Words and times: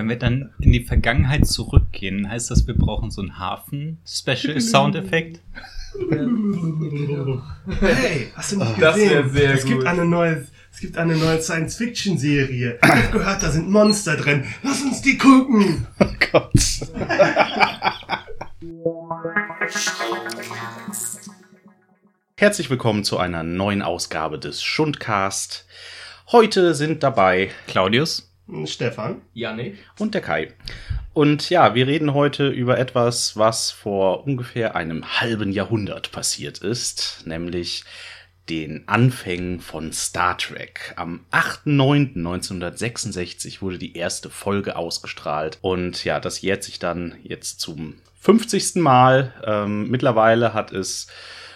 Wenn 0.00 0.08
wir 0.08 0.16
dann 0.16 0.54
in 0.60 0.72
die 0.72 0.82
Vergangenheit 0.82 1.46
zurückgehen, 1.46 2.26
heißt 2.26 2.50
das, 2.50 2.66
wir 2.66 2.72
brauchen 2.72 3.10
so 3.10 3.20
einen 3.20 3.38
Hafen-Special-Soundeffekt? 3.38 5.40
Hey, 7.80 8.28
hast 8.34 8.52
du 8.52 8.60
nicht 8.60 8.80
Das 8.80 8.94
gesehen? 8.94 9.30
sehr 9.30 9.52
es 9.52 9.66
gibt 9.66 9.80
gut. 9.80 9.86
eine 9.86 10.06
neue, 10.06 10.46
es 10.72 10.80
gibt 10.80 10.96
eine 10.96 11.18
neue 11.18 11.42
Science-Fiction-Serie. 11.42 12.78
Ich 12.82 12.88
hab 12.88 13.12
gehört, 13.12 13.42
da 13.42 13.50
sind 13.50 13.68
Monster 13.68 14.16
drin. 14.16 14.44
Lass 14.62 14.80
uns 14.80 15.02
die 15.02 15.18
gucken. 15.18 15.86
Oh 15.98 16.06
Gott. 16.32 16.54
Herzlich 22.38 22.70
willkommen 22.70 23.04
zu 23.04 23.18
einer 23.18 23.42
neuen 23.42 23.82
Ausgabe 23.82 24.38
des 24.38 24.62
Schundcast. 24.62 25.66
Heute 26.32 26.74
sind 26.74 27.02
dabei 27.02 27.50
Claudius? 27.66 28.29
Stefan. 28.66 29.22
Janik. 29.34 29.78
und 29.98 30.14
der 30.14 30.20
Kai. 30.20 30.52
Und 31.12 31.50
ja, 31.50 31.74
wir 31.74 31.86
reden 31.86 32.14
heute 32.14 32.48
über 32.48 32.78
etwas, 32.78 33.36
was 33.36 33.70
vor 33.70 34.26
ungefähr 34.26 34.74
einem 34.76 35.20
halben 35.20 35.52
Jahrhundert 35.52 36.10
passiert 36.12 36.58
ist, 36.58 37.24
nämlich 37.26 37.84
den 38.48 38.88
Anfängen 38.88 39.60
von 39.60 39.92
Star 39.92 40.38
Trek. 40.38 40.94
Am 40.96 41.26
8.9.1966 41.30 43.60
wurde 43.62 43.78
die 43.78 43.96
erste 43.96 44.30
Folge 44.30 44.76
ausgestrahlt 44.76 45.58
und 45.60 46.04
ja, 46.04 46.18
das 46.20 46.42
jährt 46.42 46.64
sich 46.64 46.78
dann 46.78 47.16
jetzt 47.22 47.60
zum 47.60 47.96
50. 48.20 48.76
Mal. 48.76 49.34
Ähm, 49.44 49.88
mittlerweile 49.88 50.54
hat 50.54 50.72
es 50.72 51.08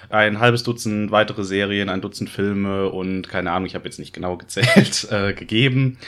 ein 0.08 0.40
halbes 0.40 0.62
Dutzend 0.62 1.10
weitere 1.10 1.44
Serien, 1.44 1.88
ein 1.88 2.00
Dutzend 2.00 2.30
Filme 2.30 2.88
und 2.90 3.28
keine 3.28 3.52
Ahnung, 3.52 3.66
ich 3.66 3.74
habe 3.74 3.84
jetzt 3.84 3.98
nicht 3.98 4.12
genau 4.12 4.36
gezählt, 4.36 5.08
äh, 5.10 5.32
gegeben. 5.32 5.98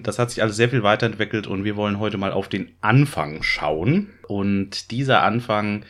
Das 0.00 0.18
hat 0.18 0.30
sich 0.30 0.42
alles 0.42 0.56
sehr 0.56 0.68
viel 0.68 0.82
weiterentwickelt 0.82 1.46
und 1.46 1.64
wir 1.64 1.76
wollen 1.76 1.98
heute 1.98 2.18
mal 2.18 2.32
auf 2.32 2.48
den 2.48 2.72
Anfang 2.80 3.42
schauen. 3.42 4.10
Und 4.26 4.90
dieser 4.90 5.22
Anfang 5.22 5.84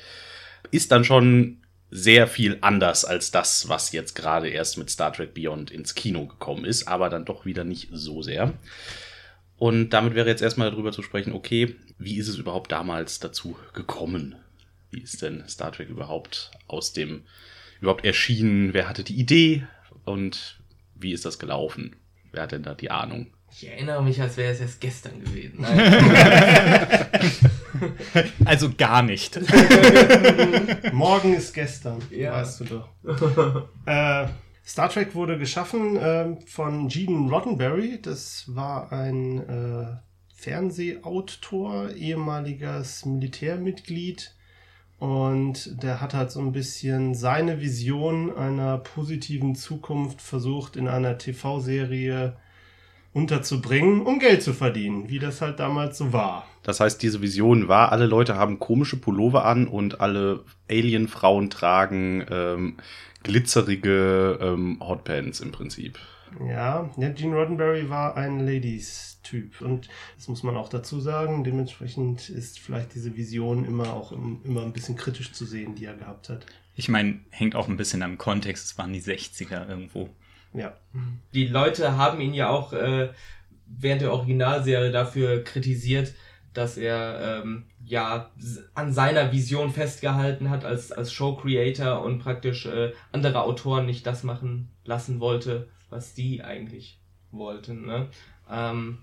ist 0.71 0.93
dann 0.93 1.05
schon 1.05 1.59
sehr 1.91 2.27
viel 2.27 2.59
anders 2.61 3.05
als 3.05 3.31
das, 3.31 3.69
was 3.69 3.93
jetzt 3.93 4.15
gerade 4.15 4.49
erst 4.49 4.79
mit 4.79 4.91
Star 4.91 5.13
Trek 5.13 5.33
Beyond 5.33 5.71
ins 5.71 5.95
Kino 5.95 6.27
gekommen 6.27 6.65
ist, 6.65 6.89
aber 6.89 7.09
dann 7.09 7.25
doch 7.25 7.47
wieder 7.47 7.63
nicht 7.63 7.89
so 7.93 8.21
sehr. 8.21 8.53
Und 9.57 9.91
damit 9.91 10.15
wäre 10.15 10.29
jetzt 10.29 10.43
erstmal 10.43 10.71
darüber 10.71 10.91
zu 10.91 11.03
sprechen, 11.03 11.33
okay, 11.33 11.77
wie 11.99 12.17
ist 12.17 12.29
es 12.29 12.37
überhaupt 12.37 12.73
damals 12.73 13.21
dazu 13.21 13.57
gekommen? 13.73 14.35
Wie 14.91 15.01
ist 15.01 15.23
denn 15.23 15.45
Star 15.49 15.71
Trek 15.71 15.89
überhaupt 15.89 16.51
aus 16.67 16.93
dem, 16.93 17.23
überhaupt 17.81 18.05
erschienen? 18.05 18.73
Wer 18.75 18.89
hatte 18.89 19.05
die 19.05 19.19
Idee? 19.19 19.67
Und 20.05 20.61
wie 20.95 21.13
ist 21.13 21.25
das 21.25 21.39
gelaufen? 21.39 21.97
Wer 22.33 22.43
hat 22.43 22.53
denn 22.53 22.63
da 22.63 22.75
die 22.75 22.91
Ahnung? 22.91 23.29
Ich 23.53 23.69
erinnere 23.69 24.03
mich, 24.03 24.21
als 24.21 24.37
wäre 24.37 24.53
es 24.53 24.61
erst 24.61 24.81
gestern 24.81 25.21
gewesen. 25.21 25.61
Nein. 25.61 27.07
Also 28.45 28.71
gar 28.77 29.03
nicht. 29.03 29.39
Morgen 30.93 31.35
ist 31.35 31.53
gestern, 31.53 32.01
Ja. 32.11 32.33
weißt 32.33 32.61
du 32.61 32.65
doch. 32.65 32.89
äh, 33.87 34.27
Star 34.65 34.89
Trek 34.89 35.15
wurde 35.15 35.39
geschaffen 35.39 35.99
ähm, 36.01 36.39
von 36.47 36.89
Gene 36.89 37.29
Roddenberry. 37.31 38.01
Das 38.01 38.45
war 38.47 38.93
ein 38.93 39.41
äh, 39.49 39.97
Fernsehautor, 40.35 41.91
ehemaliges 41.91 43.05
Militärmitglied. 43.05 44.34
Und 44.99 45.83
der 45.83 46.01
hat 46.01 46.15
halt 46.15 46.31
so 46.31 46.41
ein 46.41 46.53
bisschen 46.53 47.15
seine 47.15 47.61
Vision 47.61 48.35
einer 48.37 48.79
positiven 48.79 49.55
Zukunft 49.55 50.21
versucht 50.21 50.77
in 50.77 50.89
einer 50.89 51.19
TV-Serie 51.19 52.37
unterzubringen, 53.13 54.03
um 54.03 54.19
Geld 54.19 54.43
zu 54.43 54.53
verdienen, 54.53 55.09
wie 55.09 55.19
das 55.19 55.41
halt 55.41 55.61
damals 55.61 55.99
so 55.99 56.13
war. 56.13 56.47
Das 56.63 56.81
heißt, 56.81 57.03
diese 57.03 57.23
Vision 57.23 57.69
war, 57.69 57.93
alle 57.93 58.07
Leute 58.07 58.37
haben 58.37 58.59
komische 58.59 58.97
Pullover 58.97 59.45
an 59.45 59.69
und 59.69 60.01
alle 60.01 60.41
Alien-Frauen 60.69 61.51
tragen 61.51 62.25
ähm, 62.31 62.77
glitzerige 63.23 64.39
ähm, 64.41 64.79
Hotpants 64.81 65.41
im 65.41 65.53
Prinzip. 65.53 65.99
Ja, 66.41 66.91
ja, 66.97 67.09
Gene 67.11 67.37
Roddenberry 67.37 67.89
war 67.91 68.17
ein 68.17 68.41
Ladies-Typ 68.47 69.61
und 69.61 69.89
das 70.17 70.29
muss 70.29 70.43
man 70.43 70.57
auch 70.57 70.69
dazu 70.69 71.01
sagen. 71.01 71.45
Dementsprechend 71.45 72.29
ist 72.29 72.59
vielleicht 72.59 72.95
diese 72.95 73.17
Vision 73.17 73.65
immer 73.65 73.93
auch 73.93 74.13
im, 74.13 74.41
immer 74.45 74.63
ein 74.63 74.73
bisschen 74.73 74.97
kritisch 74.97 75.33
zu 75.33 75.45
sehen, 75.45 75.75
die 75.75 75.85
er 75.85 75.95
gehabt 75.97 76.29
hat. 76.29 76.47
Ich 76.77 76.89
meine, 76.89 77.21
hängt 77.31 77.55
auch 77.55 77.69
ein 77.69 77.77
bisschen 77.77 78.03
am 78.03 78.19
Kontext. 78.19 78.65
Es 78.67 78.79
waren 78.79 78.93
die 78.93 79.01
60er 79.03 79.69
irgendwo. 79.69 80.09
Ja, 80.53 80.75
Die 81.33 81.47
Leute 81.47 81.97
haben 81.97 82.21
ihn 82.21 82.35
ja 82.35 82.49
auch 82.49 82.73
äh, 82.73 83.11
während 83.67 84.03
der 84.03 84.13
Originalserie 84.13 84.91
dafür 84.93 85.43
kritisiert, 85.43 86.15
dass 86.53 86.77
er 86.77 87.43
ähm, 87.43 87.65
ja 87.85 88.31
s- 88.39 88.63
an 88.75 88.93
seiner 88.93 89.33
Vision 89.33 89.73
festgehalten 89.73 90.51
hat 90.51 90.65
als, 90.65 90.93
als 90.93 91.13
Show-Creator 91.13 92.03
und 92.05 92.21
praktisch 92.21 92.67
äh, 92.67 92.93
andere 93.11 93.43
Autoren 93.43 93.87
nicht 93.87 94.07
das 94.07 94.23
machen 94.23 94.69
lassen 94.85 95.19
wollte, 95.19 95.69
was 95.95 96.13
die 96.15 96.43
eigentlich 96.43 97.01
wollten. 97.31 97.87
Ne? 97.87 98.09
Ähm, 98.51 98.99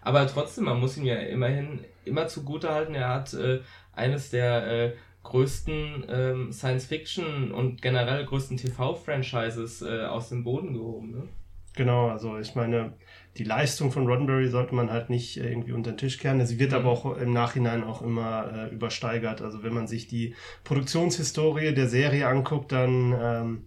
aber 0.00 0.26
trotzdem, 0.26 0.64
man 0.64 0.80
muss 0.80 0.96
ihn 0.96 1.04
ja 1.04 1.16
immerhin 1.16 1.84
immer 2.04 2.28
zugute 2.28 2.70
halten, 2.70 2.94
er 2.94 3.08
hat 3.08 3.34
äh, 3.34 3.60
eines 3.92 4.30
der 4.30 4.66
äh, 4.66 4.92
größten 5.24 6.06
ähm, 6.08 6.52
Science-Fiction 6.52 7.50
und 7.50 7.82
generell 7.82 8.24
größten 8.24 8.56
TV-Franchises 8.56 9.82
äh, 9.82 10.04
aus 10.04 10.28
dem 10.28 10.44
Boden 10.44 10.72
gehoben. 10.72 11.10
Ne? 11.10 11.28
genau. 11.76 12.08
Also 12.08 12.38
ich 12.38 12.56
meine, 12.56 12.94
die 13.36 13.44
Leistung 13.44 13.92
von 13.92 14.06
Roddenberry 14.06 14.48
sollte 14.48 14.74
man 14.74 14.90
halt 14.90 15.10
nicht 15.10 15.36
äh, 15.36 15.48
irgendwie 15.48 15.72
unter 15.72 15.92
den 15.92 15.98
Tisch 15.98 16.18
kehren. 16.18 16.44
Sie 16.44 16.58
wird 16.58 16.72
aber 16.72 16.90
auch 16.90 17.16
im 17.16 17.32
Nachhinein 17.32 17.84
auch 17.84 18.02
immer 18.02 18.52
äh, 18.52 18.74
übersteigert. 18.74 19.42
Also 19.42 19.62
wenn 19.62 19.74
man 19.74 19.86
sich 19.86 20.08
die 20.08 20.34
Produktionshistorie 20.64 21.72
der 21.74 21.88
Serie 21.88 22.26
anguckt, 22.26 22.72
dann 22.72 23.14
ähm, 23.20 23.66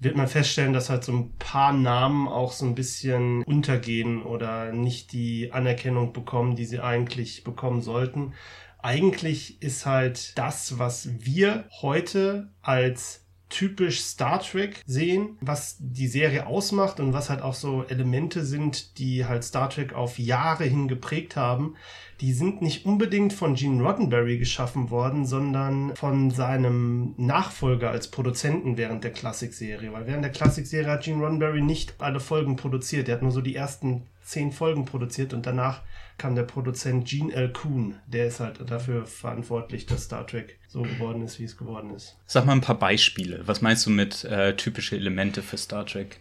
wird 0.00 0.16
man 0.16 0.28
feststellen, 0.28 0.72
dass 0.72 0.90
halt 0.90 1.04
so 1.04 1.12
ein 1.12 1.32
paar 1.38 1.72
Namen 1.72 2.28
auch 2.28 2.52
so 2.52 2.64
ein 2.64 2.74
bisschen 2.74 3.42
untergehen 3.44 4.22
oder 4.22 4.72
nicht 4.72 5.12
die 5.12 5.52
Anerkennung 5.52 6.12
bekommen, 6.12 6.56
die 6.56 6.66
sie 6.66 6.80
eigentlich 6.80 7.44
bekommen 7.44 7.82
sollten. 7.82 8.34
Eigentlich 8.80 9.60
ist 9.60 9.86
halt 9.86 10.38
das, 10.38 10.78
was 10.78 11.08
wir 11.24 11.64
heute 11.82 12.52
als 12.62 13.27
typisch 13.48 14.00
Star 14.00 14.40
Trek 14.40 14.82
sehen, 14.86 15.38
was 15.40 15.76
die 15.78 16.06
Serie 16.06 16.46
ausmacht 16.46 17.00
und 17.00 17.12
was 17.12 17.30
halt 17.30 17.42
auch 17.42 17.54
so 17.54 17.84
Elemente 17.88 18.44
sind, 18.44 18.98
die 18.98 19.24
halt 19.24 19.44
Star 19.44 19.70
Trek 19.70 19.94
auf 19.94 20.18
Jahre 20.18 20.64
hin 20.64 20.88
geprägt 20.88 21.36
haben, 21.36 21.74
die 22.20 22.32
sind 22.32 22.62
nicht 22.62 22.84
unbedingt 22.84 23.32
von 23.32 23.54
Gene 23.54 23.82
Roddenberry 23.82 24.38
geschaffen 24.38 24.90
worden, 24.90 25.24
sondern 25.24 25.94
von 25.94 26.30
seinem 26.30 27.14
Nachfolger 27.16 27.90
als 27.90 28.08
Produzenten 28.08 28.76
während 28.76 29.04
der 29.04 29.12
Klassikserie. 29.12 29.92
Weil 29.92 30.06
während 30.06 30.24
der 30.24 30.32
Klassikserie 30.32 30.90
hat 30.90 31.04
Gene 31.04 31.22
Roddenberry 31.22 31.62
nicht 31.62 31.94
alle 31.98 32.20
Folgen 32.20 32.56
produziert. 32.56 33.08
Er 33.08 33.16
hat 33.16 33.22
nur 33.22 33.30
so 33.30 33.40
die 33.40 33.54
ersten 33.54 34.06
zehn 34.22 34.52
Folgen 34.52 34.84
produziert 34.84 35.32
und 35.32 35.46
danach 35.46 35.82
kam 36.18 36.34
der 36.34 36.42
Produzent 36.42 37.06
Gene 37.06 37.32
L. 37.32 37.52
Kuhn. 37.52 37.94
Der 38.06 38.26
ist 38.26 38.40
halt 38.40 38.58
dafür 38.68 39.06
verantwortlich, 39.06 39.86
dass 39.86 40.04
Star 40.04 40.26
Trek 40.26 40.57
so 40.68 40.82
geworden 40.82 41.22
ist, 41.22 41.40
wie 41.40 41.44
es 41.44 41.56
geworden 41.56 41.94
ist. 41.94 42.16
Sag 42.26 42.46
mal 42.46 42.52
ein 42.52 42.60
paar 42.60 42.78
Beispiele. 42.78 43.42
Was 43.46 43.62
meinst 43.62 43.86
du 43.86 43.90
mit 43.90 44.24
äh, 44.24 44.54
typische 44.54 44.96
Elemente 44.96 45.42
für 45.42 45.56
Star 45.56 45.84
Trek? 45.84 46.20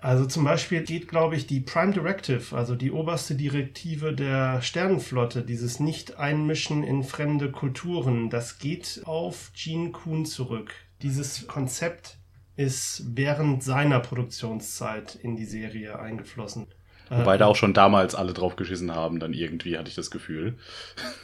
Also 0.00 0.24
zum 0.24 0.44
Beispiel 0.44 0.82
geht, 0.82 1.08
glaube 1.08 1.36
ich, 1.36 1.46
die 1.46 1.60
Prime 1.60 1.92
Directive, 1.92 2.56
also 2.56 2.74
die 2.74 2.90
oberste 2.90 3.34
Direktive 3.34 4.14
der 4.14 4.62
Sternenflotte, 4.62 5.42
dieses 5.42 5.78
Nicht-Einmischen 5.78 6.82
in 6.82 7.04
fremde 7.04 7.50
Kulturen, 7.50 8.30
das 8.30 8.58
geht 8.58 9.02
auf 9.04 9.52
Gene 9.54 9.90
Kuhn 9.90 10.24
zurück. 10.24 10.72
Dieses 11.02 11.46
Konzept 11.46 12.16
ist 12.56 13.02
während 13.14 13.62
seiner 13.62 14.00
Produktionszeit 14.00 15.16
in 15.16 15.36
die 15.36 15.44
Serie 15.44 15.98
eingeflossen. 15.98 16.66
Wobei 17.10 17.36
da 17.38 17.46
auch 17.46 17.56
schon 17.56 17.74
damals 17.74 18.14
alle 18.14 18.32
drauf 18.32 18.54
geschissen 18.54 18.94
haben, 18.94 19.18
dann 19.18 19.32
irgendwie 19.32 19.76
hatte 19.76 19.88
ich 19.88 19.96
das 19.96 20.12
Gefühl. 20.12 20.54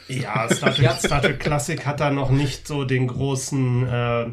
Ja, 0.09 0.49
Star 0.53 0.73
Trek, 0.73 0.91
Star 0.91 1.21
Trek 1.21 1.39
Classic 1.39 1.85
hat 1.85 2.01
da 2.01 2.11
noch 2.11 2.29
nicht 2.29 2.67
so 2.67 2.83
den 2.83 3.07
großen, 3.07 3.87
äh, 3.87 4.25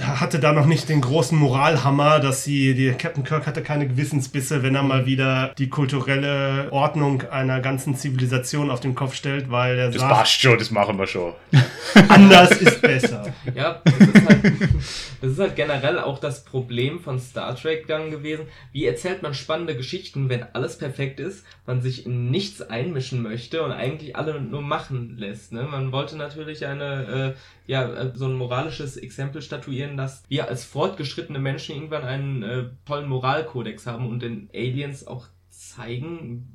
hatte 0.00 0.40
da 0.40 0.52
noch 0.52 0.66
nicht 0.66 0.88
den 0.88 1.00
großen 1.00 1.38
Moralhammer, 1.38 2.18
dass 2.18 2.42
sie, 2.42 2.74
die 2.74 2.90
Captain 2.92 3.22
Kirk 3.22 3.46
hatte 3.46 3.62
keine 3.62 3.86
Gewissensbisse, 3.86 4.62
wenn 4.62 4.74
er 4.74 4.82
mal 4.82 5.06
wieder 5.06 5.54
die 5.56 5.68
kulturelle 5.68 6.68
Ordnung 6.72 7.22
einer 7.30 7.60
ganzen 7.60 7.94
Zivilisation 7.94 8.70
auf 8.70 8.80
den 8.80 8.94
Kopf 8.94 9.14
stellt, 9.14 9.50
weil 9.50 9.78
er 9.78 9.90
Das 9.90 10.00
sagt, 10.00 10.12
passt 10.12 10.40
schon, 10.40 10.58
das 10.58 10.70
machen 10.70 10.98
wir 10.98 11.06
schon. 11.06 11.32
anders 12.08 12.50
ist 12.52 12.80
besser. 12.82 13.24
Ja, 13.54 13.82
das 13.84 14.08
ist, 14.08 14.28
halt, 14.28 14.44
das 15.20 15.30
ist 15.30 15.38
halt 15.38 15.54
generell 15.56 15.98
auch 15.98 16.18
das 16.18 16.44
Problem 16.44 16.98
von 16.98 17.20
Star 17.20 17.54
Trek 17.54 17.86
dann 17.86 18.10
gewesen. 18.10 18.46
Wie 18.72 18.84
erzählt 18.86 19.22
man 19.22 19.34
spannende 19.34 19.76
Geschichten, 19.76 20.28
wenn 20.28 20.42
alles 20.54 20.78
perfekt 20.78 21.20
ist, 21.20 21.44
man 21.66 21.82
sich 21.82 22.06
in 22.06 22.30
nichts 22.30 22.62
einmischen 22.62 23.22
möchte 23.22 23.62
und 23.62 23.70
eigentlich 23.70 24.16
alle 24.16 24.40
nur 24.40 24.62
machen 24.62 25.16
lässt. 25.18 25.52
Ne? 25.52 25.64
Man 25.64 25.92
wollte 25.92 26.16
natürlich 26.16 26.66
eine, 26.66 27.34
äh, 27.34 27.53
ja, 27.66 27.92
äh, 27.92 28.12
so 28.14 28.26
ein 28.26 28.34
moralisches 28.34 28.96
Exempel 28.96 29.42
statuieren, 29.42 29.96
dass 29.96 30.22
wir 30.28 30.48
als 30.48 30.64
fortgeschrittene 30.64 31.38
Menschen 31.38 31.74
irgendwann 31.74 32.04
einen 32.04 32.42
äh, 32.42 32.64
tollen 32.84 33.08
Moralkodex 33.08 33.86
haben 33.86 34.08
und 34.08 34.22
den 34.22 34.50
Aliens 34.54 35.06
auch 35.06 35.26
zeigen, 35.50 36.48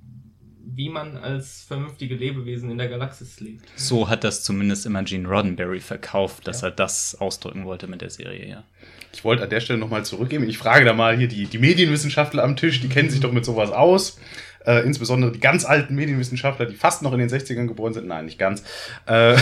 wie 0.72 0.90
man 0.90 1.18
als 1.18 1.64
vernünftige 1.64 2.16
Lebewesen 2.16 2.70
in 2.70 2.78
der 2.78 2.90
Galaxis 2.90 3.40
lebt. 3.40 3.66
So 3.76 4.08
hat 4.08 4.24
das 4.24 4.44
zumindest 4.44 4.86
immer 4.86 5.04
Gene 5.04 5.28
Roddenberry 5.28 5.80
verkauft, 5.80 6.48
dass 6.48 6.62
ja. 6.62 6.68
er 6.68 6.72
das 6.72 7.16
ausdrücken 7.20 7.66
wollte 7.66 7.88
mit 7.88 8.02
der 8.02 8.10
Serie, 8.10 8.48
ja. 8.48 8.64
Ich 9.12 9.24
wollte 9.24 9.42
an 9.42 9.50
der 9.50 9.60
Stelle 9.60 9.80
nochmal 9.80 10.06
zurückgeben. 10.06 10.48
Ich 10.48 10.60
frage 10.60 10.86
da 10.86 10.94
mal 10.94 11.18
hier 11.18 11.28
die, 11.28 11.48
die 11.48 11.58
Medienwissenschaftler 11.58 12.44
am 12.44 12.56
Tisch, 12.56 12.80
die 12.82 12.90
kennen 12.90 13.10
sich 13.10 13.20
doch 13.20 13.32
mit 13.32 13.44
sowas 13.44 13.72
aus. 13.72 14.20
Äh, 14.66 14.86
insbesondere 14.86 15.32
die 15.32 15.40
ganz 15.40 15.66
alten 15.66 15.96
Medienwissenschaftler, 15.96 16.66
die 16.66 16.76
fast 16.76 17.02
noch 17.02 17.14
in 17.14 17.20
den 17.20 17.30
60ern 17.30 17.68
geboren 17.68 17.94
sind. 17.94 18.08
Nein, 18.08 18.26
nicht 18.26 18.40
ganz. 18.40 18.64
Äh, 19.06 19.38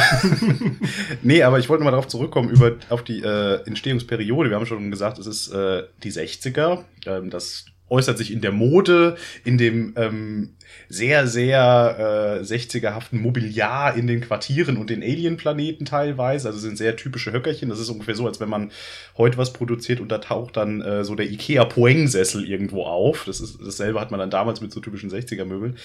nee, 1.23 1.43
aber 1.43 1.59
ich 1.59 1.69
wollte 1.69 1.83
mal 1.83 1.91
darauf 1.91 2.07
zurückkommen, 2.07 2.49
über, 2.49 2.73
auf 2.89 3.03
die 3.03 3.21
äh, 3.21 3.65
Entstehungsperiode. 3.65 4.49
Wir 4.49 4.57
haben 4.57 4.65
schon 4.65 4.91
gesagt, 4.91 5.17
es 5.19 5.27
ist 5.27 5.51
äh, 5.51 5.83
die 6.03 6.11
60er. 6.11 6.83
Ähm, 7.05 7.29
das 7.29 7.65
äußert 7.89 8.17
sich 8.17 8.31
in 8.31 8.41
der 8.41 8.51
Mode, 8.51 9.15
in 9.43 9.57
dem 9.57 9.93
ähm, 9.95 10.55
sehr, 10.89 11.27
sehr 11.27 12.39
äh, 12.41 12.43
60er-haften 12.43 13.19
Mobiliar 13.21 13.95
in 13.95 14.07
den 14.07 14.21
Quartieren 14.21 14.77
und 14.77 14.89
den 14.89 15.01
Alien-Planeten 15.01 15.85
teilweise. 15.85 16.47
Also 16.47 16.59
sind 16.59 16.77
sehr 16.77 16.95
typische 16.95 17.31
Höckerchen. 17.31 17.69
Das 17.69 17.79
ist 17.79 17.89
ungefähr 17.89 18.15
so, 18.15 18.27
als 18.27 18.39
wenn 18.39 18.49
man 18.49 18.71
heute 19.17 19.37
was 19.37 19.53
produziert 19.53 19.99
und 19.99 20.11
da 20.11 20.17
taucht 20.17 20.57
dann 20.57 20.81
äh, 20.81 21.03
so 21.03 21.15
der 21.15 21.29
Ikea 21.29 21.65
Poeng-Sessel 21.65 22.47
irgendwo 22.47 22.83
auf. 22.83 23.25
Das 23.25 23.39
ist, 23.39 23.59
dasselbe 23.61 23.99
hat 23.99 24.11
man 24.11 24.19
dann 24.19 24.29
damals 24.29 24.61
mit 24.61 24.71
so 24.71 24.79
typischen 24.79 25.09
60er-Möbeln. 25.09 25.77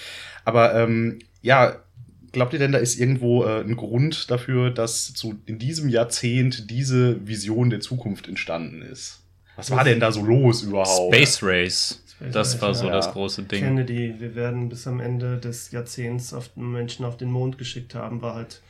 Aber 0.45 0.75
ähm, 0.75 1.19
ja, 1.41 1.83
Glaubt 2.33 2.51
ihr 2.51 2.57
denn, 2.57 2.71
da 2.71 2.79
ist 2.79 2.99
irgendwo 2.99 3.43
äh, 3.43 3.61
ein 3.61 3.75
Grund 3.75 4.31
dafür, 4.31 4.71
dass 4.71 5.13
zu, 5.13 5.39
in 5.45 5.59
diesem 5.59 5.87
Jahrzehnt 5.87 6.71
diese 6.71 7.27
Vision 7.27 7.69
der 7.69 7.79
Zukunft 7.79 8.27
entstanden 8.27 8.81
ist? 8.81 9.22
Was 9.55 9.71
war 9.71 9.83
denn 9.83 9.99
da 9.99 10.11
so 10.11 10.23
los 10.23 10.63
überhaupt? 10.63 11.13
Space 11.13 11.43
Race. 11.43 12.03
Space 12.07 12.31
das 12.31 12.53
Race, 12.53 12.61
war 12.61 12.75
so 12.75 12.87
ja. 12.87 12.93
das 12.93 13.11
große 13.11 13.43
Ding. 13.43 13.63
Kennedy, 13.63 14.15
wir 14.19 14.35
werden 14.35 14.69
bis 14.69 14.87
am 14.87 14.99
Ende 14.99 15.37
des 15.37 15.71
Jahrzehnts 15.71 16.33
auf 16.33 16.55
Menschen 16.55 17.05
auf 17.05 17.17
den 17.17 17.31
Mond 17.31 17.57
geschickt 17.57 17.95
haben, 17.95 18.21
war 18.21 18.35
halt 18.35 18.61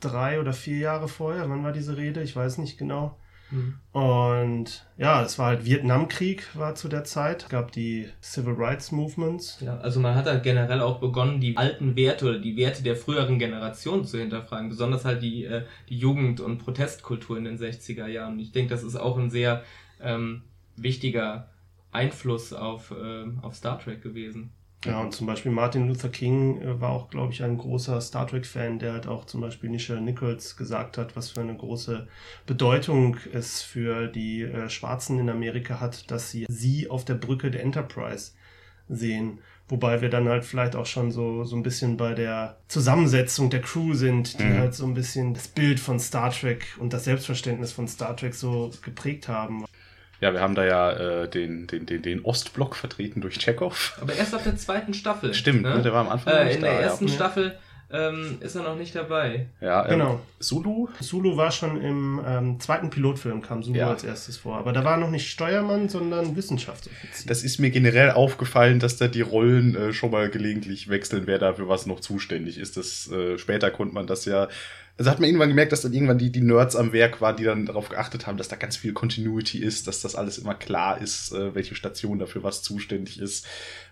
drei 0.00 0.40
oder 0.40 0.52
vier 0.52 0.78
Jahre 0.78 1.08
vorher. 1.08 1.48
Wann 1.48 1.62
war 1.62 1.72
diese 1.72 1.96
Rede? 1.96 2.22
Ich 2.22 2.34
weiß 2.34 2.58
nicht 2.58 2.78
genau. 2.78 3.16
Mhm. 3.52 3.74
Und 3.92 4.86
ja, 4.96 5.22
es 5.22 5.38
war 5.38 5.48
halt 5.48 5.64
Vietnamkrieg 5.64 6.48
war 6.54 6.74
zu 6.74 6.88
der 6.88 7.04
Zeit, 7.04 7.44
Es 7.44 7.48
gab 7.50 7.70
die 7.72 8.08
Civil 8.22 8.54
Rights 8.54 8.92
Movements. 8.92 9.58
Ja, 9.60 9.78
also 9.78 10.00
man 10.00 10.14
hat 10.14 10.26
da 10.26 10.38
generell 10.38 10.80
auch 10.80 11.00
begonnen, 11.00 11.40
die 11.40 11.56
alten 11.56 11.94
Werte 11.94 12.26
oder 12.26 12.38
die 12.38 12.56
Werte 12.56 12.82
der 12.82 12.96
früheren 12.96 13.38
Generation 13.38 14.04
zu 14.06 14.18
hinterfragen, 14.18 14.70
besonders 14.70 15.04
halt 15.04 15.22
die, 15.22 15.44
äh, 15.44 15.64
die 15.88 15.98
Jugend- 15.98 16.40
und 16.40 16.58
Protestkultur 16.58 17.36
in 17.36 17.44
den 17.44 17.58
60er 17.58 18.06
Jahren. 18.06 18.38
Ich 18.38 18.52
denke, 18.52 18.70
das 18.70 18.82
ist 18.82 18.96
auch 18.96 19.18
ein 19.18 19.30
sehr 19.30 19.62
ähm, 20.02 20.42
wichtiger 20.76 21.48
Einfluss 21.90 22.52
auf, 22.52 22.90
äh, 22.90 23.24
auf 23.42 23.54
Star 23.54 23.78
Trek 23.78 24.02
gewesen. 24.02 24.50
Ja, 24.84 25.00
und 25.00 25.14
zum 25.14 25.28
Beispiel 25.28 25.52
Martin 25.52 25.86
Luther 25.86 26.08
King 26.08 26.60
äh, 26.60 26.80
war 26.80 26.90
auch, 26.90 27.08
glaube 27.08 27.32
ich, 27.32 27.42
ein 27.44 27.56
großer 27.56 28.00
Star 28.00 28.26
Trek-Fan, 28.26 28.80
der 28.80 28.94
halt 28.94 29.06
auch 29.06 29.26
zum 29.26 29.40
Beispiel 29.40 29.70
Nichelle 29.70 30.00
Nichols 30.00 30.56
gesagt 30.56 30.98
hat, 30.98 31.14
was 31.14 31.30
für 31.30 31.40
eine 31.40 31.56
große 31.56 32.08
Bedeutung 32.46 33.16
es 33.32 33.62
für 33.62 34.08
die 34.08 34.42
äh, 34.42 34.68
Schwarzen 34.68 35.20
in 35.20 35.30
Amerika 35.30 35.78
hat, 35.78 36.10
dass 36.10 36.30
sie 36.30 36.46
sie 36.48 36.90
auf 36.90 37.04
der 37.04 37.14
Brücke 37.14 37.50
der 37.52 37.62
Enterprise 37.62 38.32
sehen. 38.88 39.38
Wobei 39.68 40.00
wir 40.00 40.10
dann 40.10 40.28
halt 40.28 40.44
vielleicht 40.44 40.74
auch 40.74 40.86
schon 40.86 41.12
so, 41.12 41.44
so 41.44 41.54
ein 41.54 41.62
bisschen 41.62 41.96
bei 41.96 42.12
der 42.12 42.58
Zusammensetzung 42.66 43.48
der 43.48 43.62
Crew 43.62 43.94
sind, 43.94 44.38
die 44.40 44.44
mhm. 44.44 44.58
halt 44.58 44.74
so 44.74 44.84
ein 44.84 44.94
bisschen 44.94 45.32
das 45.32 45.46
Bild 45.46 45.78
von 45.78 46.00
Star 46.00 46.30
Trek 46.30 46.76
und 46.80 46.92
das 46.92 47.04
Selbstverständnis 47.04 47.72
von 47.72 47.86
Star 47.86 48.16
Trek 48.16 48.34
so 48.34 48.70
geprägt 48.82 49.28
haben. 49.28 49.64
Ja, 50.22 50.32
wir 50.32 50.40
haben 50.40 50.54
da 50.54 50.64
ja 50.64 50.92
äh, 50.92 51.28
den, 51.28 51.66
den, 51.66 51.84
den, 51.84 52.00
den 52.00 52.24
Ostblock 52.24 52.76
vertreten 52.76 53.20
durch 53.20 53.40
Chekhov. 53.40 53.98
Aber 54.00 54.14
erst 54.14 54.32
ab 54.32 54.44
der 54.44 54.56
zweiten 54.56 54.94
Staffel. 54.94 55.34
Stimmt, 55.34 55.62
ne? 55.62 55.82
der 55.82 55.92
war 55.92 56.02
am 56.02 56.08
Anfang 56.08 56.32
äh, 56.32 56.54
In 56.54 56.60
da, 56.60 56.68
der 56.68 56.80
ersten 56.80 57.08
ja. 57.08 57.14
Staffel 57.14 57.58
ähm, 57.90 58.38
ist 58.38 58.54
er 58.54 58.62
noch 58.62 58.76
nicht 58.76 58.94
dabei. 58.94 59.48
Ja, 59.60 59.84
ähm, 59.84 59.90
genau. 59.90 60.20
Sulu? 60.38 60.88
Sulu 61.00 61.36
war 61.36 61.50
schon 61.50 61.80
im 61.82 62.20
ähm, 62.24 62.60
zweiten 62.60 62.88
Pilotfilm, 62.88 63.42
kam 63.42 63.64
Sulu 63.64 63.78
ja. 63.78 63.90
als 63.90 64.04
erstes 64.04 64.36
vor. 64.36 64.58
Aber 64.58 64.72
da 64.72 64.84
war 64.84 64.96
noch 64.96 65.10
nicht 65.10 65.28
Steuermann, 65.28 65.88
sondern 65.88 66.36
Wissenschaftsoffizier. 66.36 67.26
Das 67.26 67.42
ist 67.42 67.58
mir 67.58 67.70
generell 67.70 68.12
aufgefallen, 68.12 68.78
dass 68.78 68.96
da 68.96 69.08
die 69.08 69.20
Rollen 69.20 69.74
äh, 69.74 69.92
schon 69.92 70.12
mal 70.12 70.30
gelegentlich 70.30 70.88
wechseln, 70.88 71.26
wer 71.26 71.38
dafür 71.38 71.68
was 71.68 71.86
noch 71.86 71.98
zuständig 71.98 72.58
ist. 72.58 72.76
Das, 72.76 73.10
äh, 73.10 73.38
später 73.38 73.72
konnte 73.72 73.92
man 73.92 74.06
das 74.06 74.24
ja 74.24 74.48
also 75.02 75.10
hat 75.10 75.18
man 75.18 75.28
irgendwann 75.28 75.48
gemerkt, 75.48 75.72
dass 75.72 75.80
dann 75.80 75.92
irgendwann 75.92 76.18
die, 76.18 76.30
die 76.30 76.42
Nerds 76.42 76.76
am 76.76 76.92
Werk 76.92 77.20
waren, 77.20 77.36
die 77.36 77.42
dann 77.42 77.66
darauf 77.66 77.88
geachtet 77.88 78.28
haben, 78.28 78.38
dass 78.38 78.46
da 78.46 78.54
ganz 78.54 78.76
viel 78.76 78.92
Continuity 78.92 79.58
ist, 79.58 79.88
dass 79.88 80.00
das 80.00 80.14
alles 80.14 80.38
immer 80.38 80.54
klar 80.54 81.00
ist, 81.00 81.32
äh, 81.32 81.56
welche 81.56 81.74
Station 81.74 82.20
dafür 82.20 82.44
was 82.44 82.62
zuständig 82.62 83.18
ist. 83.18 83.44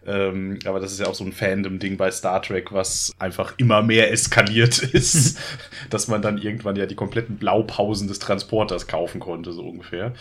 Ähm, 0.06 0.58
aber 0.64 0.81
das 0.81 0.93
ist 0.93 1.00
ja 1.00 1.06
auch 1.06 1.14
so 1.14 1.25
ein 1.25 1.32
Fandom-Ding 1.32 1.97
bei 1.97 2.11
Star 2.11 2.41
Trek, 2.41 2.73
was 2.73 3.12
einfach 3.19 3.55
immer 3.58 3.82
mehr 3.82 4.11
eskaliert 4.11 4.79
ist, 4.94 5.38
dass 5.91 6.08
man 6.08 6.23
dann 6.23 6.38
irgendwann 6.38 6.76
ja 6.76 6.87
die 6.87 6.94
kompletten 6.94 7.37
Blaupausen 7.37 8.08
des 8.08 8.19
Transporters 8.19 8.87
kaufen 8.87 9.20
konnte, 9.20 9.52
so 9.52 9.62
ungefähr. 9.62 10.14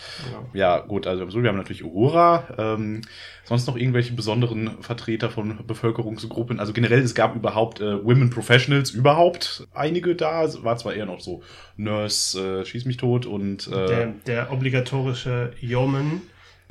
Ja, 0.54 0.76
ja 0.76 0.78
gut, 0.80 1.06
also 1.06 1.26
wir 1.42 1.48
haben 1.48 1.56
natürlich 1.56 1.84
Uhura. 1.84 2.44
Ähm, 2.58 3.02
sonst 3.50 3.66
noch 3.66 3.76
irgendwelche 3.76 4.12
besonderen 4.12 4.80
Vertreter 4.80 5.28
von 5.28 5.66
Bevölkerungsgruppen? 5.66 6.60
Also 6.60 6.72
generell, 6.72 7.00
es 7.00 7.16
gab 7.16 7.34
überhaupt 7.34 7.80
äh, 7.80 8.04
Women 8.04 8.30
Professionals 8.30 8.90
überhaupt 8.90 9.66
einige 9.74 10.14
da. 10.14 10.48
War 10.62 10.76
zwar 10.76 10.94
eher 10.94 11.06
noch 11.06 11.20
so 11.20 11.42
Nurse, 11.76 12.60
äh, 12.60 12.64
schieß 12.64 12.84
mich 12.84 12.96
tot 12.96 13.26
und 13.26 13.66
äh, 13.66 13.86
der, 13.86 14.06
der 14.26 14.52
obligatorische 14.52 15.52
Yeoman 15.60 16.22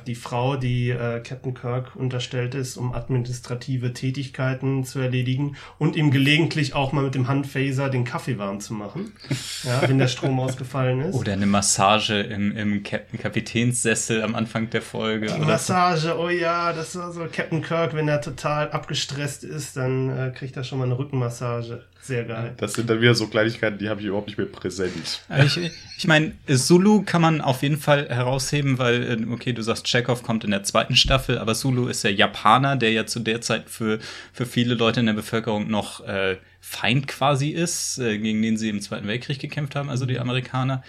die 0.04 0.14
Frau, 0.14 0.56
die 0.56 0.90
äh, 0.90 1.20
Captain 1.20 1.54
Kirk 1.54 1.96
unterstellt 1.96 2.54
ist, 2.54 2.76
um 2.76 2.94
administrative 2.94 3.92
Tätigkeiten 3.92 4.84
zu 4.84 4.98
erledigen 4.98 5.56
und 5.78 5.96
ihm 5.96 6.10
gelegentlich 6.10 6.74
auch 6.74 6.92
mal 6.92 7.04
mit 7.04 7.14
dem 7.14 7.28
Handphaser 7.28 7.90
den 7.90 8.04
Kaffee 8.04 8.38
warm 8.38 8.60
zu 8.60 8.74
machen, 8.74 9.12
ja, 9.64 9.82
wenn 9.88 9.98
der 9.98 10.08
Strom 10.08 10.38
ausgefallen 10.40 11.00
ist. 11.00 11.14
Oder 11.14 11.32
eine 11.34 11.46
Massage 11.46 12.20
im, 12.20 12.56
im 12.56 12.82
Captain 12.82 13.18
Kapitänssessel 13.18 14.22
am 14.22 14.34
Anfang 14.34 14.70
der 14.70 14.82
Folge. 14.82 15.26
Die 15.26 15.40
Massage, 15.40 16.18
oh 16.18 16.28
ja, 16.28 16.72
das 16.72 16.96
war 16.96 17.12
so 17.12 17.26
Captain 17.30 17.62
Kirk, 17.62 17.94
wenn 17.94 18.08
er 18.08 18.20
total 18.20 18.70
abgestresst 18.70 19.44
ist, 19.44 19.76
dann 19.76 20.10
äh, 20.10 20.30
kriegt 20.30 20.56
er 20.56 20.64
schon 20.64 20.78
mal 20.78 20.84
eine 20.84 20.98
Rückenmassage. 20.98 21.84
Sehr 22.02 22.24
geil. 22.24 22.54
Das 22.56 22.72
sind 22.72 22.88
dann 22.88 23.00
wieder 23.00 23.14
so 23.14 23.26
Kleinigkeiten, 23.26 23.78
die 23.78 23.88
habe 23.88 24.00
ich 24.00 24.06
überhaupt 24.06 24.28
nicht 24.28 24.38
mehr 24.38 24.46
präsent. 24.46 25.20
Ich, 25.44 25.60
ich 25.98 26.06
meine, 26.06 26.32
Zulu 26.46 27.02
kann 27.02 27.20
man 27.20 27.40
auf 27.40 27.62
jeden 27.62 27.76
Fall 27.76 28.08
herausheben, 28.08 28.78
weil, 28.78 29.02
äh, 29.02 29.32
okay, 29.32 29.52
du 29.52 29.62
sagst, 29.62 29.86
Chekhov 29.86 30.22
kommt 30.22 30.42
in 30.44 30.50
der 30.50 30.62
zweiten 30.62 30.96
Staffel, 30.96 31.38
aber 31.38 31.54
Zulu 31.54 31.88
ist 31.88 32.02
der 32.02 32.14
Japaner, 32.14 32.76
der 32.76 32.92
ja 32.92 33.06
zu 33.06 33.20
der 33.20 33.42
Zeit 33.42 33.68
für, 33.68 33.98
für 34.32 34.46
viele 34.46 34.74
Leute 34.74 35.00
in 35.00 35.06
der 35.06 35.12
Bevölkerung 35.12 35.70
noch 35.70 36.00
äh, 36.06 36.38
Feind 36.60 37.06
quasi 37.06 37.50
ist, 37.50 37.98
äh, 37.98 38.18
gegen 38.18 38.40
den 38.40 38.56
sie 38.56 38.70
im 38.70 38.80
Zweiten 38.80 39.06
Weltkrieg 39.06 39.38
gekämpft 39.38 39.76
haben, 39.76 39.90
also 39.90 40.06
die. 40.06 40.18
Amerikaner. 40.18 40.82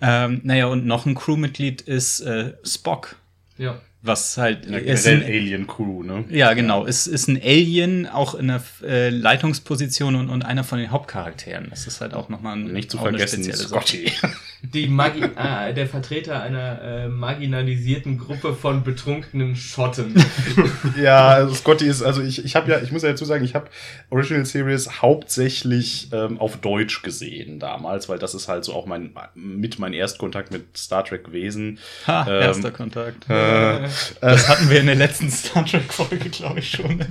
Ähm, 0.00 0.40
naja, 0.44 0.66
und 0.66 0.86
noch 0.86 1.06
ein 1.06 1.14
Crewmitglied 1.14 1.82
ist 1.82 2.20
äh, 2.20 2.54
Spock. 2.64 3.16
Ja 3.56 3.80
was 4.00 4.36
halt 4.36 4.66
ja, 4.66 4.78
ist 4.78 5.08
ein 5.08 5.24
Alien 5.24 5.66
Crew, 5.66 6.04
ne? 6.04 6.24
Ja, 6.30 6.54
genau. 6.54 6.86
Es 6.86 7.08
ist 7.08 7.26
ein 7.26 7.36
Alien, 7.42 8.06
auch 8.06 8.36
in 8.36 8.46
der 8.46 8.62
äh, 8.84 9.10
Leitungsposition 9.10 10.14
und, 10.14 10.30
und 10.30 10.44
einer 10.44 10.62
von 10.62 10.78
den 10.78 10.92
Hauptcharakteren. 10.92 11.66
Das 11.70 11.86
ist 11.88 12.00
halt 12.00 12.14
auch 12.14 12.28
nochmal 12.28 12.56
ein, 12.56 12.72
nicht 12.72 12.92
zu 12.92 12.98
vergessen, 12.98 13.42
Scotty. 13.52 14.12
Die 14.62 14.88
Magi 14.88 15.22
äh, 15.22 15.72
der 15.72 15.86
Vertreter 15.86 16.42
einer 16.42 16.82
äh, 16.82 17.08
marginalisierten 17.08 18.18
Gruppe 18.18 18.54
von 18.54 18.82
betrunkenen 18.82 19.54
Schotten. 19.54 20.14
ja, 21.00 21.28
also 21.28 21.54
Scotty 21.54 21.86
ist, 21.86 22.02
also 22.02 22.22
ich, 22.22 22.44
ich 22.44 22.56
habe 22.56 22.70
ja, 22.70 22.80
ich 22.80 22.90
muss 22.90 23.02
ja 23.02 23.10
dazu 23.10 23.24
sagen, 23.24 23.44
ich 23.44 23.54
habe 23.54 23.68
Original 24.10 24.44
Series 24.44 25.00
hauptsächlich 25.00 26.08
ähm, 26.12 26.40
auf 26.40 26.56
Deutsch 26.56 27.02
gesehen 27.02 27.60
damals, 27.60 28.08
weil 28.08 28.18
das 28.18 28.34
ist 28.34 28.48
halt 28.48 28.64
so 28.64 28.72
auch 28.72 28.86
mein 28.86 29.14
mit 29.34 29.78
mein 29.78 29.92
Erstkontakt 29.92 30.50
mit 30.50 30.76
Star 30.76 31.04
Trek 31.04 31.24
gewesen. 31.24 31.78
Ha, 32.08 32.26
ähm, 32.28 32.42
erster 32.42 32.72
Kontakt. 32.72 33.30
Äh, 33.30 33.87
das 34.20 34.48
hatten 34.48 34.70
wir 34.70 34.80
in 34.80 34.86
der 34.86 34.94
letzten 34.94 35.30
Star 35.30 35.64
Trek-Folge, 35.64 36.30
glaube 36.30 36.60
ich, 36.60 36.70
schon. 36.70 37.04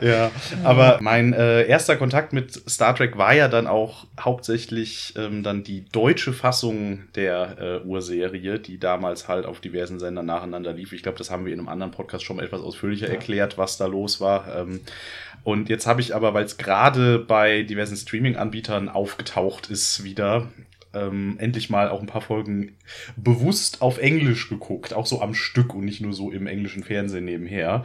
ja, 0.00 0.30
aber 0.64 0.98
mein 1.00 1.32
äh, 1.32 1.66
erster 1.66 1.96
Kontakt 1.96 2.32
mit 2.32 2.52
Star 2.68 2.94
Trek 2.94 3.18
war 3.18 3.34
ja 3.34 3.48
dann 3.48 3.66
auch 3.66 4.06
hauptsächlich 4.20 5.14
ähm, 5.16 5.42
dann 5.42 5.64
die 5.64 5.84
deutsche 5.90 6.32
Fassung 6.32 7.04
der 7.14 7.82
äh, 7.84 7.86
Urserie, 7.86 8.58
die 8.58 8.78
damals 8.78 9.28
halt 9.28 9.46
auf 9.46 9.60
diversen 9.60 9.98
Sendern 9.98 10.26
nacheinander 10.26 10.72
lief. 10.72 10.92
Ich 10.92 11.02
glaube, 11.02 11.18
das 11.18 11.30
haben 11.30 11.44
wir 11.44 11.52
in 11.52 11.58
einem 11.58 11.68
anderen 11.68 11.92
Podcast 11.92 12.24
schon 12.24 12.36
mal 12.36 12.44
etwas 12.44 12.60
ausführlicher 12.60 13.06
ja. 13.06 13.12
erklärt, 13.12 13.58
was 13.58 13.76
da 13.76 13.86
los 13.86 14.20
war. 14.20 14.54
Ähm, 14.56 14.80
und 15.44 15.68
jetzt 15.68 15.86
habe 15.86 16.00
ich 16.00 16.14
aber, 16.14 16.34
weil 16.34 16.44
es 16.44 16.56
gerade 16.56 17.20
bei 17.20 17.62
diversen 17.62 17.96
Streaming-Anbietern 17.96 18.88
aufgetaucht 18.88 19.70
ist, 19.70 20.02
wieder 20.02 20.48
ähm, 20.96 21.36
endlich 21.38 21.70
mal 21.70 21.88
auch 21.88 22.00
ein 22.00 22.06
paar 22.06 22.20
Folgen 22.20 22.76
bewusst 23.16 23.82
auf 23.82 23.98
Englisch 23.98 24.48
geguckt, 24.48 24.94
auch 24.94 25.06
so 25.06 25.20
am 25.20 25.34
Stück 25.34 25.74
und 25.74 25.84
nicht 25.84 26.00
nur 26.00 26.12
so 26.12 26.30
im 26.30 26.46
englischen 26.46 26.84
Fernsehen 26.84 27.24
nebenher. 27.24 27.84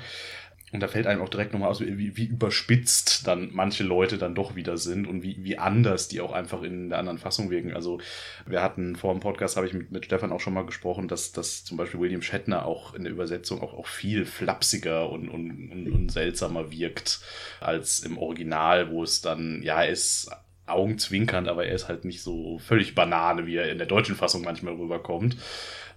Und 0.72 0.80
da 0.80 0.88
fällt 0.88 1.06
einem 1.06 1.22
auch 1.22 1.30
direkt 1.30 1.52
nochmal 1.52 1.70
aus, 1.70 1.82
wie, 1.82 2.16
wie 2.16 2.26
überspitzt 2.26 3.28
dann 3.28 3.50
manche 3.52 3.84
Leute 3.84 4.18
dann 4.18 4.36
doch 4.36 4.56
wieder 4.56 4.78
sind 4.78 5.06
und 5.06 5.22
wie, 5.22 5.44
wie 5.44 5.58
anders 5.58 6.08
die 6.08 6.22
auch 6.22 6.32
einfach 6.32 6.64
in 6.64 6.90
der 6.90 7.00
anderen 7.00 7.18
Fassung 7.18 7.50
wirken. 7.50 7.74
Also 7.74 8.00
wir 8.46 8.62
hatten 8.62 8.96
vor 8.96 9.14
dem 9.14 9.20
Podcast, 9.20 9.58
habe 9.58 9.68
ich 9.68 9.74
mit, 9.74 9.92
mit 9.92 10.06
Stefan 10.06 10.32
auch 10.32 10.40
schon 10.40 10.54
mal 10.54 10.66
gesprochen, 10.66 11.10
dass, 11.10 11.34
dass 11.34 11.66
zum 11.66 11.76
Beispiel 11.76 12.00
William 12.00 12.22
Shatner 12.22 12.66
auch 12.66 12.94
in 12.94 13.04
der 13.04 13.12
Übersetzung 13.12 13.62
auch, 13.62 13.74
auch 13.74 13.88
viel 13.88 14.26
flapsiger 14.26 15.10
und, 15.10 15.28
und, 15.28 15.72
und, 15.72 15.92
und 15.92 16.12
seltsamer 16.12 16.72
wirkt 16.72 17.20
als 17.60 18.00
im 18.00 18.18
Original, 18.18 18.92
wo 18.92 19.04
es 19.04 19.22
dann, 19.22 19.62
ja, 19.64 19.82
ist 19.82 20.32
augenzwinkernd, 20.66 21.48
aber 21.48 21.66
er 21.66 21.76
ist 21.76 21.88
halt 21.88 22.06
nicht 22.06 22.22
so 22.22 22.60
völlig 22.60 22.96
Banane, 22.96 23.46
wie 23.46 23.56
er 23.56 23.72
in 23.72 23.78
der 23.78 23.88
deutschen 23.88 24.16
Fassung 24.16 24.44
manchmal 24.44 24.76
rüberkommt 24.76 25.38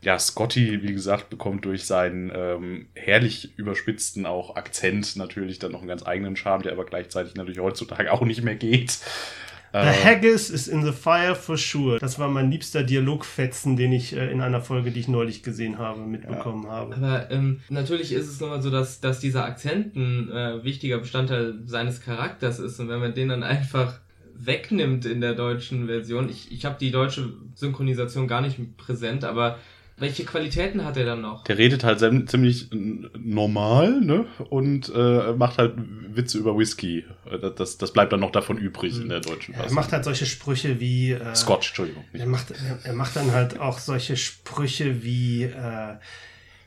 ja, 0.04 0.18
Scotty, 0.18 0.82
wie 0.82 0.92
gesagt, 0.92 1.30
bekommt 1.30 1.64
durch 1.64 1.84
seinen 1.86 2.30
ähm, 2.34 2.86
herrlich 2.94 3.56
überspitzten 3.58 4.26
auch 4.26 4.56
Akzent 4.56 5.16
natürlich 5.16 5.58
dann 5.58 5.72
noch 5.72 5.80
einen 5.80 5.88
ganz 5.88 6.06
eigenen 6.06 6.36
Charme, 6.36 6.62
der 6.62 6.72
aber 6.72 6.84
gleichzeitig 6.84 7.34
natürlich 7.34 7.60
heutzutage 7.60 8.12
auch 8.12 8.22
nicht 8.22 8.42
mehr 8.42 8.56
geht. 8.56 8.98
The 9.72 9.80
äh, 9.80 10.04
Haggis 10.04 10.50
is 10.50 10.68
in 10.68 10.84
the 10.84 10.92
fire 10.92 11.34
for 11.34 11.56
sure. 11.56 11.98
Das 11.98 12.20
war 12.20 12.28
mein 12.28 12.48
liebster 12.48 12.84
Dialogfetzen, 12.84 13.76
den 13.76 13.92
ich 13.92 14.14
äh, 14.14 14.30
in 14.30 14.40
einer 14.40 14.60
Folge, 14.60 14.92
die 14.92 15.00
ich 15.00 15.08
neulich 15.08 15.42
gesehen 15.42 15.78
habe, 15.78 16.00
mitbekommen 16.00 16.64
ja. 16.64 16.70
habe. 16.70 16.94
Aber 16.94 17.30
ähm, 17.32 17.60
natürlich 17.70 18.12
ist 18.12 18.28
es 18.28 18.38
nochmal 18.38 18.62
so, 18.62 18.70
dass, 18.70 19.00
dass 19.00 19.18
dieser 19.18 19.44
Akzent 19.44 19.96
ein 19.96 20.30
äh, 20.30 20.62
wichtiger 20.62 20.98
Bestandteil 20.98 21.54
seines 21.64 22.02
Charakters 22.02 22.60
ist. 22.60 22.78
Und 22.78 22.88
wenn 22.88 23.00
man 23.00 23.14
den 23.14 23.30
dann 23.30 23.42
einfach 23.42 23.98
wegnimmt 24.36 25.06
in 25.06 25.20
der 25.20 25.34
deutschen 25.34 25.86
Version, 25.86 26.28
ich, 26.28 26.50
ich 26.52 26.64
habe 26.64 26.76
die 26.78 26.90
deutsche 26.90 27.32
Synchronisation 27.54 28.28
gar 28.28 28.40
nicht 28.40 28.76
präsent, 28.76 29.24
aber 29.24 29.58
welche 29.96 30.24
Qualitäten 30.24 30.84
hat 30.84 30.96
er 30.96 31.04
dann 31.04 31.20
noch? 31.20 31.44
Der 31.44 31.56
redet 31.56 31.84
halt 31.84 32.00
ziemlich 32.28 32.68
normal, 32.72 34.00
ne? 34.00 34.26
Und 34.50 34.92
äh, 34.94 35.32
macht 35.34 35.58
halt 35.58 35.74
Witze 36.16 36.38
über 36.38 36.58
Whisky. 36.58 37.04
Äh, 37.30 37.50
das, 37.54 37.78
das 37.78 37.92
bleibt 37.92 38.12
dann 38.12 38.20
noch 38.20 38.32
davon 38.32 38.58
übrig 38.58 39.00
in 39.00 39.08
der 39.08 39.20
deutschen 39.20 39.54
Fassung. 39.54 39.70
Er 39.70 39.74
macht 39.74 39.92
halt 39.92 40.04
solche 40.04 40.26
Sprüche 40.26 40.80
wie. 40.80 41.12
Äh, 41.12 41.34
Scotch, 41.36 41.68
Entschuldigung. 41.68 42.04
Er 42.12 42.26
macht, 42.26 42.52
er, 42.82 42.92
macht 42.92 43.14
dann 43.14 43.30
halt 43.32 43.60
auch 43.60 43.78
solche 43.78 44.16
Sprüche 44.16 45.04
wie. 45.04 45.44
Äh, 45.44 45.96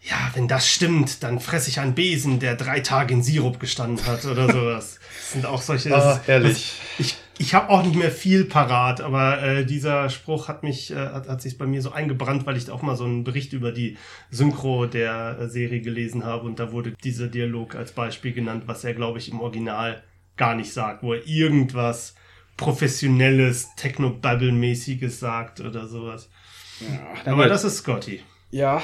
ja, 0.10 0.32
wenn 0.36 0.48
das 0.48 0.70
stimmt, 0.70 1.22
dann 1.22 1.42
fresse 1.42 1.70
ich 1.70 1.82
einen 1.82 1.96
Besen, 1.96 2.40
der 2.40 2.56
drei 2.56 2.80
Tage 2.80 3.14
in 3.14 3.24
Sirup 3.24 3.60
gestanden 3.60 4.06
hat 4.06 4.24
oder 4.26 4.48
sowas. 4.54 5.00
Das 5.20 5.32
sind 5.34 5.46
auch 5.46 5.62
solche. 5.62 5.94
Ah, 5.94 6.22
herrlich. 6.26 6.80
Das, 6.98 7.06
ich 7.06 7.16
ich 7.40 7.54
habe 7.54 7.70
auch 7.70 7.84
nicht 7.84 7.96
mehr 7.96 8.12
viel 8.12 8.46
parat, 8.46 9.02
aber 9.02 9.42
äh, 9.42 9.66
dieser 9.66 10.10
Spruch 10.10 10.48
hat 10.48 10.64
mich, 10.64 10.92
äh, 10.92 10.96
hat, 10.96 11.28
hat 11.28 11.42
sich 11.42 11.58
bei 11.58 11.66
mir 11.66 11.82
so 11.82 11.92
eingebrannt, 11.92 12.46
weil 12.46 12.58
ich 12.58 12.66
da 12.66 12.74
auch 12.74 12.82
mal 12.82 12.96
so 12.96 13.04
einen 13.04 13.24
Bericht 13.24 13.54
über 13.54 13.72
die 13.72 13.98
Synchro 14.32 14.86
der 14.86 15.38
äh, 15.40 15.48
Serie 15.48 15.82
gelesen 15.82 16.26
habe 16.26 16.46
und 16.46 16.60
da 16.60 16.72
wurde 16.72 16.94
dieser 17.04 17.28
Dialog 17.28 17.76
als 17.76 17.92
Beispiel 17.92 18.34
genannt, 18.34 18.64
was 18.66 18.84
er, 18.84 18.94
glaube 18.94 19.20
ich, 19.20 19.32
im 19.32 19.40
Original 19.40 20.04
gar 20.36 20.56
nicht 20.56 20.74
sagt, 20.74 21.04
wo 21.04 21.14
er 21.14 21.28
irgendwas 21.28 22.16
professionelles, 22.58 23.76
Techno-Bubble-mäßiges 23.76 25.20
sagt 25.20 25.62
oder 25.62 25.88
sowas. 25.88 26.30
Ja, 26.80 27.32
aber 27.34 27.48
das 27.48 27.64
ist 27.64 27.78
Scotty. 27.78 28.22
Ja, 28.50 28.82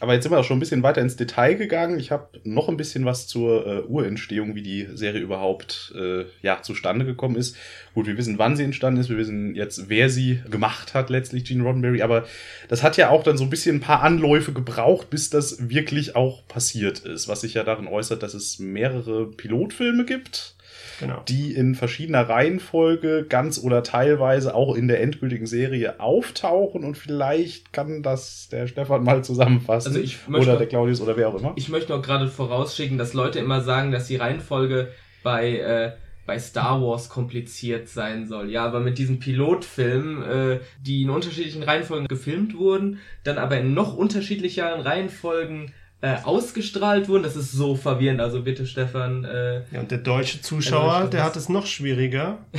aber 0.00 0.14
jetzt 0.14 0.22
sind 0.22 0.32
wir 0.32 0.38
auch 0.38 0.44
schon 0.44 0.56
ein 0.56 0.60
bisschen 0.60 0.82
weiter 0.82 1.02
ins 1.02 1.16
Detail 1.16 1.54
gegangen. 1.54 2.00
Ich 2.00 2.10
habe 2.10 2.40
noch 2.42 2.68
ein 2.68 2.78
bisschen 2.78 3.04
was 3.04 3.26
zur 3.26 3.66
äh, 3.66 3.80
Urentstehung, 3.82 4.54
wie 4.54 4.62
die 4.62 4.88
Serie 4.94 5.20
überhaupt 5.20 5.92
äh, 5.94 6.24
ja, 6.40 6.62
zustande 6.62 7.04
gekommen 7.04 7.36
ist. 7.36 7.56
Gut, 7.94 8.06
wir 8.06 8.16
wissen, 8.16 8.38
wann 8.38 8.56
sie 8.56 8.64
entstanden 8.64 9.00
ist. 9.00 9.10
Wir 9.10 9.18
wissen 9.18 9.54
jetzt, 9.54 9.90
wer 9.90 10.08
sie 10.08 10.40
gemacht 10.50 10.94
hat, 10.94 11.10
letztlich 11.10 11.44
Gene 11.44 11.62
Roddenberry. 11.62 12.00
Aber 12.00 12.24
das 12.68 12.82
hat 12.82 12.96
ja 12.96 13.10
auch 13.10 13.22
dann 13.22 13.36
so 13.36 13.44
ein 13.44 13.50
bisschen 13.50 13.76
ein 13.76 13.80
paar 13.80 14.02
Anläufe 14.02 14.52
gebraucht, 14.52 15.10
bis 15.10 15.28
das 15.28 15.68
wirklich 15.68 16.16
auch 16.16 16.48
passiert 16.48 17.00
ist. 17.00 17.28
Was 17.28 17.42
sich 17.42 17.54
ja 17.54 17.62
darin 17.62 17.86
äußert, 17.86 18.22
dass 18.22 18.32
es 18.32 18.58
mehrere 18.58 19.26
Pilotfilme 19.26 20.06
gibt 20.06 20.54
genau. 21.00 21.22
die 21.28 21.52
in 21.52 21.74
verschiedener 21.74 22.28
Reihenfolge 22.28 23.26
ganz 23.28 23.58
oder 23.58 23.82
teilweise 23.82 24.54
auch 24.54 24.74
in 24.74 24.88
der 24.88 25.02
endgültigen 25.02 25.46
Serie 25.46 25.98
auftauchen 26.00 26.84
und 26.84 26.96
vielleicht 26.96 27.72
kann 27.72 28.02
das 28.02 28.48
der 28.50 28.66
Stefan 28.66 29.02
mal 29.02 29.24
zusammenfassen 29.24 29.88
also 29.88 30.00
ich 30.00 30.18
oder 30.28 30.56
der 30.56 30.66
Claudius 30.66 31.00
oder 31.00 31.16
wer 31.16 31.28
auch 31.28 31.38
immer. 31.38 31.52
Ich 31.56 31.68
möchte 31.68 31.92
noch 31.92 32.02
gerade 32.02 32.28
vorausschicken, 32.28 32.98
dass 32.98 33.14
Leute 33.14 33.38
immer 33.38 33.62
sagen, 33.62 33.90
dass 33.90 34.06
die 34.06 34.16
Reihenfolge 34.16 34.88
bei 35.22 35.58
äh, 35.58 35.92
bei 36.26 36.38
Star 36.38 36.80
Wars 36.80 37.08
kompliziert 37.08 37.88
sein 37.88 38.28
soll. 38.28 38.50
Ja, 38.50 38.64
aber 38.64 38.78
mit 38.78 38.98
diesen 38.98 39.18
Pilotfilmen, 39.18 40.22
äh, 40.22 40.60
die 40.80 41.02
in 41.02 41.10
unterschiedlichen 41.10 41.64
Reihenfolgen 41.64 42.06
gefilmt 42.06 42.56
wurden, 42.56 43.00
dann 43.24 43.36
aber 43.36 43.58
in 43.58 43.74
noch 43.74 43.96
unterschiedlicheren 43.96 44.80
Reihenfolgen 44.80 45.72
äh, 46.02 46.16
ausgestrahlt 46.22 47.08
wurden. 47.08 47.22
Das 47.22 47.36
ist 47.36 47.52
so 47.52 47.76
verwirrend. 47.76 48.20
Also 48.20 48.42
bitte, 48.42 48.66
Stefan. 48.66 49.24
Äh, 49.24 49.62
ja, 49.72 49.80
und 49.80 49.90
der 49.90 49.98
deutsche 49.98 50.40
Zuschauer, 50.40 51.08
der 51.08 51.24
hat 51.24 51.36
es 51.36 51.48
noch 51.48 51.66
schwieriger. 51.66 52.38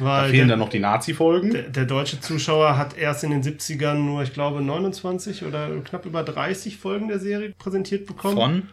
Weil 0.00 0.22
da 0.22 0.28
fehlen 0.28 0.48
der, 0.48 0.56
dann 0.56 0.58
noch 0.60 0.70
die 0.70 0.78
Nazi-Folgen. 0.78 1.50
Der, 1.50 1.62
der, 1.64 1.84
deutsche 1.84 2.20
Zuschauer 2.20 2.78
hat 2.78 2.96
erst 2.96 3.22
in 3.22 3.30
den 3.30 3.42
70ern 3.42 3.94
nur, 3.94 4.22
ich 4.22 4.32
glaube, 4.32 4.62
29 4.62 5.44
oder 5.44 5.68
knapp 5.80 6.06
über 6.06 6.22
30 6.22 6.78
Folgen 6.78 7.08
der 7.08 7.18
Serie 7.18 7.52
präsentiert 7.58 8.06
bekommen. 8.06 8.34
Von? 8.34 8.68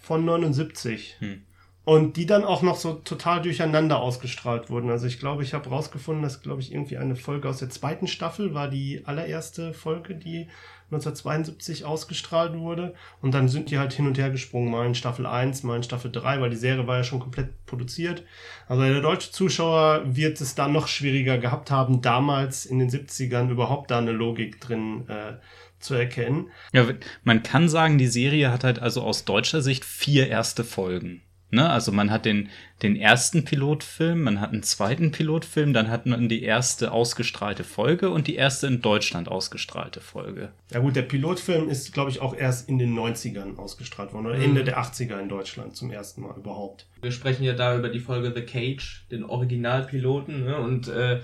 Von 0.00 0.24
79. 0.24 1.16
Hm. 1.18 1.42
Und 1.84 2.16
die 2.16 2.26
dann 2.26 2.42
auch 2.42 2.62
noch 2.62 2.76
so 2.76 2.94
total 2.94 3.42
durcheinander 3.42 4.00
ausgestrahlt 4.00 4.70
wurden. 4.70 4.90
Also 4.90 5.06
ich 5.06 5.20
glaube, 5.20 5.42
ich 5.42 5.52
habe 5.54 5.68
rausgefunden, 5.68 6.22
dass, 6.22 6.40
glaube 6.40 6.62
ich, 6.62 6.72
irgendwie 6.72 6.96
eine 6.96 7.16
Folge 7.16 7.48
aus 7.48 7.58
der 7.58 7.70
zweiten 7.70 8.08
Staffel 8.08 8.54
war 8.54 8.68
die 8.68 9.02
allererste 9.04 9.72
Folge, 9.74 10.14
die 10.14 10.48
1972 10.86 11.84
ausgestrahlt 11.84 12.54
wurde. 12.54 12.94
Und 13.20 13.34
dann 13.34 13.48
sind 13.48 13.70
die 13.70 13.78
halt 13.78 13.92
hin 13.92 14.06
und 14.06 14.18
her 14.18 14.30
gesprungen, 14.30 14.70
mal 14.70 14.86
in 14.86 14.94
Staffel 14.94 15.26
1, 15.26 15.62
mal 15.64 15.76
in 15.76 15.82
Staffel 15.82 16.12
3, 16.12 16.40
weil 16.40 16.50
die 16.50 16.56
Serie 16.56 16.86
war 16.86 16.98
ja 16.98 17.04
schon 17.04 17.20
komplett 17.20 17.66
produziert. 17.66 18.22
Also 18.68 18.82
der 18.82 19.00
deutsche 19.00 19.32
Zuschauer 19.32 20.02
wird 20.04 20.40
es 20.40 20.54
da 20.54 20.68
noch 20.68 20.86
schwieriger 20.86 21.38
gehabt 21.38 21.70
haben, 21.70 22.02
damals 22.02 22.66
in 22.66 22.78
den 22.78 22.90
70ern 22.90 23.50
überhaupt 23.50 23.90
da 23.90 23.98
eine 23.98 24.12
Logik 24.12 24.60
drin 24.60 25.08
äh, 25.08 25.34
zu 25.78 25.94
erkennen. 25.94 26.50
Ja, 26.72 26.86
man 27.24 27.42
kann 27.42 27.68
sagen, 27.68 27.98
die 27.98 28.06
Serie 28.06 28.52
hat 28.52 28.64
halt 28.64 28.78
also 28.78 29.02
aus 29.02 29.24
deutscher 29.24 29.62
Sicht 29.62 29.84
vier 29.84 30.28
erste 30.28 30.64
Folgen. 30.64 31.22
Ne? 31.50 31.68
Also 31.68 31.92
man 31.92 32.10
hat 32.10 32.24
den, 32.24 32.48
den 32.82 32.96
ersten 32.96 33.44
Pilotfilm, 33.44 34.22
man 34.22 34.40
hat 34.40 34.52
einen 34.52 34.64
zweiten 34.64 35.12
Pilotfilm, 35.12 35.72
dann 35.72 35.88
hat 35.88 36.04
man 36.04 36.28
die 36.28 36.42
erste 36.42 36.90
ausgestrahlte 36.90 37.62
Folge 37.62 38.10
und 38.10 38.26
die 38.26 38.34
erste 38.34 38.66
in 38.66 38.82
Deutschland 38.82 39.28
ausgestrahlte 39.28 40.00
Folge. 40.00 40.50
Ja 40.72 40.80
gut, 40.80 40.96
der 40.96 41.02
Pilotfilm 41.02 41.68
ist, 41.68 41.92
glaube 41.92 42.10
ich, 42.10 42.20
auch 42.20 42.34
erst 42.34 42.68
in 42.68 42.78
den 42.78 42.98
90ern 42.98 43.56
ausgestrahlt 43.58 44.12
worden 44.12 44.26
oder 44.26 44.38
mhm. 44.38 44.44
Ende 44.44 44.64
der 44.64 44.80
80er 44.80 45.20
in 45.20 45.28
Deutschland 45.28 45.76
zum 45.76 45.90
ersten 45.92 46.22
Mal 46.22 46.36
überhaupt. 46.36 46.86
Wir 47.00 47.12
sprechen 47.12 47.44
ja 47.44 47.52
da 47.52 47.76
über 47.78 47.90
die 47.90 48.00
Folge 48.00 48.32
The 48.34 48.42
Cage, 48.42 49.06
den 49.12 49.22
Originalpiloten, 49.22 50.44
ne? 50.44 50.56
und 50.58 50.88
äh, 50.88 51.20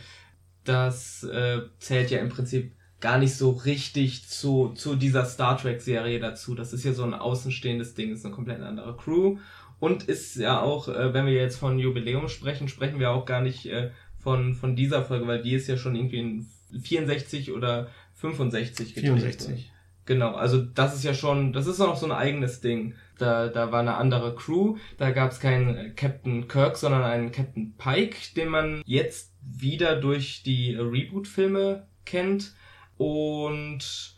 das 0.64 1.24
äh, 1.24 1.62
zählt 1.78 2.12
ja 2.12 2.20
im 2.20 2.28
Prinzip 2.28 2.72
gar 3.02 3.18
nicht 3.18 3.35
so 3.35 3.50
richtig 3.50 4.26
zu, 4.28 4.71
zu 4.71 4.97
dieser 4.97 5.26
Star 5.26 5.59
Trek-Serie 5.59 6.21
dazu. 6.21 6.54
Das 6.54 6.73
ist 6.73 6.85
ja 6.85 6.94
so 6.94 7.02
ein 7.02 7.12
außenstehendes 7.12 7.94
Ding, 7.94 8.12
ist 8.12 8.25
eine 8.25 8.35
komplett 8.35 8.62
andere 8.62 8.97
Crew 8.97 9.37
und 9.80 10.04
ist 10.04 10.37
ja 10.37 10.61
auch, 10.61 10.88
äh, 10.88 11.12
wenn 11.12 11.26
wir 11.26 11.35
jetzt 11.35 11.59
von 11.59 11.78
Jubiläum 11.78 12.28
sprechen, 12.28 12.68
sprechen 12.68 13.00
wir 13.00 13.11
auch 13.11 13.26
gar 13.26 13.42
nicht 13.42 13.66
äh, 13.66 13.90
von, 14.18 14.54
von 14.54 14.76
dieser 14.76 15.04
Folge, 15.04 15.26
weil 15.26 15.42
die 15.42 15.54
ist 15.54 15.66
ja 15.66 15.76
schon 15.76 15.97
irgendwie 15.97 16.21
in 16.21 16.47
64 16.80 17.52
oder 17.52 17.88
65 18.14 18.94
gedreht. 18.94 19.18
64. 19.18 19.73
Genau, 20.04 20.35
also 20.35 20.62
das 20.62 20.94
ist 20.94 21.04
ja 21.04 21.14
schon, 21.14 21.52
das 21.52 21.66
ist 21.66 21.80
auch 21.80 21.97
so 21.97 22.06
ein 22.06 22.12
eigenes 22.12 22.61
Ding. 22.61 22.94
Da, 23.18 23.49
da 23.49 23.73
war 23.73 23.80
eine 23.80 23.94
andere 23.94 24.35
Crew, 24.35 24.76
da 24.99 25.11
gab 25.11 25.32
es 25.32 25.40
keinen 25.40 25.94
Captain 25.97 26.47
Kirk, 26.49 26.76
sondern 26.76 27.02
einen 27.02 27.32
Captain 27.32 27.75
Pike, 27.76 28.16
den 28.37 28.49
man 28.49 28.82
jetzt 28.85 29.32
wieder 29.40 29.97
durch 29.97 30.42
die 30.44 30.76
Reboot-Filme 30.76 31.87
kennt. 32.04 32.54
Und 33.02 34.14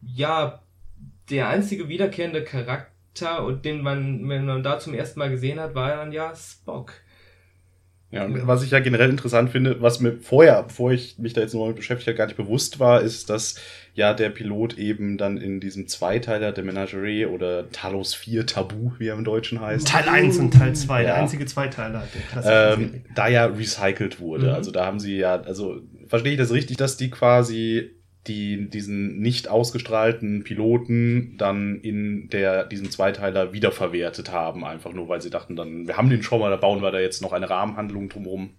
ja, 0.00 0.62
der 1.30 1.48
einzige 1.48 1.88
wiederkehrende 1.88 2.44
Charakter 2.44 3.44
und 3.44 3.64
den 3.64 3.82
man, 3.82 4.26
wenn 4.28 4.46
man 4.46 4.62
da 4.62 4.78
zum 4.78 4.94
ersten 4.94 5.18
Mal 5.18 5.30
gesehen 5.30 5.60
hat, 5.60 5.74
war 5.74 5.96
dann 5.96 6.12
ja 6.12 6.34
Spock. 6.34 6.94
Ja, 8.10 8.26
und 8.26 8.46
was 8.46 8.62
ich 8.62 8.70
ja 8.70 8.80
generell 8.80 9.08
interessant 9.08 9.48
finde, 9.48 9.80
was 9.80 10.00
mir 10.00 10.18
vorher, 10.20 10.62
bevor 10.64 10.92
ich 10.92 11.18
mich 11.18 11.32
da 11.32 11.40
jetzt 11.40 11.54
nur 11.54 11.74
beschäftigt 11.74 12.08
habe, 12.08 12.18
gar 12.18 12.26
nicht 12.26 12.36
bewusst 12.36 12.78
war, 12.78 13.00
ist, 13.00 13.30
dass 13.30 13.54
ja 13.94 14.12
der 14.12 14.28
Pilot 14.28 14.76
eben 14.76 15.16
dann 15.16 15.38
in 15.38 15.60
diesem 15.60 15.88
Zweiteiler 15.88 16.52
der 16.52 16.62
Menagerie 16.62 17.24
oder 17.24 17.70
Talos 17.70 18.14
4 18.14 18.44
Tabu, 18.44 18.92
wie 18.98 19.08
er 19.08 19.14
im 19.14 19.24
Deutschen 19.24 19.62
heißt. 19.62 19.88
Teil 19.88 20.10
1 20.10 20.36
und 20.38 20.52
Teil 20.52 20.74
2, 20.74 20.98
ja. 20.98 21.06
der 21.06 21.14
einzige 21.16 21.46
Zweiteiler 21.46 22.06
der 22.34 22.74
ähm, 22.74 23.02
Da 23.14 23.28
ja 23.28 23.46
recycelt 23.46 24.20
wurde. 24.20 24.48
Mhm. 24.48 24.52
Also 24.52 24.72
da 24.72 24.84
haben 24.84 25.00
sie 25.00 25.16
ja, 25.16 25.40
also 25.40 25.80
verstehe 26.06 26.32
ich 26.32 26.38
das 26.38 26.52
richtig, 26.52 26.76
dass 26.76 26.98
die 26.98 27.08
quasi 27.08 27.92
die 28.26 28.68
diesen 28.70 29.18
nicht 29.18 29.48
ausgestrahlten 29.48 30.44
Piloten 30.44 31.36
dann 31.38 31.80
in 31.80 32.28
der, 32.28 32.64
diesem 32.64 32.90
Zweiteiler 32.90 33.52
wiederverwertet 33.52 34.30
haben, 34.30 34.64
einfach 34.64 34.92
nur, 34.92 35.08
weil 35.08 35.20
sie 35.20 35.30
dachten 35.30 35.56
dann, 35.56 35.88
wir 35.88 35.96
haben 35.96 36.10
den 36.10 36.22
schon 36.22 36.40
mal, 36.40 36.50
da 36.50 36.56
bauen 36.56 36.82
wir 36.82 36.92
da 36.92 37.00
jetzt 37.00 37.22
noch 37.22 37.32
eine 37.32 37.50
Rahmenhandlung 37.50 38.08
drumherum. 38.08 38.50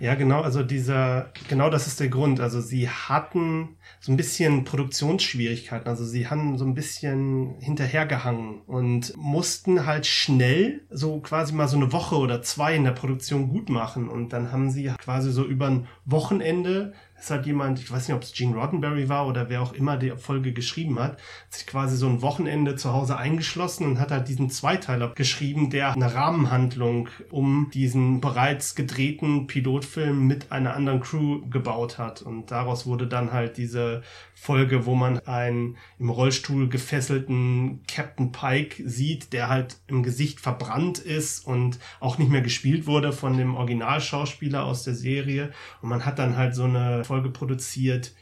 Ja, 0.00 0.14
genau, 0.14 0.40
also 0.40 0.62
dieser, 0.62 1.30
genau 1.50 1.68
das 1.68 1.86
ist 1.86 2.00
der 2.00 2.08
Grund. 2.08 2.40
Also 2.40 2.62
sie 2.62 2.88
hatten 2.88 3.76
so 4.00 4.10
ein 4.10 4.16
bisschen 4.16 4.64
Produktionsschwierigkeiten. 4.64 5.86
Also 5.86 6.06
sie 6.06 6.26
haben 6.26 6.56
so 6.56 6.64
ein 6.64 6.72
bisschen 6.72 7.56
hinterhergehangen 7.60 8.62
und 8.62 9.14
mussten 9.18 9.84
halt 9.84 10.06
schnell 10.06 10.80
so 10.88 11.20
quasi 11.20 11.52
mal 11.52 11.68
so 11.68 11.76
eine 11.76 11.92
Woche 11.92 12.16
oder 12.16 12.40
zwei 12.40 12.74
in 12.74 12.84
der 12.84 12.92
Produktion 12.92 13.50
gut 13.50 13.68
machen. 13.68 14.08
Und 14.08 14.32
dann 14.32 14.52
haben 14.52 14.70
sie 14.70 14.90
quasi 14.98 15.30
so 15.30 15.44
über 15.44 15.66
ein 15.66 15.86
Wochenende 16.06 16.94
es 17.20 17.30
hat 17.30 17.44
jemand, 17.44 17.78
ich 17.78 17.90
weiß 17.90 18.08
nicht, 18.08 18.16
ob 18.16 18.22
es 18.22 18.32
Gene 18.32 18.56
Roddenberry 18.56 19.08
war 19.08 19.26
oder 19.26 19.50
wer 19.50 19.60
auch 19.60 19.74
immer 19.74 19.98
die 19.98 20.10
Folge 20.16 20.52
geschrieben 20.52 20.98
hat, 20.98 21.18
sich 21.50 21.66
quasi 21.66 21.96
so 21.96 22.08
ein 22.08 22.22
Wochenende 22.22 22.76
zu 22.76 22.92
Hause 22.92 23.18
eingeschlossen 23.18 23.86
und 23.86 24.00
hat 24.00 24.10
halt 24.10 24.28
diesen 24.28 24.48
Zweiteiler 24.48 25.12
geschrieben, 25.14 25.68
der 25.68 25.92
eine 25.92 26.14
Rahmenhandlung 26.14 27.08
um 27.30 27.70
diesen 27.74 28.20
bereits 28.22 28.74
gedrehten 28.74 29.46
Pilotfilm 29.46 30.26
mit 30.26 30.50
einer 30.50 30.74
anderen 30.74 31.00
Crew 31.00 31.42
gebaut 31.50 31.98
hat. 31.98 32.22
Und 32.22 32.50
daraus 32.50 32.86
wurde 32.86 33.06
dann 33.06 33.32
halt 33.32 33.58
diese 33.58 34.02
Folge, 34.42 34.86
wo 34.86 34.94
man 34.94 35.18
einen 35.18 35.76
im 35.98 36.08
Rollstuhl 36.08 36.70
gefesselten 36.70 37.82
Captain 37.86 38.32
Pike 38.32 38.88
sieht, 38.88 39.34
der 39.34 39.50
halt 39.50 39.76
im 39.86 40.02
Gesicht 40.02 40.40
verbrannt 40.40 40.98
ist 40.98 41.46
und 41.46 41.78
auch 42.00 42.16
nicht 42.16 42.30
mehr 42.30 42.40
gespielt 42.40 42.86
wurde 42.86 43.12
von 43.12 43.36
dem 43.36 43.54
Originalschauspieler 43.54 44.64
aus 44.64 44.82
der 44.82 44.94
Serie. 44.94 45.52
Und 45.82 45.90
man 45.90 46.06
hat 46.06 46.18
dann 46.18 46.38
halt 46.38 46.54
so 46.54 46.64
eine 46.64 47.04
Folge 47.04 47.28
produziert, 47.28 48.14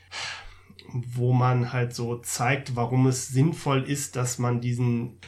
wo 0.92 1.32
man 1.32 1.72
halt 1.72 1.94
so 1.94 2.16
zeigt, 2.16 2.74
warum 2.74 3.06
es 3.06 3.28
sinnvoll 3.28 3.84
ist, 3.84 4.16
dass 4.16 4.40
man 4.40 4.60
diesen 4.60 5.20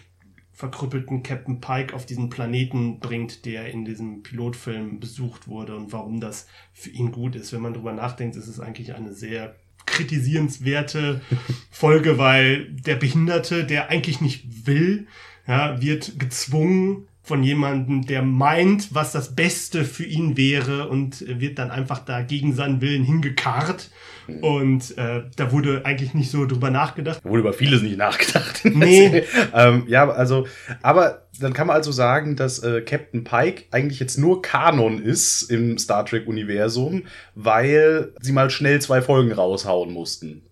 verkrüppelten 0.51 1.23
Captain 1.23 1.61
Pike 1.61 1.95
auf 1.95 2.05
diesen 2.05 2.31
Planeten 2.31 2.99
bringt, 2.99 3.45
der 3.45 3.71
in 3.71 3.85
diesem 3.85 4.25
Pilotfilm 4.25 4.99
besucht 4.99 5.47
wurde 5.47 5.77
und 5.77 5.93
warum 5.93 6.19
das 6.19 6.49
für 6.73 6.91
ihn 6.91 7.13
gut 7.13 7.37
ist. 7.37 7.53
Wenn 7.53 7.63
man 7.63 7.75
drüber 7.75 7.93
nachdenkt, 7.93 8.35
ist 8.35 8.49
es 8.49 8.59
eigentlich 8.59 8.93
eine 8.93 9.15
sehr 9.15 9.55
kritisierenswerte 9.91 11.21
Folge, 11.71 12.19
weil 12.19 12.67
der 12.71 12.97
Behinderte, 12.97 13.65
der 13.65 13.91
eigentlich 13.91 14.21
nicht 14.21 14.67
will, 14.67 15.07
ja, 15.47 15.81
wird 15.81 16.19
gezwungen 16.19 17.07
von 17.23 17.43
jemandem, 17.45 18.07
der 18.07 18.23
meint, 18.23 18.95
was 18.95 19.13
das 19.13 19.35
Beste 19.37 19.85
für 19.85 20.05
ihn 20.05 20.37
wäre 20.37 20.89
und 20.89 21.25
wird 21.27 21.59
dann 21.59 21.71
einfach 21.71 22.01
da 22.01 22.23
gegen 22.23 22.55
seinen 22.55 22.81
Willen 22.81 23.05
hingekarrt. 23.05 23.91
Und 24.41 24.97
äh, 24.99 25.23
da 25.37 25.53
wurde 25.53 25.85
eigentlich 25.85 26.15
nicht 26.15 26.31
so 26.31 26.47
drüber 26.47 26.71
nachgedacht. 26.71 27.21
Da 27.25 27.29
wurde 27.29 27.41
über 27.41 27.53
vieles 27.53 27.83
nicht 27.83 27.97
nachgedacht. 27.99 28.63
Nee. 28.73 29.25
ähm, 29.55 29.85
ja, 29.89 30.09
also, 30.11 30.47
aber 30.83 31.27
dann 31.41 31.53
kann 31.53 31.67
man 31.67 31.77
also 31.77 31.93
sagen, 31.93 32.37
dass 32.37 32.63
äh, 32.63 32.81
Captain 32.83 33.25
Pike 33.25 33.65
eigentlich 33.71 34.01
jetzt 34.01 34.17
nur 34.19 34.43
Kanon 34.43 35.03
ist 35.03 35.43
im 35.51 35.77
Star 35.79 36.05
Trek-Universum, 36.07 37.05
weil 37.35 38.13
sie 38.21 38.33
mal 38.33 38.51
schnell 38.51 38.81
zwei 38.81 39.03
Folgen 39.03 39.33
raushauen 39.33 39.93
mussten. 39.93 40.43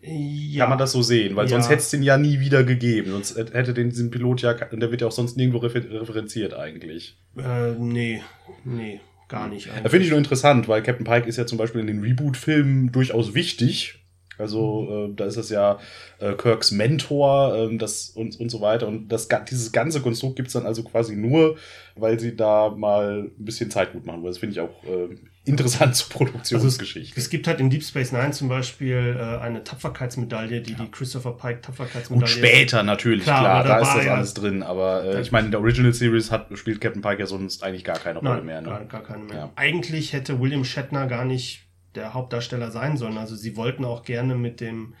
Ja. 0.00 0.64
Kann 0.64 0.70
man 0.70 0.78
das 0.78 0.92
so 0.92 1.02
sehen? 1.02 1.34
Weil 1.36 1.48
sonst 1.48 1.66
Ja. 1.66 1.70
hätte 1.72 1.80
es 1.82 1.90
den 1.90 2.02
ja 2.02 2.16
nie 2.16 2.40
wieder 2.40 2.62
gegeben. 2.64 3.10
Sonst 3.10 3.36
hätte 3.36 3.74
den 3.74 3.90
diesen 3.90 4.10
Pilot 4.10 4.42
ja, 4.42 4.54
und 4.70 4.80
der 4.80 4.90
wird 4.90 5.00
ja 5.00 5.08
auch 5.08 5.12
sonst 5.12 5.36
nirgendwo 5.36 5.58
refer 5.58 5.82
referenziert 6.00 6.54
eigentlich. 6.54 7.16
Äh, 7.36 7.72
nee, 7.78 8.22
nee, 8.64 9.00
gar 9.28 9.48
nicht. 9.48 9.68
Da 9.68 9.88
finde 9.88 10.04
ich 10.04 10.10
nur 10.10 10.18
interessant, 10.18 10.68
weil 10.68 10.82
Captain 10.82 11.04
Pike 11.04 11.28
ist 11.28 11.36
ja 11.36 11.46
zum 11.46 11.58
Beispiel 11.58 11.80
in 11.80 11.86
den 11.86 12.00
Reboot-Filmen 12.00 12.92
durchaus 12.92 13.34
wichtig. 13.34 13.98
Also 14.38 15.08
äh, 15.10 15.14
da 15.14 15.24
ist 15.26 15.36
es 15.36 15.50
ja 15.50 15.78
äh, 16.20 16.32
Kirks 16.34 16.70
Mentor 16.70 17.56
ähm, 17.56 17.78
das 17.78 18.10
und, 18.10 18.38
und 18.38 18.50
so 18.50 18.60
weiter. 18.60 18.86
Und 18.86 19.08
das, 19.08 19.28
dieses 19.50 19.72
ganze 19.72 20.00
Konstrukt 20.00 20.36
gibt's 20.36 20.52
dann 20.52 20.66
also 20.66 20.84
quasi 20.84 21.16
nur, 21.16 21.56
weil 21.96 22.20
sie 22.20 22.36
da 22.36 22.70
mal 22.70 23.24
ein 23.24 23.44
bisschen 23.44 23.70
Zeit 23.70 23.92
gut 23.92 24.06
machen. 24.06 24.22
Das 24.24 24.38
finde 24.38 24.52
ich 24.52 24.60
auch 24.60 24.84
äh, 24.84 25.16
interessant 25.48 25.96
zur 25.96 26.08
Produktionsgeschichte. 26.10 27.18
Es 27.18 27.30
gibt 27.30 27.46
halt 27.46 27.60
in 27.60 27.70
Deep 27.70 27.82
Space 27.82 28.12
Nine 28.12 28.30
zum 28.32 28.48
Beispiel 28.48 29.16
äh, 29.18 29.38
eine 29.42 29.64
Tapferkeitsmedaille, 29.64 30.60
die 30.60 30.74
die 30.74 30.90
Christopher 30.90 31.32
Pike 31.36 31.60
Tapferkeitsmedaille 31.62 32.20
Gut, 32.34 32.44
später 32.44 32.82
natürlich, 32.82 33.24
Klar, 33.24 33.40
klar, 33.40 33.62
da 33.64 33.68
da 33.68 33.78
ist 33.80 33.94
das 33.96 34.04
ja- 34.04 34.14
alles 34.14 34.34
drin. 34.34 34.62
Aber 34.62 35.04
äh, 35.04 35.20
ich 35.20 35.32
meine, 35.32 35.46
in 35.46 35.50
der 35.50 35.60
Original 35.60 35.92
Series 35.92 36.30
hat, 36.30 36.46
spielt 36.58 36.80
Captain 36.80 37.02
Pike 37.02 37.20
ja 37.20 37.26
sonst 37.26 37.62
eigentlich 37.64 37.84
gar 37.84 37.98
keine 37.98 38.18
Rolle 38.20 38.36
Nein, 38.36 38.46
mehr. 38.46 38.62
gar, 38.62 38.80
Ne? 38.80 38.86
gar 38.86 39.02
keine 39.02 39.24
mehr. 39.24 39.36
Ja. 39.36 39.52
Eigentlich 39.56 40.12
hätte 40.12 40.40
William 40.40 40.64
Shatner 40.64 41.06
gar 41.06 41.24
nicht 41.24 41.62
der 41.94 42.14
Hauptdarsteller 42.14 42.70
sein 42.70 42.96
sollen. 42.96 43.18
Also 43.18 43.34
sie 43.34 43.56
wollten 43.56 43.84
auch 43.84 44.04
gerne 44.04 44.34
mit 44.34 44.60
dem 44.60 44.94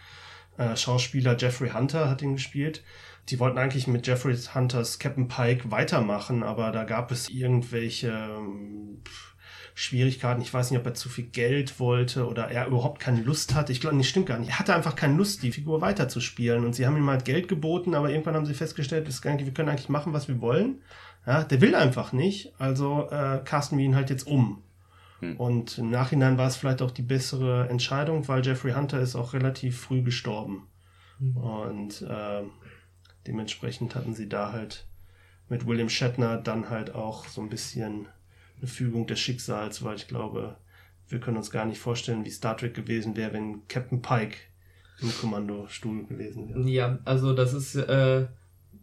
äh, 0.56 0.74
Schauspieler 0.76 1.36
Jeffrey 1.38 1.70
Hunter, 1.70 2.08
hat 2.10 2.22
ihn 2.22 2.34
gespielt. 2.34 2.82
Die 3.28 3.38
wollten 3.38 3.58
eigentlich 3.58 3.86
mit 3.86 4.06
Jeffrey 4.06 4.34
Hunters 4.34 4.98
Captain 4.98 5.28
Pike 5.28 5.70
weitermachen, 5.70 6.42
aber 6.42 6.72
da 6.72 6.84
gab 6.84 7.12
es 7.12 7.28
irgendwelche 7.28 8.08
ähm, 8.08 9.02
Schwierigkeiten. 9.78 10.42
Ich 10.42 10.52
weiß 10.52 10.72
nicht, 10.72 10.80
ob 10.80 10.86
er 10.86 10.94
zu 10.94 11.08
viel 11.08 11.26
Geld 11.26 11.78
wollte 11.78 12.26
oder 12.26 12.50
er 12.50 12.66
überhaupt 12.66 12.98
keine 12.98 13.22
Lust 13.22 13.54
hatte. 13.54 13.70
Ich 13.70 13.80
glaube, 13.80 13.94
nicht 13.94 14.08
stimmt 14.08 14.26
gar 14.26 14.36
nicht. 14.40 14.48
Er 14.48 14.58
hatte 14.58 14.74
einfach 14.74 14.96
keine 14.96 15.14
Lust, 15.14 15.44
die 15.44 15.52
Figur 15.52 15.80
weiterzuspielen. 15.80 16.64
Und 16.64 16.74
sie 16.74 16.84
haben 16.84 16.96
ihm 16.96 17.08
halt 17.08 17.24
Geld 17.24 17.46
geboten, 17.46 17.94
aber 17.94 18.10
irgendwann 18.10 18.34
haben 18.34 18.44
sie 18.44 18.54
festgestellt, 18.54 19.06
das 19.06 19.22
wir 19.22 19.54
können 19.54 19.68
eigentlich 19.68 19.88
machen, 19.88 20.12
was 20.12 20.26
wir 20.26 20.40
wollen. 20.40 20.82
Ja, 21.24 21.44
der 21.44 21.60
will 21.60 21.76
einfach 21.76 22.12
nicht, 22.12 22.52
also 22.58 23.08
äh, 23.10 23.38
casten 23.44 23.78
wir 23.78 23.84
ihn 23.84 23.94
halt 23.94 24.10
jetzt 24.10 24.26
um. 24.26 24.64
Hm. 25.20 25.36
Und 25.36 25.78
im 25.78 25.90
Nachhinein 25.90 26.38
war 26.38 26.48
es 26.48 26.56
vielleicht 26.56 26.82
auch 26.82 26.90
die 26.90 27.02
bessere 27.02 27.68
Entscheidung, 27.68 28.26
weil 28.26 28.44
Jeffrey 28.44 28.72
Hunter 28.72 28.98
ist 28.98 29.14
auch 29.14 29.32
relativ 29.32 29.78
früh 29.78 30.02
gestorben. 30.02 30.66
Und 31.20 32.02
äh, 32.02 32.42
dementsprechend 33.28 33.94
hatten 33.94 34.14
sie 34.14 34.28
da 34.28 34.50
halt 34.50 34.88
mit 35.48 35.66
William 35.68 35.88
Shatner 35.88 36.36
dann 36.36 36.68
halt 36.68 36.96
auch 36.96 37.26
so 37.26 37.40
ein 37.40 37.48
bisschen 37.48 38.08
eine 38.58 38.68
Fügung 38.68 39.06
des 39.06 39.20
Schicksals, 39.20 39.82
weil 39.84 39.96
ich 39.96 40.08
glaube, 40.08 40.56
wir 41.08 41.20
können 41.20 41.36
uns 41.36 41.50
gar 41.50 41.64
nicht 41.64 41.78
vorstellen, 41.78 42.24
wie 42.24 42.30
Star 42.30 42.56
Trek 42.56 42.74
gewesen 42.74 43.16
wäre, 43.16 43.32
wenn 43.32 43.66
Captain 43.68 44.02
Pike 44.02 44.36
im 45.00 45.12
Kommandostuhl 45.20 46.06
gewesen 46.06 46.48
wäre. 46.48 46.68
Ja, 46.68 46.98
also 47.04 47.32
das 47.32 47.54
ist 47.54 47.76
äh, 47.76 48.26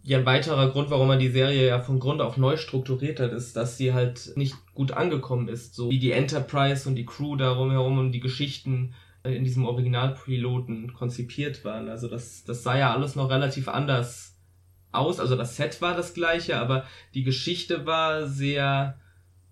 ja 0.03 0.19
ein 0.19 0.25
weiterer 0.25 0.69
Grund, 0.69 0.89
warum 0.89 1.07
man 1.07 1.19
die 1.19 1.29
Serie 1.29 1.67
ja 1.67 1.81
von 1.81 1.99
Grund 1.99 2.21
auf 2.21 2.37
neu 2.37 2.57
strukturiert 2.57 3.19
hat, 3.19 3.31
ist, 3.31 3.55
dass 3.55 3.77
sie 3.77 3.93
halt 3.93 4.33
nicht 4.35 4.55
gut 4.73 4.91
angekommen 4.91 5.47
ist. 5.47 5.75
So 5.75 5.89
wie 5.89 5.99
die 5.99 6.11
Enterprise 6.11 6.87
und 6.87 6.95
die 6.95 7.05
Crew 7.05 7.35
darum 7.35 7.71
herum 7.71 7.97
und 7.97 8.11
die 8.11 8.19
Geschichten 8.19 8.93
äh, 9.23 9.35
in 9.35 9.43
diesem 9.43 9.65
Originalpiloten 9.65 10.93
konzipiert 10.93 11.65
waren. 11.65 11.89
Also 11.89 12.07
das, 12.07 12.43
das 12.43 12.63
sah 12.63 12.77
ja 12.77 12.93
alles 12.93 13.15
noch 13.15 13.29
relativ 13.29 13.67
anders 13.67 14.37
aus. 14.91 15.19
Also 15.19 15.35
das 15.35 15.57
Set 15.57 15.81
war 15.81 15.95
das 15.95 16.13
gleiche, 16.13 16.57
aber 16.57 16.85
die 17.13 17.23
Geschichte 17.23 17.85
war 17.85 18.27
sehr, 18.27 18.99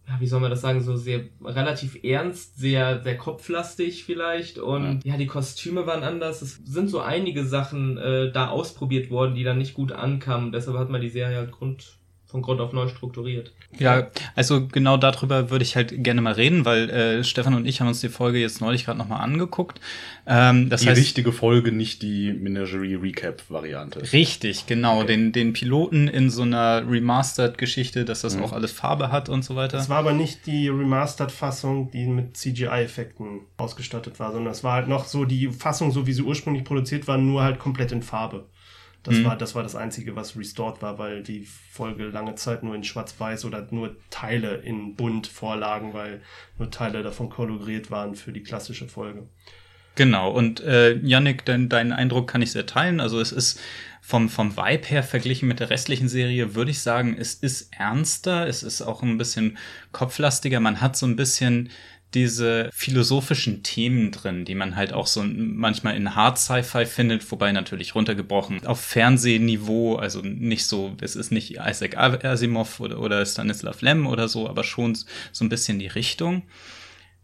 ja, 0.07 0.19
wie 0.19 0.27
soll 0.27 0.41
man 0.41 0.49
das 0.49 0.61
sagen, 0.61 0.81
so 0.81 0.97
sehr 0.97 1.21
relativ 1.43 2.03
ernst, 2.03 2.57
sehr, 2.57 3.01
sehr 3.01 3.17
kopflastig 3.17 4.03
vielleicht. 4.03 4.59
Und 4.59 5.03
ja, 5.05 5.15
die 5.15 5.27
Kostüme 5.27 5.87
waren 5.87 6.03
anders. 6.03 6.41
Es 6.41 6.59
sind 6.65 6.89
so 6.89 6.99
einige 6.99 7.45
Sachen 7.45 7.97
äh, 7.97 8.31
da 8.31 8.49
ausprobiert 8.49 9.09
worden, 9.09 9.35
die 9.35 9.43
dann 9.43 9.57
nicht 9.57 9.73
gut 9.73 9.93
ankamen. 9.93 10.51
Deshalb 10.51 10.77
hat 10.77 10.89
man 10.89 11.01
die 11.01 11.09
Serie 11.09 11.37
halt 11.37 11.51
Grund, 11.51 11.99
von 12.33 12.41
Grund 12.41 12.59
auf 12.61 12.73
neu 12.73 12.87
strukturiert. 12.87 13.53
Ja, 13.77 14.07
also 14.35 14.67
genau 14.67 14.97
darüber 14.97 15.51
würde 15.51 15.63
ich 15.63 15.75
halt 15.75 16.03
gerne 16.03 16.19
mal 16.19 16.33
reden, 16.33 16.65
weil 16.65 16.89
äh, 16.89 17.23
Stefan 17.23 17.53
und 17.53 17.67
ich 17.67 17.79
haben 17.79 17.87
uns 17.87 18.01
die 18.01 18.09
Folge 18.09 18.39
jetzt 18.39 18.59
neulich 18.59 18.85
gerade 18.85 18.97
nochmal 18.97 19.21
angeguckt. 19.21 19.79
Ähm, 20.25 20.67
das 20.69 20.81
die 20.81 20.89
heißt, 20.89 20.99
richtige 20.99 21.31
Folge, 21.31 21.71
nicht 21.71 22.01
die 22.01 22.33
Menagerie 22.33 22.95
Recap-Variante. 22.95 24.11
Richtig, 24.13 24.65
genau. 24.65 24.97
Okay. 24.97 25.07
Den, 25.07 25.31
den 25.31 25.53
Piloten 25.53 26.07
in 26.07 26.31
so 26.31 26.41
einer 26.41 26.83
Remastered-Geschichte, 26.89 28.03
dass 28.03 28.21
das 28.21 28.35
Mhm. 28.35 28.43
auch 28.43 28.53
alles 28.53 28.71
Farbe 28.71 29.11
hat 29.11 29.29
und 29.29 29.45
so 29.45 29.55
weiter. 29.55 29.77
Das 29.77 29.89
war 29.89 29.97
aber 29.99 30.13
nicht 30.13 30.47
die 30.47 30.69
Remastered-Fassung, 30.69 31.91
die 31.91 32.07
mit 32.07 32.35
CGI-Effekten 32.35 33.41
ausgestattet 33.57 34.19
war, 34.19 34.31
sondern 34.31 34.51
es 34.51 34.63
war 34.63 34.73
halt 34.73 34.87
noch 34.87 35.05
so 35.05 35.25
die 35.25 35.49
Fassung, 35.49 35.91
so 35.91 36.07
wie 36.07 36.13
sie 36.13 36.23
ursprünglich 36.23 36.63
produziert 36.63 37.07
war, 37.07 37.17
nur 37.19 37.43
halt 37.43 37.59
komplett 37.59 37.91
in 37.91 38.01
Farbe. 38.01 38.45
Das, 39.03 39.15
Mhm. 39.15 39.25
war, 39.25 39.37
das 39.37 39.53
war 39.53 39.63
das 39.63 39.75
Einzige, 39.75 40.15
was 40.15 40.37
restored 40.37 40.81
war, 40.81 40.97
weil 40.97 41.23
die 41.23 41.45
Folge 41.71 42.05
lange 42.05 42.35
Zeit 42.35 42.63
nur 42.63 42.73
in 42.73 42.83
Schwarz-Weiß 42.83 43.43
oder 43.45 43.67
nur 43.71 43.95
Teile 44.09 44.55
in 44.55 44.95
Bunt 44.95 45.27
vorlagen, 45.27 45.93
weil 45.93 46.21
nur 46.57 46.71
Teile 46.71 47.03
davon 47.03 47.29
koloriert 47.29 47.91
waren 47.91 48.15
für 48.15 48.31
die 48.31 48.43
klassische 48.43 48.87
Folge. 48.87 49.27
Genau, 49.95 50.31
und 50.31 50.59
äh, 50.61 50.95
Yannick, 51.03 51.45
dein, 51.45 51.69
deinen 51.69 51.91
Eindruck 51.91 52.27
kann 52.27 52.41
ich 52.41 52.51
sehr 52.51 52.65
teilen. 52.65 52.99
Also 52.99 53.19
es 53.19 53.31
ist 53.31 53.59
vom, 54.01 54.27
vom 54.27 54.57
Vibe 54.57 54.87
her 54.87 55.03
verglichen 55.03 55.47
mit 55.47 55.59
der 55.59 55.69
restlichen 55.69 56.09
Serie, 56.09 56.55
würde 56.55 56.71
ich 56.71 56.79
sagen, 56.79 57.15
es 57.19 57.35
ist 57.35 57.71
ernster, 57.77 58.47
es 58.47 58.63
ist 58.63 58.81
auch 58.81 59.03
ein 59.03 59.17
bisschen 59.19 59.57
kopflastiger. 59.91 60.59
Man 60.59 60.81
hat 60.81 60.97
so 60.97 61.05
ein 61.05 61.15
bisschen 61.15 61.69
diese 62.13 62.69
philosophischen 62.73 63.63
Themen 63.63 64.11
drin, 64.11 64.45
die 64.45 64.55
man 64.55 64.75
halt 64.75 64.93
auch 64.93 65.07
so 65.07 65.23
manchmal 65.23 65.95
in 65.95 66.15
Hard 66.15 66.37
Sci-Fi 66.37 66.85
findet, 66.85 67.29
wobei 67.31 67.51
natürlich 67.51 67.95
runtergebrochen 67.95 68.65
auf 68.65 68.79
Fernsehniveau, 68.79 69.95
also 69.95 70.21
nicht 70.21 70.65
so, 70.65 70.95
es 71.01 71.15
ist 71.15 71.31
nicht 71.31 71.57
Isaac 71.57 71.97
Asimov 71.97 72.79
oder, 72.79 72.99
oder 72.99 73.25
Stanislav 73.25 73.81
Lem 73.81 74.07
oder 74.07 74.27
so, 74.27 74.47
aber 74.47 74.63
schon 74.63 74.97
so 75.31 75.45
ein 75.45 75.49
bisschen 75.49 75.79
die 75.79 75.87
Richtung. 75.87 76.43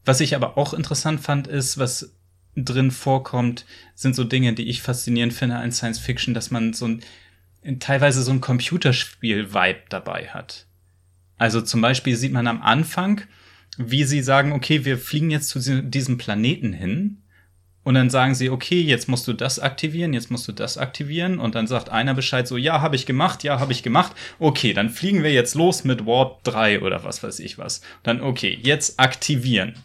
Was 0.06 0.21
ich 0.21 0.36
aber 0.36 0.58
auch 0.58 0.73
interessant 0.73 1.21
fand, 1.21 1.47
ist, 1.47 1.78
was 1.78 2.13
drin 2.56 2.91
vorkommt, 2.91 3.65
sind 3.95 4.15
so 4.15 4.23
Dinge, 4.23 4.54
die 4.54 4.69
ich 4.69 4.82
faszinierend 4.82 5.34
finde 5.34 5.58
an 5.58 5.71
Science 5.71 5.99
Fiction, 5.99 6.34
dass 6.34 6.52
man 6.52 6.73
so 6.73 6.88
ein, 6.88 7.80
teilweise 7.80 8.23
so 8.23 8.32
ein 8.32 8.41
Computerspiel-Vibe 8.41 9.82
dabei 9.89 10.30
hat. 10.30 10.65
Also 11.38 11.62
zum 11.62 11.82
Beispiel 11.82 12.15
sieht 12.15 12.34
man 12.34 12.47
am 12.47 12.62
Anfang, 12.62 13.21
wie 13.82 14.04
sie 14.04 14.22
sagen, 14.22 14.52
okay, 14.52 14.84
wir 14.84 14.98
fliegen 14.98 15.32
jetzt 15.32 15.48
zu 15.48 15.82
diesem 15.82 16.18
Planeten 16.18 16.74
hin. 16.74 17.22
Und 17.84 17.96
dann 17.96 18.10
sagen 18.10 18.36
sie, 18.36 18.50
okay, 18.50 18.82
jetzt 18.82 19.08
musst 19.08 19.26
du 19.28 19.34
das 19.34 19.58
aktivieren, 19.58 20.13
jetzt 20.13 20.30
musst 20.30 20.48
du 20.50 20.52
das 20.52 20.78
aktivieren. 20.78 21.39
Und 21.39 21.56
dann 21.56 21.65
sagt 21.65 21.89
einer 21.89 22.13
Bescheid 22.13 22.46
so, 22.46 22.58
ja, 22.58 22.82
habe 22.82 22.98
ich 22.98 23.06
gemacht, 23.06 23.44
ja, 23.44 23.60
habe 23.60 23.72
ich 23.72 23.82
gemacht. 23.82 24.12
Okay, 24.38 24.74
dann 24.74 24.89
fliegen 24.89 25.24
wir 25.24 25.32
jetzt 25.32 25.56
los 25.56 25.86
mit 25.86 26.06
Warp 26.06 26.44
3 26.44 26.82
oder 26.82 27.06
was 27.06 27.24
weiß 27.24 27.39
ich 27.39 27.58
was. 27.58 27.82
Dann, 28.04 28.22
okay, 28.22 28.60
jetzt 28.62 29.00
aktivieren. 29.00 29.76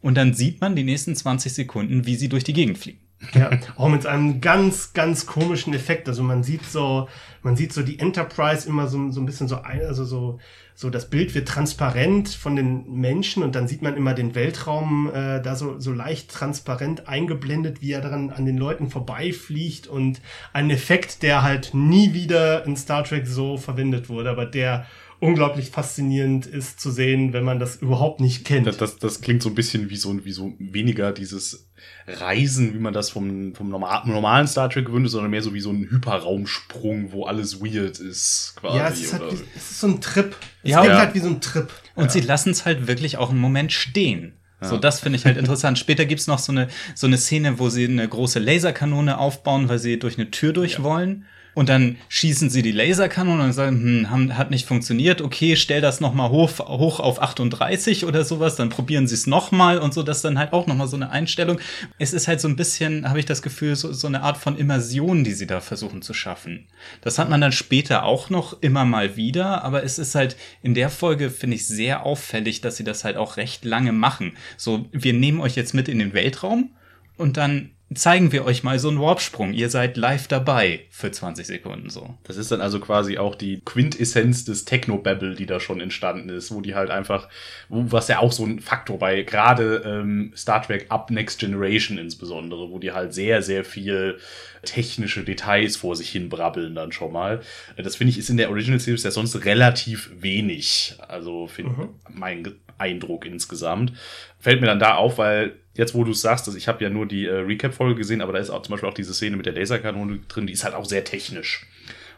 Und 0.00 0.16
dann 0.16 0.32
sieht 0.32 0.62
man 0.62 0.74
die 0.74 0.82
nächsten 0.82 1.14
20 1.14 1.52
Sekunden, 1.52 2.06
wie 2.06 2.16
sie 2.16 2.30
durch 2.30 2.42
die 2.42 2.54
Gegend 2.54 2.78
fliegen. 2.78 3.00
Ja, 3.34 3.50
auch 3.76 3.88
mit 3.88 4.06
einem 4.06 4.40
ganz, 4.40 4.94
ganz 4.94 5.26
komischen 5.26 5.74
Effekt. 5.74 6.08
Also 6.08 6.22
man 6.22 6.42
sieht 6.42 6.64
so, 6.64 7.08
man 7.42 7.54
sieht 7.54 7.72
so 7.72 7.82
die 7.82 7.98
Enterprise 7.98 8.66
immer 8.66 8.88
so, 8.88 9.10
so 9.10 9.20
ein 9.20 9.26
bisschen 9.26 9.46
so, 9.46 9.60
ein, 9.62 9.82
also 9.82 10.04
so, 10.04 10.40
so 10.82 10.90
das 10.90 11.08
Bild 11.08 11.34
wird 11.34 11.48
transparent 11.48 12.28
von 12.28 12.56
den 12.56 12.92
Menschen 12.92 13.42
und 13.42 13.54
dann 13.54 13.68
sieht 13.68 13.80
man 13.80 13.96
immer 13.96 14.12
den 14.12 14.34
Weltraum 14.34 15.08
äh, 15.08 15.40
da 15.40 15.54
so, 15.54 15.78
so 15.78 15.92
leicht 15.92 16.30
transparent 16.30 17.08
eingeblendet, 17.08 17.80
wie 17.80 17.92
er 17.92 18.00
daran 18.02 18.30
an 18.30 18.44
den 18.44 18.58
Leuten 18.58 18.90
vorbeifliegt 18.90 19.86
und 19.86 20.20
ein 20.52 20.68
Effekt, 20.70 21.22
der 21.22 21.42
halt 21.42 21.72
nie 21.72 22.12
wieder 22.12 22.66
in 22.66 22.76
Star 22.76 23.04
Trek 23.04 23.26
so 23.26 23.56
verwendet 23.56 24.08
wurde, 24.08 24.28
aber 24.28 24.44
der 24.44 24.84
unglaublich 25.22 25.70
faszinierend 25.70 26.46
ist 26.46 26.80
zu 26.80 26.90
sehen, 26.90 27.32
wenn 27.32 27.44
man 27.44 27.60
das 27.60 27.76
überhaupt 27.76 28.20
nicht 28.20 28.44
kennt. 28.44 28.66
Das, 28.66 28.76
das, 28.76 28.98
das 28.98 29.20
klingt 29.20 29.40
so 29.40 29.50
ein 29.50 29.54
bisschen 29.54 29.88
wie 29.88 29.96
so, 29.96 30.24
wie 30.24 30.32
so 30.32 30.52
weniger 30.58 31.12
dieses 31.12 31.68
Reisen, 32.08 32.74
wie 32.74 32.80
man 32.80 32.92
das 32.92 33.10
vom, 33.10 33.54
vom 33.54 33.68
normalen 33.68 34.48
Star 34.48 34.68
Trek 34.68 34.86
gewöhnt 34.86 35.06
ist, 35.06 35.12
sondern 35.12 35.30
mehr 35.30 35.42
so 35.42 35.54
wie 35.54 35.60
so 35.60 35.70
ein 35.70 35.88
Hyperraumsprung, 35.88 37.12
wo 37.12 37.24
alles 37.24 37.60
weird 37.60 38.00
ist, 38.00 38.54
quasi. 38.56 38.76
Ja, 38.76 38.88
es 38.88 39.00
ist, 39.00 39.12
halt 39.12 39.22
wie, 39.30 39.34
es 39.56 39.70
ist 39.70 39.80
so 39.80 39.86
ein 39.86 40.00
Trip. 40.00 40.34
Es 40.64 40.70
ja, 40.70 40.80
klingt 40.80 40.96
halt 40.96 41.14
wie 41.14 41.20
so 41.20 41.28
ein 41.28 41.40
Trip. 41.40 41.68
Und 41.94 42.06
ja. 42.06 42.10
sie 42.10 42.20
lassen 42.20 42.50
es 42.50 42.64
halt 42.64 42.88
wirklich 42.88 43.16
auch 43.16 43.30
einen 43.30 43.40
Moment 43.40 43.70
stehen. 43.70 44.32
Ja. 44.60 44.68
So, 44.68 44.76
das 44.76 44.98
finde 44.98 45.18
ich 45.20 45.24
halt 45.24 45.36
interessant. 45.36 45.78
Später 45.78 46.04
gibt's 46.04 46.26
noch 46.26 46.40
so 46.40 46.50
eine, 46.50 46.66
so 46.96 47.06
eine 47.06 47.16
Szene, 47.16 47.60
wo 47.60 47.68
sie 47.68 47.84
eine 47.84 48.08
große 48.08 48.40
Laserkanone 48.40 49.18
aufbauen, 49.18 49.68
weil 49.68 49.78
sie 49.78 50.00
durch 50.00 50.18
eine 50.18 50.32
Tür 50.32 50.52
durch 50.52 50.74
ja. 50.74 50.82
wollen. 50.82 51.26
Und 51.54 51.68
dann 51.68 51.96
schießen 52.08 52.48
sie 52.48 52.62
die 52.62 52.72
Laserkanone 52.72 53.44
und 53.44 53.52
sagen, 53.52 54.08
hm, 54.08 54.36
hat 54.38 54.50
nicht 54.50 54.66
funktioniert. 54.66 55.20
Okay, 55.20 55.56
stell 55.56 55.82
das 55.82 56.00
noch 56.00 56.14
mal 56.14 56.30
hoch, 56.30 56.58
hoch 56.58 56.98
auf 56.98 57.20
38 57.20 58.06
oder 58.06 58.24
sowas. 58.24 58.56
Dann 58.56 58.70
probieren 58.70 59.06
sie 59.06 59.14
es 59.14 59.26
noch 59.26 59.52
mal 59.52 59.78
und 59.78 59.92
so. 59.92 60.02
Das 60.02 60.18
ist 60.18 60.24
dann 60.24 60.38
halt 60.38 60.52
auch 60.54 60.66
noch 60.66 60.74
mal 60.74 60.86
so 60.86 60.96
eine 60.96 61.10
Einstellung. 61.10 61.60
Es 61.98 62.14
ist 62.14 62.26
halt 62.26 62.40
so 62.40 62.48
ein 62.48 62.56
bisschen, 62.56 63.08
habe 63.08 63.18
ich 63.18 63.26
das 63.26 63.42
Gefühl, 63.42 63.76
so, 63.76 63.92
so 63.92 64.06
eine 64.06 64.22
Art 64.22 64.38
von 64.38 64.56
Immersion, 64.56 65.24
die 65.24 65.34
sie 65.34 65.46
da 65.46 65.60
versuchen 65.60 66.00
zu 66.00 66.14
schaffen. 66.14 66.68
Das 67.02 67.18
hat 67.18 67.28
man 67.28 67.40
dann 67.40 67.52
später 67.52 68.04
auch 68.04 68.30
noch 68.30 68.62
immer 68.62 68.86
mal 68.86 69.16
wieder. 69.16 69.62
Aber 69.62 69.84
es 69.84 69.98
ist 69.98 70.14
halt 70.14 70.36
in 70.62 70.72
der 70.72 70.88
Folge, 70.88 71.30
finde 71.30 71.56
ich, 71.56 71.66
sehr 71.66 72.06
auffällig, 72.06 72.62
dass 72.62 72.76
sie 72.76 72.84
das 72.84 73.04
halt 73.04 73.18
auch 73.18 73.36
recht 73.36 73.64
lange 73.66 73.92
machen. 73.92 74.32
So, 74.56 74.86
wir 74.92 75.12
nehmen 75.12 75.40
euch 75.40 75.56
jetzt 75.56 75.74
mit 75.74 75.88
in 75.88 75.98
den 75.98 76.14
Weltraum 76.14 76.70
und 77.18 77.36
dann 77.36 77.70
zeigen 77.94 78.32
wir 78.32 78.44
euch 78.44 78.62
mal 78.62 78.78
so 78.78 78.88
einen 78.88 79.00
Warpsprung. 79.00 79.52
Ihr 79.52 79.68
seid 79.68 79.96
live 79.96 80.28
dabei 80.28 80.80
für 80.90 81.10
20 81.10 81.46
Sekunden 81.46 81.90
so. 81.90 82.14
Das 82.24 82.36
ist 82.36 82.50
dann 82.50 82.60
also 82.60 82.80
quasi 82.80 83.18
auch 83.18 83.34
die 83.34 83.60
Quintessenz 83.64 84.44
des 84.44 84.64
Techno-Babble, 84.64 85.34
die 85.34 85.46
da 85.46 85.60
schon 85.60 85.80
entstanden 85.80 86.28
ist, 86.28 86.52
wo 86.52 86.60
die 86.60 86.74
halt 86.74 86.90
einfach, 86.90 87.28
was 87.68 88.08
ja 88.08 88.18
auch 88.18 88.32
so 88.32 88.44
ein 88.44 88.60
Faktor 88.60 88.98
bei 88.98 89.22
gerade 89.22 89.82
ähm, 89.84 90.32
Star 90.36 90.62
Trek 90.62 90.86
Up 90.88 91.10
Next 91.10 91.40
Generation 91.40 91.98
insbesondere, 91.98 92.70
wo 92.70 92.78
die 92.78 92.92
halt 92.92 93.14
sehr, 93.14 93.42
sehr 93.42 93.64
viel 93.64 94.18
technische 94.64 95.24
Details 95.24 95.76
vor 95.76 95.96
sich 95.96 96.10
hin 96.10 96.28
brabbeln 96.28 96.74
dann 96.74 96.92
schon 96.92 97.12
mal. 97.12 97.40
Das 97.76 97.96
finde 97.96 98.10
ich 98.10 98.18
ist 98.18 98.30
in 98.30 98.36
der 98.36 98.50
Original 98.50 98.80
Series 98.80 99.02
ja 99.02 99.10
sonst 99.10 99.44
relativ 99.44 100.10
wenig. 100.14 100.96
Also 101.08 101.46
finde 101.46 101.72
mhm. 101.72 101.88
mein 102.08 102.54
Eindruck 102.78 103.26
insgesamt. 103.26 103.92
Fällt 104.38 104.60
mir 104.60 104.66
dann 104.66 104.80
da 104.80 104.96
auf, 104.96 105.18
weil 105.18 105.56
jetzt, 105.74 105.94
wo 105.94 106.04
du 106.04 106.12
es 106.12 106.20
sagst, 106.20 106.46
also 106.46 106.58
ich 106.58 106.68
habe 106.68 106.82
ja 106.82 106.90
nur 106.90 107.06
die 107.06 107.26
äh, 107.26 107.32
Recap-Folge 107.32 107.96
gesehen, 107.96 108.20
aber 108.20 108.32
da 108.32 108.38
ist 108.38 108.50
auch 108.50 108.62
zum 108.62 108.72
Beispiel 108.72 108.88
auch 108.88 108.94
diese 108.94 109.14
Szene 109.14 109.36
mit 109.36 109.46
der 109.46 109.54
Laserkanone 109.54 110.20
drin, 110.28 110.46
die 110.46 110.52
ist 110.52 110.64
halt 110.64 110.74
auch 110.74 110.84
sehr 110.84 111.04
technisch. 111.04 111.66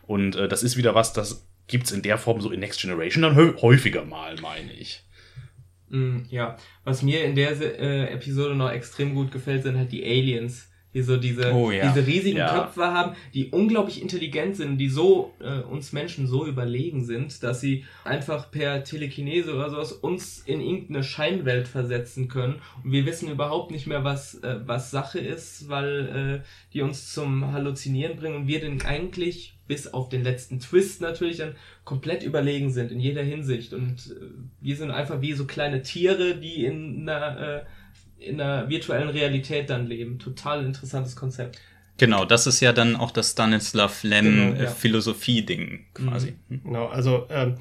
Und 0.07 0.37
äh, 0.37 0.49
das 0.49 0.63
ist 0.63 0.77
wieder 0.77 0.95
was, 0.95 1.13
das 1.13 1.47
gibt's 1.67 1.93
in 1.93 2.03
der 2.03 2.19
Form 2.19 2.41
so 2.41 2.51
in 2.51 2.61
Next 2.61 2.81
Generation 2.81 3.23
dann 3.23 3.37
häufiger 3.63 4.05
mal, 4.05 4.37
meine 4.41 4.73
ich. 4.73 5.03
Mm, 5.89 6.23
ja, 6.29 6.57
was 6.85 7.03
mir 7.03 7.25
in 7.25 7.35
der 7.35 7.53
äh, 7.61 8.13
Episode 8.13 8.55
noch 8.55 8.71
extrem 8.71 9.15
gut 9.15 9.31
gefällt, 9.31 9.63
sind 9.63 9.79
halt 9.79 9.93
die 9.93 10.05
Aliens 10.05 10.71
die 10.95 11.03
so 11.03 11.17
diese, 11.17 11.53
oh, 11.53 11.71
ja. 11.71 11.93
diese 11.93 12.07
riesigen 12.07 12.39
ja. 12.39 12.55
Köpfe 12.55 12.85
haben, 12.85 13.17
die 13.35 13.49
unglaublich 13.51 14.01
intelligent 14.01 14.57
sind, 14.57 14.79
die 14.79 14.89
so 14.89 15.35
äh, 15.41 15.61
uns 15.61 15.93
Menschen 15.93 16.27
so 16.27 16.47
überlegen 16.47 17.05
sind, 17.05 17.43
dass 17.43 17.61
sie 17.61 17.85
einfach 18.05 18.51
per 18.51 18.85
Telekinese 18.85 19.55
oder 19.55 19.71
sowas 19.71 19.93
uns 19.93 20.39
in 20.47 20.61
irgendeine 20.61 21.03
Scheinwelt 21.03 21.67
versetzen 21.67 22.29
können. 22.29 22.61
Und 22.83 22.93
wir 22.93 23.05
wissen 23.07 23.31
überhaupt 23.31 23.73
nicht 23.73 23.87
mehr, 23.87 24.05
was, 24.05 24.37
äh, 24.37 24.61
was 24.65 24.91
Sache 24.93 25.19
ist, 25.19 25.69
weil 25.69 26.43
äh, 26.43 26.47
die 26.73 26.83
uns 26.83 27.13
zum 27.13 27.53
Halluzinieren 27.53 28.17
bringen 28.17 28.37
und 28.37 28.47
wir 28.47 28.61
denn 28.61 28.83
eigentlich 28.83 29.57
bis 29.67 29.93
auf 29.93 30.09
den 30.09 30.23
letzten 30.23 30.61
Twist 30.61 31.01
natürlich 31.01 31.39
dann 31.39 31.57
komplett 31.85 32.23
überlegen 32.23 32.71
sind 32.71 32.93
in 32.93 33.01
jeder 33.01 33.23
Hinsicht. 33.23 33.73
Und 33.73 34.15
äh, 34.17 34.27
wir 34.61 34.77
sind 34.77 34.91
einfach 34.91 35.21
wie 35.21 35.33
so 35.33 35.45
kleine 35.45 35.83
Tiere, 35.83 36.37
die 36.37 36.65
in 36.65 37.09
einer 37.09 37.41
äh, 37.41 37.65
in 38.27 38.41
einer 38.41 38.69
virtuellen 38.69 39.09
Realität 39.09 39.71
dann 39.71 39.87
leben. 39.87 40.19
Total 40.19 40.65
interessantes 40.65 41.17
Konzept. 41.17 41.61
Genau, 41.97 42.25
das 42.25 42.47
ist 42.47 42.61
ja 42.61 42.73
dann 42.73 42.97
auch 42.97 43.11
das 43.11 43.33
Stanislav 43.33 44.03
Lem 44.03 44.25
genau, 44.25 44.63
ja. 44.63 44.71
Philosophie-Ding 44.71 45.87
quasi. 45.95 46.35
Mhm. 46.49 46.63
Genau, 46.65 46.87
also 46.87 47.27
ähm, 47.31 47.57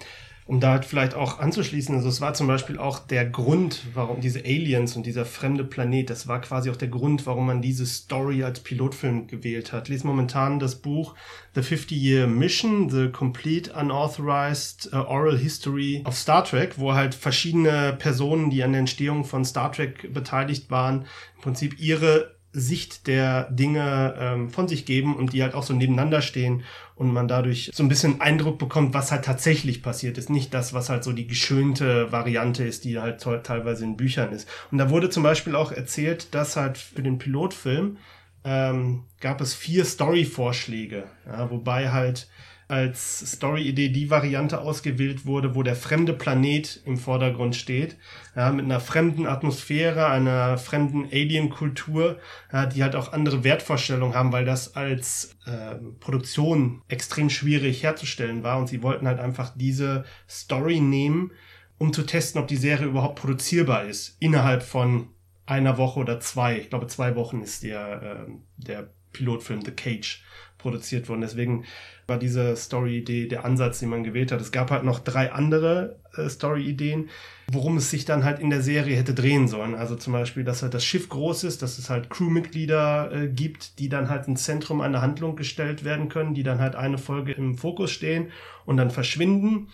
um 0.53 0.59
da 0.59 0.73
halt 0.73 0.85
vielleicht 0.85 1.15
auch 1.15 1.39
anzuschließen, 1.39 1.95
also 1.95 2.07
es 2.09 2.21
war 2.21 2.35
zum 2.35 2.45
Beispiel 2.45 2.77
auch 2.77 2.99
der 2.99 3.25
Grund, 3.25 3.81
warum 3.95 4.21
diese 4.21 4.41
Aliens 4.41 4.95
und 4.95 5.07
dieser 5.07 5.25
fremde 5.25 5.63
Planet, 5.63 6.11
das 6.11 6.27
war 6.27 6.41
quasi 6.41 6.69
auch 6.69 6.75
der 6.75 6.89
Grund, 6.89 7.25
warum 7.25 7.47
man 7.47 7.63
diese 7.63 7.87
Story 7.87 8.43
als 8.43 8.59
Pilotfilm 8.59 9.25
gewählt 9.25 9.73
hat. 9.73 9.89
Lies 9.89 10.03
momentan 10.03 10.59
das 10.59 10.75
Buch 10.75 11.15
The 11.55 11.61
50-Year 11.61 12.27
Mission, 12.27 12.87
The 12.87 13.09
Complete 13.09 13.73
Unauthorized 13.73 14.91
uh, 14.93 14.97
Oral 14.97 15.39
History 15.39 16.03
of 16.05 16.15
Star 16.15 16.43
Trek, 16.43 16.77
wo 16.77 16.93
halt 16.93 17.15
verschiedene 17.15 17.95
Personen, 17.97 18.51
die 18.51 18.61
an 18.61 18.73
der 18.73 18.81
Entstehung 18.81 19.25
von 19.25 19.45
Star 19.45 19.71
Trek 19.71 20.13
beteiligt 20.13 20.69
waren, 20.69 21.07
im 21.35 21.41
Prinzip 21.41 21.79
ihre 21.79 22.35
Sicht 22.51 23.07
der 23.07 23.49
Dinge 23.49 24.15
ähm, 24.19 24.49
von 24.51 24.67
sich 24.67 24.85
geben 24.85 25.15
und 25.15 25.33
die 25.33 25.41
halt 25.41 25.55
auch 25.55 25.63
so 25.63 25.73
nebeneinander 25.73 26.21
stehen 26.21 26.63
und 27.03 27.13
man 27.13 27.27
dadurch 27.27 27.71
so 27.73 27.83
ein 27.83 27.89
bisschen 27.89 28.21
Eindruck 28.21 28.57
bekommt, 28.57 28.93
was 28.93 29.11
halt 29.11 29.25
tatsächlich 29.25 29.83
passiert 29.83 30.17
ist. 30.17 30.29
Nicht 30.29 30.53
das, 30.53 30.73
was 30.73 30.89
halt 30.89 31.03
so 31.03 31.11
die 31.11 31.27
geschönte 31.27 32.11
Variante 32.11 32.63
ist, 32.63 32.85
die 32.85 32.99
halt 32.99 33.21
teilweise 33.21 33.83
in 33.83 33.97
Büchern 33.97 34.31
ist. 34.31 34.47
Und 34.71 34.77
da 34.77 34.89
wurde 34.89 35.09
zum 35.09 35.23
Beispiel 35.23 35.55
auch 35.55 35.71
erzählt, 35.71 36.33
dass 36.33 36.55
halt 36.55 36.77
für 36.77 37.03
den 37.03 37.17
Pilotfilm 37.17 37.97
ähm, 38.45 39.03
gab 39.19 39.41
es 39.41 39.53
vier 39.53 39.85
Story-Vorschläge, 39.85 41.05
ja, 41.25 41.49
wobei 41.49 41.91
halt 41.91 42.27
als 42.73 43.19
Story-Idee 43.19 43.89
die 43.89 44.09
Variante 44.09 44.59
ausgewählt 44.59 45.27
wurde, 45.27 45.53
wo 45.53 45.61
der 45.61 45.75
fremde 45.75 46.11
Planet 46.11 46.81
im 46.85 46.97
Vordergrund 46.97 47.55
steht, 47.55 47.97
ja, 48.35 48.51
mit 48.51 48.65
einer 48.65 48.79
fremden 48.79 49.27
Atmosphäre, 49.27 50.07
einer 50.07 50.57
fremden 50.57 51.05
Alien-Kultur, 51.05 52.17
ja, 52.51 52.65
die 52.65 52.81
halt 52.81 52.95
auch 52.95 53.13
andere 53.13 53.43
Wertvorstellungen 53.43 54.15
haben, 54.15 54.31
weil 54.31 54.43
das 54.43 54.75
als 54.75 55.35
äh, 55.45 55.75
Produktion 55.99 56.81
extrem 56.87 57.29
schwierig 57.29 57.83
herzustellen 57.83 58.41
war 58.41 58.57
und 58.57 58.67
sie 58.67 58.81
wollten 58.81 59.07
halt 59.07 59.19
einfach 59.19 59.53
diese 59.55 60.03
Story 60.27 60.79
nehmen, 60.79 61.31
um 61.77 61.93
zu 61.93 62.03
testen, 62.03 62.41
ob 62.41 62.47
die 62.47 62.55
Serie 62.55 62.87
überhaupt 62.87 63.19
produzierbar 63.19 63.83
ist, 63.83 64.17
innerhalb 64.19 64.63
von 64.63 65.09
einer 65.45 65.77
Woche 65.77 65.99
oder 65.99 66.19
zwei. 66.19 66.57
Ich 66.57 66.69
glaube, 66.71 66.87
zwei 66.87 67.15
Wochen 67.15 67.41
ist 67.41 67.61
der, 67.61 68.01
äh, 68.01 68.31
der 68.57 68.89
Pilotfilm 69.11 69.61
The 69.63 69.71
Cage 69.71 70.23
produziert 70.57 71.07
worden. 71.07 71.21
Deswegen 71.21 71.65
war 72.07 72.17
diese 72.17 72.55
Story-Idee 72.55 73.27
der 73.27 73.45
Ansatz, 73.45 73.79
den 73.79 73.89
man 73.89 74.03
gewählt 74.03 74.31
hat. 74.31 74.41
Es 74.41 74.51
gab 74.51 74.71
halt 74.71 74.83
noch 74.83 74.99
drei 74.99 75.31
andere 75.31 75.99
äh, 76.15 76.29
Story-Ideen, 76.29 77.09
worum 77.51 77.77
es 77.77 77.89
sich 77.89 78.05
dann 78.05 78.23
halt 78.23 78.39
in 78.39 78.49
der 78.49 78.61
Serie 78.61 78.95
hätte 78.95 79.13
drehen 79.13 79.47
sollen. 79.47 79.75
Also 79.75 79.95
zum 79.95 80.13
Beispiel, 80.13 80.43
dass 80.43 80.63
halt 80.63 80.73
das 80.73 80.83
Schiff 80.83 81.09
groß 81.09 81.43
ist, 81.45 81.61
dass 81.61 81.77
es 81.77 81.89
halt 81.89 82.09
Crewmitglieder 82.09 83.11
äh, 83.11 83.27
gibt, 83.27 83.79
die 83.79 83.89
dann 83.89 84.09
halt 84.09 84.27
ins 84.27 84.43
Zentrum 84.43 84.81
einer 84.81 85.01
Handlung 85.01 85.35
gestellt 85.35 85.83
werden 85.83 86.09
können, 86.09 86.33
die 86.33 86.43
dann 86.43 86.59
halt 86.59 86.75
eine 86.75 86.97
Folge 86.97 87.31
im 87.33 87.57
Fokus 87.57 87.91
stehen 87.91 88.31
und 88.65 88.77
dann 88.77 88.91
verschwinden. 88.91 89.69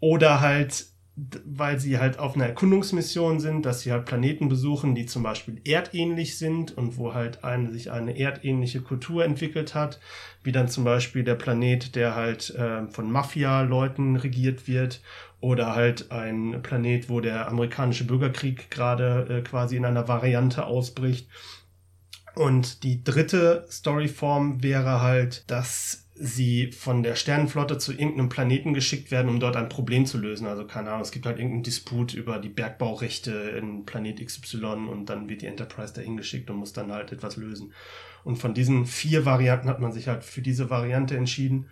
Oder 0.00 0.40
halt 0.40 0.86
weil 1.16 1.78
sie 1.78 1.98
halt 1.98 2.18
auf 2.18 2.34
einer 2.34 2.46
Erkundungsmission 2.46 3.38
sind, 3.38 3.64
dass 3.64 3.82
sie 3.82 3.92
halt 3.92 4.04
Planeten 4.04 4.48
besuchen, 4.48 4.96
die 4.96 5.06
zum 5.06 5.22
Beispiel 5.22 5.60
erdähnlich 5.64 6.38
sind 6.38 6.76
und 6.76 6.96
wo 6.96 7.14
halt 7.14 7.44
eine, 7.44 7.70
sich 7.70 7.92
eine 7.92 8.18
erdähnliche 8.18 8.80
Kultur 8.80 9.24
entwickelt 9.24 9.76
hat, 9.76 10.00
wie 10.42 10.50
dann 10.50 10.66
zum 10.66 10.82
Beispiel 10.82 11.22
der 11.22 11.36
Planet, 11.36 11.94
der 11.94 12.16
halt 12.16 12.50
äh, 12.50 12.88
von 12.88 13.12
Mafia-Leuten 13.12 14.16
regiert 14.16 14.66
wird 14.66 15.02
oder 15.40 15.76
halt 15.76 16.10
ein 16.10 16.62
Planet, 16.62 17.08
wo 17.08 17.20
der 17.20 17.46
amerikanische 17.48 18.04
Bürgerkrieg 18.04 18.70
gerade 18.70 19.26
äh, 19.28 19.42
quasi 19.42 19.76
in 19.76 19.84
einer 19.84 20.08
Variante 20.08 20.66
ausbricht. 20.66 21.28
Und 22.34 22.82
die 22.82 23.04
dritte 23.04 23.66
Storyform 23.70 24.64
wäre 24.64 25.00
halt, 25.00 25.48
dass 25.48 26.03
sie 26.16 26.70
von 26.70 27.02
der 27.02 27.16
Sternenflotte 27.16 27.78
zu 27.78 27.92
irgendeinem 27.92 28.28
Planeten 28.28 28.72
geschickt 28.72 29.10
werden, 29.10 29.28
um 29.28 29.40
dort 29.40 29.56
ein 29.56 29.68
Problem 29.68 30.06
zu 30.06 30.16
lösen. 30.16 30.46
Also 30.46 30.64
keine 30.64 30.90
Ahnung, 30.90 31.02
es 31.02 31.10
gibt 31.10 31.26
halt 31.26 31.38
irgendeinen 31.38 31.64
Disput 31.64 32.14
über 32.14 32.38
die 32.38 32.48
Bergbaurechte 32.48 33.32
in 33.32 33.84
Planet 33.84 34.24
XY 34.24 34.64
und 34.90 35.06
dann 35.06 35.28
wird 35.28 35.42
die 35.42 35.46
Enterprise 35.46 35.92
dahin 35.92 36.16
geschickt 36.16 36.48
und 36.50 36.56
muss 36.56 36.72
dann 36.72 36.92
halt 36.92 37.10
etwas 37.10 37.36
lösen. 37.36 37.72
Und 38.22 38.36
von 38.36 38.54
diesen 38.54 38.86
vier 38.86 39.26
Varianten 39.26 39.68
hat 39.68 39.80
man 39.80 39.92
sich 39.92 40.06
halt 40.06 40.22
für 40.22 40.40
diese 40.40 40.70
Variante 40.70 41.16
entschieden. 41.16 41.66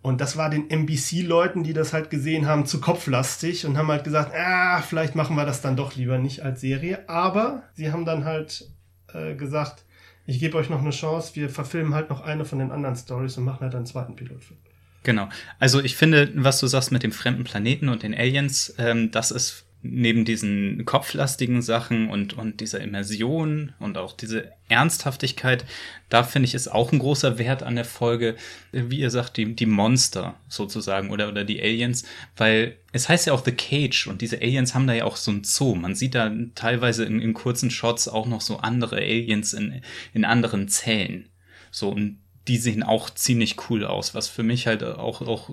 Und 0.00 0.20
das 0.20 0.36
war 0.36 0.48
den 0.48 0.70
NBC-Leuten, 0.70 1.62
die 1.64 1.72
das 1.72 1.92
halt 1.92 2.10
gesehen 2.10 2.46
haben, 2.46 2.66
zu 2.66 2.80
kopflastig 2.80 3.66
und 3.66 3.76
haben 3.76 3.88
halt 3.88 4.04
gesagt, 4.04 4.32
ah, 4.34 4.80
vielleicht 4.80 5.14
machen 5.14 5.36
wir 5.36 5.44
das 5.44 5.60
dann 5.60 5.76
doch 5.76 5.94
lieber 5.94 6.18
nicht 6.18 6.40
als 6.42 6.60
Serie. 6.60 7.08
Aber 7.08 7.64
sie 7.74 7.92
haben 7.92 8.04
dann 8.04 8.24
halt 8.24 8.68
äh, 9.12 9.34
gesagt, 9.34 9.84
ich 10.32 10.40
gebe 10.40 10.56
euch 10.56 10.70
noch 10.70 10.80
eine 10.80 10.90
Chance, 10.90 11.36
wir 11.36 11.50
verfilmen 11.50 11.94
halt 11.94 12.08
noch 12.08 12.22
eine 12.22 12.46
von 12.46 12.58
den 12.58 12.70
anderen 12.70 12.96
Stories 12.96 13.36
und 13.36 13.44
machen 13.44 13.60
halt 13.60 13.74
einen 13.74 13.84
zweiten 13.84 14.16
Pilotfilm. 14.16 14.58
Genau. 15.02 15.28
Also 15.58 15.80
ich 15.80 15.94
finde, 15.94 16.32
was 16.36 16.58
du 16.58 16.66
sagst 16.66 16.90
mit 16.90 17.02
dem 17.02 17.12
fremden 17.12 17.44
Planeten 17.44 17.90
und 17.90 18.02
den 18.02 18.14
Aliens, 18.14 18.74
ähm, 18.78 19.10
das 19.10 19.30
ist 19.30 19.66
neben 19.82 20.24
diesen 20.24 20.84
kopflastigen 20.84 21.60
Sachen 21.60 22.08
und, 22.08 22.34
und 22.34 22.60
dieser 22.60 22.80
Immersion 22.80 23.72
und 23.80 23.98
auch 23.98 24.12
diese 24.12 24.52
Ernsthaftigkeit, 24.68 25.64
da 26.08 26.22
finde 26.22 26.46
ich, 26.46 26.54
ist 26.54 26.68
auch 26.68 26.92
ein 26.92 27.00
großer 27.00 27.38
Wert 27.38 27.64
an 27.64 27.74
der 27.74 27.84
Folge, 27.84 28.36
wie 28.70 29.00
ihr 29.00 29.10
sagt, 29.10 29.36
die, 29.36 29.54
die 29.54 29.66
Monster 29.66 30.36
sozusagen 30.48 31.10
oder, 31.10 31.28
oder 31.28 31.44
die 31.44 31.60
Aliens, 31.60 32.04
weil 32.36 32.76
es 32.92 33.08
heißt 33.08 33.26
ja 33.26 33.32
auch 33.32 33.44
The 33.44 33.52
Cage 33.52 34.06
und 34.06 34.22
diese 34.22 34.36
Aliens 34.36 34.74
haben 34.74 34.86
da 34.86 34.94
ja 34.94 35.04
auch 35.04 35.16
so 35.16 35.32
ein 35.32 35.42
Zoo. 35.42 35.74
Man 35.74 35.96
sieht 35.96 36.14
da 36.14 36.32
teilweise 36.54 37.04
in, 37.04 37.20
in 37.20 37.34
kurzen 37.34 37.70
Shots 37.70 38.06
auch 38.06 38.26
noch 38.26 38.40
so 38.40 38.58
andere 38.58 38.96
Aliens 38.96 39.52
in, 39.52 39.82
in 40.14 40.24
anderen 40.24 40.68
Zellen. 40.68 41.28
So, 41.72 41.88
und 41.88 42.18
die 42.48 42.56
sehen 42.56 42.82
auch 42.82 43.10
ziemlich 43.10 43.56
cool 43.68 43.84
aus, 43.84 44.14
was 44.14 44.28
für 44.28 44.42
mich 44.42 44.66
halt 44.66 44.84
auch, 44.84 45.22
auch 45.22 45.50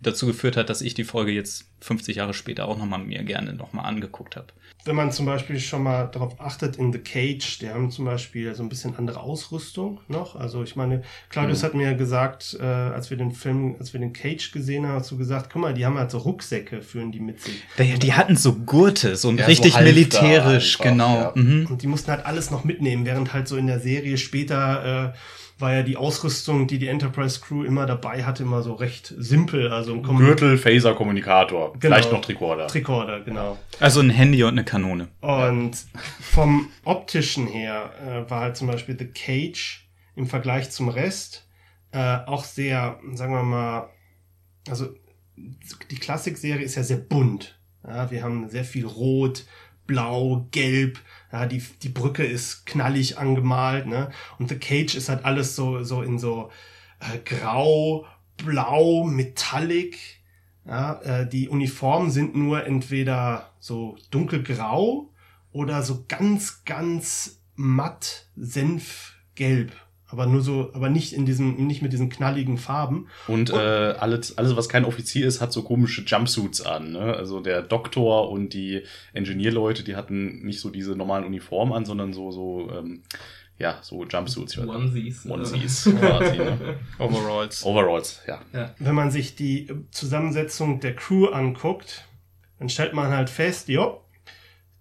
dazu 0.00 0.26
geführt 0.26 0.56
hat, 0.56 0.70
dass 0.70 0.80
ich 0.80 0.94
die 0.94 1.04
Folge 1.04 1.32
jetzt 1.32 1.66
50 1.80 2.16
Jahre 2.16 2.34
später 2.34 2.68
auch 2.68 2.78
nochmal 2.78 3.00
mir 3.00 3.22
gerne 3.24 3.52
nochmal 3.52 3.86
angeguckt 3.86 4.36
habe. 4.36 4.48
Wenn 4.84 4.94
man 4.94 5.12
zum 5.12 5.26
Beispiel 5.26 5.58
schon 5.58 5.82
mal 5.82 6.06
darauf 6.06 6.40
achtet, 6.40 6.76
in 6.76 6.92
The 6.92 7.00
Cage, 7.00 7.58
die 7.58 7.68
haben 7.68 7.90
zum 7.90 8.04
Beispiel 8.04 8.54
so 8.54 8.62
ein 8.62 8.68
bisschen 8.68 8.96
andere 8.96 9.20
Ausrüstung 9.20 10.00
noch. 10.08 10.36
Also 10.36 10.62
ich 10.62 10.76
meine, 10.76 11.02
Claudius 11.28 11.62
mhm. 11.62 11.66
hat 11.66 11.74
mir 11.74 11.94
gesagt, 11.94 12.56
äh, 12.58 12.64
als 12.64 13.10
wir 13.10 13.16
den 13.16 13.32
Film, 13.32 13.76
als 13.78 13.92
wir 13.92 14.00
den 14.00 14.12
Cage 14.12 14.52
gesehen 14.52 14.86
haben, 14.86 14.94
hast 14.94 15.10
du 15.10 15.18
gesagt, 15.18 15.50
guck 15.52 15.60
mal, 15.60 15.74
die 15.74 15.84
haben 15.84 15.98
halt 15.98 16.10
so 16.10 16.18
Rucksäcke, 16.18 16.80
führen 16.80 17.12
die 17.12 17.20
mit 17.20 17.40
sich. 17.40 17.62
Die, 17.78 17.98
die 17.98 18.14
hatten 18.14 18.36
so 18.36 18.54
Gurte, 18.54 19.16
so 19.16 19.30
ja, 19.32 19.46
richtig 19.46 19.74
so 19.74 19.80
militärisch, 19.80 20.80
einfach, 20.80 20.90
genau. 20.90 21.14
Ja. 21.16 21.32
Mhm. 21.34 21.66
Und 21.66 21.82
die 21.82 21.86
mussten 21.88 22.10
halt 22.10 22.24
alles 22.24 22.50
noch 22.50 22.64
mitnehmen, 22.64 23.04
während 23.04 23.32
halt 23.32 23.48
so 23.48 23.56
in 23.56 23.66
der 23.66 23.80
Serie 23.80 24.16
später 24.16 25.12
äh, 25.12 25.18
war 25.58 25.74
ja 25.74 25.82
die 25.82 25.96
Ausrüstung, 25.96 26.66
die 26.66 26.78
die 26.78 26.88
Enterprise 26.88 27.40
Crew 27.40 27.64
immer 27.64 27.86
dabei 27.86 28.24
hatte, 28.24 28.44
immer 28.44 28.62
so 28.62 28.74
recht 28.74 29.12
simpel. 29.16 29.72
Also 29.72 29.94
ein 29.94 30.02
Gürtel, 30.02 30.56
Phaser, 30.56 30.94
Kommunikator, 30.94 31.72
genau. 31.72 31.80
vielleicht 31.80 32.12
noch 32.12 32.20
Tricorder. 32.20 32.68
Tricorder, 32.68 33.20
genau. 33.20 33.58
Also 33.80 34.00
ein 34.00 34.10
Handy 34.10 34.42
und 34.44 34.50
eine 34.50 34.64
Kanone. 34.64 35.08
Und 35.20 35.76
vom 36.20 36.68
optischen 36.84 37.46
her 37.46 37.90
äh, 38.00 38.30
war 38.30 38.40
halt 38.40 38.56
zum 38.56 38.68
Beispiel 38.68 38.96
The 38.98 39.06
Cage 39.06 39.88
im 40.14 40.26
Vergleich 40.26 40.70
zum 40.70 40.88
Rest 40.88 41.48
äh, 41.92 42.18
auch 42.26 42.44
sehr, 42.44 43.00
sagen 43.14 43.32
wir 43.32 43.42
mal, 43.42 43.90
also 44.68 44.94
die 45.90 45.96
Klassikserie 45.96 46.64
ist 46.64 46.74
ja 46.74 46.82
sehr 46.82 46.98
bunt. 46.98 47.58
Ja, 47.86 48.10
wir 48.10 48.22
haben 48.22 48.48
sehr 48.48 48.64
viel 48.64 48.86
Rot, 48.86 49.46
Blau, 49.86 50.46
Gelb, 50.50 50.98
ja, 51.32 51.46
die, 51.46 51.62
die 51.82 51.88
Brücke 51.88 52.24
ist 52.24 52.66
knallig 52.66 53.18
angemalt, 53.18 53.86
ne? 53.86 54.10
Und 54.38 54.48
The 54.48 54.58
Cage 54.58 54.94
ist 54.94 55.08
halt 55.08 55.24
alles 55.24 55.56
so, 55.56 55.84
so 55.84 56.02
in 56.02 56.18
so 56.18 56.50
äh, 57.00 57.18
grau, 57.18 58.06
blau, 58.36 59.04
metallic. 59.04 59.98
Ja, 60.64 61.00
äh, 61.02 61.28
die 61.28 61.48
Uniformen 61.48 62.10
sind 62.10 62.36
nur 62.36 62.66
entweder 62.66 63.52
so 63.58 63.96
dunkelgrau 64.10 65.10
oder 65.52 65.82
so 65.82 66.04
ganz, 66.08 66.64
ganz 66.64 67.40
matt 67.54 68.28
senfgelb 68.36 69.72
aber 70.10 70.26
nur 70.26 70.40
so, 70.40 70.70
aber 70.72 70.88
nicht 70.88 71.12
in 71.12 71.26
diesem, 71.26 71.66
nicht 71.66 71.82
mit 71.82 71.92
diesen 71.92 72.08
knalligen 72.08 72.56
Farben. 72.56 73.08
Und, 73.26 73.50
und 73.50 73.58
äh, 73.58 73.94
alles, 73.98 74.38
alles, 74.38 74.56
was 74.56 74.68
kein 74.68 74.84
Offizier 74.84 75.26
ist, 75.26 75.40
hat 75.40 75.52
so 75.52 75.62
komische 75.62 76.02
Jumpsuits 76.02 76.62
an. 76.62 76.92
Ne? 76.92 77.14
Also 77.14 77.40
der 77.40 77.62
Doktor 77.62 78.30
und 78.30 78.54
die 78.54 78.82
Ingenieurleute, 79.12 79.84
die 79.84 79.96
hatten 79.96 80.44
nicht 80.44 80.60
so 80.60 80.70
diese 80.70 80.96
normalen 80.96 81.24
Uniformen 81.24 81.74
an, 81.74 81.84
sondern 81.84 82.14
so, 82.14 82.30
so, 82.30 82.70
ähm, 82.72 83.02
ja, 83.58 83.78
so 83.82 84.04
Jumpsuits. 84.04 84.56
Onesies. 84.58 85.26
Onesies 85.26 85.84
quasi, 86.00 86.38
ne? 86.38 86.78
Overalls. 86.98 87.64
Overalls, 87.64 88.22
ja. 88.26 88.40
ja. 88.54 88.74
Wenn 88.78 88.94
man 88.94 89.10
sich 89.10 89.36
die 89.36 89.68
Zusammensetzung 89.90 90.80
der 90.80 90.96
Crew 90.96 91.26
anguckt, 91.26 92.06
dann 92.58 92.70
stellt 92.70 92.94
man 92.94 93.08
halt 93.08 93.28
fest, 93.28 93.68
jo, 93.68 94.00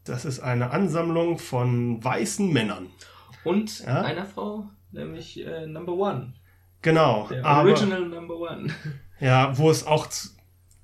das 0.06 0.24
ist 0.24 0.40
eine 0.40 0.72
Ansammlung 0.72 1.38
von 1.38 2.02
weißen 2.02 2.52
Männern. 2.52 2.88
Und 3.44 3.80
ja? 3.80 4.02
einer 4.02 4.26
Frau? 4.26 4.70
Nämlich 4.92 5.46
äh, 5.46 5.68
Number 5.68 5.94
One. 5.94 6.34
Genau. 6.82 7.28
Der 7.30 7.46
aber, 7.46 7.70
Original 7.70 8.08
Number 8.08 8.38
One. 8.38 8.68
Ja, 9.20 9.58
wo 9.58 9.72
es 9.72 9.88
auch 9.88 10.08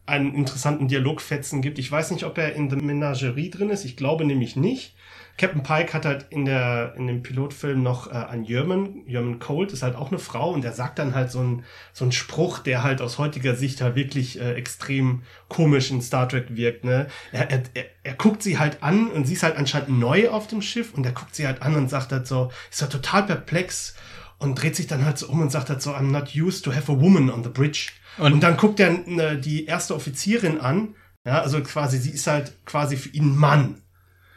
einen 0.07 0.33
interessanten 0.33 0.87
Dialogfetzen 0.87 1.61
gibt. 1.61 1.77
Ich 1.77 1.91
weiß 1.91 2.09
nicht, 2.09 2.23
ob 2.23 2.37
er 2.39 2.53
in 2.55 2.67
The 2.67 2.77
Menagerie 2.77 3.51
drin 3.51 3.69
ist. 3.69 3.85
Ich 3.85 3.95
glaube 3.95 4.25
nämlich 4.25 4.55
nicht. 4.55 4.95
Captain 5.37 5.63
Pike 5.63 5.93
hat 5.93 6.05
halt 6.05 6.27
in 6.29 6.45
der 6.45 6.93
in 6.95 7.07
dem 7.07 7.23
Pilotfilm 7.23 7.81
noch 7.81 8.07
äh, 8.07 8.15
einen 8.15 8.43
Jörman, 8.43 9.03
Jörman 9.07 9.39
Colt 9.39 9.71
ist 9.71 9.81
halt 9.81 9.95
auch 9.95 10.11
eine 10.11 10.19
Frau 10.19 10.51
und 10.51 10.63
der 10.63 10.73
sagt 10.73 10.99
dann 10.99 11.15
halt 11.15 11.31
so 11.31 11.39
einen 11.39 11.63
so 11.91 12.05
einen 12.05 12.11
Spruch, 12.11 12.59
der 12.59 12.83
halt 12.83 13.01
aus 13.01 13.17
heutiger 13.17 13.55
Sicht 13.55 13.81
halt 13.81 13.95
wirklich 13.95 14.39
äh, 14.39 14.53
extrem 14.53 15.23
komisch 15.49 15.89
in 15.89 16.01
Star 16.01 16.29
Trek 16.29 16.55
wirkt. 16.55 16.83
Ne? 16.83 17.07
Er, 17.31 17.49
er, 17.49 17.63
er, 17.73 17.85
er 18.03 18.13
guckt 18.13 18.43
sie 18.43 18.59
halt 18.59 18.83
an 18.83 19.09
und 19.09 19.25
sie 19.25 19.33
ist 19.33 19.43
halt 19.43 19.57
anscheinend 19.57 19.97
neu 19.99 20.29
auf 20.29 20.47
dem 20.47 20.61
Schiff 20.61 20.93
und 20.93 21.05
er 21.05 21.13
guckt 21.13 21.35
sie 21.35 21.47
halt 21.47 21.63
an 21.63 21.75
und 21.75 21.89
sagt 21.89 22.11
halt 22.11 22.27
so, 22.27 22.51
ist 22.69 22.81
ja 22.81 22.87
total 22.87 23.23
perplex 23.23 23.95
und 24.37 24.61
dreht 24.61 24.75
sich 24.75 24.87
dann 24.87 25.05
halt 25.05 25.17
so 25.17 25.27
um 25.29 25.41
und 25.41 25.51
sagt 25.51 25.69
halt 25.69 25.81
so, 25.81 25.91
I'm 25.91 26.11
not 26.11 26.35
used 26.35 26.63
to 26.65 26.73
have 26.73 26.91
a 26.91 26.99
woman 26.99 27.31
on 27.31 27.43
the 27.43 27.49
bridge. 27.49 27.91
Und, 28.17 28.33
und 28.33 28.43
dann 28.43 28.57
guckt 28.57 28.79
er 28.79 29.07
äh, 29.07 29.39
die 29.39 29.65
erste 29.65 29.95
Offizierin 29.95 30.59
an, 30.59 30.95
ja, 31.25 31.41
also 31.41 31.61
quasi, 31.61 31.97
sie 31.97 32.11
ist 32.11 32.27
halt 32.27 32.53
quasi 32.65 32.97
für 32.97 33.09
ihn 33.09 33.35
Mann. 33.35 33.82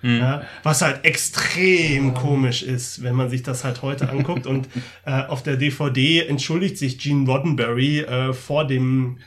Mhm. 0.06 0.18
Ja, 0.20 0.42
was 0.62 0.82
halt 0.82 1.04
extrem 1.04 2.14
komisch 2.14 2.62
ist, 2.62 3.02
wenn 3.02 3.16
man 3.16 3.28
sich 3.28 3.42
das 3.42 3.64
halt 3.64 3.82
heute 3.82 4.08
anguckt. 4.08 4.46
Und 4.46 4.68
äh, 5.04 5.24
auf 5.24 5.42
der 5.42 5.56
DVD 5.56 6.26
entschuldigt 6.26 6.78
sich 6.78 6.98
Gene 6.98 7.28
Roddenberry 7.28 8.00
äh, 8.00 8.32
vor 8.32 8.66
dem 8.66 9.18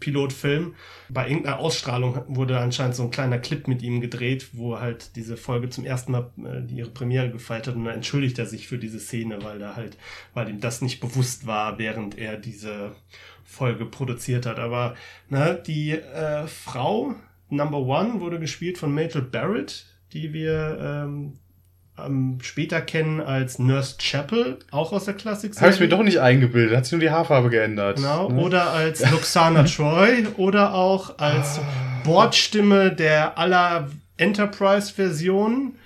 Pilotfilm. 0.00 0.74
Bei 1.08 1.28
irgendeiner 1.28 1.58
Ausstrahlung 1.58 2.22
wurde 2.28 2.58
anscheinend 2.58 2.96
so 2.96 3.04
ein 3.04 3.10
kleiner 3.10 3.38
Clip 3.38 3.66
mit 3.68 3.82
ihm 3.82 4.00
gedreht, 4.00 4.48
wo 4.52 4.80
halt 4.80 5.14
diese 5.14 5.36
Folge 5.36 5.68
zum 5.68 5.84
ersten 5.84 6.12
Mal 6.12 6.30
äh, 6.44 6.72
ihre 6.72 6.90
Premiere 6.90 7.30
gefeiert 7.30 7.68
hat 7.68 7.76
und 7.76 7.84
dann 7.84 7.94
entschuldigt 7.94 8.38
er 8.40 8.46
sich 8.46 8.66
für 8.66 8.78
diese 8.78 8.98
Szene, 8.98 9.38
weil 9.42 9.60
da 9.60 9.76
halt, 9.76 9.96
weil 10.34 10.48
ihm 10.48 10.60
das 10.60 10.82
nicht 10.82 11.00
bewusst 11.00 11.46
war, 11.46 11.78
während 11.78 12.18
er 12.18 12.36
diese 12.36 12.96
Folge 13.44 13.84
produziert 13.84 14.46
hat. 14.46 14.58
Aber 14.58 14.94
ne, 15.28 15.60
die 15.64 15.92
äh, 15.92 16.46
Frau 16.48 17.14
Number 17.50 17.78
One 17.78 18.20
wurde 18.20 18.38
gespielt 18.38 18.78
von 18.78 18.94
Mabel 18.94 19.22
Barrett, 19.22 19.86
die 20.12 20.32
wir 20.32 20.78
ähm, 20.80 21.34
ähm, 21.98 22.38
später 22.42 22.80
kennen 22.80 23.20
als 23.20 23.58
Nurse 23.58 23.96
Chapel, 23.98 24.58
auch 24.70 24.92
aus 24.92 25.04
der 25.04 25.14
Klassik. 25.14 25.60
Habe 25.60 25.72
ich 25.72 25.80
mir 25.80 25.88
doch 25.88 26.02
nicht 26.02 26.20
eingebildet, 26.20 26.76
hat 26.76 26.84
sich 26.84 26.92
nur 26.92 27.00
die 27.00 27.10
Haarfarbe 27.10 27.50
geändert. 27.50 27.96
Genau, 27.96 28.28
ne? 28.28 28.40
oder 28.40 28.72
als 28.72 29.08
Luxana 29.10 29.62
Troy 29.76 30.26
oder 30.36 30.74
auch 30.74 31.18
als 31.18 31.58
ah. 31.58 31.62
Bordstimme 32.04 32.92
der 32.92 33.38
aller 33.38 33.88
Enterprise-Versionen 34.16 35.76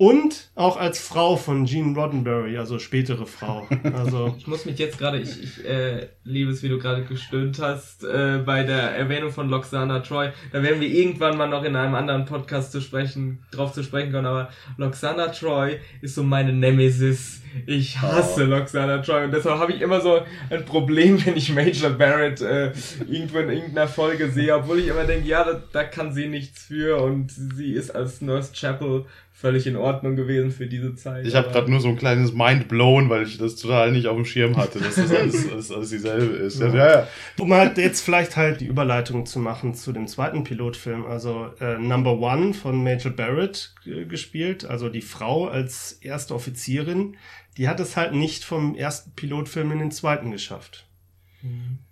und 0.00 0.48
auch 0.54 0.78
als 0.78 0.98
Frau 0.98 1.36
von 1.36 1.66
Gene 1.66 1.94
Roddenberry, 1.94 2.56
also 2.56 2.78
spätere 2.78 3.26
Frau. 3.26 3.68
Also 3.92 4.34
ich 4.38 4.46
muss 4.46 4.64
mich 4.64 4.78
jetzt 4.78 4.96
gerade, 4.96 5.18
ich, 5.18 5.42
ich 5.42 5.62
äh, 5.62 6.08
liebe 6.24 6.50
es, 6.50 6.62
wie 6.62 6.70
du 6.70 6.78
gerade 6.78 7.02
gestöhnt 7.04 7.58
hast, 7.60 8.04
äh, 8.04 8.38
bei 8.38 8.62
der 8.62 8.96
Erwähnung 8.96 9.30
von 9.30 9.50
Loxana 9.50 10.00
Troy. 10.00 10.30
Da 10.52 10.62
werden 10.62 10.80
wir 10.80 10.88
irgendwann 10.88 11.36
mal 11.36 11.48
noch 11.50 11.64
in 11.64 11.76
einem 11.76 11.94
anderen 11.94 12.24
Podcast 12.24 12.72
zu 12.72 12.80
sprechen, 12.80 13.40
drauf 13.50 13.74
zu 13.74 13.82
sprechen 13.82 14.10
kommen, 14.10 14.24
aber 14.24 14.48
Loxana 14.78 15.26
Troy 15.26 15.76
ist 16.00 16.14
so 16.14 16.22
meine 16.22 16.54
Nemesis. 16.54 17.42
Ich 17.66 18.00
hasse 18.00 18.44
oh. 18.44 18.46
Loxana 18.46 19.02
Troy 19.02 19.24
und 19.24 19.34
deshalb 19.34 19.58
habe 19.58 19.72
ich 19.72 19.82
immer 19.82 20.00
so 20.00 20.22
ein 20.48 20.64
Problem, 20.64 21.22
wenn 21.26 21.36
ich 21.36 21.52
Major 21.52 21.90
Barrett 21.90 22.40
äh, 22.40 22.72
irgendwo 23.06 23.40
in 23.40 23.50
irgendeiner 23.50 23.88
Folge 23.88 24.30
sehe, 24.30 24.54
obwohl 24.54 24.78
ich 24.78 24.86
immer 24.86 25.04
denke, 25.04 25.28
ja, 25.28 25.44
da, 25.44 25.60
da 25.70 25.84
kann 25.84 26.14
sie 26.14 26.28
nichts 26.28 26.64
für 26.64 27.02
und 27.02 27.30
sie 27.30 27.74
ist 27.74 27.94
als 27.94 28.22
Nurse 28.22 28.52
Chapel 28.54 29.04
völlig 29.40 29.66
in 29.66 29.76
Ordnung 29.76 30.16
gewesen 30.16 30.50
für 30.50 30.66
diese 30.66 30.94
Zeit. 30.94 31.26
Ich 31.26 31.34
habe 31.34 31.50
gerade 31.50 31.70
nur 31.70 31.80
so 31.80 31.88
ein 31.88 31.96
kleines 31.96 32.34
Mind 32.34 32.68
blown, 32.68 33.08
weil 33.08 33.22
ich 33.22 33.38
das 33.38 33.56
total 33.56 33.90
nicht 33.90 34.06
auf 34.06 34.14
dem 34.16 34.26
Schirm 34.26 34.58
hatte, 34.58 34.80
dass 34.80 34.96
das 34.96 35.10
alles, 35.10 35.48
alles, 35.52 35.72
alles 35.72 35.90
dieselbe 35.90 36.36
ist. 36.36 36.60
Ja, 36.60 36.74
ja. 36.74 37.08
Um 37.38 37.52
halt 37.54 37.78
jetzt 37.78 38.02
vielleicht 38.02 38.36
halt 38.36 38.60
die 38.60 38.66
Überleitung 38.66 39.24
zu 39.24 39.38
machen 39.38 39.72
zu 39.74 39.92
dem 39.92 40.06
zweiten 40.06 40.44
Pilotfilm, 40.44 41.06
also 41.06 41.50
äh, 41.58 41.78
Number 41.78 42.18
One 42.18 42.52
von 42.52 42.84
Major 42.84 43.12
Barrett 43.12 43.74
äh, 43.86 44.04
gespielt, 44.04 44.66
also 44.66 44.90
die 44.90 45.00
Frau 45.00 45.48
als 45.48 45.92
erste 45.92 46.34
Offizierin, 46.34 47.16
die 47.56 47.66
hat 47.66 47.80
es 47.80 47.96
halt 47.96 48.12
nicht 48.12 48.44
vom 48.44 48.74
ersten 48.74 49.12
Pilotfilm 49.12 49.72
in 49.72 49.78
den 49.78 49.90
zweiten 49.90 50.30
geschafft. 50.30 50.86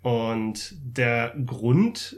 Und 0.03 0.75
der 0.83 1.33
Grund 1.45 2.17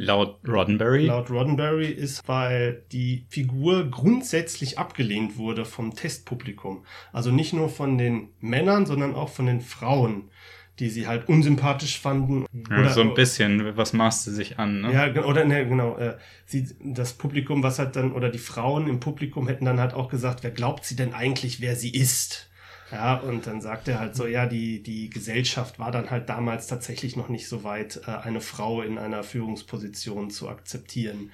Laut 0.00 0.38
Roddenberry. 0.48 1.06
laut 1.06 1.30
Roddenberry 1.30 1.88
ist, 1.88 2.26
weil 2.26 2.82
die 2.90 3.26
Figur 3.28 3.90
grundsätzlich 3.90 4.78
abgelehnt 4.78 5.36
wurde 5.36 5.64
vom 5.64 5.94
Testpublikum. 5.94 6.84
Also 7.12 7.30
nicht 7.30 7.52
nur 7.52 7.68
von 7.68 7.98
den 7.98 8.30
Männern, 8.40 8.86
sondern 8.86 9.14
auch 9.14 9.28
von 9.28 9.46
den 9.46 9.60
Frauen, 9.60 10.30
die 10.78 10.88
sie 10.88 11.06
halt 11.06 11.28
unsympathisch 11.28 12.00
fanden. 12.00 12.46
ja, 12.70 12.88
so 12.88 13.02
ein 13.02 13.12
bisschen. 13.14 13.76
Was 13.76 13.92
maßt 13.92 14.24
sie 14.24 14.32
sich 14.32 14.58
an? 14.58 14.80
Ne? 14.80 14.92
Ja, 14.92 15.24
oder 15.24 15.44
ne, 15.44 15.68
genau. 15.68 15.98
Äh, 15.98 16.16
sie, 16.46 16.68
das 16.82 17.12
Publikum, 17.12 17.62
was 17.62 17.78
hat 17.78 17.96
dann, 17.96 18.12
oder 18.12 18.30
die 18.30 18.38
Frauen 18.38 18.88
im 18.88 19.00
Publikum 19.00 19.46
hätten 19.48 19.66
dann 19.66 19.78
halt 19.78 19.92
auch 19.92 20.08
gesagt, 20.08 20.42
wer 20.42 20.50
glaubt 20.50 20.86
sie 20.86 20.96
denn 20.96 21.12
eigentlich, 21.12 21.60
wer 21.60 21.76
sie 21.76 21.90
ist? 21.90 22.49
Ja, 22.92 23.16
und 23.16 23.46
dann 23.46 23.60
sagt 23.60 23.88
er 23.88 24.00
halt 24.00 24.16
so, 24.16 24.26
ja, 24.26 24.46
die, 24.46 24.82
die 24.82 25.10
Gesellschaft 25.10 25.78
war 25.78 25.92
dann 25.92 26.10
halt 26.10 26.28
damals 26.28 26.66
tatsächlich 26.66 27.16
noch 27.16 27.28
nicht 27.28 27.48
so 27.48 27.62
weit, 27.62 28.00
äh, 28.06 28.10
eine 28.10 28.40
Frau 28.40 28.82
in 28.82 28.98
einer 28.98 29.22
Führungsposition 29.22 30.30
zu 30.30 30.48
akzeptieren. 30.48 31.30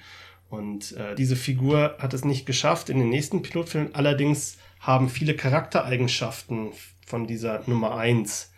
Und 0.49 0.93
äh, 0.93 1.15
diese 1.15 1.35
Figur 1.35 1.95
hat 1.99 2.13
es 2.13 2.23
nicht 2.23 2.45
geschafft 2.45 2.89
in 2.89 2.99
den 2.99 3.09
nächsten 3.09 3.41
Pilotfilmen. 3.41 3.95
Allerdings 3.95 4.57
haben 4.79 5.09
viele 5.09 5.35
Charaktereigenschaften 5.35 6.71
von 7.05 7.27
dieser 7.27 7.63
Nummer 7.67 7.97
eins 7.97 8.51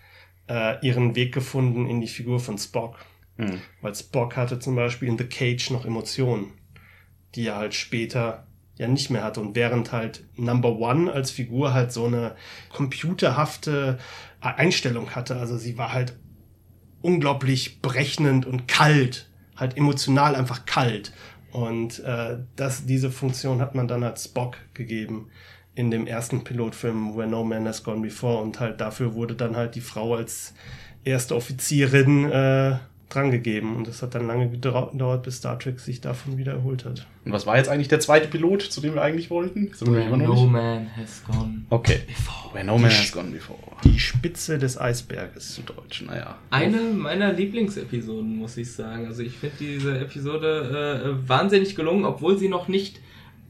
äh, 0.48 0.86
ihren 0.86 1.16
Weg 1.16 1.34
gefunden 1.34 1.88
in 1.88 2.02
die 2.02 2.08
Figur 2.08 2.40
von 2.40 2.58
Spock. 2.58 2.98
Hm. 3.38 3.62
Weil 3.82 3.96
Spock 3.96 4.36
hatte 4.36 4.60
zum 4.60 4.76
Beispiel 4.76 5.08
in 5.08 5.18
The 5.18 5.24
Cage 5.24 5.72
noch 5.72 5.86
Emotionen, 5.86 6.52
die 7.36 7.48
er 7.48 7.56
halt 7.56 7.74
später 7.74 8.46
ja 8.80 8.88
nicht 8.88 9.12
mehr 9.12 9.24
hatte. 9.24 9.42
Und 9.42 9.56
während 9.56 9.92
halt 9.92 10.24
Number 10.36 10.78
One 10.80 11.12
als 11.12 11.30
Figur 11.30 11.74
halt 11.74 11.92
so 11.92 12.06
eine 12.06 12.36
computerhafte 12.74 14.00
Einstellung 14.42 15.12
hatte, 15.12 15.36
also 15.36 15.58
sie 15.58 15.78
war 15.78 15.94
halt 15.94 16.18
unglaublich 17.02 17.82
berechnend 17.82 18.46
und 18.46 18.68
kalt, 18.68 19.30
halt 19.56 19.78
emotional 19.78 20.36
einfach 20.36 20.66
kalt. 20.66 21.14
Und 21.52 22.00
äh, 22.00 22.38
das, 22.56 22.86
diese 22.86 23.12
Funktion 23.12 23.62
hat 23.62 23.76
man 23.76 23.88
dann 23.88 24.04
als 24.04 24.26
Spock 24.26 24.58
gegeben 24.74 25.30
in 25.76 25.92
dem 25.92 26.08
ersten 26.08 26.44
Pilotfilm 26.44 27.16
Where 27.16 27.28
No 27.28 27.44
Man 27.44 27.68
Has 27.68 27.84
Gone 27.84 28.02
Before 28.02 28.42
und 28.42 28.60
halt 28.60 28.82
dafür 28.82 29.14
wurde 29.14 29.36
dann 29.36 29.56
halt 29.56 29.76
die 29.76 29.82
Frau 29.82 30.16
als 30.16 30.54
erste 31.04 31.36
Offizierin 31.36 32.32
äh, 32.32 32.78
drangegeben 33.10 33.76
und 33.76 33.88
das 33.88 34.02
hat 34.02 34.14
dann 34.16 34.28
lange 34.28 34.48
gedau- 34.50 34.92
gedauert, 34.92 35.24
bis 35.24 35.38
Star 35.38 35.58
Trek 35.58 35.80
sich 35.80 36.00
davon 36.00 36.38
wieder 36.38 36.54
erholt 36.54 36.86
hat. 36.86 37.08
Und 37.26 37.32
was 37.32 37.46
war 37.48 37.58
jetzt 37.58 37.68
eigentlich 37.70 37.88
der 37.88 38.00
zweite 38.00 38.28
Pilot, 38.28 38.62
zu 38.62 38.82
dem 38.82 38.94
wir 38.94 39.02
eigentlich 39.02 39.30
wollten? 39.30 39.72
Sind 39.74 39.88
wir 39.92 39.98
Where 40.00 40.08
immer 40.08 40.18
noch 40.18 40.28
no 40.36 40.42
nicht? 40.44 40.52
man 40.52 40.96
has 40.96 41.24
gone. 41.26 41.62
Okay. 41.70 42.00
Where 42.54 42.64
no 42.66 42.78
man 42.78 42.92
has 42.92 43.12
gone 43.12 43.32
before. 43.32 43.58
Die 43.84 44.00
Spitze 44.00 44.58
des 44.60 44.80
Eisberges. 44.80 45.56
Zu 45.56 45.62
Deutsch, 45.64 46.04
naja. 46.06 46.38
Eine 46.52 46.78
meiner 46.82 47.34
Lieblingsepisoden, 47.34 48.38
muss 48.38 48.58
ich 48.58 48.72
sagen. 48.72 49.08
Also 49.08 49.24
ich 49.24 49.34
finde 49.34 49.56
diese 49.60 50.00
Episode 50.00 51.04
äh, 51.24 51.28
wahnsinnig 51.30 51.76
gelungen, 51.76 52.06
obwohl 52.06 52.38
sie 52.38 52.48
noch 52.50 52.68
nicht, 52.68 53.00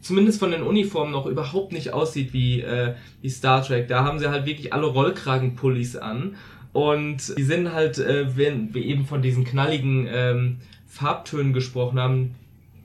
zumindest 0.02 0.40
von 0.40 0.52
den 0.52 0.64
Uniformen 0.64 1.12
noch 1.12 1.26
überhaupt 1.26 1.74
nicht 1.74 1.92
aussieht 1.92 2.32
wie, 2.32 2.62
äh, 2.62 2.94
wie 3.22 3.30
Star 3.30 3.62
Trek. 3.64 3.88
Da 3.90 4.04
haben 4.06 4.20
sie 4.20 4.30
halt 4.30 4.46
wirklich 4.46 4.72
alle 4.74 4.86
Rollkragenpullis 4.86 5.96
an. 5.98 6.36
Und 6.74 7.36
die 7.38 7.44
sind 7.44 7.74
halt, 7.74 7.98
äh, 7.98 8.38
wenn 8.38 8.74
wir 8.74 8.84
eben 8.84 9.06
von 9.06 9.22
diesen 9.22 9.44
knalligen 9.44 10.08
ähm, 10.12 10.58
Farbtönen 10.88 11.54
gesprochen 11.54 12.00
haben, 12.00 12.36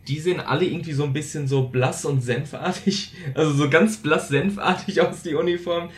die 0.09 0.21
sehen 0.21 0.41
alle 0.41 0.65
irgendwie 0.65 0.93
so 0.93 1.05
ein 1.05 1.13
bisschen 1.13 1.49
so 1.49 1.69
blass 1.69 2.05
und 2.05 2.23
senfartig, 2.23 3.13
also 3.35 3.53
so 3.53 3.69
ganz 3.71 3.99
blass 3.99 4.29
senfartig 4.29 5.01
aus, 5.03 5.23
die 5.23 5.35
Uniform. 5.35 5.91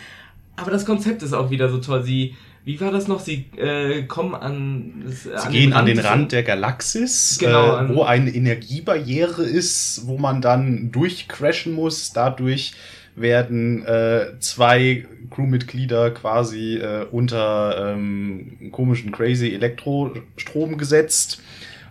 Aber 0.57 0.71
das 0.71 0.85
Konzept 0.87 1.23
ist 1.23 1.33
auch 1.33 1.51
wieder 1.51 1.69
so 1.69 1.79
toll. 1.79 2.03
Sie, 2.03 2.35
wie 2.65 2.81
war 2.81 2.91
das 2.91 3.07
noch? 3.09 3.21
Sie 3.21 3.45
äh, 3.57 4.03
kommen 4.05 4.35
an. 4.35 5.05
Sie 5.07 5.31
gehen 5.51 5.73
an 5.73 5.87
den 5.87 5.99
Rand 5.99 6.33
der 6.33 6.43
Galaxis, 6.43 7.37
Genau, 7.39 7.67
äh, 7.75 7.79
an- 7.79 7.95
wo 7.95 8.03
eine 8.03 8.31
Energiebarriere 8.35 9.43
ist, 9.45 10.03
wo 10.07 10.19
man 10.19 10.41
dann 10.41 10.91
durchcrashen 10.93 11.73
muss. 11.75 12.13
Dadurch 12.13 12.73
werden 13.17 13.85
äh, 13.85 14.39
zwei 14.39 15.07
Crewmitglieder 15.31 16.11
quasi 16.13 16.77
äh, 16.77 17.07
unter 17.11 17.95
ähm, 17.95 18.71
komischen 18.71 19.11
crazy 19.11 19.53
Elektrostrom 19.55 20.79
gesetzt. 20.79 21.43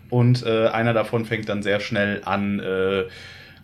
Und 0.09 0.45
äh, 0.45 0.67
einer 0.67 0.93
davon 0.93 1.25
fängt 1.25 1.49
dann 1.49 1.63
sehr 1.63 1.79
schnell 1.79 2.21
an 2.25 2.59
äh, 2.59 3.05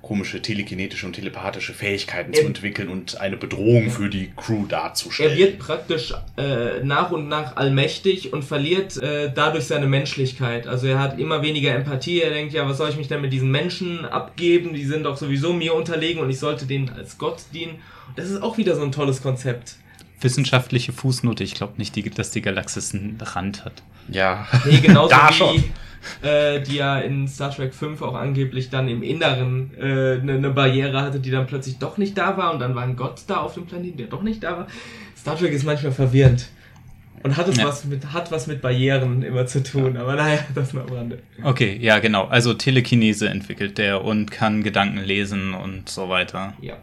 komische 0.02 0.42
telekinetische 0.42 1.06
und 1.06 1.14
telepathische 1.14 1.74
Fähigkeiten 1.74 2.34
zu 2.34 2.42
Er- 2.42 2.48
entwickeln 2.48 2.90
und 2.90 3.20
eine 3.22 3.38
Bedrohung 3.38 3.90
für 3.92 4.10
die 4.10 4.32
Crew 4.36 4.66
darzustellen. 4.66 5.32
Er 5.32 5.38
wird 5.38 5.60
praktisch 5.60 6.14
äh, 6.38 6.84
nach 6.84 7.12
und 7.12 7.28
nach 7.28 7.56
allmächtig 7.56 8.34
und 8.34 8.44
verliert 8.44 8.98
äh, 8.98 9.32
dadurch 9.34 9.66
seine 9.66 9.88
Menschlichkeit. 9.88 10.66
Also 10.68 10.88
er 10.88 11.00
hat 11.00 11.20
immer 11.20 11.42
weniger 11.44 11.74
Empathie. 11.76 12.22
Er 12.22 12.32
denkt, 12.32 12.54
ja, 12.54 12.68
was 12.68 12.78
soll 12.78 12.90
ich 12.90 12.98
mich 12.98 13.08
denn 13.08 13.22
mit 13.22 13.32
diesen 13.32 13.52
Menschen 13.52 14.06
abgeben? 14.06 14.74
Die 14.74 14.86
sind 14.86 15.04
doch 15.04 15.18
sowieso 15.18 15.54
mir 15.54 15.74
unterlegen 15.76 16.22
und 16.22 16.30
ich 16.30 16.40
sollte 16.40 16.66
denen 16.66 16.90
als 16.90 17.18
Gott 17.18 17.38
dienen. 17.54 17.76
Das 18.16 18.30
ist 18.30 18.42
auch 18.42 18.58
wieder 18.58 18.76
so 18.76 18.82
ein 18.84 18.92
tolles 18.92 19.22
Konzept. 19.22 19.76
Wissenschaftliche 20.20 20.94
Fußnote. 20.94 21.44
Ich 21.44 21.54
glaube 21.56 21.74
nicht, 21.78 21.96
die, 21.96 22.10
dass 22.10 22.32
die 22.32 22.42
Galaxis 22.42 22.94
einen 22.94 23.18
Rand 23.22 23.66
hat. 23.66 23.82
ja. 24.10 24.48
Nee, 24.66 24.78
genauso 24.80 25.10
Da 25.16 25.30
wie 25.30 25.34
schon. 25.34 25.64
äh, 26.22 26.60
die 26.62 26.76
ja 26.78 27.00
in 27.00 27.28
Star 27.28 27.52
Trek 27.52 27.74
5 27.74 28.02
auch 28.02 28.16
angeblich 28.16 28.70
dann 28.70 28.88
im 28.88 29.04
Inneren 29.04 29.72
eine 29.80 29.90
äh, 29.90 30.18
ne- 30.24 30.40
ne 30.40 30.50
Barriere 30.50 31.02
hatte, 31.02 31.20
die 31.20 31.32
dann 31.32 31.48
plötzlich 31.48 31.78
doch 31.80 31.98
nicht 31.98 32.18
da 32.18 32.38
war 32.38 32.54
und 32.54 32.60
dann 32.60 32.76
war 32.76 32.84
ein 32.84 32.96
Gott 32.96 33.22
da 33.28 33.38
auf 33.38 33.54
dem 33.54 33.66
Planeten, 33.66 33.98
der 33.98 34.08
doch 34.08 34.24
nicht 34.24 34.44
da 34.44 34.58
war. 34.60 34.68
Star 35.18 35.38
Trek 35.38 35.52
ist 35.54 35.64
manchmal 35.66 35.92
verwirrend. 35.92 36.48
Und 37.24 37.38
hat 37.38 37.48
es 37.48 37.58
Ja. 37.58 37.68
was 37.68 37.86
mit, 37.86 38.14
hat 38.14 38.32
was 38.32 38.48
mit 38.48 38.62
Barrieren 38.64 39.22
immer 39.22 39.46
zu 39.46 39.62
tun, 39.62 39.96
aber 39.96 40.16
naja, 40.16 40.40
das 40.56 40.74
nur 40.74 40.82
am 40.84 40.90
Rande. 40.92 41.20
Okay, 41.44 41.78
ja, 41.80 42.00
genau. 42.00 42.26
Also 42.26 42.56
Telekinese 42.56 43.30
entwickelt 43.30 43.78
der 43.78 44.04
und 44.04 44.32
kann 44.32 44.64
Gedanken 44.64 44.98
lesen 44.98 45.54
und 45.54 45.88
so 45.88 46.10
weiter. 46.10 46.54
Ja. 46.62 46.78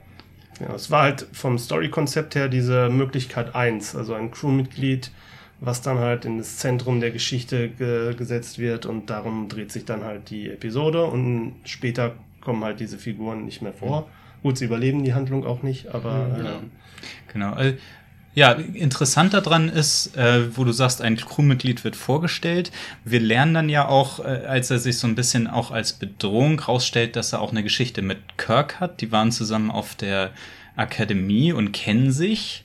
Ja, 0.60 0.74
es 0.76 0.92
war 0.92 1.02
halt 1.02 1.26
vom 1.32 1.58
Story-Konzept 1.58 2.36
her 2.36 2.48
diese 2.48 2.88
Möglichkeit 2.88 3.54
eins, 3.56 3.96
also 3.96 4.14
ein 4.14 4.30
Crewmitglied, 4.30 5.10
was 5.60 5.82
dann 5.82 5.98
halt 5.98 6.24
in 6.24 6.38
das 6.38 6.56
Zentrum 6.58 7.00
der 7.00 7.10
Geschichte 7.10 7.68
ge 7.70 8.14
gesetzt 8.14 8.58
wird 8.58 8.86
und 8.86 9.10
darum 9.10 9.48
dreht 9.48 9.72
sich 9.72 9.84
dann 9.84 10.04
halt 10.04 10.30
die 10.30 10.48
Episode 10.50 11.04
und 11.04 11.54
später 11.64 12.14
kommen 12.40 12.62
halt 12.64 12.80
diese 12.80 12.98
Figuren 12.98 13.44
nicht 13.44 13.60
mehr 13.62 13.72
vor. 13.72 14.08
Gut, 14.42 14.56
sie 14.58 14.66
überleben 14.66 15.02
die 15.02 15.14
Handlung 15.14 15.44
auch 15.44 15.62
nicht, 15.62 15.88
aber 15.94 16.28
Mhm. 16.28 16.46
äh, 16.46 17.32
Genau. 17.32 17.56
Äh, 17.56 17.74
Ja, 18.34 18.52
interessant 18.52 19.34
daran 19.34 19.68
ist, 19.68 20.16
äh, 20.16 20.56
wo 20.56 20.62
du 20.62 20.70
sagst, 20.70 21.02
ein 21.02 21.16
Crewmitglied 21.16 21.82
wird 21.82 21.96
vorgestellt. 21.96 22.70
Wir 23.04 23.18
lernen 23.18 23.52
dann 23.54 23.68
ja 23.68 23.88
auch, 23.88 24.20
äh, 24.20 24.44
als 24.46 24.70
er 24.70 24.78
sich 24.78 24.98
so 24.98 25.08
ein 25.08 25.16
bisschen 25.16 25.48
auch 25.48 25.72
als 25.72 25.94
Bedrohung 25.94 26.60
rausstellt, 26.60 27.16
dass 27.16 27.32
er 27.32 27.40
auch 27.40 27.50
eine 27.50 27.64
Geschichte 27.64 28.00
mit 28.00 28.18
Kirk 28.36 28.78
hat. 28.78 29.00
Die 29.00 29.10
waren 29.10 29.32
zusammen 29.32 29.72
auf 29.72 29.96
der 29.96 30.30
Akademie 30.76 31.52
und 31.52 31.72
kennen 31.72 32.12
sich. 32.12 32.64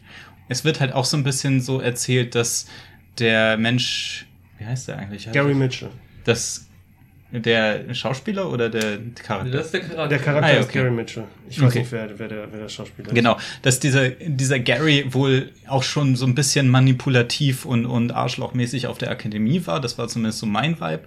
Es 0.50 0.64
wird 0.66 0.80
halt 0.80 0.94
auch 0.94 1.06
so 1.06 1.18
ein 1.18 1.24
bisschen 1.24 1.62
so 1.62 1.80
erzählt, 1.80 2.36
dass 2.36 2.68
der 3.20 3.58
Mensch, 3.58 4.26
wie 4.60 4.66
heißt 4.66 4.88
der 4.88 4.98
eigentlich? 4.98 5.32
Gary 5.32 5.54
Mitchell. 5.54 5.90
Das, 6.26 6.68
der 7.32 7.94
Schauspieler 7.96 8.50
oder 8.52 8.70
der 8.70 9.00
Charakter? 9.24 9.52
Das 9.52 9.66
ist 9.68 9.74
der 9.74 9.82
Charakter. 9.82 10.08
Der 10.08 10.20
Charakter 10.20 10.48
Ah, 10.48 10.54
ja, 10.54 10.60
ist 10.60 10.70
okay. 10.70 10.80
Gary 10.80 10.92
Mitchell. 10.92 11.24
Ich 11.50 11.60
weiß 11.62 11.70
Okay. 11.70 11.80
nicht, 11.80 11.92
wer, 11.92 12.20
wer, 12.20 12.28
der, 12.28 12.52
wer 12.52 12.60
der 12.60 12.70
Schauspieler 12.70 13.08
ist. 13.10 13.16
Genau, 13.16 13.38
dass 13.62 13.80
dieser, 13.80 14.10
dieser 14.10 14.60
Gary 14.60 15.06
wohl 15.14 15.52
auch 15.68 15.84
schon 15.84 16.16
so 16.16 16.26
ein 16.26 16.36
bisschen 16.36 16.68
manipulativ 16.70 17.66
und, 17.66 17.86
und 17.86 18.12
arschlochmäßig 18.12 18.88
auf 18.88 18.98
der 18.98 19.10
Akademie 19.12 19.66
war. 19.66 19.80
Das 19.80 19.98
war 19.98 20.08
zumindest 20.08 20.40
so 20.40 20.46
mein 20.46 20.80
Vibe. 20.80 21.04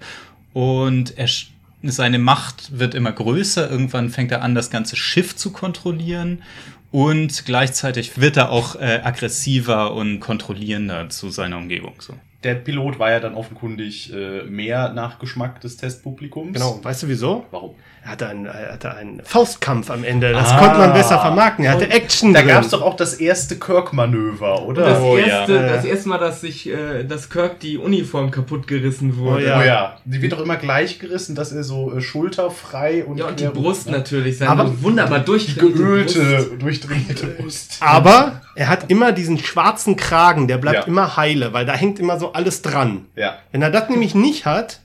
Und 0.52 1.16
er, 1.18 1.28
sch- 1.28 1.48
seine 1.82 2.18
Macht 2.18 2.78
wird 2.78 2.94
immer 2.94 3.12
größer. 3.12 3.70
Irgendwann 3.70 4.10
fängt 4.10 4.32
er 4.32 4.42
an, 4.42 4.54
das 4.54 4.70
ganze 4.70 4.96
Schiff 4.96 5.36
zu 5.36 5.52
kontrollieren. 5.52 6.42
Und 6.90 7.44
gleichzeitig 7.44 8.20
wird 8.20 8.36
er 8.36 8.50
auch 8.50 8.76
äh, 8.76 9.00
aggressiver 9.02 9.92
und 9.92 10.20
kontrollierender 10.20 11.08
zu 11.08 11.30
seiner 11.30 11.58
Umgebung. 11.58 11.94
So. 11.98 12.14
der 12.42 12.54
Pilot 12.54 12.98
war 12.98 13.10
ja 13.10 13.20
dann 13.20 13.34
offenkundig 13.34 14.12
äh, 14.12 14.44
mehr 14.44 14.92
nach 14.92 15.18
Geschmack 15.18 15.60
des 15.60 15.76
Testpublikums. 15.76 16.52
Genau, 16.52 16.78
weißt 16.82 17.02
du 17.02 17.08
wieso? 17.08 17.44
Warum? 17.50 17.74
Er 18.06 18.12
hatte 18.12 18.28
einen, 18.28 18.46
er 18.46 18.72
hatte 18.74 18.94
einen 18.94 19.20
Faustkampf 19.24 19.90
am 19.90 20.04
Ende. 20.04 20.30
Das 20.32 20.52
Ah. 20.52 20.58
konnte 20.60 20.78
man 20.78 20.92
besser 20.92 21.18
vermarkten. 21.18 21.64
Er 21.64 21.72
hatte 21.72 21.90
Action 21.90 22.32
Da 22.32 22.42
gab 22.42 22.62
es 22.62 22.70
doch 22.70 22.80
auch 22.82 22.94
das 22.94 23.14
erste 23.14 23.58
Kirk-Manöver, 23.58 24.62
oder? 24.62 24.84
das, 24.90 25.00
Oh, 25.00 25.16
erste, 25.16 25.54
Ja. 25.54 25.62
das 25.62 25.84
erste 25.84 26.08
Mal, 26.08 26.18
dass 26.18 26.40
sich, 26.40 26.68
äh, 26.68 27.02
dass 27.02 27.28
Kirk 27.30 27.58
die 27.58 27.78
Uniform 27.78 28.30
kaputt 28.30 28.68
gerissen 28.68 29.16
wurde. 29.16 29.42
Oh 29.44 29.46
ja. 29.48 29.58
Oh 29.60 29.64
ja, 29.64 29.96
die 30.04 30.22
wird 30.22 30.32
doch 30.32 30.40
immer 30.40 30.54
gleich 30.56 31.00
gerissen, 31.00 31.34
dass 31.34 31.50
er 31.50 31.64
so 31.64 31.96
äh, 31.96 32.00
schulterfrei 32.00 33.04
und, 33.04 33.18
Ja, 33.18 33.26
und 33.26 33.40
die 33.40 33.46
Brust 33.48 33.90
natürlich, 33.90 34.38
seine 34.38 34.52
Aber- 34.52 34.82
wunderbar 34.82 35.18
Die 35.20 35.24
durchtrainierte 35.24 35.82
Brust. 35.82 36.14
geölte, 36.14 36.56
durchdrehte 36.58 37.26
Brust. 37.38 37.78
Aber 37.80 38.40
er 38.54 38.68
hat 38.68 38.84
immer 38.88 39.10
diesen 39.10 39.38
schwarzen 39.38 39.96
Kragen, 39.96 40.46
der 40.46 40.58
bleibt 40.58 40.76
Ja. 40.76 40.84
immer 40.84 41.16
heile, 41.16 41.52
weil 41.52 41.66
da 41.66 41.72
hängt 41.72 41.98
immer 41.98 42.20
so 42.20 42.32
alles 42.34 42.62
dran. 42.62 43.06
Ja. 43.16 43.34
Wenn 43.50 43.62
er 43.62 43.70
das 43.70 43.88
nämlich 43.90 44.14
nicht 44.14 44.46
hat, 44.46 44.80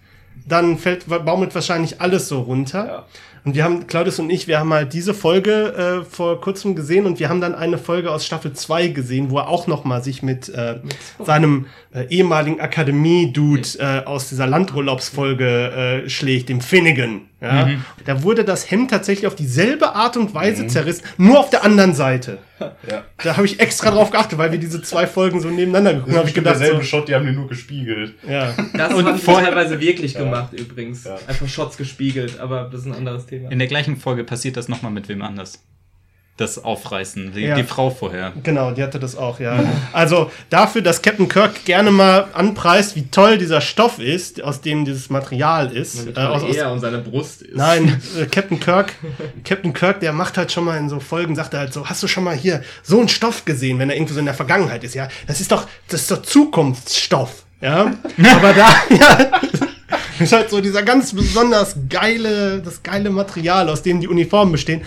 dann 0.48 0.78
fällt, 0.78 1.08
baumelt 1.08 1.54
wahrscheinlich 1.56 2.02
alles 2.02 2.28
so 2.28 2.42
runter. 2.42 2.86
Ja. 2.86 3.06
Und 3.44 3.56
wir 3.56 3.64
haben, 3.64 3.88
Claudius 3.88 4.20
und 4.20 4.30
ich, 4.30 4.48
wir 4.48 4.60
haben 4.60 4.72
halt 4.72 4.94
diese 4.94 5.16
Folge 5.16 6.02
äh, 6.02 6.06
vor 6.06 6.40
kurzem 6.42 6.76
gesehen 6.76 7.08
und 7.08 7.20
wir 7.20 7.28
haben 7.28 7.42
dann 7.42 7.56
eine 7.56 7.80
Folge 7.80 8.12
aus 8.12 8.24
Staffel 8.24 8.54
2 8.54 8.90
gesehen, 8.90 9.32
wo 9.32 9.40
er 9.40 9.48
auch 9.48 9.66
noch 9.66 9.84
mal 9.84 10.04
sich 10.04 10.22
mit 10.22 10.48
äh, 10.50 10.80
seinem 11.24 11.66
äh, 11.92 12.06
ehemaligen 12.10 12.60
Akademie-Dude 12.60 13.68
äh, 13.80 14.06
aus 14.06 14.30
dieser 14.30 14.46
Landurlaubsfolge 14.46 16.04
äh, 16.06 16.10
schlägt, 16.10 16.50
dem 16.50 16.62
Finnegan. 16.62 17.22
Ja? 17.42 17.68
Da 18.06 18.22
wurde 18.22 18.44
das 18.46 18.70
Hemd 18.70 18.92
tatsächlich 18.92 19.26
auf 19.26 19.36
dieselbe 19.36 19.96
Art 19.96 20.16
und 20.16 20.34
Weise 20.36 20.68
zerrissen, 20.68 21.04
nur 21.18 21.40
auf 21.40 21.50
der 21.50 21.64
anderen 21.64 21.96
Seite. 21.96 22.38
ja. 22.60 23.04
Da 23.24 23.36
habe 23.36 23.48
ich 23.48 23.60
extra 23.60 23.90
drauf 23.90 24.12
geachtet, 24.12 24.38
weil 24.38 24.52
wir 24.52 24.60
diese 24.60 24.82
zwei 24.84 25.08
Folgen 25.08 25.42
so 25.42 25.50
nebeneinander 25.50 25.94
geguckt 25.94 26.12
haben. 26.12 26.18
Habe 26.20 26.30
ich 26.30 26.36
gedacht, 26.36 26.56
so, 26.58 26.62
derselbe 26.62 26.84
Shot, 26.86 27.08
die 27.08 27.16
haben 27.16 27.26
den 27.26 27.34
nur 27.36 27.48
gespiegelt. 27.48 28.14
ja. 28.28 28.54
Das 28.76 28.94
Und 28.94 29.06
haben 29.08 29.18
sie 29.18 29.24
vorher- 29.24 29.48
teilweise 29.48 29.80
wirklich 29.80 30.14
gemacht 30.14 30.54
übrigens. 30.54 31.04
Ja. 31.04 31.18
Einfach 31.28 31.48
Shots 31.48 31.78
gespiegelt, 31.78 32.40
aber 32.40 32.70
das 32.72 32.82
ist 32.82 32.86
ein 32.88 32.94
anderes 32.94 33.26
Thema. 33.26 33.50
In 33.52 33.58
der 33.58 33.68
gleichen 33.68 33.98
Folge 33.98 34.24
passiert 34.24 34.56
das 34.56 34.68
nochmal 34.70 34.92
mit 34.92 35.10
wem 35.10 35.24
anders. 35.24 35.64
Das 36.38 36.64
Aufreißen, 36.64 37.34
die, 37.34 37.42
Ja. 37.42 37.56
die 37.56 37.64
Frau 37.64 37.90
vorher. 37.92 38.32
Genau, 38.42 38.72
die 38.72 38.82
hatte 38.82 39.00
das 39.00 39.16
auch, 39.16 39.40
ja. 39.40 39.64
Also 39.94 40.32
dafür, 40.50 40.82
dass 40.82 41.02
Captain 41.02 41.28
Kirk 41.28 41.66
gerne 41.66 41.92
mal 41.92 42.30
anpreist, 42.34 42.96
wie 42.96 43.06
toll 43.08 43.38
dieser 43.38 43.62
Stoff 43.62 44.00
ist, 44.00 44.42
aus 44.42 44.62
dem 44.62 44.84
dieses 44.86 45.10
Material 45.12 45.72
ist. 45.72 46.08
Äh, 46.08 46.20
aus, 46.20 46.42
aus, 46.44 46.56
er 46.56 46.72
und 46.72 46.80
seine 46.80 46.98
Brust 47.00 47.44
ist. 47.44 47.56
nein, 47.56 48.02
äh, 48.20 48.26
Captain 48.26 48.60
Kirk, 48.60 48.94
Captain 49.44 49.72
Kirk, 49.74 50.00
der 50.00 50.14
macht 50.14 50.38
halt 50.38 50.52
schon 50.52 50.64
mal 50.64 50.78
in 50.78 50.90
so 50.90 51.00
Folgen, 51.00 51.36
sagt 51.36 51.54
er 51.54 51.60
halt 51.60 51.74
so, 51.74 51.88
hast 51.88 52.02
du 52.02 52.08
schon 52.08 52.24
mal 52.24 52.36
hier 52.36 52.64
so 52.82 52.98
einen 52.98 53.10
Stoff 53.10 53.46
gesehen, 53.46 53.78
wenn 53.78 53.90
er 53.90 53.96
irgendwo 53.96 54.14
so 54.14 54.20
in 54.20 54.26
der 54.26 54.34
Vergangenheit 54.34 54.84
ist, 54.84 54.96
ja? 54.96 55.10
Das 55.28 55.42
ist 55.42 55.52
doch, 55.52 55.68
das 55.90 56.02
ist 56.02 56.12
doch 56.12 56.22
Zukunftsstoff, 56.24 57.44
ja? 57.62 57.92
Aber 58.36 58.54
da, 58.54 58.70
ja, 58.90 59.32
ist 60.20 60.34
halt 60.34 60.50
so 60.50 60.62
dieser 60.62 60.82
ganz 60.84 61.14
besonders 61.14 61.76
geile, 61.90 62.62
das 62.62 62.82
geile 62.82 63.10
Material, 63.10 63.70
aus 63.70 63.84
dem 63.84 64.00
die 64.02 64.08
Uniformen 64.08 64.54
bestehen. 64.54 64.82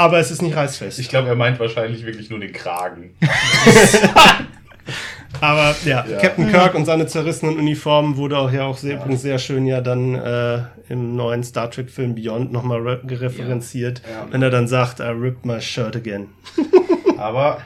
Aber 0.00 0.18
es 0.18 0.30
ist 0.30 0.40
nicht 0.40 0.56
reißfest. 0.56 0.98
Ich 0.98 1.10
glaube, 1.10 1.28
er 1.28 1.34
meint 1.34 1.60
wahrscheinlich 1.60 2.06
wirklich 2.06 2.30
nur 2.30 2.40
den 2.40 2.52
Kragen. 2.54 3.14
Aber 5.42 5.76
ja, 5.84 6.06
Ja. 6.06 6.16
Captain 6.18 6.48
Kirk 6.50 6.74
und 6.74 6.86
seine 6.86 7.06
zerrissenen 7.06 7.58
Uniformen 7.58 8.16
wurde 8.16 8.38
auch 8.38 8.50
ja 8.50 8.64
auch 8.64 8.78
sehr, 8.78 8.96
übrigens 8.96 9.20
sehr 9.20 9.38
schön 9.38 9.66
ja 9.66 9.82
dann 9.82 10.14
äh, 10.14 10.62
im 10.88 11.16
neuen 11.16 11.44
Star 11.44 11.70
Trek 11.70 11.90
Film 11.90 12.14
Beyond 12.14 12.50
nochmal 12.50 12.80
re 12.80 13.00
gereferenziert, 13.04 14.00
Ja. 14.10 14.26
wenn 14.30 14.40
er 14.40 14.48
dann 14.48 14.68
sagt, 14.68 15.00
I 15.00 15.04
ripped 15.04 15.44
my 15.44 15.60
shirt 15.60 15.94
again. 15.96 16.28
Aber 17.18 17.60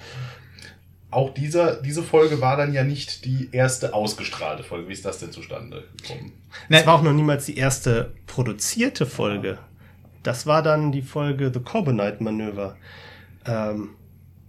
auch 1.13 1.33
dieser, 1.35 1.81
diese 1.83 2.03
Folge 2.03 2.41
war 2.41 2.57
dann 2.57 2.73
ja 2.73 2.83
nicht 2.83 3.25
die 3.25 3.49
erste 3.53 3.95
ausgestrahlte 3.95 4.65
Folge. 4.65 4.89
Wie 4.89 4.93
ist 4.93 5.05
das 5.05 5.21
denn 5.21 5.31
zustande 5.31 5.85
gekommen? 6.03 6.33
Das 6.69 6.85
war 6.85 6.95
auch 6.97 7.03
noch 7.03 7.13
niemals 7.13 7.47
die 7.47 7.57
erste 7.57 8.13
produzierte 8.27 9.07
Folge. 9.07 9.59
Das 10.25 10.47
war 10.47 10.63
dann 10.63 10.91
die 10.91 11.03
Folge 11.03 11.51
The 11.55 11.61
Corbonite 11.61 12.17
Manöver. 12.21 12.77
Ähm, 13.47 13.91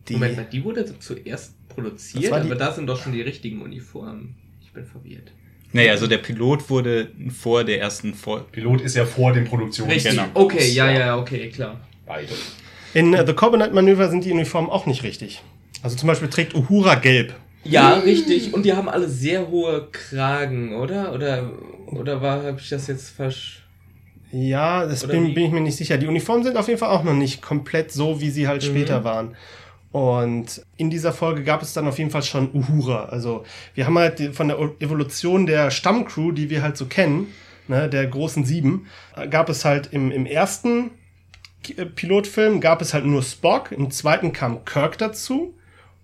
die, 0.07 0.13
Moment 0.13 0.38
mal, 0.38 0.45
die 0.51 0.63
wurde 0.63 0.86
zuerst 0.99 1.53
produziert, 1.69 2.23
die- 2.23 2.32
aber 2.32 2.55
da 2.55 2.71
sind 2.71 2.88
doch 2.88 3.01
schon 3.01 3.11
die 3.11 3.21
richtigen 3.21 3.61
Uniformen. 3.61 4.36
Ich 4.63 4.71
bin 4.73 4.86
verwirrt. 4.86 5.32
Naja, 5.73 5.91
also 5.91 6.07
der 6.07 6.19
Pilot 6.19 6.69
wurde 6.69 7.09
vor 7.30 7.63
der 7.65 7.82
ersten 7.82 8.13
Folge. 8.13 8.45
Pilot 8.51 8.82
ist 8.82 8.95
ja 8.95 9.05
vor 9.05 9.34
dem 9.34 9.43
Produktions. 9.45 9.89
Richtig, 9.91 10.11
Genau. 10.11 10.28
okay, 10.34 10.69
ja, 10.69 10.89
ja, 10.89 11.17
okay, 11.17 11.49
klar. 11.49 11.82
Beide. 12.05 12.30
in 12.93 13.13
äh, 13.13 13.26
The 13.28 13.34
Corbonite 13.34 13.73
Manöver 13.73 14.09
sind 14.09 14.23
die 14.23 14.32
Uniformen 14.32 14.69
auch 14.69 14.86
nicht 14.86 15.03
richtig. 15.03 15.41
Also 15.84 15.97
zum 15.97 16.07
Beispiel 16.07 16.30
trägt 16.30 16.55
Uhura 16.55 16.95
gelb. 16.95 17.36
Ja, 17.65 17.95
richtig. 17.95 18.53
Und 18.53 18.63
die 18.63 18.71
haben 18.73 18.88
alle 18.88 19.09
sehr 19.09 19.49
hohe 19.49 19.89
Kragen, 19.91 20.76
oder? 20.76 21.11
Oder, 21.13 21.51
oder 21.88 22.21
war, 22.21 22.43
habe 22.43 22.59
ich 22.61 22.69
das 22.69 22.88
jetzt 22.88 23.09
falsch? 23.09 23.64
Ja, 24.38 24.86
das 24.86 25.07
bin, 25.07 25.33
bin 25.33 25.45
ich 25.45 25.51
mir 25.51 25.61
nicht 25.61 25.77
sicher. 25.77 25.97
Die 25.97 26.07
Uniformen 26.07 26.43
sind 26.43 26.57
auf 26.57 26.67
jeden 26.67 26.77
Fall 26.79 26.89
auch 26.89 27.03
noch 27.03 27.13
nicht 27.13 27.41
komplett 27.41 27.91
so, 27.93 28.19
wie 28.19 28.29
sie 28.29 28.47
halt 28.49 28.63
Mhm. 28.63 28.67
später 28.67 29.03
waren. 29.05 29.36
Und 29.93 30.61
in 30.75 30.89
dieser 30.89 31.13
Folge 31.13 31.43
gab 31.43 31.61
es 31.61 31.71
dann 31.71 31.88
auf 31.88 31.97
jeden 31.99 32.09
Fall 32.11 32.23
schon 32.23 32.49
Uhura. 32.53 33.05
Also 33.05 33.45
wir 33.75 33.86
haben 33.86 33.97
halt 33.97 34.19
von 34.36 34.49
der 34.49 34.57
Evolution 34.79 35.45
der 35.45 35.71
Stammcrew, 35.71 36.33
die 36.33 36.49
wir 36.49 36.61
halt 36.61 36.75
so 36.75 36.86
kennen, 36.88 37.27
ne, 37.69 37.88
der 37.88 38.05
großen 38.07 38.43
Sieben, 38.43 38.88
äh, 39.15 39.25
gab 39.29 39.47
es 39.47 39.63
halt 39.63 39.88
im, 39.93 40.11
im 40.11 40.25
ersten 40.25 40.91
äh, 41.77 41.86
Pilotfilm 41.86 42.59
gab 42.59 42.81
es 42.81 42.93
halt 42.93 43.05
nur 43.05 43.23
Spock, 43.23 43.71
im 43.71 43.89
zweiten 43.89 44.33
kam 44.33 44.65
Kirk 44.65 44.97
dazu 44.97 45.53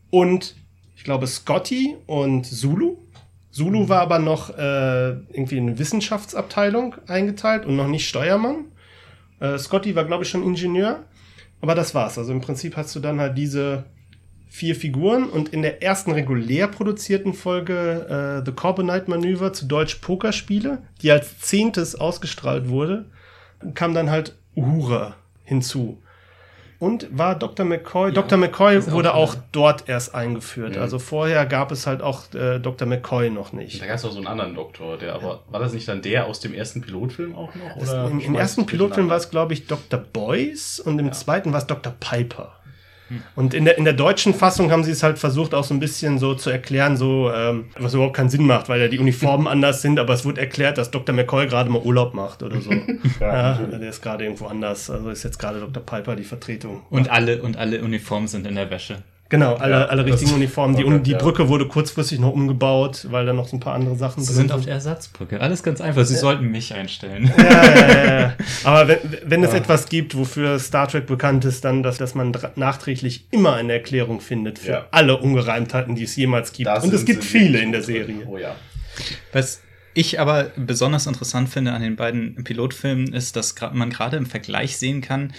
und 0.09 0.55
ich 0.95 1.03
glaube 1.03 1.27
Scotty 1.27 1.97
und 2.07 2.45
Zulu. 2.45 2.95
Zulu 3.51 3.89
war 3.89 4.01
aber 4.01 4.19
noch 4.19 4.57
äh, 4.57 5.09
irgendwie 5.09 5.57
in 5.57 5.67
eine 5.67 5.79
Wissenschaftsabteilung 5.79 6.95
eingeteilt 7.07 7.65
und 7.65 7.75
noch 7.75 7.87
nicht 7.87 8.07
Steuermann. 8.07 8.65
Äh, 9.39 9.57
Scotty 9.57 9.95
war, 9.95 10.05
glaube 10.05 10.23
ich, 10.23 10.29
schon 10.29 10.43
Ingenieur. 10.43 11.03
Aber 11.59 11.75
das 11.75 11.93
war's. 11.93 12.17
Also 12.17 12.31
im 12.31 12.41
Prinzip 12.41 12.75
hast 12.75 12.95
du 12.95 12.99
dann 12.99 13.19
halt 13.19 13.37
diese 13.37 13.83
vier 14.49 14.75
Figuren 14.75 15.29
und 15.29 15.49
in 15.49 15.61
der 15.61 15.81
ersten 15.81 16.11
regulär 16.11 16.67
produzierten 16.67 17.33
Folge 17.33 18.41
äh, 18.41 18.45
The 18.45 18.51
Corbonite 18.51 19.09
Manöver 19.09 19.53
zu 19.53 19.65
Deutsch 19.65 19.95
Pokerspiele, 19.95 20.79
die 21.01 21.11
als 21.11 21.39
zehntes 21.39 21.95
ausgestrahlt 21.95 22.67
wurde, 22.67 23.05
kam 23.75 23.93
dann 23.93 24.09
halt 24.09 24.35
Uhura 24.55 25.15
hinzu. 25.45 26.01
Und 26.81 27.15
war 27.15 27.35
Dr. 27.35 27.63
McCoy. 27.63 28.11
Dr. 28.11 28.39
McCoy 28.39 28.79
auch 28.79 28.91
wurde 28.91 29.13
auch 29.13 29.35
da. 29.35 29.43
dort 29.51 29.87
erst 29.87 30.15
eingeführt. 30.15 30.75
Mhm. 30.75 30.81
Also 30.81 30.97
vorher 30.97 31.45
gab 31.45 31.71
es 31.71 31.85
halt 31.85 32.01
auch 32.01 32.33
äh, 32.33 32.57
Dr. 32.57 32.87
McCoy 32.87 33.29
noch 33.29 33.53
nicht. 33.53 33.79
Da 33.79 33.85
gab 33.85 33.97
es 33.97 34.05
auch 34.05 34.09
so 34.11 34.17
einen 34.17 34.25
anderen 34.25 34.55
Doktor, 34.55 34.97
der 34.97 35.13
aber. 35.13 35.41
War 35.51 35.59
das 35.59 35.73
nicht 35.73 35.87
dann 35.87 36.01
der 36.01 36.25
aus 36.25 36.39
dem 36.39 36.55
ersten 36.55 36.81
Pilotfilm 36.81 37.35
auch 37.35 37.53
noch? 37.53 37.77
Das, 37.79 37.93
im, 38.11 38.19
Im 38.19 38.33
ersten 38.33 38.65
Pilotfilm 38.65 39.09
war 39.09 39.17
es, 39.17 39.29
glaube 39.29 39.53
ich, 39.53 39.67
Dr. 39.67 39.99
Boyce 39.99 40.79
und 40.79 40.97
im 40.97 41.05
Ja. 41.05 41.11
zweiten 41.11 41.51
war 41.53 41.59
es 41.59 41.67
Dr. 41.67 41.93
Piper. 41.99 42.53
Und 43.35 43.53
in 43.53 43.65
der, 43.65 43.77
in 43.77 43.85
der 43.85 43.93
deutschen 43.93 44.33
Fassung 44.33 44.71
haben 44.71 44.83
sie 44.83 44.91
es 44.91 45.03
halt 45.03 45.19
versucht, 45.19 45.53
auch 45.53 45.63
so 45.63 45.73
ein 45.73 45.79
bisschen 45.79 46.19
so 46.19 46.35
zu 46.35 46.49
erklären, 46.49 46.97
so, 46.97 47.31
ähm, 47.31 47.65
was 47.77 47.93
überhaupt 47.93 48.15
keinen 48.15 48.29
Sinn 48.29 48.45
macht, 48.45 48.69
weil 48.69 48.79
ja 48.79 48.87
die 48.87 48.99
Uniformen 48.99 49.47
anders 49.51 49.81
sind, 49.81 49.99
aber 49.99 50.13
es 50.13 50.25
wurde 50.25 50.41
erklärt, 50.41 50.77
dass 50.77 50.91
Dr. 50.91 51.15
McCoy 51.15 51.47
gerade 51.47 51.69
mal 51.69 51.81
Urlaub 51.81 52.13
macht 52.13 52.43
oder 52.43 52.59
so. 52.61 52.71
ja, 53.19 53.51
natürlich. 53.51 53.79
der 53.79 53.89
ist 53.89 54.01
gerade 54.01 54.23
irgendwo 54.23 54.45
anders. 54.45 54.89
Also 54.89 55.09
ist 55.09 55.23
jetzt 55.23 55.39
gerade 55.39 55.59
Dr. 55.59 55.83
Piper 55.83 56.15
die 56.15 56.23
Vertretung. 56.23 56.81
Und 56.89 57.09
alle, 57.09 57.41
und 57.41 57.57
alle 57.57 57.81
Uniformen 57.81 58.27
sind 58.27 58.47
in 58.47 58.55
der 58.55 58.69
Wäsche. 58.69 59.03
Genau, 59.31 59.55
alle, 59.55 59.71
Ja, 59.73 59.85
alle 59.85 60.05
richtigen 60.05 60.33
Uniformen. 60.33 60.75
Die, 60.75 60.83
okay, 60.83 60.99
die 60.99 61.11
ja. 61.11 61.17
Brücke 61.17 61.47
wurde 61.47 61.65
kurzfristig 61.65 62.19
noch 62.19 62.33
umgebaut, 62.33 63.07
weil 63.09 63.25
da 63.25 63.31
noch 63.33 63.47
so 63.47 63.55
ein 63.55 63.59
paar 63.61 63.73
andere 63.73 63.95
Sachen 63.95 64.21
Sie 64.21 64.27
drin 64.27 64.35
sind 64.35 64.51
auf 64.51 64.65
der 64.65 64.73
Ersatzbrücke. 64.73 65.39
Alles 65.39 65.63
ganz 65.63 65.79
einfach. 65.79 66.03
Sie 66.05 66.15
sollten 66.17 66.51
mich 66.51 66.73
einstellen. 66.73 67.31
ja, 67.37 67.43
ja, 67.43 67.87
ja, 68.03 68.19
ja. 68.19 68.33
Aber 68.65 68.89
wenn, 68.89 68.97
wenn 69.25 69.43
es 69.43 69.53
etwas 69.53 69.87
gibt, 69.87 70.15
wofür 70.17 70.59
Star 70.59 70.87
Trek 70.89 71.07
bekannt 71.07 71.45
ist, 71.45 71.63
dann, 71.63 71.81
dass, 71.81 71.97
dass 71.97 72.13
man 72.13 72.33
nachträglich 72.57 73.25
immer 73.31 73.53
eine 73.55 73.71
Erklärung 73.73 74.19
findet 74.19 74.59
für 74.59 74.71
Ja. 74.71 74.85
alle 74.91 75.17
Ungereimtheiten, 75.17 75.95
die 75.95 76.03
es 76.03 76.15
jemals 76.17 76.51
gibt. 76.51 76.67
Da 76.67 76.75
Und 76.81 76.93
es 76.93 76.99
sind 76.99 77.05
gibt 77.05 77.23
sie 77.23 77.29
viele 77.29 77.59
in 77.59 77.71
der 77.71 77.81
drin. 77.81 77.95
Serie. 78.05 78.27
Oh 78.27 78.37
ja. 78.37 78.55
Was 79.31 79.61
ich 79.93 80.19
aber 80.19 80.51
besonders 80.57 81.07
interessant 81.07 81.47
finde 81.49 81.71
an 81.71 81.81
den 81.81 81.95
beiden 81.95 82.43
Pilotfilmen 82.43 83.13
ist, 83.13 83.35
dass 83.37 83.55
man 83.73 83.89
gerade 83.89 84.17
im 84.17 84.25
Vergleich 84.25 84.77
sehen 84.77 84.99
kann, 85.01 85.33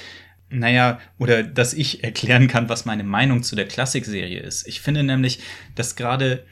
naja, 0.52 1.00
oder 1.18 1.42
dass 1.42 1.74
ich 1.74 2.04
erklären 2.04 2.46
kann, 2.48 2.68
was 2.68 2.84
meine 2.84 3.04
Meinung 3.04 3.42
zu 3.42 3.56
der 3.56 3.66
Klassikserie 3.66 4.40
ist. 4.40 4.66
Ich 4.68 4.80
finde 4.80 5.02
nämlich, 5.02 5.40
dass 5.74 5.96
gerade, 5.96 6.44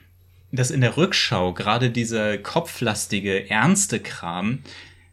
dass 0.53 0.71
in 0.71 0.81
der 0.81 0.97
Rückschau 0.97 1.53
gerade 1.53 1.91
dieser 1.91 2.39
kopflastige, 2.39 3.49
ernste 3.51 4.01
Kram, 4.01 4.61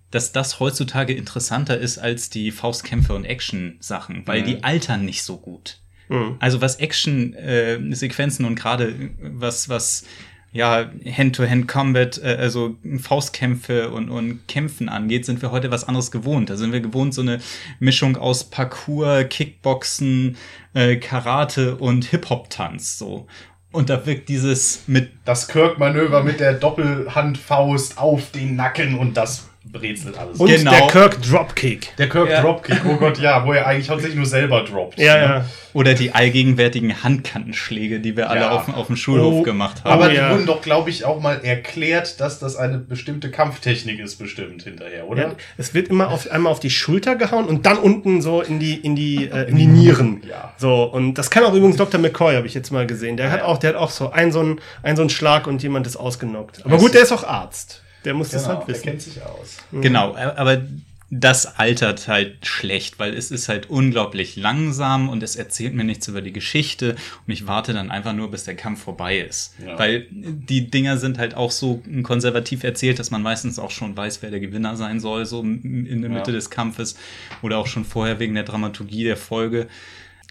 dass 0.10 0.32
das 0.32 0.60
heutzutage 0.62 1.14
interessanter 1.14 1.78
ist 1.78 1.98
als 1.98 2.30
die 2.30 2.52
Faustkämpfe 2.52 3.14
und 3.14 3.26
Action-Sachen, 3.26 4.26
weil 4.26 4.42
Mhm. 4.42 4.46
die 4.46 4.64
altern 4.64 5.04
nicht 5.06 5.22
so 5.24 5.38
gut. 5.38 5.80
Mhm. 6.10 6.38
Also 6.40 6.62
was 6.62 6.78
Action-Sequenzen 6.78 8.46
und 8.46 8.56
gerade 8.56 9.12
was, 9.22 9.70
was 9.70 10.06
ja, 10.52 10.90
Hand-to-Hand-Combat, 11.06 12.22
äh, 12.24 12.38
also 12.40 12.76
Faustkämpfe 13.00 13.90
und, 13.90 14.10
und 14.10 14.48
Kämpfen 14.48 14.90
angeht, 14.90 15.26
sind 15.26 15.42
wir 15.42 15.52
heute 15.52 15.72
was 15.72 15.84
anderes 15.84 16.12
gewohnt. 16.12 16.50
Da 16.50 16.58
sind 16.58 16.72
wir 16.72 16.80
gewohnt, 16.80 17.14
so 17.14 17.22
eine 17.22 17.40
Mischung 17.80 18.18
aus 18.18 18.46
Parkour, 18.50 19.24
Kickboxen, 19.24 20.38
äh, 20.74 20.98
Karate 20.98 21.76
und 21.76 22.06
Hip-Hop-Tanz, 22.06 22.98
so. 22.98 23.28
Und 23.72 23.90
da 23.90 24.06
wirkt 24.06 24.30
dieses 24.30 24.84
mit. 24.88 25.12
Das 25.26 25.48
Kirk-Manöver 25.48 26.24
mit 26.24 26.40
der 26.40 26.54
Doppelhandfaust 26.54 27.98
auf 27.98 28.32
den 28.32 28.56
Nacken 28.56 28.98
und 28.98 29.16
das 29.18 29.50
brezelt 29.72 30.18
alles. 30.18 30.38
Und 30.40 30.50
Genau. 30.50 30.72
der 30.72 30.88
Kirk 30.88 31.22
Dropkick. 31.22 31.96
der 31.98 32.10
Kirk 32.10 32.30
Ja. 32.30 32.42
Dropkick, 32.42 32.80
oh 32.86 32.96
Gott, 32.98 33.20
ja, 33.20 33.46
wo 33.46 33.54
er 33.54 33.68
eigentlich 33.68 33.90
hauptsächlich 33.90 34.18
nur 34.18 34.26
selber 34.26 34.64
droppt. 34.64 35.00
Ja, 35.00 35.16
ne? 35.16 35.22
ja. 35.24 35.46
Oder 35.74 35.94
die 35.94 36.12
allgegenwärtigen 36.14 37.04
Handkantenschläge, 37.04 38.00
die 38.00 38.18
wir 38.18 38.30
alle 38.30 38.42
Ja. 38.42 38.52
auf, 38.52 38.68
auf 38.76 38.88
dem 38.88 38.96
Schulhof 38.96 39.34
Oh, 39.34 39.42
gemacht 39.44 39.84
haben. 39.84 39.92
Aber 39.94 40.06
Oh, 40.06 40.10
die 40.10 40.16
ja. 40.16 40.32
wurden 40.32 40.46
doch, 40.46 40.62
glaube 40.62 40.90
ich, 40.90 41.06
auch 41.06 41.22
mal 41.22 41.40
erklärt, 41.44 42.20
dass 42.20 42.40
das 42.40 42.56
eine 42.56 42.78
bestimmte 42.80 43.30
Kampftechnik 43.30 44.00
ist, 44.00 44.16
bestimmt 44.18 44.64
hinterher, 44.64 45.08
oder? 45.08 45.22
Ja, 45.24 45.32
es 45.58 45.74
wird 45.74 45.90
immer 45.90 46.10
auf, 46.10 46.30
einmal 46.32 46.52
auf 46.52 46.60
die 46.60 46.70
Schulter 46.70 47.16
gehauen 47.16 47.46
und 47.46 47.66
dann 47.66 47.78
unten 47.78 48.22
so 48.22 48.42
in 48.42 48.60
die, 48.60 48.76
in 48.76 48.96
die, 48.96 49.26
äh, 49.30 49.50
in 49.50 49.56
die 49.58 49.68
Nieren. 49.68 50.24
Ja. 50.28 50.54
So, 50.58 50.84
und 50.84 51.14
das 51.16 51.30
kann 51.30 51.44
auch 51.44 51.54
übrigens 51.54 51.78
Dr. 51.78 52.00
McCoy, 52.00 52.36
habe 52.36 52.48
ich 52.48 52.54
jetzt 52.54 52.72
mal 52.72 52.88
gesehen. 52.88 53.18
Der 53.18 53.32
hat 53.32 53.42
auch, 53.44 53.58
der 53.58 53.72
hat 53.72 53.76
auch 53.78 53.92
so 53.92 54.10
einen, 54.12 54.32
so 54.32 54.40
einen, 54.40 54.60
einen, 54.82 54.96
so 54.96 55.04
einen 55.04 55.10
Schlag 55.10 55.46
und 55.48 55.62
jemand 55.62 55.86
ist 55.86 55.98
ausgenockt. 55.98 56.66
Aber 56.66 56.78
gut, 56.78 56.94
der 56.94 57.02
ist 57.02 57.12
auch 57.12 57.24
Arzt. 57.24 57.84
Der 58.08 58.14
muss 58.16 58.30
das 58.30 58.44
Genau, 58.44 58.56
halt 58.56 58.64
er 58.64 58.74
wissen. 58.74 58.84
kennt 58.84 59.02
sich 59.04 59.22
aus. 59.22 59.58
Genau, 59.72 60.16
aber 60.16 60.64
das 61.10 61.46
altert 61.58 62.10
halt 62.10 62.46
schlecht, 62.46 63.00
weil 63.00 63.14
es 63.14 63.32
ist 63.32 63.48
halt 63.48 63.70
unglaublich 63.70 64.36
langsam 64.36 65.08
und 65.08 65.24
es 65.24 65.38
erzählt 65.38 65.74
mir 65.74 65.86
nichts 65.86 66.08
über 66.10 66.22
die 66.22 66.34
Geschichte 66.34 66.98
und 67.26 67.32
ich 67.32 67.48
warte 67.48 67.72
dann 67.72 67.92
einfach 67.92 68.12
nur, 68.12 68.30
bis 68.30 68.44
der 68.44 68.56
Kampf 68.58 68.84
vorbei 68.84 69.20
ist. 69.20 69.54
Ja. 69.66 69.80
Weil 69.80 70.08
die 70.12 70.70
Dinger 70.70 70.98
sind 70.98 71.18
halt 71.18 71.34
auch 71.36 71.52
so 71.52 71.82
konservativ 72.04 72.64
erzählt, 72.66 73.00
dass 73.00 73.10
man 73.12 73.22
meistens 73.22 73.58
auch 73.58 73.72
schon 73.72 73.96
weiß, 73.96 74.22
wer 74.22 74.32
der 74.32 74.42
Gewinner 74.42 74.76
sein 74.76 75.00
soll, 75.00 75.26
so 75.26 75.42
in 75.44 76.02
der 76.02 76.10
Mitte 76.10 76.32
Ja. 76.32 76.36
des 76.36 76.50
Kampfes 76.50 76.96
oder 77.42 77.58
auch 77.58 77.68
schon 77.68 77.86
vorher 77.86 78.20
wegen 78.20 78.34
der 78.36 78.44
Dramaturgie 78.44 79.06
der 79.06 79.18
Folge. 79.18 79.68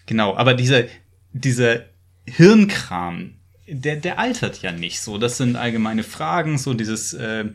Genau, 0.05 0.35
aber 0.35 0.53
dieser, 0.53 0.83
dieser 1.33 1.79
Hirnkram, 2.27 3.31
der, 3.67 3.97
der 3.97 4.19
altert 4.19 4.61
ja 4.61 4.71
nicht 4.71 5.01
so. 5.01 5.17
Das 5.17 5.37
sind 5.37 5.55
allgemeine 5.55 6.03
Fragen, 6.03 6.57
so 6.57 6.73
dieses, 6.73 7.13
äh, 7.13 7.45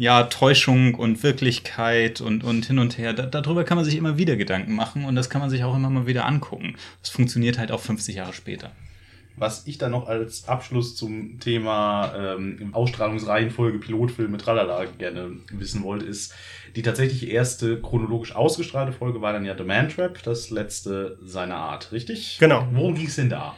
ja, 0.00 0.24
Täuschung 0.24 0.94
und 0.94 1.22
Wirklichkeit 1.22 2.20
und, 2.20 2.42
und 2.42 2.64
hin 2.64 2.78
und 2.78 2.96
her. 2.96 3.12
Da, 3.12 3.26
darüber 3.26 3.64
kann 3.64 3.76
man 3.76 3.84
sich 3.84 3.96
immer 3.96 4.16
wieder 4.16 4.36
Gedanken 4.36 4.74
machen 4.74 5.04
und 5.04 5.14
das 5.14 5.28
kann 5.28 5.42
man 5.42 5.50
sich 5.50 5.62
auch 5.62 5.76
immer 5.76 5.90
mal 5.90 6.06
wieder 6.06 6.24
angucken. 6.24 6.76
Das 7.02 7.10
funktioniert 7.10 7.58
halt 7.58 7.70
auch 7.70 7.80
50 7.80 8.16
Jahre 8.16 8.32
später. 8.32 8.72
Was 9.36 9.66
ich 9.66 9.78
dann 9.78 9.92
noch 9.92 10.08
als 10.08 10.48
Abschluss 10.48 10.96
zum 10.96 11.38
Thema 11.38 12.14
ähm, 12.16 12.70
Ausstrahlungsreihenfolge, 12.72 13.78
Pilotfilme, 13.78 14.38
tralala 14.38 14.86
gerne 14.86 15.32
wissen 15.52 15.82
wollte, 15.82 16.06
ist, 16.06 16.34
die 16.76 16.82
tatsächlich 16.82 17.30
erste 17.30 17.80
chronologisch 17.80 18.34
ausgestrahlte 18.34 18.92
Folge 18.92 19.20
war 19.20 19.32
dann 19.32 19.44
ja 19.44 19.56
The 19.56 19.64
Man 19.64 19.88
Trap, 19.88 20.22
das 20.22 20.50
letzte 20.50 21.18
seiner 21.22 21.56
Art, 21.56 21.92
richtig? 21.92 22.38
Genau. 22.40 22.66
Worum 22.72 22.94
ging 22.94 23.06
es 23.06 23.16
denn 23.16 23.30
da? 23.30 23.54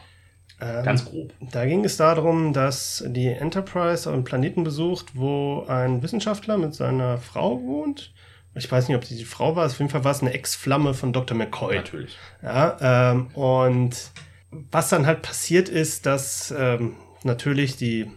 Ähm, 0.63 0.85
Ganz 0.85 1.05
grob. 1.05 1.33
Da 1.51 1.65
ging 1.65 1.83
es 1.83 1.97
darum, 1.97 2.53
dass 2.53 3.03
die 3.07 3.27
Enterprise 3.27 4.09
einen 4.09 4.23
Planeten 4.23 4.63
besucht, 4.63 5.07
wo 5.13 5.65
ein 5.67 6.01
Wissenschaftler 6.01 6.57
mit 6.57 6.73
seiner 6.73 7.17
Frau 7.17 7.61
wohnt. 7.61 8.13
Ich 8.55 8.71
weiß 8.71 8.87
nicht, 8.87 8.95
ob 8.95 9.03
sie 9.03 9.17
die 9.17 9.25
Frau 9.25 9.55
war. 9.55 9.65
Auf 9.65 9.79
jeden 9.79 9.89
Fall 9.89 10.03
war 10.03 10.11
es 10.11 10.21
eine 10.21 10.33
Ex-Flamme 10.33 10.93
von 10.93 11.11
Dr. 11.11 11.35
McCoy. 11.35 11.75
Natürlich. 11.77 12.15
Ja, 12.41 13.11
ähm, 13.11 13.27
und 13.33 14.11
was 14.71 14.89
dann 14.89 15.05
halt 15.05 15.23
passiert 15.23 15.69
ist, 15.69 16.05
dass 16.05 16.53
ähm, 16.57 16.95
natürlich 17.23 17.75
die, 17.75 18.11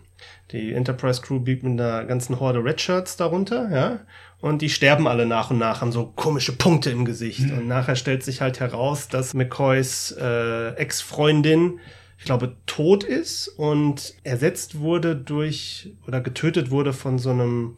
die 0.52 0.74
Enterprise 0.74 1.22
Crew 1.22 1.40
blieb 1.40 1.62
mit 1.62 1.80
einer 1.80 2.04
ganzen 2.04 2.38
Horde 2.38 2.62
Redshirts 2.62 3.16
darunter, 3.16 3.70
ja. 3.70 4.00
Und 4.42 4.60
die 4.60 4.68
sterben 4.68 5.08
alle 5.08 5.24
nach 5.24 5.50
und 5.50 5.58
nach, 5.58 5.80
haben 5.80 5.92
so 5.92 6.12
komische 6.14 6.52
Punkte 6.52 6.90
im 6.90 7.06
Gesicht. 7.06 7.50
Und 7.50 7.66
nachher 7.66 7.96
stellt 7.96 8.22
sich 8.22 8.42
halt 8.42 8.60
heraus, 8.60 9.08
dass 9.08 9.32
McCoys 9.32 10.14
äh, 10.20 10.74
Ex-Freundin, 10.74 11.80
ich 12.18 12.24
glaube, 12.24 12.56
tot 12.66 13.04
ist 13.04 13.48
und 13.48 14.14
ersetzt 14.22 14.78
wurde 14.78 15.16
durch 15.16 15.92
oder 16.06 16.20
getötet 16.20 16.70
wurde 16.70 16.92
von 16.92 17.18
so 17.18 17.30
einem 17.30 17.76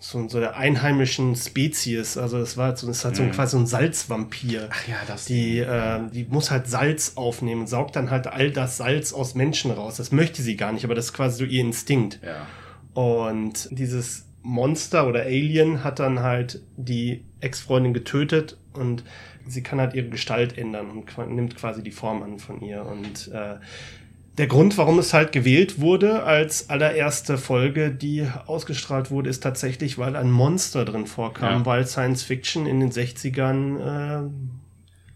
so, 0.00 0.28
so 0.28 0.38
der 0.38 0.56
einheimischen 0.56 1.34
Spezies. 1.34 2.16
Also 2.16 2.38
es 2.38 2.56
war 2.56 2.76
so, 2.76 2.88
es 2.88 3.04
hat 3.04 3.16
so 3.16 3.22
ein, 3.24 3.32
quasi 3.32 3.52
so 3.52 3.58
ein 3.58 3.66
Salzvampir. 3.66 4.68
Ach 4.70 4.88
ja, 4.88 4.96
das. 5.06 5.24
Die, 5.24 5.58
äh, 5.58 6.00
die 6.12 6.24
muss 6.24 6.50
halt 6.50 6.68
Salz 6.68 7.14
aufnehmen, 7.16 7.66
saugt 7.66 7.96
dann 7.96 8.10
halt 8.10 8.28
all 8.28 8.52
das 8.52 8.76
Salz 8.76 9.12
aus 9.12 9.34
Menschen 9.34 9.72
raus. 9.72 9.96
Das 9.96 10.12
möchte 10.12 10.42
sie 10.42 10.56
gar 10.56 10.72
nicht, 10.72 10.84
aber 10.84 10.94
das 10.94 11.06
ist 11.06 11.12
quasi 11.14 11.38
so 11.38 11.44
ihr 11.44 11.60
Instinkt. 11.60 12.20
ja. 12.22 12.46
Und 12.94 13.68
dieses 13.70 14.26
Monster 14.42 15.06
oder 15.06 15.22
Alien 15.22 15.84
hat 15.84 15.98
dann 16.00 16.20
halt 16.20 16.62
die 16.76 17.24
Ex-Freundin 17.40 17.92
getötet 17.92 18.56
und 18.72 19.04
sie 19.48 19.62
kann 19.62 19.80
halt 19.80 19.94
ihre 19.94 20.08
Gestalt 20.08 20.56
ändern 20.58 20.90
und 20.90 21.34
nimmt 21.34 21.56
quasi 21.56 21.82
die 21.82 21.90
Form 21.90 22.22
an 22.22 22.38
von 22.38 22.60
ihr. 22.60 22.84
Und 22.84 23.28
äh, 23.32 23.56
der 24.36 24.46
Grund, 24.46 24.78
warum 24.78 24.98
es 25.00 25.12
halt 25.14 25.32
gewählt 25.32 25.80
wurde 25.80 26.22
als 26.22 26.70
allererste 26.70 27.38
Folge, 27.38 27.90
die 27.90 28.26
ausgestrahlt 28.46 29.10
wurde, 29.10 29.28
ist 29.30 29.42
tatsächlich, 29.42 29.98
weil 29.98 30.14
ein 30.14 30.30
Monster 30.30 30.84
drin 30.84 31.06
vorkam, 31.06 31.60
Ja. 31.60 31.66
weil 31.66 31.86
Science 31.86 32.22
Fiction 32.22 32.66
in 32.66 32.78
den 32.78 32.92
60ern 32.92 34.26
äh, 34.26 34.30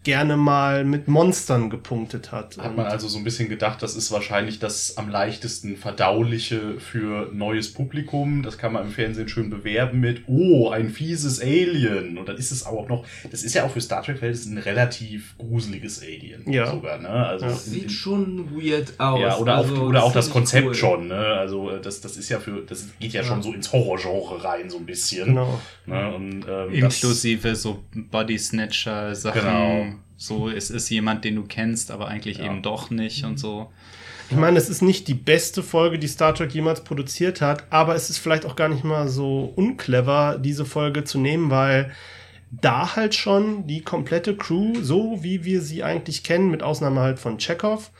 gerne 0.03 0.35
mal 0.37 0.83
mit 0.83 1.07
Monstern 1.07 1.69
gepunktet 1.69 2.31
hat. 2.31 2.57
Hat 2.57 2.75
man 2.75 2.85
also 2.87 3.07
so 3.07 3.17
ein 3.17 3.23
bisschen 3.23 3.47
gedacht, 3.49 3.81
das 3.81 3.95
ist 3.95 4.11
wahrscheinlich 4.11 4.59
das 4.59 4.97
am 4.97 5.09
leichtesten 5.09 5.77
verdauliche 5.77 6.79
für 6.79 7.29
neues 7.33 7.73
Publikum. 7.73 8.43
Das 8.43 8.57
kann 8.57 8.73
man 8.73 8.83
im 8.85 8.91
Fernsehen 8.91 9.29
schön 9.29 9.49
bewerben 9.49 9.99
mit, 10.01 10.23
oh, 10.27 10.69
ein 10.69 10.89
fieses 10.89 11.39
Alien. 11.41 12.17
Und 12.17 12.27
dann 12.27 12.37
ist 12.37 12.51
es 12.51 12.65
auch 12.65 12.87
noch, 12.89 13.05
das 13.31 13.43
ist 13.43 13.53
ja 13.53 13.63
auch 13.65 13.71
für 13.71 13.81
Star 13.81 14.03
Trek-Verhältnisse 14.03 14.49
ein 14.51 14.57
relativ 14.57 15.37
gruseliges 15.37 16.01
Alien 16.01 16.51
Ja. 16.51 16.69
sogar, 16.69 16.99
ne? 16.99 17.09
Also 17.09 17.45
Ja. 17.45 17.51
in- 17.51 17.57
Sieht 17.57 17.83
in- 17.83 17.89
schon 17.89 18.51
weird 18.55 18.99
aus. 18.99 19.19
ja, 19.19 19.37
oder 19.37 19.55
Also, 19.57 19.75
auch, 19.75 19.81
oder 19.87 20.03
auch 20.03 20.13
das 20.13 20.29
Konzept 20.29 20.67
cool. 20.67 20.75
schon, 20.75 21.07
ne? 21.07 21.15
Also 21.15 21.69
äh, 21.71 21.79
das, 21.81 22.01
das 22.01 22.17
ist 22.17 22.27
ja 22.29 22.39
für, 22.39 22.61
das 22.67 22.89
geht 22.99 23.13
ja, 23.13 23.23
schon 23.23 23.41
so 23.41 23.53
ins 23.53 23.71
Horrorgenre 23.71 24.43
rein, 24.43 24.69
so 24.69 24.77
ein 24.77 24.85
bisschen. 24.85 25.27
Genau. 25.27 25.59
Ne? 25.85 26.13
Und, 26.13 26.45
ähm, 26.47 26.81
das- 26.81 27.01
Inklusive 27.01 27.55
so 27.55 27.83
Body 28.11 28.37
Snatcher 28.37 29.15
Sachen. 29.15 29.39
Genau. 29.41 29.85
So, 30.17 30.49
es 30.49 30.69
ist 30.69 30.89
jemand, 30.89 31.25
den 31.25 31.35
du 31.35 31.43
kennst, 31.43 31.91
aber 31.91 32.07
eigentlich 32.07 32.37
Ja. 32.37 32.45
eben 32.45 32.61
doch 32.61 32.89
nicht 32.89 33.25
und 33.25 33.39
so. 33.39 33.71
Ich 34.29 34.37
meine, 34.37 34.57
es 34.57 34.69
ist 34.69 34.81
nicht 34.81 35.07
die 35.07 35.13
beste 35.13 35.61
Folge, 35.61 35.99
die 35.99 36.07
Star 36.07 36.33
Trek 36.33 36.53
jemals 36.53 36.83
produziert 36.83 37.41
hat, 37.41 37.65
aber 37.71 37.93
es 37.95 38.09
ist 38.09 38.17
vielleicht 38.19 38.45
auch 38.45 38.55
gar 38.55 38.69
nicht 38.69 38.83
mal 38.83 39.07
so 39.07 39.51
unclever, 39.55 40.39
diese 40.39 40.65
Folge 40.65 41.03
zu 41.03 41.19
nehmen, 41.19 41.49
weil 41.51 41.91
da 42.49 42.95
halt 42.95 43.15
schon 43.15 43.67
die 43.67 43.81
komplette 43.81 44.35
Crew, 44.37 44.73
so 44.81 45.19
wie 45.23 45.43
wir 45.43 45.61
sie 45.61 45.83
eigentlich 45.83 46.23
kennen, 46.23 46.49
mit 46.51 46.63
Ausnahme 46.63 47.01
halt 47.01 47.19
von 47.19 47.37
Chekhov, 47.37 47.91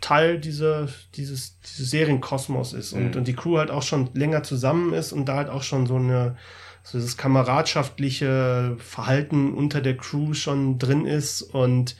Teil 0.00 0.38
dieser, 0.38 0.88
dieses, 1.14 1.58
dieses 1.60 1.90
Serienkosmos 1.90 2.72
ist 2.72 2.92
und, 2.92 3.10
Mhm. 3.10 3.16
und 3.18 3.28
die 3.28 3.34
Crew 3.34 3.58
halt 3.58 3.70
auch 3.70 3.82
schon 3.82 4.10
länger 4.14 4.42
zusammen 4.42 4.92
ist 4.92 5.12
und 5.12 5.26
da 5.26 5.36
halt 5.36 5.48
auch 5.50 5.62
schon 5.62 5.86
so 5.86 5.96
eine 5.96 6.36
so 6.86 6.98
dieses 6.98 7.16
kameradschaftliche 7.16 8.76
Verhalten 8.78 9.54
unter 9.54 9.80
der 9.80 9.96
Crew 9.96 10.34
schon 10.34 10.78
drin 10.78 11.04
ist 11.04 11.42
und 11.42 11.96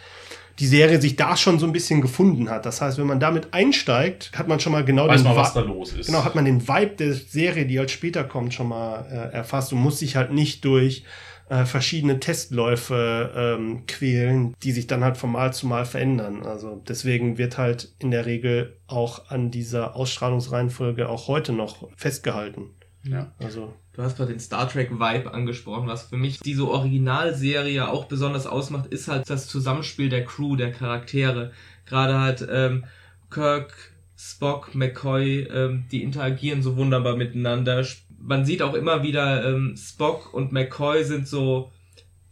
die 0.60 0.66
Serie 0.66 1.00
sich 1.00 1.16
da 1.16 1.36
schon 1.36 1.58
so 1.58 1.66
ein 1.66 1.72
bisschen 1.72 2.00
gefunden 2.00 2.48
hat. 2.48 2.64
Das 2.64 2.80
heißt, 2.80 2.96
wenn 2.96 3.06
man 3.06 3.18
damit 3.18 3.52
einsteigt, 3.52 4.30
hat 4.36 4.46
man 4.46 4.60
schon 4.60 4.72
mal 4.72 4.84
genau 4.84 5.08
weiß 5.08 5.22
den 5.22 5.28
man, 5.28 5.36
was 5.36 5.54
da 5.54 5.60
los 5.60 5.92
ist. 5.92 6.06
Genau, 6.06 6.24
hat 6.24 6.36
man 6.36 6.44
den 6.44 6.66
Vibe 6.68 6.94
der 6.98 7.14
Serie, 7.14 7.66
die 7.66 7.80
halt 7.80 7.90
später 7.90 8.22
kommt, 8.22 8.54
schon 8.54 8.68
mal 8.68 9.06
äh, 9.10 9.34
erfasst 9.34 9.72
und 9.72 9.80
muss 9.80 9.98
sich 9.98 10.14
halt 10.14 10.32
nicht 10.32 10.64
durch 10.64 11.02
äh, 11.48 11.64
verschiedene 11.64 12.20
Testläufe 12.20 13.32
ähm, 13.36 13.86
quälen, 13.86 14.54
die 14.62 14.70
sich 14.70 14.86
dann 14.86 15.02
halt 15.02 15.16
von 15.16 15.32
Mal 15.32 15.52
zu 15.52 15.66
Mal 15.66 15.84
verändern. 15.84 16.44
Also 16.46 16.80
deswegen 16.88 17.38
wird 17.38 17.58
halt 17.58 17.92
in 17.98 18.12
der 18.12 18.24
Regel 18.24 18.76
auch 18.86 19.30
an 19.30 19.50
dieser 19.50 19.96
Ausstrahlungsreihenfolge 19.96 21.08
auch 21.08 21.26
heute 21.26 21.52
noch 21.52 21.88
festgehalten. 21.96 22.70
ja. 23.02 23.32
Also 23.38 23.74
Du 23.96 24.02
hast 24.02 24.18
gerade 24.18 24.32
den 24.32 24.40
Star 24.40 24.68
Trek 24.68 24.90
Vibe 24.90 25.32
angesprochen. 25.32 25.88
Was 25.88 26.04
für 26.04 26.18
mich 26.18 26.38
diese 26.40 26.68
Originalserie 26.68 27.88
auch 27.88 28.04
besonders 28.04 28.46
ausmacht, 28.46 28.86
ist 28.86 29.08
halt 29.08 29.28
das 29.30 29.48
Zusammenspiel 29.48 30.10
der 30.10 30.26
Crew, 30.26 30.54
der 30.54 30.70
Charaktere. 30.70 31.52
Gerade 31.86 32.20
halt 32.20 32.46
ähm, 32.50 32.84
Kirk, 33.30 33.74
Spock, 34.14 34.74
McCoy, 34.74 35.48
ähm, 35.50 35.86
die 35.90 36.02
interagieren 36.02 36.62
so 36.62 36.76
wunderbar 36.76 37.16
miteinander. 37.16 37.86
Man 38.20 38.44
sieht 38.44 38.60
auch 38.60 38.74
immer 38.74 39.02
wieder, 39.02 39.48
ähm, 39.48 39.74
Spock 39.78 40.34
und 40.34 40.52
McCoy 40.52 41.02
sind 41.02 41.26
so 41.26 41.72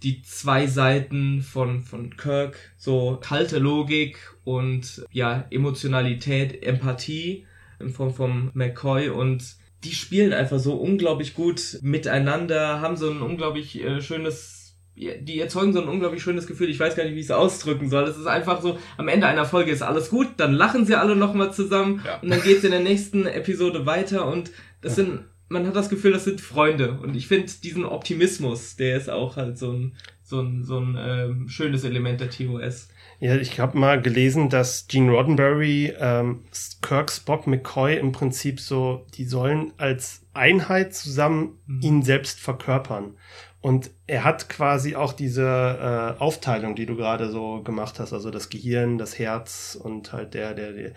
die 0.03 0.21
zwei 0.21 0.67
Seiten 0.67 1.41
von, 1.41 1.81
von 1.81 2.15
Kirk. 2.19 2.59
So 2.77 3.19
kalte 3.23 3.59
Logik 3.59 4.19
und 4.45 5.03
ja, 5.13 5.47
Emotionalität, 5.51 6.63
Empathie 6.63 7.47
in 7.81 7.89
Form 7.89 8.13
von 8.13 8.51
McCoy 8.53 9.09
und 9.09 9.57
die 9.85 9.95
spielen 9.95 10.33
einfach 10.33 10.59
so 10.59 10.75
unglaublich 10.75 11.35
gut 11.35 11.79
miteinander, 11.83 12.81
haben 12.81 12.97
so 12.97 13.11
ein 13.11 13.21
unglaublich 13.21 13.83
äh, 13.83 14.01
schönes, 14.01 14.77
ja, 14.95 15.13
die 15.21 15.41
erzeugen 15.41 15.73
so 15.73 15.81
ein 15.83 15.89
unglaublich 15.89 16.23
schönes 16.23 16.47
Gefühl. 16.47 16.71
Ich 16.71 16.81
weiß 16.81 16.97
gar 16.97 17.05
nicht, 17.05 17.15
wie 17.15 17.21
ich 17.21 17.27
es 17.27 17.31
ausdrücken 17.31 17.89
soll. 17.91 18.05
Es 18.05 18.17
ist 18.17 18.27
einfach 18.27 18.61
so, 18.63 18.79
am 18.97 19.09
Ende 19.09 19.27
einer 19.27 19.45
Folge 19.45 19.71
ist 19.71 19.83
alles 19.83 20.11
gut, 20.11 20.29
dann 20.39 20.53
lachen 20.55 20.87
sie 20.87 20.95
alle 20.95 21.17
nochmal 21.17 21.53
zusammen 21.53 22.03
Ja. 22.05 22.19
und 22.21 22.31
dann 22.31 22.43
geht 22.43 22.59
es 22.59 22.65
in 22.65 22.71
der 22.71 22.81
nächsten 22.81 23.27
Episode 23.27 23.87
weiter 23.87 24.27
und 24.27 24.51
das 24.81 24.97
sind, 24.97 25.21
man 25.49 25.67
hat 25.67 25.77
das 25.77 25.89
Gefühl, 25.89 26.13
das 26.13 26.25
sind 26.25 26.41
Freunde 26.41 26.99
und 27.03 27.15
ich 27.17 27.27
finde 27.29 27.53
diesen 27.63 27.85
Optimismus, 27.85 28.77
der 28.77 28.97
ist 28.97 29.11
auch 29.11 29.37
halt 29.37 29.59
so 29.59 29.73
ein 29.73 29.97
so 30.27 30.41
ein, 30.41 30.65
so 30.65 30.79
ein 30.79 30.97
äh, 30.97 31.49
schönes 31.51 31.85
Element 31.85 32.19
der 32.19 32.31
TOS. 32.31 32.89
Ja, 33.21 33.37
ich 33.37 33.61
habe 33.61 33.79
mal 33.79 34.03
gelesen, 34.03 34.51
dass 34.51 34.87
Gene 34.89 35.13
Roddenberry, 35.13 35.95
ähm, 35.99 36.45
Kirk, 36.83 37.11
Spock, 37.11 37.47
McCoy 37.47 37.97
im 37.97 38.13
Prinzip 38.13 38.61
so, 38.61 39.07
die 39.15 39.25
sollen 39.25 39.73
als 39.77 40.23
Einheit 40.35 40.95
zusammen 40.95 41.59
mhm. 41.67 41.81
ihn 41.81 42.03
selbst 42.03 42.41
verkörpern. 42.41 43.17
Und 43.61 43.91
er 44.07 44.25
hat 44.25 44.51
quasi 44.51 44.95
auch 44.95 45.15
diese 45.15 45.43
äh, 45.43 46.21
Aufteilung, 46.21 46.75
die 46.75 46.85
du 46.85 46.97
gerade 46.97 47.31
so 47.31 47.63
gemacht 47.63 47.99
hast, 47.99 48.13
also 48.13 48.31
das 48.31 48.51
Gehirn, 48.51 48.99
das 48.99 49.19
Herz 49.19 49.79
und 49.81 50.13
halt 50.13 50.35
der, 50.35 50.53
der, 50.53 50.73
der, 50.73 50.93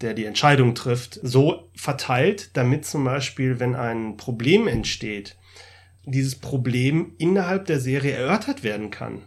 der 0.00 0.14
die 0.14 0.24
Entscheidung 0.24 0.76
trifft, 0.76 1.18
so 1.22 1.70
verteilt, 1.74 2.56
damit 2.56 2.84
zum 2.84 3.02
Beispiel, 3.02 3.58
wenn 3.58 3.74
ein 3.74 4.16
Problem 4.16 4.68
entsteht, 4.68 5.36
dieses 6.04 6.36
Problem 6.36 7.14
innerhalb 7.18 7.66
der 7.66 7.80
Serie 7.80 8.12
erörtert 8.12 8.62
werden 8.62 8.90
kann. 8.90 9.22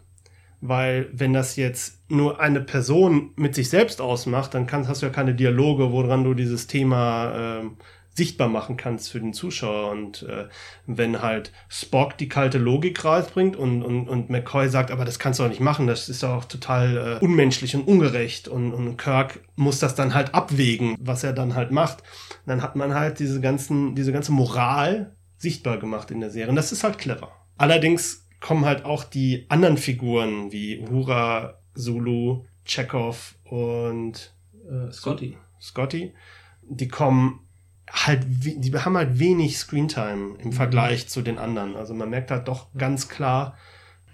Weil 0.59 1.09
wenn 1.13 1.33
das 1.33 1.55
jetzt 1.55 2.09
nur 2.09 2.39
eine 2.39 2.61
Person 2.61 3.31
mit 3.35 3.53
sich 3.53 3.69
selbst 3.69 4.01
ausmacht, 4.01 4.53
dann 4.53 4.65
kannst, 4.65 4.89
hast 4.89 5.01
du 5.01 5.05
ja 5.05 5.11
keine 5.11 5.35
Dialoge, 5.35 5.91
woran 5.91 6.23
du 6.23 6.33
dieses 6.33 6.65
Thema 6.67 7.61
äh, 7.61 7.69
sichtbar 8.17 8.47
machen 8.49 8.75
kannst 8.75 9.11
für 9.11 9.19
den 9.19 9.33
Zuschauer. 9.33 9.91
Und 9.91 10.23
äh, 10.23 10.47
wenn 10.87 11.21
halt 11.21 11.51
Spock 11.69 12.17
die 12.17 12.27
kalte 12.27 12.57
Logik 12.57 13.05
rausbringt 13.05 13.55
und, 13.55 13.83
und, 13.83 14.09
und 14.09 14.31
McCoy 14.31 14.67
sagt, 14.67 14.89
aber 14.89 15.05
das 15.05 15.19
kannst 15.19 15.39
du 15.39 15.43
auch 15.43 15.49
nicht 15.49 15.61
machen, 15.61 15.85
das 15.85 16.09
ist 16.09 16.23
auch 16.23 16.45
total 16.45 17.19
äh, 17.21 17.23
unmenschlich 17.23 17.75
und 17.75 17.87
ungerecht. 17.87 18.47
Und, 18.47 18.73
und 18.73 18.97
Kirk 18.97 19.41
muss 19.55 19.77
das 19.77 19.93
dann 19.93 20.15
halt 20.15 20.33
abwägen, 20.33 20.95
was 20.99 21.23
er 21.23 21.33
dann 21.33 21.53
halt 21.53 21.71
macht. 21.71 22.01
Dann 22.47 22.63
hat 22.63 22.75
man 22.75 22.95
halt 22.95 23.19
diese 23.19 23.39
ganzen, 23.39 23.93
diese 23.93 24.11
ganze 24.11 24.31
Moral 24.31 25.15
sichtbar 25.37 25.77
gemacht 25.77 26.09
in 26.09 26.19
der 26.19 26.31
Serie. 26.31 26.49
Und 26.49 26.55
das 26.55 26.71
ist 26.71 26.83
halt 26.83 26.97
clever. 26.97 27.31
Allerdings 27.57 28.26
kommen 28.39 28.65
halt 28.65 28.85
auch 28.85 29.03
die 29.03 29.45
anderen 29.49 29.77
Figuren 29.77 30.51
wie 30.51 30.79
Uhura, 30.79 31.59
Zulu, 31.75 32.45
Chekhov 32.65 33.35
und 33.43 34.33
äh, 34.69 34.91
Scotty. 34.91 35.37
Scotty. 35.59 36.13
Die 36.61 36.87
kommen 36.87 37.47
halt, 37.89 38.23
die 38.27 38.73
haben 38.73 38.97
halt 38.97 39.19
wenig 39.19 39.57
Screentime 39.57 40.35
im 40.39 40.47
mhm. 40.47 40.53
Vergleich 40.53 41.07
zu 41.07 41.21
den 41.21 41.37
anderen. 41.37 41.75
Also 41.75 41.93
man 41.93 42.09
merkt 42.09 42.31
halt 42.31 42.47
doch 42.47 42.67
ganz 42.77 43.09
klar, 43.09 43.57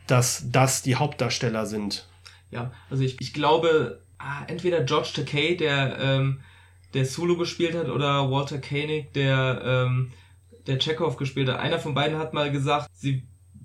dass 0.08 0.50
das 0.52 0.82
die 0.84 0.96
Hauptdarsteller 0.96 1.66
sind. 1.66 2.08
Ja, 2.52 2.72
also 2.90 3.04
ich, 3.04 3.20
ich 3.20 3.34
glaube, 3.34 4.02
ah, 4.20 4.44
entweder 4.48 4.84
George 4.84 5.10
Takei, 5.16 5.56
der, 5.56 5.98
ähm, 6.00 6.42
der 6.94 7.06
Sulu 7.06 7.38
gespielt 7.38 7.76
hat, 7.76 7.90
oder 7.90 8.30
Walter 8.30 8.60
Koenig, 8.60 9.12
der, 9.14 9.62
ähm, 9.66 10.12
der 10.68 10.78
Chekhov 10.78 11.18
gespielt 11.18 11.50
hat. 11.50 11.60
Einer 11.60 11.80
von 11.80 11.96
beiden 11.96 12.20
hat 12.20 12.34
mal 12.34 12.52
gesagt, 12.52 12.90
sie 12.94 13.24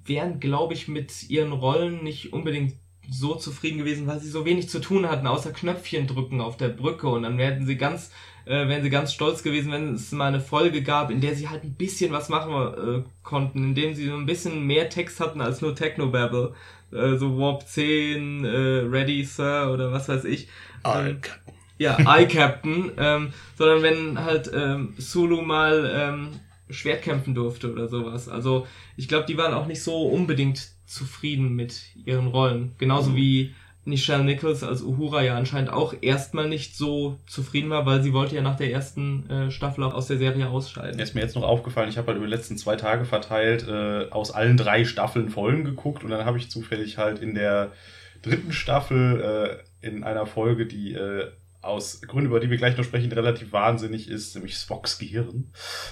wären, 0.08 0.40
glaube 0.40 0.74
ich, 0.74 0.88
mit 0.88 1.28
ihren 1.30 1.52
Rollen 1.52 2.02
nicht 2.02 2.32
unbedingt 2.32 2.74
so 3.10 3.34
zufrieden 3.34 3.78
gewesen, 3.78 4.06
weil 4.06 4.20
sie 4.20 4.28
so 4.28 4.44
wenig 4.44 4.68
zu 4.68 4.80
tun 4.80 5.08
hatten, 5.08 5.26
außer 5.26 5.52
Knöpfchen 5.52 6.06
drücken 6.06 6.40
auf 6.40 6.56
der 6.56 6.68
Brücke. 6.68 7.08
Und 7.08 7.22
dann 7.22 7.38
werden 7.38 7.66
sie 7.66 7.76
ganz, 7.76 8.10
äh, 8.44 8.68
wären 8.68 8.82
sie 8.82 8.90
ganz 8.90 9.12
stolz 9.12 9.42
gewesen, 9.42 9.72
wenn 9.72 9.94
es 9.94 10.12
mal 10.12 10.28
eine 10.28 10.40
Folge 10.40 10.82
gab, 10.82 11.10
in 11.10 11.20
der 11.20 11.34
sie 11.34 11.48
halt 11.48 11.64
ein 11.64 11.74
bisschen 11.74 12.12
was 12.12 12.28
machen 12.28 12.52
äh, 12.54 13.02
konnten, 13.22 13.64
in 13.64 13.74
dem 13.74 13.94
sie 13.94 14.06
so 14.06 14.14
ein 14.14 14.26
bisschen 14.26 14.66
mehr 14.66 14.90
Text 14.90 15.20
hatten 15.20 15.40
als 15.40 15.62
nur 15.62 15.74
Technobabble. 15.74 16.54
Äh, 16.92 17.16
so 17.16 17.38
Warp 17.38 17.66
10, 17.66 18.44
äh, 18.44 18.48
Ready 18.48 19.24
Sir 19.24 19.70
oder 19.72 19.92
was 19.92 20.08
weiß 20.08 20.24
ich. 20.24 20.48
I 20.86 21.08
ähm, 21.08 21.20
ja, 21.78 21.96
I 22.00 22.26
Captain, 22.26 22.90
ähm, 22.98 23.32
sondern 23.56 23.82
wenn 23.82 24.24
halt 24.24 24.50
ähm, 24.52 24.94
Sulu 24.98 25.42
mal 25.42 25.90
ähm, 25.94 26.40
Schwert 26.70 27.02
kämpfen 27.02 27.34
durfte 27.34 27.72
oder 27.72 27.88
sowas. 27.88 28.28
Also 28.28 28.66
ich 28.96 29.08
glaube, 29.08 29.26
die 29.26 29.36
waren 29.36 29.54
auch 29.54 29.66
nicht 29.66 29.82
so 29.82 30.06
unbedingt 30.08 30.70
zufrieden 30.86 31.54
mit 31.54 31.82
ihren 32.04 32.28
Rollen. 32.28 32.74
Genauso 32.78 33.10
mhm. 33.10 33.16
wie 33.16 33.54
Nichelle 33.88 34.24
Nichols 34.24 34.62
als 34.62 34.82
Uhura 34.82 35.22
ja 35.22 35.36
anscheinend 35.36 35.70
auch 35.70 35.94
erstmal 36.00 36.48
nicht 36.48 36.76
so 36.76 37.18
zufrieden 37.26 37.70
war, 37.70 37.86
weil 37.86 38.02
sie 38.02 38.12
wollte 38.12 38.36
ja 38.36 38.42
nach 38.42 38.56
der 38.56 38.70
ersten 38.70 39.28
äh, 39.30 39.50
Staffel 39.50 39.82
auch 39.82 39.94
aus 39.94 40.06
der 40.06 40.18
Serie 40.18 40.48
ausscheiden. 40.48 41.00
Ist 41.00 41.14
mir 41.14 41.22
jetzt 41.22 41.34
noch 41.34 41.42
aufgefallen, 41.42 41.88
ich 41.88 41.96
habe 41.96 42.08
halt 42.08 42.18
über 42.18 42.26
die 42.26 42.32
letzten 42.32 42.58
zwei 42.58 42.76
Tage 42.76 43.06
verteilt 43.06 43.66
äh, 43.66 44.10
aus 44.10 44.30
allen 44.30 44.58
drei 44.58 44.84
Staffeln 44.84 45.30
Folgen 45.30 45.64
geguckt 45.64 46.04
und 46.04 46.10
dann 46.10 46.26
habe 46.26 46.38
ich 46.38 46.50
zufällig 46.50 46.98
halt 46.98 47.18
in 47.18 47.34
der 47.34 47.72
dritten 48.22 48.52
Staffel 48.52 49.62
äh, 49.82 49.86
in 49.86 50.04
einer 50.04 50.26
Folge, 50.26 50.66
die 50.66 50.92
äh, 50.92 51.28
aus 51.60 52.00
Gründen, 52.02 52.26
über 52.26 52.38
die 52.38 52.50
wir 52.50 52.56
gleich 52.56 52.76
noch 52.76 52.84
sprechen, 52.84 53.10
relativ 53.10 53.52
wahnsinnig 53.52 54.08
ist, 54.08 54.34
nämlich 54.36 54.54
Spocks 54.54 54.98
Gehirn. 54.98 55.50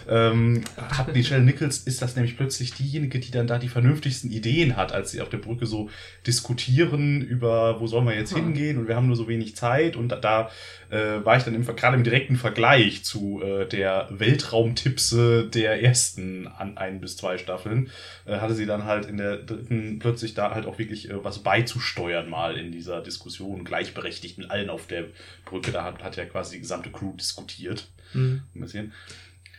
Ähm, 0.08 0.62
hat 0.76 1.12
Michelle 1.12 1.42
Nichols, 1.42 1.78
ist 1.78 2.00
das 2.02 2.14
nämlich 2.14 2.36
plötzlich 2.36 2.72
diejenige, 2.72 3.18
die 3.18 3.32
dann 3.32 3.48
da 3.48 3.58
die 3.58 3.68
vernünftigsten 3.68 4.30
Ideen 4.30 4.76
hat, 4.76 4.92
als 4.92 5.10
sie 5.10 5.20
auf 5.20 5.28
der 5.28 5.38
Brücke 5.38 5.66
so 5.66 5.90
diskutieren 6.24 7.20
über, 7.20 7.80
wo 7.80 7.88
sollen 7.88 8.06
wir 8.06 8.14
jetzt 8.14 8.32
hingehen 8.32 8.78
und 8.78 8.86
wir 8.86 8.94
haben 8.94 9.08
nur 9.08 9.16
so 9.16 9.26
wenig 9.26 9.56
Zeit 9.56 9.96
und 9.96 10.08
da, 10.10 10.16
da 10.16 10.50
äh, 10.90 11.24
war 11.24 11.36
ich 11.36 11.42
dann 11.42 11.60
gerade 11.60 11.96
im 11.96 12.04
direkten 12.04 12.36
Vergleich 12.36 13.04
zu 13.04 13.42
äh, 13.42 13.66
der 13.66 14.06
Weltraumtipse 14.10 15.48
der 15.52 15.82
ersten 15.82 16.46
an 16.46 16.78
ein 16.78 17.00
bis 17.00 17.16
zwei 17.16 17.38
Staffeln, 17.38 17.90
äh, 18.24 18.36
hatte 18.36 18.54
sie 18.54 18.66
dann 18.66 18.84
halt 18.84 19.06
in 19.06 19.16
der 19.16 19.38
dritten 19.38 19.98
plötzlich 19.98 20.34
da 20.34 20.54
halt 20.54 20.66
auch 20.66 20.78
wirklich 20.78 21.10
äh, 21.10 21.24
was 21.24 21.40
beizusteuern 21.40 22.30
mal 22.30 22.56
in 22.56 22.70
dieser 22.70 23.00
Diskussion, 23.00 23.64
gleichberechtigt 23.64 24.38
mit 24.38 24.48
allen 24.48 24.70
auf 24.70 24.86
der 24.86 25.06
Brücke. 25.44 25.55
Da 25.61 25.84
hat, 25.84 26.02
hat 26.02 26.16
ja 26.16 26.24
quasi 26.24 26.57
die 26.57 26.62
gesamte 26.62 26.90
Crew 26.90 27.12
diskutiert. 27.14 27.88
Mhm. 28.12 28.42
Ein 28.54 28.61
bisschen. 28.61 28.92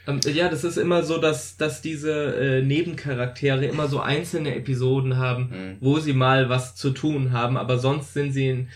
Ähm, 0.07 0.19
ja, 0.33 0.49
das 0.49 0.63
ist 0.63 0.77
immer 0.77 1.03
so, 1.03 1.17
dass, 1.17 1.57
dass 1.57 1.81
diese 1.81 2.13
äh, 2.35 2.61
Nebencharaktere 2.61 3.65
immer 3.65 3.87
so 3.87 3.99
einzelne 3.99 4.55
Episoden 4.55 5.17
haben, 5.17 5.49
mhm. 5.49 5.77
wo 5.81 5.99
sie 5.99 6.13
mal 6.13 6.49
was 6.49 6.75
zu 6.75 6.91
tun 6.91 7.33
haben, 7.33 7.57
aber 7.57 7.77
sonst 7.77 8.13
sind 8.13 8.31
sie 8.31 8.49
in, 8.49 8.69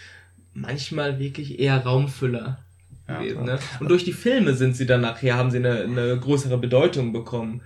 manchmal 0.53 1.19
wirklich 1.19 1.59
eher 1.59 1.77
Raumfüller 1.77 2.59
ja, 3.07 3.19
gewesen. 3.19 3.45
Ne? 3.45 3.59
Und 3.79 3.89
durch 3.89 4.03
die 4.03 4.13
Filme 4.13 4.53
sind 4.53 4.75
sie 4.75 4.85
dann 4.85 5.01
nachher, 5.01 5.37
haben 5.37 5.51
sie 5.51 5.57
eine, 5.57 5.83
eine 5.83 6.17
größere 6.17 6.57
Bedeutung 6.57 7.13
bekommen. 7.13 7.61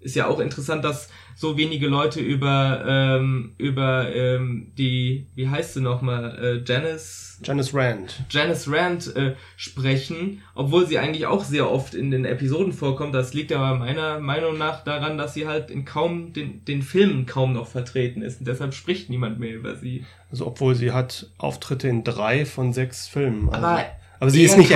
Ist 0.00 0.16
ja 0.16 0.26
auch 0.26 0.38
interessant, 0.38 0.84
dass 0.84 1.08
so 1.38 1.56
wenige 1.56 1.86
Leute 1.86 2.20
über, 2.20 2.84
ähm, 2.86 3.52
über 3.58 4.12
ähm, 4.14 4.72
die, 4.76 5.26
wie 5.36 5.48
heißt 5.48 5.74
sie 5.74 5.80
nochmal, 5.80 6.38
äh, 6.40 6.62
Janice? 6.64 7.40
Janice 7.44 7.72
Rand. 7.72 8.24
Janice 8.28 8.68
Rand 8.68 9.16
äh, 9.16 9.36
sprechen, 9.56 10.42
obwohl 10.56 10.86
sie 10.86 10.98
eigentlich 10.98 11.26
auch 11.26 11.44
sehr 11.44 11.70
oft 11.70 11.94
in 11.94 12.10
den 12.10 12.24
Episoden 12.24 12.72
vorkommt. 12.72 13.14
Das 13.14 13.34
liegt 13.34 13.52
aber 13.52 13.76
meiner 13.76 14.18
Meinung 14.18 14.58
nach 14.58 14.82
daran, 14.82 15.16
dass 15.16 15.34
sie 15.34 15.46
halt 15.46 15.70
in 15.70 15.84
kaum, 15.84 16.32
den, 16.32 16.64
den 16.64 16.82
Filmen 16.82 17.26
kaum 17.26 17.52
noch 17.52 17.68
vertreten 17.68 18.22
ist. 18.22 18.40
Und 18.40 18.48
deshalb 18.48 18.74
spricht 18.74 19.08
niemand 19.08 19.38
mehr 19.38 19.54
über 19.54 19.76
sie. 19.76 20.04
Also 20.32 20.46
obwohl 20.46 20.74
sie 20.74 20.90
hat 20.90 21.30
Auftritte 21.38 21.88
in 21.88 22.02
drei 22.02 22.44
von 22.46 22.72
sechs 22.72 23.06
Filmen. 23.06 23.48
Also 23.48 23.66
aber 23.66 23.84
aber 24.20 24.30
sie 24.30 24.42
ist 24.42 24.56
nicht 24.56 24.74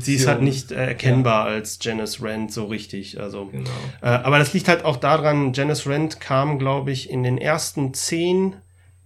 sie 0.00 0.14
ist 0.14 0.26
halt 0.26 0.42
nicht 0.42 0.70
erkennbar 0.70 1.48
ja. 1.48 1.54
als 1.54 1.78
Janice 1.80 2.22
Rand 2.22 2.52
so 2.52 2.66
richtig. 2.66 3.20
Also, 3.20 3.46
genau. 3.46 3.70
äh, 4.02 4.06
aber 4.06 4.38
das 4.38 4.52
liegt 4.52 4.68
halt 4.68 4.84
auch 4.84 4.96
daran, 4.96 5.52
Janice 5.52 5.86
Rand 5.86 6.20
kam, 6.20 6.58
glaube 6.58 6.92
ich, 6.92 7.10
in 7.10 7.22
den 7.22 7.38
ersten 7.38 7.94
zehn 7.94 8.54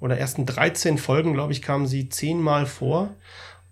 oder 0.01 0.19
ersten 0.19 0.45
13 0.45 0.99
Folgen, 0.99 1.33
glaube 1.33 1.53
ich, 1.53 1.63
kam 1.63 1.87
sie 1.87 2.09
zehnmal 2.09 2.67
vor. 2.67 3.11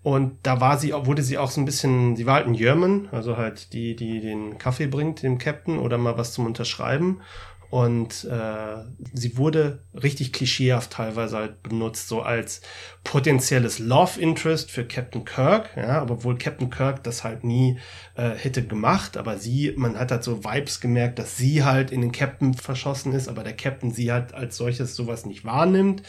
Und 0.01 0.37
da 0.43 0.59
war 0.59 0.77
sie, 0.77 0.91
wurde 0.93 1.21
sie 1.21 1.37
auch 1.37 1.49
so 1.49 1.61
ein 1.61 1.65
bisschen, 1.65 2.17
sie 2.17 2.25
war 2.25 2.35
halt 2.35 2.47
ein 2.47 2.57
German, 2.57 3.07
also 3.13 3.37
halt 3.37 3.71
die, 3.71 3.95
die 3.95 4.19
den 4.19 4.57
Kaffee 4.57 4.87
bringt, 4.87 5.23
dem 5.23 5.37
Captain, 5.37 5.79
oder 5.79 5.97
mal 5.97 6.17
was 6.17 6.33
zum 6.33 6.45
Unterschreiben. 6.45 7.21
Und 7.73 8.25
äh, 8.25 8.83
sie 9.13 9.35
wurde 9.35 9.79
richtig 9.95 10.31
klischeehaft 10.31 10.91
teilweise 10.91 11.37
halt 11.37 11.63
benutzt, 11.63 12.07
so 12.07 12.21
als 12.21 12.61
potenzielles 13.03 13.79
Love 13.79 14.21
Interest 14.21 14.69
für 14.69 14.85
Captain 14.85 15.25
Kirk, 15.25 15.71
ja, 15.75 16.03
obwohl 16.07 16.37
Captain 16.37 16.69
Kirk 16.69 17.03
das 17.03 17.23
halt 17.23 17.43
nie 17.43 17.79
äh, 18.13 18.29
hätte 18.29 18.63
gemacht, 18.63 19.17
aber 19.17 19.39
sie, 19.39 19.73
man 19.75 19.97
hat 19.97 20.11
halt 20.11 20.23
so 20.23 20.43
Vibes 20.43 20.81
gemerkt, 20.81 21.17
dass 21.17 21.35
sie 21.37 21.63
halt 21.63 21.89
in 21.89 22.01
den 22.01 22.11
Captain 22.11 22.53
verschossen 22.53 23.11
ist, 23.11 23.27
aber 23.27 23.43
der 23.43 23.57
Captain 23.57 23.89
sie 23.89 24.11
halt 24.11 24.35
als 24.35 24.55
solches 24.55 24.95
sowas 24.95 25.25
nicht 25.25 25.43
wahrnimmt. 25.43 26.03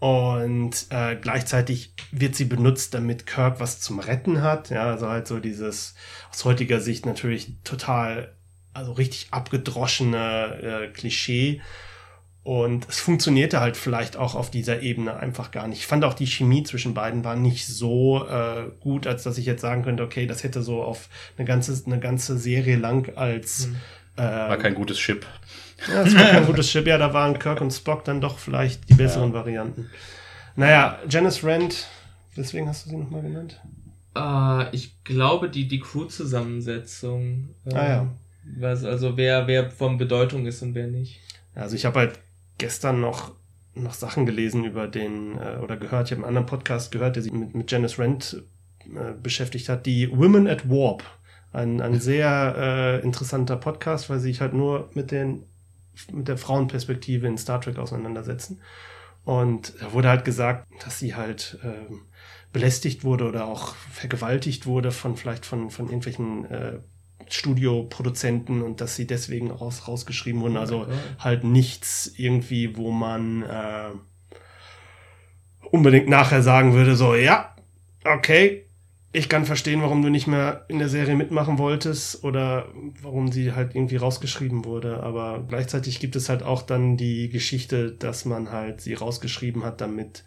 Und 0.00 0.86
äh, 0.90 1.14
gleichzeitig 1.14 1.94
wird 2.10 2.34
sie 2.34 2.44
benutzt, 2.46 2.94
damit 2.94 3.26
Kirk 3.26 3.60
was 3.60 3.80
zum 3.80 4.00
Retten 4.00 4.42
hat. 4.42 4.70
Ja, 4.70 4.86
also 4.90 5.08
halt 5.08 5.28
so 5.28 5.38
dieses 5.38 5.94
aus 6.30 6.44
heutiger 6.44 6.80
Sicht 6.80 7.06
natürlich 7.06 7.54
total 7.62 8.35
also 8.76 8.92
richtig 8.92 9.28
abgedroschene 9.30 10.84
äh, 10.84 10.86
Klischee. 10.88 11.60
Und 12.42 12.88
es 12.88 13.00
funktionierte 13.00 13.58
halt 13.58 13.76
vielleicht 13.76 14.16
auch 14.16 14.36
auf 14.36 14.52
dieser 14.52 14.80
Ebene 14.80 15.16
einfach 15.16 15.50
gar 15.50 15.66
nicht. 15.66 15.80
Ich 15.80 15.86
fand 15.88 16.04
auch 16.04 16.14
die 16.14 16.28
Chemie 16.28 16.62
zwischen 16.62 16.94
beiden 16.94 17.24
war 17.24 17.34
nicht 17.34 17.66
so 17.66 18.24
äh, 18.28 18.70
gut, 18.78 19.08
als 19.08 19.24
dass 19.24 19.36
ich 19.36 19.46
jetzt 19.46 19.62
sagen 19.62 19.82
könnte, 19.82 20.04
okay, 20.04 20.28
das 20.28 20.44
hätte 20.44 20.62
so 20.62 20.80
auf 20.80 21.08
eine 21.36 21.44
ganze, 21.44 21.84
eine 21.86 21.98
ganze 21.98 22.38
Serie 22.38 22.76
lang 22.76 23.16
als. 23.16 23.66
Mhm. 23.66 23.76
Ähm, 24.18 24.48
war 24.48 24.56
kein 24.58 24.76
gutes 24.76 24.96
Chip. 24.98 25.26
Ja, 25.88 26.02
es 26.04 26.14
war 26.14 26.22
kein 26.22 26.46
gutes 26.46 26.68
Chip. 26.68 26.86
Ja, 26.86 26.98
da 26.98 27.12
waren 27.12 27.36
Kirk 27.36 27.60
und 27.60 27.72
Spock 27.72 28.04
dann 28.04 28.20
doch 28.20 28.38
vielleicht 28.38 28.88
die 28.88 28.94
besseren 28.94 29.30
ja. 29.30 29.34
Varianten. 29.34 29.90
Naja, 30.54 31.00
Janice 31.08 31.42
Rand, 31.42 31.88
weswegen 32.36 32.68
hast 32.68 32.86
du 32.86 32.90
sie 32.90 32.96
nochmal 32.96 33.22
genannt? 33.22 33.60
Uh, 34.16 34.66
ich 34.70 35.02
glaube, 35.02 35.50
die, 35.50 35.66
die 35.66 35.80
Crew-Zusammensetzung. 35.80 37.48
Äh, 37.66 37.74
ah 37.74 37.88
ja 37.88 38.08
was, 38.58 38.84
also 38.84 39.16
wer, 39.16 39.46
wer 39.46 39.70
von 39.70 39.98
Bedeutung 39.98 40.46
ist 40.46 40.62
und 40.62 40.74
wer 40.74 40.86
nicht. 40.86 41.20
Also 41.54 41.76
ich 41.76 41.84
habe 41.84 42.00
halt 42.00 42.20
gestern 42.58 43.00
noch 43.00 43.32
noch 43.76 43.94
Sachen 43.94 44.24
gelesen 44.24 44.64
über 44.64 44.88
den, 44.88 45.38
äh, 45.38 45.58
oder 45.62 45.76
gehört, 45.76 46.08
ich 46.08 46.12
habe 46.12 46.26
einen 46.26 46.36
anderen 46.36 46.46
Podcast 46.46 46.92
gehört, 46.92 47.16
der 47.16 47.22
sich 47.22 47.32
mit, 47.32 47.54
mit 47.54 47.70
Janice 47.70 47.98
Rent 47.98 48.42
äh, 48.84 49.12
beschäftigt 49.22 49.68
hat, 49.68 49.86
die 49.86 50.10
Women 50.10 50.48
at 50.48 50.68
Warp. 50.68 51.04
Ein, 51.52 51.80
ein 51.80 52.00
sehr 52.00 52.54
äh, 52.56 53.04
interessanter 53.04 53.56
Podcast, 53.56 54.08
weil 54.08 54.18
sie 54.18 54.28
sich 54.28 54.40
halt 54.40 54.54
nur 54.54 54.90
mit 54.94 55.10
den 55.10 55.44
mit 56.12 56.28
der 56.28 56.36
Frauenperspektive 56.36 57.26
in 57.26 57.38
Star 57.38 57.60
Trek 57.60 57.78
auseinandersetzen. 57.78 58.60
Und 59.24 59.72
da 59.80 59.92
wurde 59.92 60.08
halt 60.08 60.24
gesagt, 60.24 60.68
dass 60.84 60.98
sie 60.98 61.14
halt 61.14 61.58
äh, 61.64 61.92
belästigt 62.52 63.02
wurde 63.02 63.26
oder 63.26 63.46
auch 63.46 63.74
vergewaltigt 63.74 64.66
wurde 64.66 64.92
von 64.92 65.16
vielleicht 65.16 65.46
von, 65.46 65.70
von 65.70 65.86
irgendwelchen 65.86 66.44
äh, 66.50 66.78
Studioproduzenten 67.28 68.62
und 68.62 68.80
dass 68.80 68.96
sie 68.96 69.06
deswegen 69.06 69.50
raus, 69.50 69.88
rausgeschrieben 69.88 70.40
wurden. 70.40 70.56
Also 70.56 70.86
halt 71.18 71.44
nichts 71.44 72.12
irgendwie, 72.16 72.76
wo 72.76 72.90
man 72.90 73.42
äh, 73.42 73.90
unbedingt 75.70 76.08
nachher 76.08 76.42
sagen 76.42 76.74
würde, 76.74 76.96
so, 76.96 77.14
ja, 77.14 77.54
okay, 78.04 78.66
ich 79.16 79.30
kann 79.30 79.46
verstehen, 79.46 79.80
warum 79.80 80.02
du 80.02 80.10
nicht 80.10 80.26
mehr 80.26 80.66
in 80.68 80.78
der 80.78 80.90
Serie 80.90 81.14
mitmachen 81.14 81.56
wolltest 81.56 82.22
oder 82.22 82.66
warum 83.00 83.32
sie 83.32 83.52
halt 83.52 83.74
irgendwie 83.74 83.96
rausgeschrieben 83.96 84.66
wurde. 84.66 85.02
Aber 85.02 85.42
gleichzeitig 85.48 86.00
gibt 86.00 86.16
es 86.16 86.28
halt 86.28 86.42
auch 86.42 86.60
dann 86.60 86.98
die 86.98 87.30
Geschichte, 87.30 87.92
dass 87.92 88.26
man 88.26 88.52
halt 88.52 88.82
sie 88.82 88.92
rausgeschrieben 88.92 89.64
hat, 89.64 89.80
damit 89.80 90.24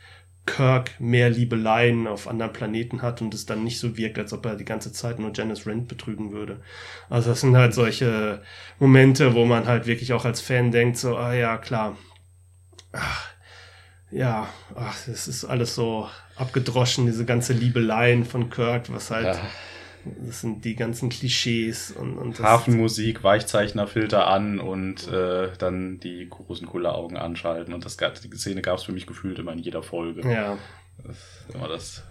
Kirk 0.56 1.00
mehr 1.00 1.30
Liebeleien 1.30 2.08
auf 2.08 2.28
anderen 2.28 2.54
Planeten 2.54 3.02
hat 3.02 3.22
und 3.22 3.34
es 3.34 3.45
dann 3.45 3.64
nicht 3.64 3.80
so 3.80 3.97
wirkt, 3.97 4.18
als 4.18 4.34
ob 4.34 4.45
er 4.45 4.56
die 4.56 4.66
ganze 4.66 4.91
Zeit 4.91 5.20
nur 5.20 5.32
Janice 5.34 5.68
Rent 5.68 5.88
betrügen 5.88 6.32
würde. 6.32 6.60
Also 7.10 7.30
das 7.30 7.41
sind 7.41 7.56
halt 7.56 7.74
solche 7.74 8.41
Momente, 8.80 9.36
wo 9.36 9.45
man 9.45 9.68
halt 9.68 9.86
wirklich 9.86 10.14
auch 10.14 10.26
als 10.26 10.41
Fan 10.41 10.72
denkt, 10.72 10.97
so, 10.97 11.18
ah 11.18 11.34
ja, 11.34 11.58
klar. 11.58 11.97
Ach, 12.91 13.30
ja, 14.12 14.50
ach, 14.76 14.97
das 15.06 15.28
ist 15.28 15.45
alles 15.45 15.76
so 15.76 16.10
abgedroschen, 16.36 17.06
diese 17.06 17.26
ganze 17.26 17.54
Liebeleien 17.54 18.26
von 18.26 18.50
Kirk, 18.50 18.91
was 18.91 19.12
halt, 19.12 19.36
ja. 19.36 19.41
Das 20.26 20.41
sind 20.41 20.66
die 20.66 20.76
ganzen 20.76 21.10
Klischees 21.10 21.91
und, 21.91 22.18
und 22.18 22.39
Hafenmusik, 22.39 23.24
Weichzeichnerfilter 23.24 24.28
an 24.28 24.60
und 24.60 25.07
äh, 25.07 25.49
dann 25.57 25.99
die 25.99 26.28
großen 26.30 26.68
Augen 26.93 27.18
anschalten 27.18 27.74
und 27.74 27.86
das 27.86 27.97
die 28.22 28.38
Szene 28.38 28.62
gab 28.62 28.78
es 28.78 28.84
für 28.84 28.91
mich 28.91 29.07
gefühlt 29.07 29.39
immer 29.39 29.53
in 29.53 29.60
jeder 29.60 29.84
Folge. 29.84 30.30
Ja. 30.30 30.57
Das 31.03 31.18
ist 31.18 31.55
immer 31.55 31.68
das. 31.68 32.03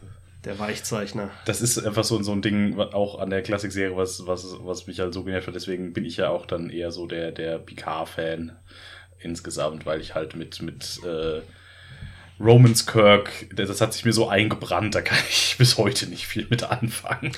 Der 0.44 0.58
Weichzeichner. 0.58 1.30
Das 1.46 1.60
ist 1.60 1.84
einfach 1.84 2.04
so, 2.04 2.22
so 2.22 2.32
ein 2.32 2.42
Ding 2.42 2.78
auch 2.78 3.18
an 3.18 3.30
der 3.30 3.42
Klassikserie, 3.42 3.96
was, 3.96 4.26
was, 4.26 4.46
was 4.60 4.86
mich 4.86 5.00
halt 5.00 5.12
so 5.12 5.24
genervt 5.24 5.48
hat. 5.48 5.54
Deswegen 5.54 5.92
bin 5.92 6.04
ich 6.04 6.16
ja 6.16 6.30
auch 6.30 6.46
dann 6.46 6.70
eher 6.70 6.92
so 6.92 7.06
der, 7.06 7.32
der 7.32 7.58
Picard-Fan 7.58 8.56
insgesamt, 9.18 9.84
weil 9.84 10.00
ich 10.00 10.14
halt 10.14 10.36
mit, 10.36 10.62
mit 10.62 11.00
äh, 11.04 11.40
Romans 12.40 12.86
Kirk, 12.86 13.30
das 13.54 13.80
hat 13.80 13.92
sich 13.92 14.04
mir 14.04 14.12
so 14.12 14.28
eingebrannt, 14.28 14.94
da 14.94 15.00
kann 15.00 15.18
ich 15.28 15.56
bis 15.58 15.76
heute 15.78 16.06
nicht 16.08 16.26
viel 16.26 16.46
mit 16.50 16.62
anfangen. 16.64 17.32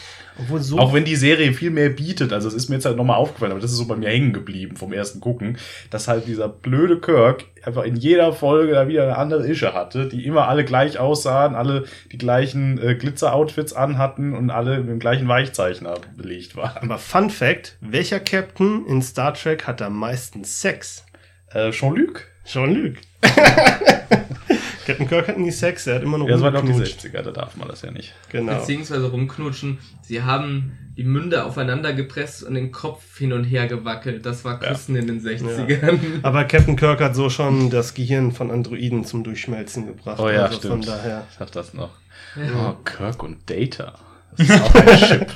So 0.59 0.78
Auch 0.78 0.92
wenn 0.92 1.05
die 1.05 1.16
Serie 1.16 1.53
viel 1.53 1.70
mehr 1.70 1.90
bietet, 1.90 2.32
also 2.32 2.48
es 2.48 2.55
ist 2.55 2.68
mir 2.68 2.76
jetzt 2.76 2.84
halt 2.84 2.96
nochmal 2.96 3.16
aufgefallen, 3.16 3.53
aber 3.53 3.61
das 3.61 3.72
ist 3.72 3.78
so 3.78 3.86
bei 3.86 3.96
mir 3.96 4.09
hängen 4.09 4.32
geblieben 4.32 4.76
vom 4.76 4.92
ersten 4.92 5.20
Gucken, 5.20 5.59
dass 5.90 6.09
halt 6.09 6.26
dieser 6.26 6.48
blöde 6.48 7.01
Kirk 7.01 7.44
einfach 7.62 7.84
in 7.84 7.96
jeder 7.96 8.32
Folge 8.32 8.72
da 8.72 8.88
wieder 8.88 9.03
eine 9.05 9.18
andere 9.18 9.46
Ische 9.46 9.74
hatte, 9.74 10.09
die 10.09 10.24
immer 10.24 10.48
alle 10.48 10.64
gleich 10.64 10.98
aussahen, 10.98 11.55
alle 11.55 11.84
die 12.12 12.18
gleichen 12.18 12.78
äh, 12.78 12.94
Glitzer-Outfits 12.94 13.72
anhatten 13.72 14.34
und 14.34 14.51
alle 14.51 14.78
mit 14.78 14.88
dem 14.88 14.98
gleichen 14.98 15.28
Weichzeichner 15.28 15.94
belegt 16.16 16.57
waren. 16.57 16.84
Aber 16.84 16.98
Fun 16.98 17.30
Fact, 17.30 17.76
welcher 17.80 18.20
Captain 18.20 18.86
in 18.86 19.03
Star 19.03 19.34
Trek 19.34 19.66
hat 19.66 19.82
am 19.82 19.98
meisten 19.98 20.44
Sex? 20.44 21.05
Äh, 21.53 21.70
Jean-Luc. 21.70 22.26
Jean-Luc. 22.44 22.94
Captain 24.91 25.09
Kirk 25.09 25.28
hat 25.28 25.38
nie 25.38 25.51
Sex, 25.51 25.86
er 25.86 25.97
hat 25.97 26.03
immer 26.03 26.18
nur 26.18 26.28
Ja, 26.28 26.34
das 26.34 26.43
war 26.43 26.51
doch 26.51 26.64
die 26.64 26.72
60er, 26.72 27.22
da 27.22 27.30
darf 27.30 27.57
man 27.57 27.68
das 27.68 27.82
ja 27.82 27.91
nicht. 27.91 28.14
Genau. 28.30 28.59
Beziehungsweise 28.59 29.11
rumknutschen. 29.11 29.78
Sie 30.03 30.22
haben 30.22 30.72
die 30.97 31.05
Münde 31.05 31.45
aufeinander 31.45 31.93
gepresst 31.93 32.43
und 32.43 32.55
den 32.55 32.72
Kopf 32.72 33.18
hin 33.18 33.32
und 33.32 33.45
her 33.45 33.66
gewackelt. 33.68 34.26
Das 34.26 34.45
war 34.45 34.59
Küssen 34.59 34.95
ja. 34.97 35.01
in 35.01 35.07
den 35.07 35.20
60ern. 35.20 35.68
Ja. 35.68 35.99
Aber 36.22 36.45
Captain 36.45 36.76
Kirk 36.76 37.01
hat 37.01 37.14
so 37.14 37.30
schon 37.30 37.70
das 37.70 37.95
Gehirn 37.95 38.32
von 38.32 38.51
Androiden 38.51 39.05
zum 39.05 39.24
Durchschmelzen 39.24 39.86
gebracht. 39.86 40.20
Oh 40.20 40.28
ja, 40.28 40.45
also 40.45 40.59
stimmt. 40.59 40.84
Von 40.84 40.95
daher. 40.95 41.26
Ich 41.32 41.41
hab 41.41 41.53
das 41.53 41.72
noch. 41.74 41.91
Ja. 42.36 42.70
Oh, 42.70 42.82
Kirk 42.84 43.22
und 43.22 43.49
Data. 43.49 43.95
Das 44.36 44.49
ist 44.49 44.61
auch 44.62 44.74
ein 44.74 44.99
Chip. 44.99 45.26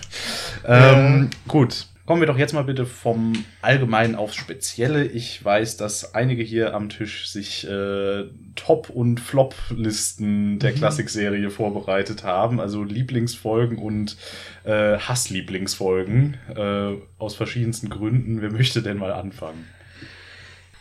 ähm, 0.66 1.30
gut. 1.48 1.86
Kommen 2.06 2.20
wir 2.20 2.26
doch 2.26 2.36
jetzt 2.36 2.52
mal 2.52 2.64
bitte 2.64 2.84
vom 2.84 3.32
Allgemeinen 3.62 4.14
aufs 4.14 4.34
Spezielle. 4.34 5.06
Ich 5.06 5.42
weiß, 5.42 5.78
dass 5.78 6.14
einige 6.14 6.42
hier 6.42 6.74
am 6.74 6.90
Tisch 6.90 7.28
sich 7.28 7.66
äh, 7.66 8.24
Top- 8.56 8.90
und 8.90 9.20
Flop-Listen 9.20 10.58
der 10.58 10.72
mhm. 10.72 10.76
Klassikserie 10.76 11.48
vorbereitet 11.48 12.22
haben. 12.22 12.60
Also 12.60 12.84
Lieblingsfolgen 12.84 13.78
und 13.78 14.18
äh, 14.64 14.98
Hasslieblingsfolgen 14.98 16.36
äh, 16.54 16.92
aus 17.16 17.36
verschiedensten 17.36 17.88
Gründen. 17.88 18.42
Wer 18.42 18.52
möchte 18.52 18.82
denn 18.82 18.98
mal 18.98 19.12
anfangen? 19.12 19.64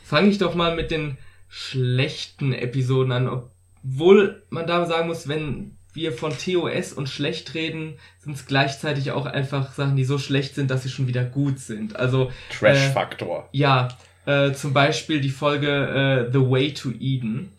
Fange 0.03 0.28
ich 0.28 0.39
doch 0.39 0.55
mal 0.55 0.76
mit 0.76 0.91
den 0.91 1.17
schlechten 1.47 2.51
Episoden 2.51 3.13
an. 3.13 3.45
Obwohl 3.82 4.43
man 4.49 4.67
da 4.67 4.86
sagen 4.86 5.07
muss, 5.07 5.30
wenn 5.30 5.78
wir 5.93 6.11
von 6.11 6.33
TOS 6.37 6.93
und 6.93 7.07
schlecht 7.07 7.53
reden, 7.53 7.95
sind 8.19 8.35
es 8.35 8.45
gleichzeitig 8.45 9.11
auch 9.11 9.25
einfach 9.25 9.73
Sachen, 9.73 9.95
die 9.95 10.05
so 10.05 10.17
schlecht 10.17 10.55
sind, 10.55 10.71
dass 10.71 10.83
sie 10.83 10.89
schon 10.89 11.07
wieder 11.07 11.23
gut 11.23 11.59
sind. 11.59 11.95
Also 11.95 12.31
Trash-Faktor. 12.49 13.49
Äh, 13.51 13.57
ja, 13.57 13.87
äh, 14.25 14.53
zum 14.53 14.73
Beispiel 14.73 15.21
die 15.21 15.29
Folge 15.29 16.27
äh, 16.27 16.31
The 16.31 16.39
Way 16.39 16.73
to 16.73 16.91
Eden, 16.99 17.51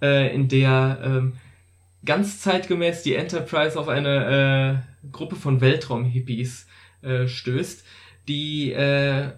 äh, 0.00 0.34
in 0.34 0.48
der 0.48 0.98
ähm, 1.04 1.34
ganz 2.04 2.40
zeitgemäß 2.40 3.02
die 3.02 3.14
Enterprise 3.14 3.78
auf 3.78 3.88
eine 3.88 4.82
äh, 5.04 5.08
Gruppe 5.10 5.36
von 5.36 5.60
Weltraum-Hippies 5.60 6.66
äh, 7.02 7.26
stößt, 7.26 7.84
die 8.28 8.72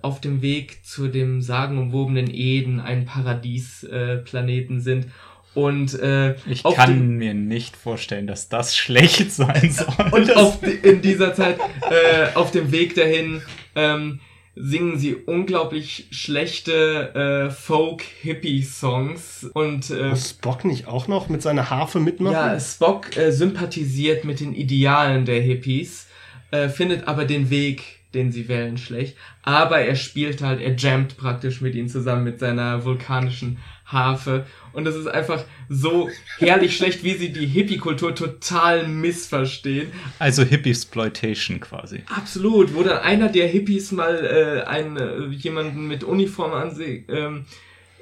auf 0.02 0.20
dem 0.20 0.42
Weg 0.42 0.84
zu 0.84 1.08
dem 1.08 1.40
sagenumwobenen 1.40 2.28
Eden, 2.30 2.80
ein 2.80 3.06
Paradiesplaneten 3.06 4.82
sind 4.82 5.06
und 5.54 5.98
äh, 6.00 6.34
ich 6.46 6.64
kann 6.64 7.16
mir 7.16 7.34
nicht 7.34 7.76
vorstellen, 7.76 8.26
dass 8.26 8.48
das 8.48 8.76
schlecht 8.76 9.32
sein 9.32 9.70
soll. 9.70 10.08
Und 10.10 10.36
auf, 10.36 10.62
in 10.62 11.00
dieser 11.00 11.34
Zeit 11.34 11.58
äh, 11.90 12.34
auf 12.34 12.50
dem 12.50 12.72
Weg 12.72 12.94
dahin 12.94 13.42
ähm, 13.74 14.20
singen 14.56 14.98
sie 14.98 15.14
unglaublich 15.14 16.06
schlechte 16.10 17.14
äh, 17.14 17.50
Folk-Hippie-Songs. 17.50 19.50
Und 19.52 19.90
äh, 19.90 20.10
Muss 20.10 20.30
Spock 20.30 20.64
nicht 20.64 20.88
auch 20.88 21.08
noch 21.08 21.28
mit 21.28 21.42
seiner 21.42 21.70
Harfe 21.70 22.00
mitmachen? 22.00 22.34
Ja, 22.34 22.58
Spock 22.58 23.16
äh, 23.16 23.30
sympathisiert 23.30 24.24
mit 24.24 24.40
den 24.40 24.54
Idealen 24.54 25.24
der 25.24 25.40
Hippies, 25.40 26.06
äh, 26.50 26.68
findet 26.68 27.08
aber 27.08 27.24
den 27.24 27.50
Weg 27.50 27.94
den 28.14 28.32
sie 28.32 28.48
wählen, 28.48 28.78
schlecht. 28.78 29.16
Aber 29.42 29.80
er 29.80 29.96
spielt 29.96 30.42
halt, 30.42 30.60
er 30.60 30.76
jammt 30.76 31.16
praktisch 31.16 31.60
mit 31.60 31.74
ihnen 31.74 31.88
zusammen 31.88 32.24
mit 32.24 32.38
seiner 32.38 32.84
vulkanischen 32.84 33.58
Harfe. 33.84 34.46
Und 34.72 34.86
es 34.86 34.96
ist 34.96 35.06
einfach 35.06 35.44
so 35.68 36.08
herrlich 36.38 36.76
schlecht, 36.76 37.04
wie 37.04 37.14
sie 37.14 37.32
die 37.32 37.46
Hippie-Kultur 37.46 38.14
total 38.14 38.88
missverstehen. 38.88 39.92
Also 40.18 40.42
Hippie-Exploitation 40.42 41.60
quasi. 41.60 42.02
Absolut, 42.14 42.74
wo 42.74 42.82
dann 42.82 42.98
einer 42.98 43.28
der 43.28 43.46
Hippies 43.46 43.92
mal 43.92 44.24
äh, 44.24 44.68
einen, 44.68 44.96
äh, 44.96 45.26
jemanden 45.34 45.86
mit 45.86 46.02
Uniform 46.02 46.52
ansieht. 46.52 47.04
Ähm, 47.08 47.44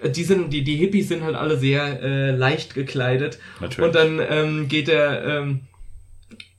die 0.05 0.24
sind, 0.24 0.53
die, 0.53 0.64
die 0.64 0.76
Hippies 0.76 1.09
sind 1.09 1.22
halt 1.22 1.37
alle 1.37 1.59
sehr 1.59 2.03
äh, 2.03 2.30
leicht 2.30 2.74
gekleidet. 2.74 3.39
Natürlich. 3.61 3.87
Und 3.87 3.95
dann 3.95 4.20
ähm, 4.28 4.68
geht 4.68 4.89
er, 4.89 5.24
ähm, 5.24 5.61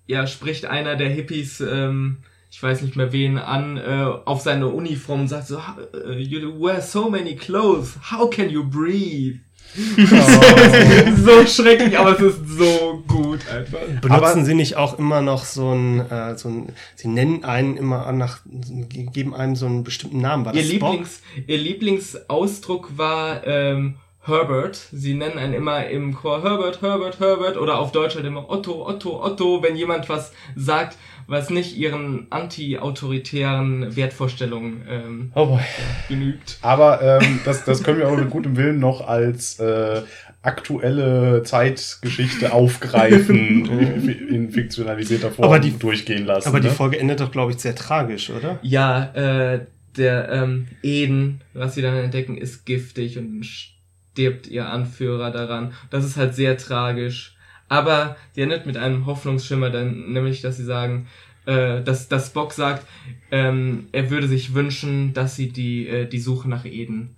ja, 0.06 0.28
spricht 0.28 0.66
einer 0.66 0.96
der 0.96 1.10
Hippies, 1.10 1.60
ähm, 1.62 2.18
ich 2.54 2.62
weiß 2.62 2.84
nicht 2.84 2.96
mehr 2.96 3.12
wen 3.12 3.40
an, 3.40 3.78
äh, 3.78 4.06
auf 4.26 4.42
seine 4.42 4.68
Uniform 4.68 5.22
und 5.22 5.28
sagt 5.28 5.48
so, 5.48 5.58
äh, 6.06 6.20
you 6.20 6.62
wear 6.62 6.82
so 6.82 7.10
many 7.10 7.36
clothes, 7.36 7.98
how 8.12 8.30
can 8.30 8.48
you 8.48 8.64
breathe? 8.64 9.40
Oh. 9.76 11.16
so 11.26 11.48
schrecklich, 11.48 11.98
aber 11.98 12.12
es 12.12 12.20
ist 12.22 12.48
so 12.48 13.04
gut 13.08 13.40
einfach. 13.50 13.80
Benutzen 13.80 14.12
aber 14.12 14.46
sie 14.46 14.54
nicht 14.54 14.76
auch 14.78 15.00
immer 15.00 15.22
noch 15.22 15.46
so 15.46 15.72
ein, 15.72 16.00
äh, 16.12 16.38
so 16.38 16.50
ein, 16.50 16.74
sie 16.96 17.08
nennen 17.08 17.44
einen 17.44 17.76
immer 17.76 18.12
nach, 18.12 18.42
geben 18.46 19.34
einem 19.34 19.56
so 19.56 19.66
einen 19.66 19.84
bestimmten 19.84 20.22
Namen. 20.22 20.46
War 20.46 20.54
ihr, 20.54 20.62
Lieblings, 20.62 21.24
ihr 21.48 21.58
Lieblingsausdruck 21.58 23.00
war 23.00 23.48
ähm, 23.48 23.96
Herbert. 24.26 24.76
Sie 24.92 25.16
nennen 25.16 25.38
einen 25.38 25.54
immer 25.54 25.86
im 25.88 26.16
Chor 26.16 26.44
Herbert, 26.44 26.82
Herbert, 26.82 27.20
Herbert 27.20 27.58
oder 27.58 27.80
auf 27.80 27.92
Deutsch 27.92 28.16
halt 28.16 28.26
immer 28.26 28.50
Otto, 28.50 28.88
Otto, 28.88 29.22
Otto, 29.22 29.62
wenn 29.62 29.76
jemand 29.76 30.08
was 30.08 30.32
sagt, 30.56 30.98
was 31.28 31.50
nicht 31.50 31.78
ihren 31.78 32.28
anti-autoritären 32.30 33.96
Wertvorstellungen 33.96 34.86
ähm, 34.90 35.32
oh 35.36 35.60
genügt. 36.08 36.58
Aber 36.62 37.02
ähm, 37.02 37.40
das, 37.46 37.66
das 37.66 37.84
können 37.84 38.00
wir 38.00 38.10
auch 38.10 38.18
mit 38.18 38.30
gutem 38.30 38.56
Willen 38.56 38.80
noch 38.80 39.08
als 39.08 39.60
äh, 39.60 40.02
aktuelle 40.42 41.44
Zeitgeschichte 41.44 42.52
aufgreifen, 42.54 43.66
in 44.30 44.52
fiktionalisierter 44.52 45.32
Form 45.32 45.48
aber 45.48 45.60
die, 45.60 45.78
durchgehen 45.78 46.26
lassen. 46.26 46.50
Aber 46.50 46.60
ne? 46.60 46.70
die 46.70 46.76
Folge 46.76 47.00
endet 47.00 47.22
doch, 47.22 47.32
glaube 47.32 47.54
ich, 47.54 47.60
sehr 47.60 47.76
tragisch, 47.76 48.30
oder? 48.30 48.60
Ja, 48.62 49.06
äh, 49.14 49.66
der 49.98 50.30
ähm, 50.30 50.68
Eden, 50.82 51.42
was 51.54 51.76
sie 51.76 51.82
dann 51.82 51.96
entdecken, 51.96 52.38
ist 52.38 52.66
giftig 52.66 53.18
und 53.18 53.46
stirbt 53.46 54.48
ihr 54.48 54.70
Anführer 54.70 55.32
daran. 55.32 55.74
Das 55.90 56.04
ist 56.04 56.18
halt 56.18 56.36
sehr 56.36 56.58
tragisch. 56.58 57.36
Aber 57.70 58.18
die 58.36 58.42
endet 58.42 58.66
mit 58.66 58.78
einem 58.78 59.06
Hoffnungsschimmer, 59.06 59.70
dann, 59.70 60.12
nämlich, 60.12 60.42
dass 60.42 60.58
sie 60.58 60.66
sagen, 60.66 61.08
äh, 61.46 61.82
dass, 61.82 62.08
dass 62.08 62.28
Spock 62.28 62.54
sagt, 62.54 62.88
ähm, 63.32 63.88
er 63.92 64.10
würde 64.10 64.28
sich 64.28 64.54
wünschen, 64.54 65.14
dass 65.14 65.36
sie 65.36 65.50
die, 65.50 65.88
äh, 65.88 66.08
die 66.08 66.20
Suche 66.20 66.50
nach 66.50 66.66
Eden 66.66 67.16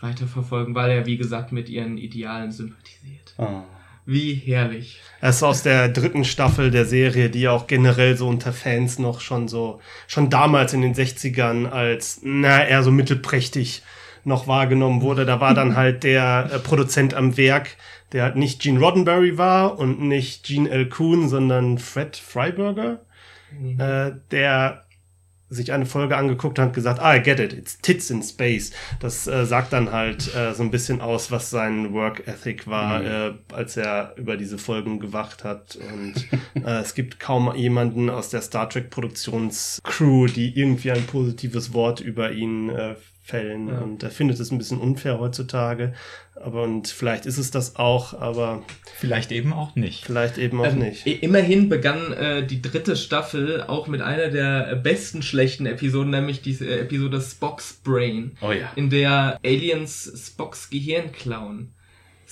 weiterverfolgen, 0.00 0.74
weil 0.74 0.90
er, 0.90 1.06
wie 1.06 1.16
gesagt, 1.16 1.52
mit 1.52 1.68
ihren 1.68 1.96
Idealen 1.96 2.52
sympathisiert. 2.52 3.34
Oh. 3.38 3.62
Wie 4.04 4.34
herrlich. 4.34 5.00
Das 5.20 5.36
ist 5.36 5.42
aus 5.44 5.62
der 5.62 5.88
dritten 5.88 6.24
Staffel 6.24 6.72
der 6.72 6.84
Serie, 6.84 7.30
die 7.30 7.46
auch 7.46 7.68
generell 7.68 8.16
so 8.16 8.26
unter 8.26 8.52
Fans 8.52 8.98
noch 8.98 9.20
schon 9.20 9.46
so, 9.46 9.80
schon 10.08 10.28
damals 10.28 10.72
in 10.72 10.82
den 10.82 10.94
60ern 10.94 11.66
als, 11.66 12.20
na, 12.24 12.66
eher 12.66 12.82
so 12.82 12.90
mittelprächtig 12.90 13.82
noch 14.24 14.46
wahrgenommen 14.46 15.02
wurde. 15.02 15.24
Da 15.24 15.40
war 15.40 15.54
dann 15.54 15.76
halt 15.76 16.04
der 16.04 16.50
äh, 16.52 16.58
Produzent 16.58 17.14
am 17.14 17.36
Werk, 17.36 17.76
der 18.12 18.24
halt 18.24 18.36
nicht 18.36 18.60
Gene 18.60 18.80
Roddenberry 18.80 19.38
war 19.38 19.78
und 19.78 20.00
nicht 20.00 20.44
Gene 20.44 20.70
L. 20.70 20.88
Kuhn, 20.88 21.28
sondern 21.28 21.78
Fred 21.78 22.16
Freiberger, 22.16 23.00
mhm. 23.58 23.80
äh, 23.80 24.12
der 24.30 24.84
sich 25.52 25.72
eine 25.72 25.84
Folge 25.84 26.16
angeguckt 26.16 26.58
hat 26.58 26.68
und 26.68 26.72
gesagt, 26.72 26.98
ah, 27.00 27.14
I 27.14 27.22
get 27.22 27.38
it, 27.38 27.52
it's 27.52 27.78
tits 27.78 28.08
in 28.10 28.22
space. 28.22 28.72
Das 29.00 29.26
äh, 29.26 29.44
sagt 29.44 29.72
dann 29.74 29.92
halt 29.92 30.34
äh, 30.34 30.54
so 30.54 30.62
ein 30.62 30.70
bisschen 30.70 31.02
aus, 31.02 31.30
was 31.30 31.50
sein 31.50 31.92
Work 31.92 32.26
Ethic 32.26 32.66
war, 32.66 33.00
mhm. 33.00 33.06
äh, 33.06 33.54
als 33.54 33.76
er 33.76 34.14
über 34.16 34.36
diese 34.38 34.56
Folgen 34.56 34.98
gewacht 34.98 35.44
hat. 35.44 35.76
Und 35.76 36.26
äh, 36.64 36.80
es 36.80 36.94
gibt 36.94 37.20
kaum 37.20 37.54
jemanden 37.54 38.08
aus 38.08 38.30
der 38.30 38.40
Star 38.40 38.68
Trek 38.68 38.88
Produktionscrew, 38.88 40.26
die 40.26 40.58
irgendwie 40.58 40.90
ein 40.90 41.06
positives 41.06 41.74
Wort 41.74 42.00
über 42.00 42.32
ihn 42.32 42.70
äh, 42.70 42.94
fällen. 43.22 43.68
Ja. 43.68 43.78
Und 43.78 44.02
er 44.02 44.10
findet 44.10 44.40
es 44.40 44.50
ein 44.50 44.58
bisschen 44.58 44.78
unfair 44.78 45.18
heutzutage. 45.18 45.94
Aber 46.34 46.62
und 46.62 46.88
vielleicht 46.88 47.24
ist 47.24 47.38
es 47.38 47.50
das 47.50 47.76
auch, 47.76 48.14
aber. 48.14 48.62
Vielleicht 48.96 49.32
eben 49.32 49.52
auch 49.52 49.76
nicht. 49.76 50.04
Vielleicht 50.04 50.38
eben 50.38 50.60
auch 50.60 50.66
ähm, 50.66 50.80
nicht. 50.80 51.06
Immerhin 51.06 51.68
begann 51.68 52.12
äh, 52.12 52.46
die 52.46 52.60
dritte 52.60 52.96
Staffel 52.96 53.62
auch 53.62 53.86
mit 53.86 54.00
einer 54.00 54.28
der 54.28 54.74
besten 54.76 55.22
schlechten 55.22 55.66
Episoden, 55.66 56.10
nämlich 56.10 56.42
diese 56.42 56.68
Episode 56.78 57.20
Spock's 57.20 57.80
Brain. 57.84 58.32
Oh 58.40 58.52
ja. 58.52 58.72
In 58.74 58.90
der 58.90 59.38
Aliens 59.44 60.12
Spocks 60.26 60.68
Gehirn 60.70 61.12
klauen. 61.12 61.72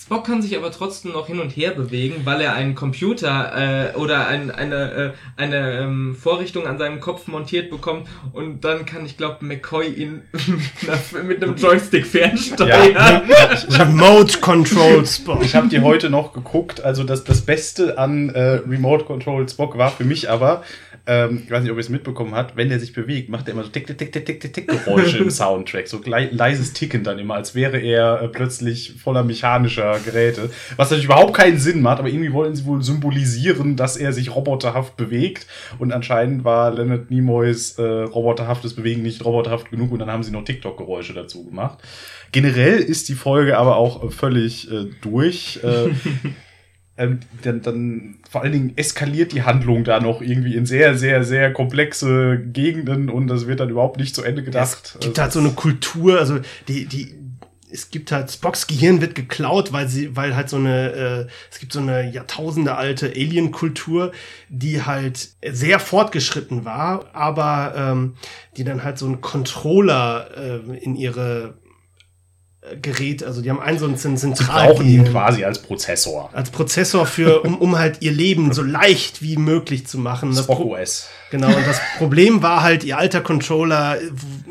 Spock 0.03 0.25
kann 0.25 0.41
sich 0.41 0.57
aber 0.57 0.71
trotzdem 0.71 1.13
noch 1.13 1.27
hin 1.27 1.41
und 1.41 1.51
her 1.51 1.73
bewegen, 1.73 2.23
weil 2.25 2.41
er 2.41 2.55
einen 2.55 2.75
Computer 2.75 3.93
äh, 3.93 3.97
oder 3.99 4.29
ein, 4.29 4.51
eine, 4.51 4.93
äh, 4.93 5.13
eine 5.37 5.79
ähm, 5.79 6.17
Vorrichtung 6.19 6.67
an 6.67 6.79
seinem 6.79 7.01
Kopf 7.01 7.27
montiert 7.27 7.71
bekommt 7.71 8.09
und 8.33 8.65
dann 8.65 8.87
kann 8.87 9.05
ich 9.05 9.19
glaube 9.19 9.45
McCoy 9.45 9.89
ihn 9.89 10.23
mit 11.29 11.43
einem 11.43 11.55
Joystick 11.55 12.07
fernsteuern. 12.07 13.29
Ja. 13.29 13.53
Remote 13.69 14.39
Control 14.39 15.05
Spock. 15.05 15.45
Ich 15.45 15.55
habe 15.55 15.69
die 15.69 15.81
heute 15.81 16.09
noch 16.09 16.33
geguckt. 16.33 16.83
Also 16.83 17.05
das, 17.05 17.25
das 17.25 17.43
Beste 17.43 17.99
an 17.99 18.31
äh, 18.31 18.61
Remote 18.67 19.05
Control 19.05 19.47
Spock 19.51 19.77
war 19.77 19.91
für 19.91 20.05
mich 20.05 20.31
aber, 20.31 20.63
ähm, 21.07 21.43
ich 21.45 21.51
weiß 21.51 21.63
nicht, 21.63 21.73
ob 21.73 21.77
ihr 21.77 21.81
es 21.81 21.89
mitbekommen 21.89 22.35
habt, 22.35 22.57
wenn 22.57 22.69
der 22.69 22.79
sich 22.79 22.93
bewegt, 22.93 23.31
macht 23.31 23.49
er 23.49 23.55
immer 23.55 23.65
so 23.65 23.71
tick, 23.71 23.87
tick, 23.87 23.99
tick, 23.99 24.13
tick, 24.13 24.41
tick, 24.41 24.53
tick 24.53 24.69
Geräusche 24.69 25.19
im 25.19 25.31
Soundtrack. 25.31 25.89
So 25.89 26.01
leises 26.05 26.73
Ticken 26.73 27.05
dann 27.05 27.19
immer, 27.19 27.35
als 27.35 27.55
wäre 27.55 27.79
er 27.79 28.23
äh, 28.23 28.29
plötzlich 28.29 28.95
voller 29.03 29.25
mechanischer 29.25 29.90
Geräte. 29.99 30.51
Was 30.77 30.91
natürlich 30.91 31.07
überhaupt 31.07 31.35
keinen 31.35 31.59
Sinn 31.59 31.83
macht, 31.83 31.99
aber 31.99 32.09
irgendwie 32.09 32.33
wollen 32.33 32.55
sie 32.55 32.65
wohl 32.65 32.83
symbolisieren, 32.83 33.77
dass 33.77 33.97
er 33.97 34.13
sich 34.13 34.35
roboterhaft 34.35 34.97
bewegt. 34.97 35.47
Und 35.79 35.93
anscheinend 35.93 36.45
war 36.45 36.73
Leonard 36.73 37.11
Nimoys 37.11 37.79
äh, 37.79 37.83
roboterhaftes 37.83 38.75
Bewegen 38.75 39.03
nicht 39.03 39.25
roboterhaft 39.25 39.71
genug 39.71 39.93
und 39.93 39.99
dann 39.99 40.11
haben 40.11 40.23
sie 40.23 40.33
noch 40.33 40.45
TikTok-Geräusche 40.45 41.15
dazu 41.15 41.45
gemacht. 41.45 41.79
Generell 42.33 42.79
ist 42.79 43.09
die 43.09 43.15
Folge 43.15 43.59
aber 43.59 43.77
auch 43.77 44.13
völlig 44.13 44.71
äh, 44.71 44.87
durch. 45.01 45.61
Äh, 45.65 45.91
ähm, 47.01 47.21
dann, 47.43 47.63
dann 47.63 48.17
vor 48.29 48.43
allen 48.43 48.53
Dingen 48.53 48.73
eskaliert 48.77 49.33
die 49.33 49.43
Handlung 49.43 49.85
da 49.85 50.01
noch 50.01 50.21
irgendwie 50.21 50.55
in 50.55 50.67
sehr, 50.67 50.97
sehr, 50.97 51.25
sehr 51.25 51.53
komplexe 51.53 52.39
Gegenden 52.39 53.09
und 53.09 53.27
das 53.27 53.47
wird 53.47 53.61
dann 53.61 53.71
überhaupt 53.71 53.99
nicht 53.99 54.15
zu 54.15 54.23
Ende 54.23 54.43
gedacht. 54.43 54.97
Es 54.97 55.01
gibt 55.01 55.19
halt 55.19 55.33
so 55.33 55.41
eine 55.41 55.51
Kultur, 55.51 56.19
also 56.19 56.39
die, 56.69 56.87
die, 56.87 57.15
es 57.73 57.91
gibt 57.91 58.13
halt, 58.13 58.31
Spocks 58.31 58.67
Gehirn 58.67 59.01
wird 59.01 59.15
geklaut, 59.15 59.73
weil 59.73 59.89
sie, 59.89 60.17
weil 60.17 60.37
halt 60.37 60.49
so 60.49 60.57
eine, 60.57 60.93
äh, 60.93 61.27
es 61.51 61.59
gibt 61.59 61.73
so 61.73 61.81
eine 61.81 62.11
Jahrtausende 62.11 62.77
alte 62.77 63.07
Alien-Kultur, 63.07 64.13
die 64.49 64.83
halt 64.83 65.31
sehr 65.47 65.81
fortgeschritten 65.81 66.65
war, 66.65 67.07
aber 67.13 67.75
ähm, 67.77 68.15
die 68.57 68.65
dann 68.65 68.83
halt 68.83 68.99
so 68.99 69.07
einen 69.07 69.21
Controller 69.21 70.29
äh, 70.37 70.77
in 70.79 70.97
ihre 70.97 71.55
Gerät, 72.81 73.23
also 73.23 73.43
die 73.43 73.51
haben 73.51 73.61
einen 73.61 73.79
so 73.79 73.87
einen 73.87 73.97
zentralen. 73.97 74.37
Sie 74.37 74.45
brauchen 74.45 74.87
ihn 74.87 75.05
quasi 75.05 75.45
als 75.45 75.61
Prozessor. 75.61 76.31
Als 76.33 76.51
Prozessor 76.51 77.07
für, 77.07 77.43
um, 77.43 77.59
um 77.59 77.79
halt 77.79 78.03
ihr 78.03 78.13
Leben 78.13 78.53
so 78.53 78.63
leicht 78.63 79.23
wie 79.23 79.37
möglich 79.37 79.87
zu 79.87 79.99
machen. 79.99 80.35
Spock 80.35 80.61
OS. 80.61 81.09
Genau, 81.31 81.49
und 81.49 81.67
das 81.67 81.81
Problem 81.99 82.43
war 82.43 82.63
halt, 82.63 82.83
ihr 82.83 82.99
alter 82.99 83.21
Controller 83.21 83.99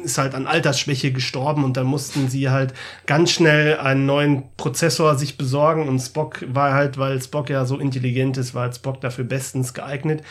ist 0.04 0.18
halt 0.18 0.34
an 0.34 0.48
Altersschwäche 0.48 1.12
gestorben 1.12 1.66
und 1.66 1.76
dann 1.76 1.86
mussten 1.86 2.30
sie 2.30 2.50
halt 2.50 2.74
ganz 3.06 3.32
schnell 3.32 3.78
einen 3.78 4.06
neuen 4.06 4.44
Prozessor 4.56 5.16
sich 5.16 5.38
besorgen 5.38 5.90
und 5.90 6.00
Spock 6.00 6.46
war 6.48 6.74
halt, 6.74 6.98
weil 6.98 7.22
Spock 7.22 7.50
ja 7.50 7.66
so 7.66 7.78
intelligent 7.78 8.38
ist, 8.38 8.56
war 8.56 8.64
halt 8.64 8.76
Spock 8.76 9.02
dafür 9.02 9.26
bestens 9.26 9.74
geeignet. 9.74 10.24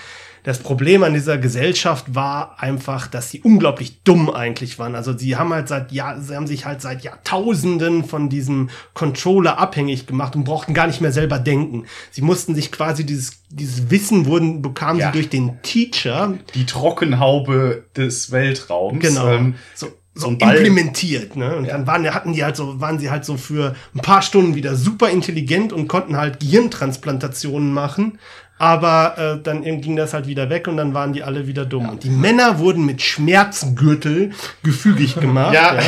Das 0.49 0.61
Problem 0.61 1.03
an 1.03 1.13
dieser 1.13 1.37
Gesellschaft 1.37 2.15
war 2.15 2.57
einfach, 2.59 3.07
dass 3.07 3.31
sie 3.31 3.43
unglaublich 3.43 4.03
dumm 4.03 4.31
eigentlich 4.31 4.79
waren. 4.79 4.95
Also 4.95 5.15
sie 5.15 5.37
haben 5.37 5.53
halt 5.53 5.69
seit 5.69 5.93
Jahr, 5.93 6.19
sie 6.23 6.35
haben 6.35 6.47
sich 6.47 6.65
halt 6.65 6.81
seit 6.81 7.05
Jahrtausenden 7.05 8.03
von 8.03 8.31
diesem 8.31 8.71
Controller 8.95 9.59
abhängig 9.59 10.07
gemacht 10.07 10.37
und 10.37 10.45
brauchten 10.45 10.73
gar 10.73 10.87
nicht 10.87 11.03
mehr 11.03 11.13
selber 11.13 11.39
denken. 11.39 11.85
Sie 12.11 12.23
mussten 12.23 12.55
sich 12.55 12.73
quasi 12.73 13.05
dieses, 13.05 13.43
dieses 13.51 13.91
Wissen 13.91 14.25
wurden, 14.25 14.63
bekamen 14.63 14.99
ja. 14.99 15.09
sie 15.09 15.19
durch 15.19 15.29
den 15.29 15.61
Teacher. 15.61 16.39
Die 16.55 16.65
Trockenhaube 16.65 17.85
des 17.95 18.33
Weltraums. 18.33 19.01
Genau. 19.01 19.29
Ähm, 19.29 19.55
so 19.75 19.89
so 20.15 20.31
implementiert, 20.31 21.37
ne? 21.37 21.55
Und 21.55 21.67
ja. 21.67 21.75
dann 21.75 21.87
waren, 21.87 22.13
hatten 22.13 22.33
die 22.33 22.43
halt 22.43 22.57
so, 22.57 22.81
waren 22.81 22.99
sie 22.99 23.09
halt 23.11 23.25
so 23.25 23.37
für 23.37 23.77
ein 23.95 24.01
paar 24.01 24.23
Stunden 24.23 24.57
wieder 24.57 24.75
super 24.75 25.11
intelligent 25.11 25.73
und 25.73 25.87
konnten 25.87 26.17
halt 26.17 26.41
Gehirntransplantationen 26.41 27.73
machen. 27.73 28.19
Aber 28.59 29.39
äh, 29.39 29.43
dann 29.43 29.63
ging 29.63 29.97
das 29.97 30.15
halt 30.15 30.27
wieder 30.27 30.51
weg 30.51 30.67
und 30.67 30.77
dann 30.77 30.93
waren 30.93 31.13
die 31.13 31.23
alle 31.23 31.47
wieder 31.47 31.65
dumm. 31.65 31.85
Ja. 31.85 31.91
Und 31.91 32.05
die 32.05 32.11
Männer 32.11 32.59
wurden 32.59 32.85
mit 32.85 33.03
Schmerzgürtel 33.03 34.33
gefügig 34.63 35.15
gemacht. 35.21 35.55
ja, 35.55 35.77
ja. 35.77 35.83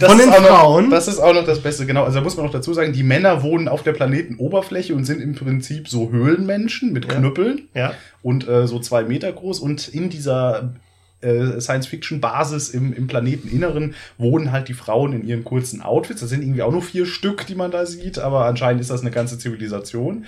von 0.08 0.18
den 0.18 0.32
Frauen. 0.32 0.84
Noch, 0.84 0.90
das 0.90 1.08
ist 1.08 1.20
auch 1.20 1.32
noch 1.32 1.44
das 1.44 1.60
Beste, 1.60 1.86
genau. 1.86 2.04
Also 2.04 2.18
da 2.18 2.24
muss 2.24 2.36
man 2.36 2.46
noch 2.46 2.52
dazu 2.52 2.74
sagen, 2.74 2.92
die 2.92 3.04
Männer 3.04 3.42
wohnen 3.42 3.68
auf 3.68 3.82
der 3.82 3.92
Planetenoberfläche 3.92 4.94
und 4.94 5.04
sind 5.04 5.20
im 5.20 5.34
Prinzip 5.34 5.88
so 5.88 6.10
Höhlenmenschen 6.10 6.92
mit 6.92 7.08
Knüppeln 7.08 7.68
ja. 7.74 7.94
und 8.22 8.48
äh, 8.48 8.66
so 8.66 8.80
zwei 8.80 9.04
Meter 9.04 9.30
groß. 9.32 9.60
Und 9.60 9.86
in 9.88 10.10
dieser 10.10 10.74
äh, 11.20 11.60
Science-Fiction-Basis 11.60 12.70
im, 12.70 12.92
im 12.92 13.06
Planeteninneren 13.06 13.94
wohnen 14.18 14.52
halt 14.52 14.68
die 14.68 14.74
Frauen 14.74 15.12
in 15.12 15.26
ihren 15.26 15.44
kurzen 15.44 15.82
Outfits. 15.82 16.20
Das 16.20 16.30
sind 16.30 16.42
irgendwie 16.42 16.62
auch 16.62 16.72
nur 16.72 16.82
vier 16.82 17.06
Stück, 17.06 17.46
die 17.46 17.54
man 17.54 17.70
da 17.70 17.86
sieht, 17.86 18.18
aber 18.18 18.44
anscheinend 18.46 18.80
ist 18.80 18.90
das 18.90 19.02
eine 19.02 19.10
ganze 19.10 19.38
Zivilisation. 19.38 20.26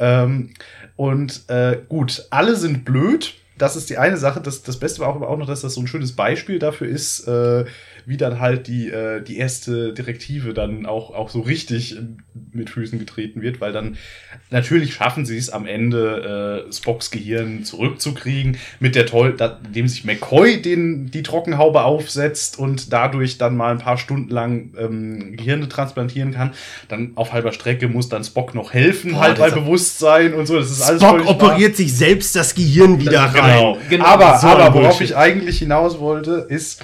Ähm, 0.00 0.50
und 0.96 1.48
äh, 1.48 1.78
gut, 1.88 2.26
alle 2.30 2.56
sind 2.56 2.84
blöd. 2.84 3.34
Das 3.56 3.76
ist 3.76 3.88
die 3.88 3.98
eine 3.98 4.16
Sache. 4.16 4.40
Das, 4.40 4.62
das 4.62 4.78
Beste 4.78 5.00
war 5.00 5.08
auch, 5.08 5.16
aber 5.16 5.28
auch 5.28 5.38
noch, 5.38 5.46
dass 5.46 5.60
das 5.60 5.74
so 5.74 5.80
ein 5.80 5.86
schönes 5.86 6.12
Beispiel 6.12 6.58
dafür 6.58 6.88
ist, 6.88 7.26
äh, 7.28 7.64
wie 8.06 8.16
dann 8.16 8.40
halt 8.40 8.66
die, 8.66 8.90
äh, 8.90 9.22
die 9.22 9.38
erste 9.38 9.92
Direktive 9.92 10.54
dann 10.54 10.86
auch, 10.86 11.10
auch 11.10 11.30
so 11.30 11.40
richtig 11.40 11.96
mit 12.52 12.70
Füßen 12.70 12.98
getreten 12.98 13.42
wird, 13.42 13.60
weil 13.60 13.72
dann 13.72 13.96
natürlich 14.50 14.94
schaffen 14.94 15.24
sie 15.24 15.36
es 15.36 15.50
am 15.50 15.66
Ende, 15.66 16.64
äh, 16.68 16.72
Spocks 16.72 17.10
Gehirn 17.10 17.64
zurückzukriegen, 17.64 18.58
mit 18.80 18.94
der 18.94 19.06
toll, 19.06 19.34
da, 19.36 19.58
indem 19.66 19.88
sich 19.88 20.04
McCoy 20.04 20.60
den, 20.60 21.10
die 21.10 21.22
Trockenhaube 21.22 21.82
aufsetzt 21.82 22.58
und 22.58 22.92
dadurch 22.92 23.38
dann 23.38 23.56
mal 23.56 23.70
ein 23.70 23.78
paar 23.78 23.98
Stunden 23.98 24.30
lang 24.30 24.72
ähm, 24.78 25.36
Gehirne 25.36 25.68
transplantieren 25.68 26.32
kann. 26.32 26.52
Dann 26.88 27.12
auf 27.14 27.32
halber 27.32 27.52
Strecke 27.52 27.88
muss 27.88 28.08
dann 28.08 28.24
Spock 28.24 28.54
noch 28.54 28.72
helfen, 28.72 29.12
Boah, 29.12 29.20
halt 29.20 29.38
bei 29.38 29.50
Bewusstsein 29.50 30.34
und 30.34 30.46
so. 30.46 30.58
Das 30.58 30.70
ist 30.70 30.82
alles 30.82 31.02
Spock 31.02 31.26
operiert 31.26 31.76
sich 31.76 31.94
selbst 31.94 32.36
das 32.36 32.54
Gehirn 32.54 33.00
wieder 33.00 33.12
das, 33.12 33.34
rein. 33.34 33.58
Genau. 33.58 33.78
genau. 33.88 34.04
Aber, 34.04 34.38
so 34.38 34.46
aber 34.48 34.74
worauf 34.74 35.00
ich 35.00 35.16
eigentlich 35.16 35.58
hinaus 35.58 35.98
wollte, 35.98 36.46
ist, 36.48 36.82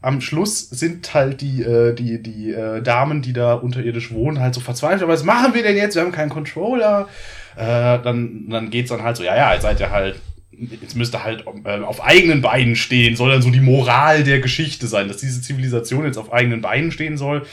am 0.00 0.20
Schluss 0.20 0.68
sind 0.70 1.12
halt 1.12 1.40
die, 1.40 1.62
äh, 1.62 1.94
die, 1.94 2.22
die 2.22 2.52
äh, 2.52 2.82
Damen, 2.82 3.22
die 3.22 3.32
da 3.32 3.54
unterirdisch 3.54 4.12
wohnen, 4.12 4.40
halt 4.40 4.54
so 4.54 4.60
verzweifelt. 4.60 5.02
Aber 5.02 5.12
was 5.12 5.24
machen 5.24 5.54
wir 5.54 5.62
denn 5.62 5.76
jetzt? 5.76 5.96
Wir 5.96 6.02
haben 6.02 6.12
keinen 6.12 6.30
Controller. 6.30 7.08
Äh, 7.56 7.98
dann, 8.02 8.48
dann 8.48 8.70
geht's 8.70 8.90
dann 8.90 9.02
halt 9.02 9.16
so, 9.16 9.24
ja, 9.24 9.36
ja, 9.36 9.52
jetzt 9.52 9.62
seid 9.62 9.80
ihr 9.80 9.90
halt, 9.90 10.20
jetzt 10.52 10.94
müsst 10.94 11.14
ihr 11.14 11.24
halt 11.24 11.44
äh, 11.64 11.80
auf 11.80 12.04
eigenen 12.04 12.42
Beinen 12.42 12.76
stehen. 12.76 13.16
Soll 13.16 13.30
dann 13.30 13.42
so 13.42 13.50
die 13.50 13.60
Moral 13.60 14.22
der 14.22 14.40
Geschichte 14.40 14.86
sein, 14.86 15.08
dass 15.08 15.16
diese 15.16 15.42
Zivilisation 15.42 16.04
jetzt 16.04 16.18
auf 16.18 16.32
eigenen 16.32 16.60
Beinen 16.60 16.92
stehen 16.92 17.16
soll. 17.16 17.44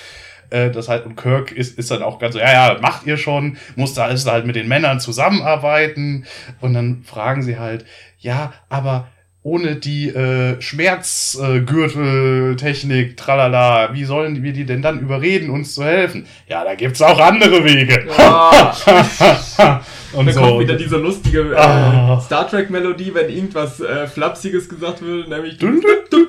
Äh, 0.52 0.70
das 0.70 0.88
halt, 0.88 1.08
und 1.08 1.16
Kirk 1.16 1.52
ist, 1.52 1.80
ist 1.80 1.90
dann 1.90 2.04
auch 2.04 2.20
ganz 2.20 2.34
so, 2.34 2.40
ja, 2.40 2.52
ja, 2.74 2.80
macht 2.80 3.08
ihr 3.08 3.18
schon, 3.18 3.58
muss 3.76 3.96
da 3.96 4.08
halt 4.08 4.46
mit 4.46 4.56
den 4.56 4.68
Männern 4.68 5.00
zusammenarbeiten. 5.00 6.26
Und 6.62 6.76
dann 6.76 7.04
fragen 7.04 7.42
sie 7.42 7.58
halt, 7.58 7.86
ja, 8.20 8.54
aber 8.70 9.08
ohne 9.46 9.76
die 9.76 10.10
äh, 10.10 10.60
Schmerzgürteltechnik, 10.60 13.16
tralala, 13.16 13.94
wie 13.94 14.04
sollen 14.04 14.42
wir 14.42 14.54
die 14.54 14.66
denn 14.66 14.82
dann 14.82 15.00
überreden, 15.00 15.52
uns 15.52 15.76
zu 15.76 15.84
helfen? 15.84 16.26
Ja, 16.50 16.64
da 16.64 16.74
gibt's 16.74 17.00
auch 17.00 17.20
andere 17.20 17.64
Wege. 17.64 18.08
Ja. 18.18 18.76
und 20.14 20.26
Da 20.26 20.32
so. 20.34 20.40
kommt 20.42 20.62
wieder 20.62 20.74
diese 20.76 20.98
lustige 20.98 21.42
äh, 21.52 21.56
Ah. 21.58 22.20
Star 22.26 22.50
Trek 22.50 22.72
Melodie, 22.72 23.14
wenn 23.14 23.30
irgendwas 23.30 23.80
äh, 23.82 24.08
Flapsiges 24.08 24.68
gesagt 24.68 25.06
wird, 25.06 25.30
nämlich 25.30 25.60
Dun, 25.60 25.80
dun, 26.10 26.28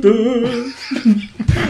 dun. 0.00 0.08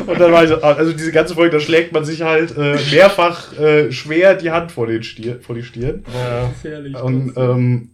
Und 0.07 0.21
dann 0.21 0.33
war 0.33 0.43
ich 0.45 0.51
so, 0.51 0.61
also 0.61 0.93
diese 0.93 1.13
ganze 1.13 1.35
Folge, 1.35 1.57
da 1.57 1.61
schlägt 1.61 1.93
man 1.93 2.05
sich 2.05 2.23
halt 2.23 2.57
äh, 2.57 2.77
mehrfach 2.93 3.53
äh, 3.59 3.91
schwer 3.93 4.35
die 4.35 4.51
Hand 4.51 4.73
vor, 4.73 4.87
den 4.87 5.03
Stier, 5.03 5.39
vor 5.41 5.55
die 5.55 5.63
Stirn. 5.63 6.05
Ja. 6.13 6.49
Gefährlich. 6.49 7.01
Und 7.01 7.33
ähm, 7.37 7.91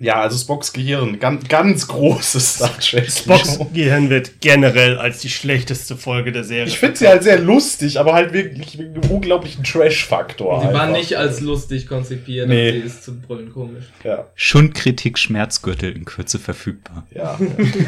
ja, 0.00 0.20
also 0.20 0.36
Spocks 0.38 0.72
Gehirn, 0.72 1.18
ganz, 1.20 1.46
ganz 1.48 1.86
großes 1.86 2.54
Star 2.56 2.76
Trek. 2.78 3.10
Spocks 3.10 3.58
Gehirn 3.72 4.08
wird 4.10 4.40
generell 4.40 4.98
als 4.98 5.20
die 5.20 5.28
schlechteste 5.28 5.96
Folge 5.96 6.32
der 6.32 6.42
Serie. 6.44 6.64
Ich 6.66 6.78
finde 6.78 6.96
sie 6.96 7.06
halt 7.06 7.22
sehr 7.22 7.38
lustig, 7.38 8.00
aber 8.00 8.14
halt 8.14 8.32
wirklich 8.32 8.78
wegen 8.78 8.94
einem 8.94 9.10
unglaublichen 9.10 9.62
Trash-Faktor. 9.62 10.66
Sie 10.66 10.74
war 10.74 10.88
nicht 10.88 11.16
als 11.16 11.40
lustig 11.40 11.86
konzipiert, 11.86 12.48
Nee. 12.48 12.68
aber 12.70 12.78
sie 12.80 12.86
ist 12.86 13.04
zum 13.04 13.20
Brüllen 13.20 13.52
komisch. 13.52 13.84
Ja, 14.02 14.26
Schundkritik 14.34 15.18
Schmerzgürtel 15.18 15.92
in 15.92 16.04
Kürze 16.06 16.38
verfügbar. 16.38 17.06
ja. 17.14 17.38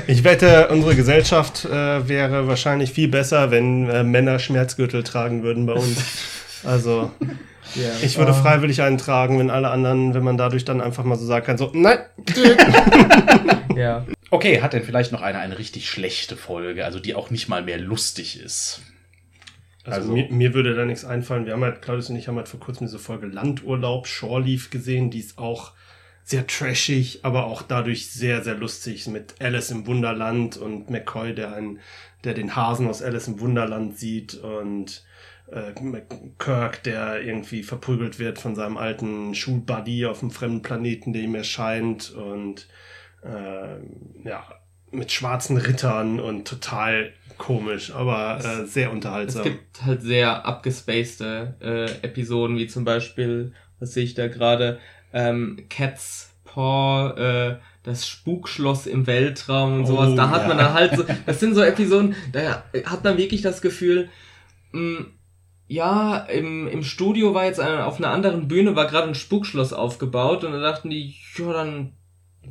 Ich 0.07 0.23
wette, 0.25 0.69
unsere 0.69 0.95
Gesellschaft 0.95 1.65
äh, 1.65 2.09
wäre 2.09 2.47
wahrscheinlich 2.47 2.93
viel 2.93 3.09
besser, 3.09 3.51
wenn 3.51 3.89
äh, 3.89 4.03
Männer 4.05 4.39
Schmerzgürtel 4.39 5.03
tragen 5.03 5.43
würden 5.43 5.67
bei 5.67 5.73
uns. 5.75 5.97
Also, 6.65 7.11
Ja. 7.77 7.91
ich 8.03 8.19
würde 8.19 8.35
freiwillig 8.35 8.83
einen 8.83 8.99
tragen, 8.99 9.39
wenn 9.39 9.49
alle 9.49 9.71
anderen, 9.71 10.15
wenn 10.15 10.25
man 10.25 10.37
dadurch 10.37 10.65
dann 10.65 10.81
einfach 10.81 11.05
mal 11.05 11.17
so 11.17 11.25
sagen 11.25 11.47
kann, 11.47 11.57
so, 11.59 11.71
nein, 11.73 11.99
ja. 13.77 14.05
Okay, 14.31 14.61
hat 14.63 14.73
denn 14.73 14.83
vielleicht 14.83 15.13
noch 15.13 15.23
einer 15.23 15.39
eine 15.39 15.59
richtig 15.59 15.89
schlechte 15.89 16.37
Folge, 16.37 16.85
also 16.85 16.99
die 16.99 17.15
auch 17.15 17.31
nicht 17.31 17.49
mal 17.49 17.63
mehr 17.63 17.79
lustig 17.79 18.41
ist? 18.41 18.81
Also, 19.85 20.01
Also- 20.01 20.13
mir, 20.13 20.29
mir 20.31 20.55
würde 20.55 20.75
da 20.75 20.85
nichts 20.85 21.05
einfallen. 21.05 21.47
Wir 21.47 21.53
haben 21.55 21.63
halt, 21.65 21.83
Claudius 21.83 22.11
und 22.11 22.17
ich 22.17 22.29
haben 22.29 22.37
halt 22.37 22.49
vor 22.49 22.61
kurzem 22.61 22.87
diese 22.87 22.99
Folge 22.99 23.27
Landurlaub, 23.27 24.07
Shore 24.07 24.41
Leave 24.43 24.69
gesehen, 24.71 25.11
die 25.11 25.21
ist 25.21 25.39
auch 25.39 25.73
sehr 26.25 26.47
trashig, 26.47 27.21
aber 27.25 27.47
auch 27.47 27.63
dadurch 27.63 28.11
sehr, 28.11 28.43
sehr 28.43 28.55
lustig 28.55 29.07
mit 29.09 29.35
Alice 29.41 29.71
im 29.71 29.87
Wunderland 29.87 30.57
und 30.57 30.89
McCoy, 30.89 31.35
der 31.35 31.53
einen, 31.55 31.81
der 32.25 32.35
den 32.35 32.55
Hasen 32.55 32.89
aus 32.89 33.03
Alice 33.03 33.27
im 33.29 33.41
Wunderland 33.41 33.99
sieht 33.99 34.35
und 34.35 35.03
äh, 35.53 35.73
Kirk, 36.39 36.83
der 36.83 37.23
irgendwie 37.23 37.63
verprügelt 37.63 38.19
wird 38.19 38.39
von 38.39 38.55
seinem 38.55 38.77
alten 38.77 39.35
Schulbuddy 39.35 40.07
auf 40.07 40.23
einem 40.23 40.31
fremden 40.31 40.63
Planeten, 40.63 41.13
der 41.13 41.23
ihm 41.23 41.35
erscheint 41.35 42.11
und 42.11 42.69
äh, 43.23 44.29
ja, 44.29 44.45
mit 44.91 45.13
schwarzen 45.13 45.57
Rittern 45.57 46.21
und 46.21 46.47
total 46.47 47.13
komisch, 47.39 47.93
aber 47.93 48.39
äh, 48.39 48.67
sehr 48.67 48.89
Es 48.89 48.95
unterhaltsam. 48.95 49.45
gibt 49.45 49.85
halt 49.85 50.03
sehr 50.03 50.45
abgespacede 50.45 51.55
äh, 51.61 52.07
Episoden, 52.07 52.57
wie 52.57 52.67
zum 52.67 52.85
Beispiel, 52.85 53.53
was 53.79 53.95
sehe 53.95 54.05
ich 54.05 54.15
da 54.15 54.29
gerade, 54.29 54.79
ähm, 55.13 55.65
Cat's 55.69 56.35
Paw, 56.45 57.15
äh, 57.17 57.57
das 57.83 58.07
Spukschloss 58.07 58.87
im 58.87 59.07
Weltraum 59.07 59.81
und 59.81 59.87
sowas. 59.87 60.11
Oh, 60.13 60.17
da 60.17 60.31
hat 60.31 60.43
ja. 60.43 60.49
man 60.49 60.59
dann 60.59 60.75
halt 60.75 60.97
so, 60.97 61.05
das 61.27 61.41
sind 61.41 61.55
so 61.55 61.63
Episoden, 61.63 62.15
da 62.33 62.65
hat 62.85 63.03
man 63.03 63.17
wirklich 63.17 63.43
das 63.43 63.61
Gefühl, 63.63 64.09
mh, 64.73 65.07
ja, 65.69 66.17
im, 66.19 66.69
im 66.69 66.83
Studio 66.83 67.35
war 67.35 67.45
jetzt 67.47 67.61
ein, 67.61 67.79
auf 67.81 67.99
einer 67.99 68.11
anderen 68.11 68.49
Bühne, 68.49 68.77
war 68.77 68.87
gerade 68.87 69.09
ein 69.09 69.15
Spukschloss 69.15 69.73
aufgebaut 69.73 70.45
und 70.45 70.53
da 70.53 70.61
dachten 70.61 70.91
die, 70.91 71.15
ja, 71.39 71.53
dann 71.53 71.93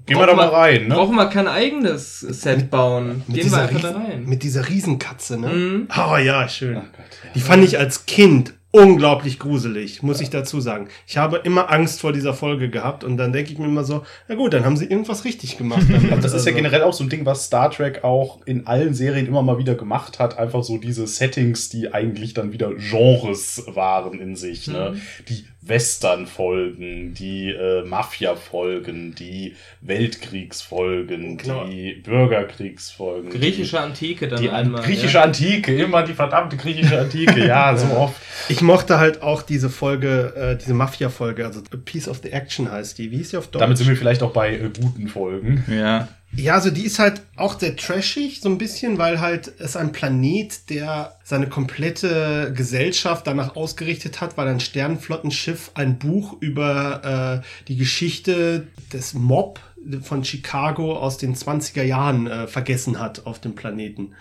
Gehen 0.05 0.17
wir 0.17 0.25
da 0.25 0.33
mal 0.33 0.47
rein, 0.47 0.87
ne? 0.87 0.95
brauchen 0.95 1.15
wir 1.15 1.27
kein 1.27 1.47
eigenes 1.47 2.21
Set 2.21 2.71
bauen. 2.71 3.23
mit 3.27 3.27
Gehen 3.27 3.35
wir 3.35 3.43
dieser, 3.43 3.61
einfach 3.63 3.81
da 3.81 3.91
rein. 3.91 4.25
mit 4.25 4.41
dieser 4.41 4.67
Riesenkatze, 4.69 5.37
ne? 5.37 5.49
Mhm. 5.49 5.87
Oh 5.95 6.15
ja, 6.15 6.47
schön. 6.47 6.77
Ach 6.77 6.91
Gott, 6.93 7.05
ja. 7.25 7.29
Die 7.35 7.41
fand 7.41 7.63
ich 7.65 7.77
als 7.77 8.05
Kind 8.05 8.53
unglaublich 8.71 9.37
gruselig, 9.37 10.01
muss 10.01 10.21
ich 10.21 10.29
dazu 10.29 10.61
sagen. 10.61 10.87
Ich 11.05 11.17
habe 11.17 11.37
immer 11.43 11.69
Angst 11.69 11.99
vor 11.99 12.13
dieser 12.13 12.33
Folge 12.33 12.69
gehabt 12.69 13.03
und 13.03 13.17
dann 13.17 13.33
denke 13.33 13.51
ich 13.51 13.59
mir 13.59 13.65
immer 13.65 13.83
so, 13.83 14.03
na 14.27 14.35
gut, 14.35 14.53
dann 14.53 14.63
haben 14.63 14.77
sie 14.77 14.85
irgendwas 14.85 15.25
richtig 15.25 15.57
gemacht. 15.57 15.83
Damit. 15.89 16.11
Aber 16.11 16.21
das 16.21 16.33
ist 16.33 16.45
ja 16.45 16.51
Also, 16.51 16.63
generell 16.63 16.83
auch 16.83 16.93
so 16.93 17.03
ein 17.03 17.09
Ding, 17.09 17.25
was 17.25 17.45
Star 17.45 17.69
Trek 17.69 18.03
auch 18.03 18.39
in 18.45 18.67
allen 18.67 18.93
Serien 18.93 19.27
immer 19.27 19.41
mal 19.41 19.57
wieder 19.57 19.75
gemacht 19.75 20.19
hat. 20.19 20.37
Einfach 20.37 20.63
so 20.63 20.77
diese 20.77 21.05
Settings, 21.05 21.69
die 21.69 21.93
eigentlich 21.93 22.33
dann 22.33 22.53
wieder 22.53 22.71
Genres 22.73 23.65
waren 23.67 24.19
in 24.19 24.35
sich. 24.35 24.67
Ne? 24.67 24.93
Mhm. 24.93 25.01
Die 25.27 25.45
Western-Folgen, 25.63 27.13
die 27.13 27.49
äh, 27.51 27.83
Mafia-Folgen, 27.83 29.13
die 29.15 29.55
Weltkriegsfolgen, 29.81 31.37
Genau. 31.37 31.65
die 31.65 31.93
Bürgerkriegsfolgen. 32.03 33.29
Griechische 33.31 33.79
Antike 33.79 34.27
dann 34.27 34.41
die, 34.41 34.49
einmal. 34.49 34.81
griechische 34.81 35.17
ja. 35.17 35.23
Antike, 35.23 35.75
immer 35.75 36.03
die 36.03 36.13
verdammte 36.13 36.57
griechische 36.57 36.99
Antike. 36.99 37.45
Ja, 37.45 37.75
so 37.77 37.87
oft. 37.95 38.15
Ich 38.49 38.61
mochte 38.61 38.99
halt 38.99 39.21
auch 39.21 39.43
diese 39.43 39.69
Folge, 39.69 40.33
äh, 40.35 40.57
diese 40.57 40.73
Mafia-Folge, 40.73 41.45
also 41.45 41.61
A 41.71 41.77
Piece 41.77 42.07
of 42.07 42.19
the 42.23 42.29
Action 42.31 42.71
heißt 42.71 42.97
die. 42.97 43.11
Wie 43.11 43.17
hieß 43.17 43.29
die 43.31 43.37
auf 43.37 43.47
Deutsch? 43.47 43.61
Damit 43.61 43.77
sind 43.77 43.87
wir 43.87 43.95
vielleicht 43.95 44.23
auch 44.23 44.33
bei 44.33 44.55
äh, 44.55 44.69
guten 44.79 45.07
Folgen. 45.07 45.63
Ja. 45.67 46.07
Ja, 46.33 46.53
also 46.53 46.71
die 46.71 46.85
ist 46.85 46.97
halt 46.97 47.23
auch 47.35 47.59
sehr 47.59 47.75
trashig, 47.75 48.39
so 48.39 48.47
ein 48.47 48.57
bisschen, 48.57 48.97
weil 48.97 49.19
halt 49.19 49.51
es 49.59 49.75
ein 49.75 49.91
Planet, 49.91 50.69
der 50.69 51.17
seine 51.23 51.49
komplette 51.49 52.53
Gesellschaft 52.55 53.27
danach 53.27 53.57
ausgerichtet 53.57 54.21
hat, 54.21 54.37
weil 54.37 54.47
ein 54.47 54.61
Sternenflottenschiff 54.61 55.71
ein 55.73 55.99
Buch 55.99 56.37
über 56.39 57.41
äh, 57.43 57.65
die 57.67 57.75
Geschichte 57.75 58.67
des 58.93 59.13
Mob 59.13 59.59
von 60.03 60.23
Chicago 60.23 60.97
aus 60.97 61.17
den 61.17 61.35
20er 61.35 61.83
Jahren 61.83 62.27
äh, 62.27 62.47
vergessen 62.47 62.99
hat 62.99 63.25
auf 63.25 63.39
dem 63.39 63.55
Planeten. 63.55 64.13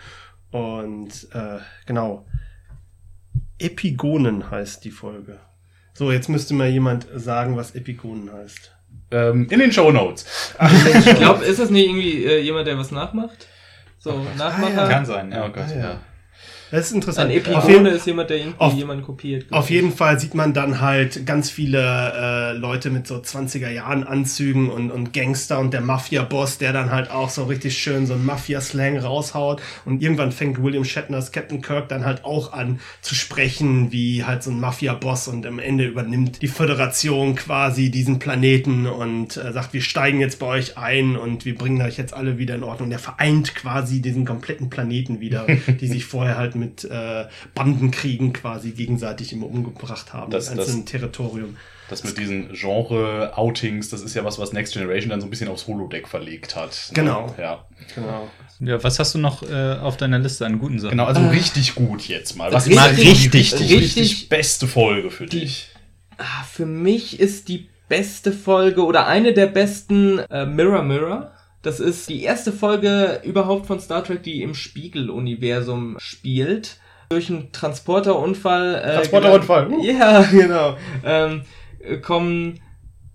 Und 0.50 1.28
äh, 1.32 1.58
genau. 1.86 2.26
Epigonen 3.58 4.50
heißt 4.50 4.84
die 4.84 4.90
Folge. 4.90 5.38
So, 5.92 6.11
jetzt 6.11 6.28
müsste 6.28 6.54
mal 6.54 6.68
jemand 6.68 7.06
sagen, 7.14 7.56
was 7.56 7.74
Epigonen 7.74 8.32
heißt. 8.32 8.72
Ähm, 9.12 9.48
in 9.50 9.58
den 9.58 9.72
Show 9.72 9.90
Notes. 9.90 10.24
Ich 11.04 11.14
glaube, 11.16 11.44
ist 11.44 11.58
das 11.61 11.70
nicht 11.70 11.86
irgendwie 11.88 12.24
äh, 12.24 12.40
jemand, 12.40 12.66
der 12.66 12.78
was 12.78 12.90
nachmacht? 12.90 13.46
So, 13.98 14.24
Nachmacher? 14.38 14.74
ja. 14.84 14.88
Kann 14.88 15.04
sein, 15.04 15.30
ja. 15.32 15.44
Oh 15.44 15.48
Gott, 15.50 15.64
Ah, 15.74 15.78
ja. 15.78 16.00
Das 16.70 16.86
ist 16.86 16.92
Ein 16.92 16.96
interessant. 16.96 17.26
Auf 17.30 17.34
jeden- 17.34 17.54
Epigone 17.56 17.88
ist 17.90 18.06
jemand, 18.06 18.30
der 18.30 18.36
irgendwie 18.38 18.58
auf- 18.58 18.74
jemanden 18.74 19.02
kopiert. 19.04 19.46
Auf 19.50 19.70
jeden 19.70 19.92
Fall 19.92 20.18
sieht 20.20 20.34
man 20.34 20.52
dann 20.54 20.80
halt 20.80 21.26
ganz 21.26 21.50
viele 21.50 21.80
äh, 22.14 22.52
Leute 22.56 22.90
mit 22.90 23.06
so 23.06 23.16
20er 23.16 23.70
Jahren 23.70 24.04
Anzügen 24.04 24.70
und, 24.70 24.90
und 24.90 25.12
Gangster 25.12 25.58
und 25.58 25.72
der 25.74 25.80
Mafia-Boss, 25.80 26.58
der 26.58 26.72
dann 26.72 26.90
halt 26.90 27.10
auch 27.10 27.28
so 27.30 27.44
richtig 27.44 27.76
schön 27.78 28.06
so 28.06 28.14
ein 28.14 28.24
Mafia-Slang 28.24 28.98
raushaut. 28.98 29.60
Und 29.84 30.00
irgendwann 30.02 30.30
fängt 30.32 30.62
William 30.62 30.84
Shatners 30.84 31.32
Captain 31.32 31.60
Kirk 31.60 31.88
dann 31.88 32.04
halt 32.04 32.24
auch 32.24 32.52
an 32.52 32.78
zu 33.02 33.14
sprechen 33.14 33.90
wie 33.92 34.24
halt 34.24 34.42
so 34.42 34.50
ein 34.50 34.60
Mafia-Boss 34.60 35.28
und 35.28 35.46
am 35.46 35.58
Ende 35.58 35.86
übernimmt 35.86 36.40
die 36.42 36.48
Föderation 36.48 37.34
quasi 37.34 37.90
diesen 37.90 38.18
Planeten 38.18 38.86
und 38.86 39.36
äh, 39.36 39.52
sagt, 39.52 39.72
wir 39.72 39.82
steigen 39.82 40.20
jetzt 40.20 40.38
bei 40.38 40.46
euch 40.46 40.78
ein 40.78 41.16
und 41.16 41.44
wir 41.44 41.54
bringen 41.56 41.82
euch 41.82 41.98
jetzt 41.98 42.14
alle 42.14 42.38
wieder 42.38 42.54
in 42.54 42.62
Ordnung. 42.62 42.90
Der 42.90 42.98
vereint 42.98 43.54
quasi 43.54 44.00
diesen 44.00 44.24
kompletten 44.24 44.70
Planeten 44.70 45.20
wieder, 45.20 45.46
die 45.80 45.86
sich 45.88 46.04
vorher 46.04 46.36
halt 46.36 46.54
mit 46.61 46.84
äh, 46.84 47.24
Bandenkriegen 47.56 48.32
quasi 48.32 48.70
gegenseitig 48.70 49.32
immer 49.32 49.46
umgebracht 49.46 50.12
haben, 50.12 50.30
Das- 50.30 50.46
das- 50.46 50.58
einzelnen 50.58 50.86
Territorium. 50.86 51.56
Das 51.88 52.04
mit 52.04 52.16
diesen 52.18 52.52
Genre-Outings, 52.52 53.88
das 53.88 54.02
ist 54.02 54.14
ja 54.14 54.24
was, 54.24 54.38
was 54.38 54.52
Next 54.52 54.74
Generation 54.74 55.11
dann 55.11 55.20
so 55.20 55.26
ein 55.26 55.30
bisschen 55.30 55.48
aufs 55.48 55.66
Holodeck 55.66 56.06
verlegt 56.06 56.54
hat. 56.54 56.90
Genau. 56.94 57.34
Ja. 57.36 57.64
Genau. 57.96 58.28
Ja, 58.61 58.82
was 58.84 58.98
hast 59.00 59.14
du 59.14 59.18
noch 59.18 59.42
äh, 59.42 59.72
auf 59.80 59.96
deiner 59.96 60.18
Liste 60.20 60.46
an 60.46 60.58
guten 60.61 60.78
Sachen? 60.78 60.90
Genau, 60.92 61.06
also 61.06 61.20
Ah. 61.20 61.30
richtig 61.30 61.74
gut 61.74 62.06
jetzt 62.06 62.36
mal. 62.36 62.52
Was 62.52 62.66
richtig, 62.68 62.98
richtig, 62.98 63.52
richtig, 63.54 63.70
richtig- 63.76 64.28
beste 64.28 64.68
Folge 64.68 65.11
für 65.11 65.26
Die- 65.26 65.40
dich? 65.40 65.68
Ah, 66.18 66.44
für 66.48 66.66
mich 66.66 67.18
ist 67.18 67.48
die 67.48 67.68
beste 67.88 68.32
Folge 68.32 68.84
oder 68.84 69.06
eine 69.08 69.32
der 69.32 69.46
besten 69.46 70.18
äh, 70.30 70.46
Mirror 70.46 70.82
Mirror. 70.82 71.32
Das 71.62 71.78
ist 71.80 72.08
die 72.08 72.22
erste 72.22 72.52
Folge 72.52 73.20
überhaupt 73.24 73.66
von 73.66 73.80
Star 73.80 74.02
Trek, 74.02 74.22
die 74.22 74.42
im 74.42 74.54
Spiegeluniversum 74.54 75.96
spielt. 76.00 76.78
Durch 77.11 77.28
einen 77.28 77.50
Transporterunfall. 77.52 78.76
Äh, 78.76 78.94
Transporterunfall, 78.94 79.66
gelangt- 79.66 79.78
uh. 79.80 79.84
Ja, 79.84 80.22
genau. 80.30 80.76
Ähm, 81.04 81.42
äh, 81.80 81.96
kommen. 81.98 82.61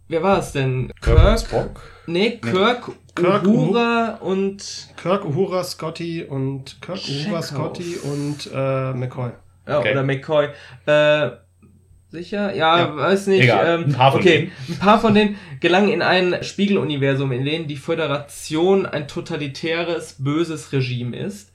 Wer 0.08 0.22
war 0.22 0.38
es 0.40 0.52
denn? 0.52 0.92
Kirk? 1.02 1.40
Spock? 1.40 1.82
Nee, 2.06 2.38
Kirk, 2.38 2.92
Kirk, 3.16 3.48
Uhura 3.48 4.20
und. 4.22 4.90
Kirk, 5.02 5.26
Uhura, 5.26 5.64
Scotty 5.64 6.24
und 6.24 6.80
Kirk, 6.82 7.00
Uhura. 7.28 7.42
Scotty 7.42 7.96
und 8.04 8.50
äh, 8.54 8.94
McCoy. 8.94 9.32
Ja, 9.68 9.80
Okay. 9.80 9.92
oder 9.94 10.04
McCoy. 10.04 10.50
Äh, 10.86 11.32
sicher? 12.16 12.54
Ja, 12.56 12.80
Ja. 12.80 12.96
weiß 12.96 13.28
nicht. 13.28 13.44
Egal. 13.44 13.80
Ähm, 13.80 13.84
Ein 13.86 13.94
paar 13.94 14.12
von 14.12 14.22
okay, 14.22 14.52
ein 14.68 14.78
paar 14.80 15.00
von 15.00 15.14
denen 15.14 15.38
gelangen 15.60 15.90
in 15.90 16.02
ein 16.02 16.38
Spiegeluniversum, 16.42 17.32
in 17.32 17.46
dem 17.46 17.68
die 17.68 17.78
Föderation 17.78 18.86
ein 18.86 19.08
totalitäres, 19.08 20.16
böses 20.18 20.72
Regime 20.74 21.16
ist. 21.16 21.52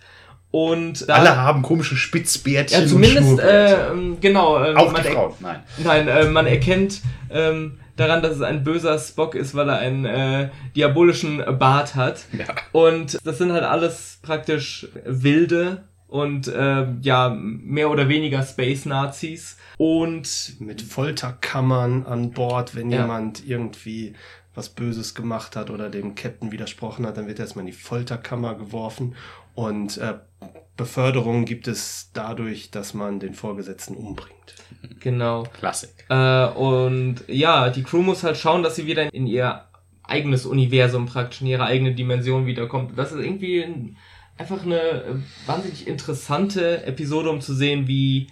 Und 0.52 1.08
da, 1.08 1.14
Alle 1.16 1.36
haben 1.36 1.62
komische 1.62 1.94
Spitzbärtchen 1.96 2.82
ja, 2.82 2.86
zumindest, 2.86 3.38
äh, 3.38 3.90
ähm, 3.92 4.18
genau. 4.20 4.62
ähm, 4.64 4.76
Auch 4.76 4.92
die 4.92 5.02
Frauen, 5.02 5.34
nein. 5.40 5.60
Nein, 5.78 6.08
äh, 6.08 6.24
man 6.24 6.46
erkennt, 6.46 7.00
ähm, 7.30 7.78
daran, 7.96 8.22
dass 8.22 8.34
es 8.34 8.42
ein 8.42 8.64
böser 8.64 8.98
Spock 8.98 9.34
ist, 9.36 9.54
weil 9.54 9.68
er 9.68 9.78
einen 9.78 10.04
äh, 10.06 10.48
diabolischen 10.74 11.42
Bart 11.58 11.94
hat. 11.94 12.24
Ja. 12.36 12.46
Und 12.72 13.18
das 13.24 13.38
sind 13.38 13.52
halt 13.52 13.62
alles 13.62 14.18
praktisch 14.22 14.88
wilde 15.04 15.84
und 16.10 16.48
äh, 16.48 16.86
ja, 17.02 17.30
mehr 17.38 17.90
oder 17.90 18.08
weniger 18.08 18.42
Space-Nazis. 18.42 19.56
Und 19.78 20.60
Mit 20.60 20.82
Folterkammern 20.82 22.04
an 22.06 22.32
Bord, 22.32 22.74
wenn 22.74 22.90
Ja. 22.90 23.02
jemand 23.02 23.46
irgendwie 23.46 24.14
was 24.54 24.68
Böses 24.70 25.14
gemacht 25.14 25.54
hat 25.56 25.70
oder 25.70 25.88
dem 25.88 26.16
Captain 26.16 26.50
widersprochen 26.52 27.06
hat, 27.06 27.16
dann 27.16 27.28
wird 27.28 27.38
er 27.38 27.44
erstmal 27.44 27.62
in 27.64 27.70
die 27.70 27.76
Folterkammer 27.76 28.54
geworfen. 28.56 29.14
Und 29.54 29.96
äh, 29.98 30.14
Beförderung 30.76 31.44
gibt 31.44 31.68
es 31.68 32.10
dadurch, 32.14 32.70
dass 32.70 32.94
man 32.94 33.20
den 33.20 33.34
Vorgesetzten 33.34 33.94
umbringt. 33.94 34.54
genau. 34.98 35.44
Klassik. 35.44 35.90
Äh, 36.08 36.46
und 36.48 37.16
ja, 37.28 37.70
die 37.70 37.82
Crew 37.82 38.02
muss 38.02 38.24
halt 38.24 38.36
schauen, 38.36 38.62
dass 38.62 38.76
sie 38.76 38.86
wieder 38.86 39.12
in 39.14 39.26
ihr 39.26 39.64
eigenes 40.02 40.46
Universum 40.46 41.06
praktisch, 41.06 41.40
in 41.42 41.46
ihre 41.46 41.64
eigene 41.64 41.94
Dimension 41.94 42.46
wiederkommt. 42.46 42.98
Das 42.98 43.12
ist 43.12 43.20
irgendwie 43.22 43.62
ein, 43.62 43.96
einfach 44.40 44.64
eine 44.64 44.80
äh, 44.80 45.14
wahnsinnig 45.46 45.86
interessante 45.86 46.84
Episode, 46.84 47.30
um 47.30 47.40
zu 47.40 47.54
sehen, 47.54 47.86
wie, 47.86 48.28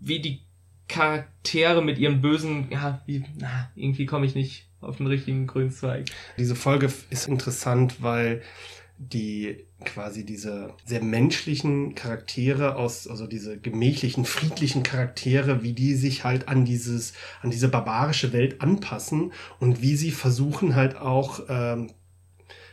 wie 0.00 0.20
die 0.20 0.40
Charaktere 0.88 1.82
mit 1.82 1.98
ihren 1.98 2.20
bösen, 2.20 2.66
ja, 2.70 3.00
wie, 3.06 3.24
na, 3.38 3.70
irgendwie 3.76 4.04
komme 4.04 4.26
ich 4.26 4.34
nicht 4.34 4.68
auf 4.80 4.98
den 4.98 5.06
richtigen 5.06 5.46
grünen 5.46 5.70
Zweig. 5.70 6.06
Diese 6.36 6.56
Folge 6.56 6.92
ist 7.08 7.28
interessant, 7.28 8.02
weil 8.02 8.42
die 8.98 9.64
quasi 9.84 10.24
diese 10.24 10.72
sehr 10.84 11.02
menschlichen 11.02 11.94
Charaktere 11.94 12.76
aus, 12.76 13.08
also 13.08 13.26
diese 13.26 13.58
gemächlichen, 13.58 14.24
friedlichen 14.24 14.82
Charaktere, 14.82 15.62
wie 15.62 15.72
die 15.72 15.94
sich 15.94 16.24
halt 16.24 16.48
an 16.48 16.64
dieses, 16.64 17.12
an 17.42 17.50
diese 17.50 17.68
barbarische 17.68 18.32
Welt 18.32 18.60
anpassen 18.60 19.32
und 19.58 19.82
wie 19.82 19.96
sie 19.96 20.10
versuchen 20.10 20.74
halt 20.74 20.96
auch 20.96 21.40
ähm, 21.48 21.90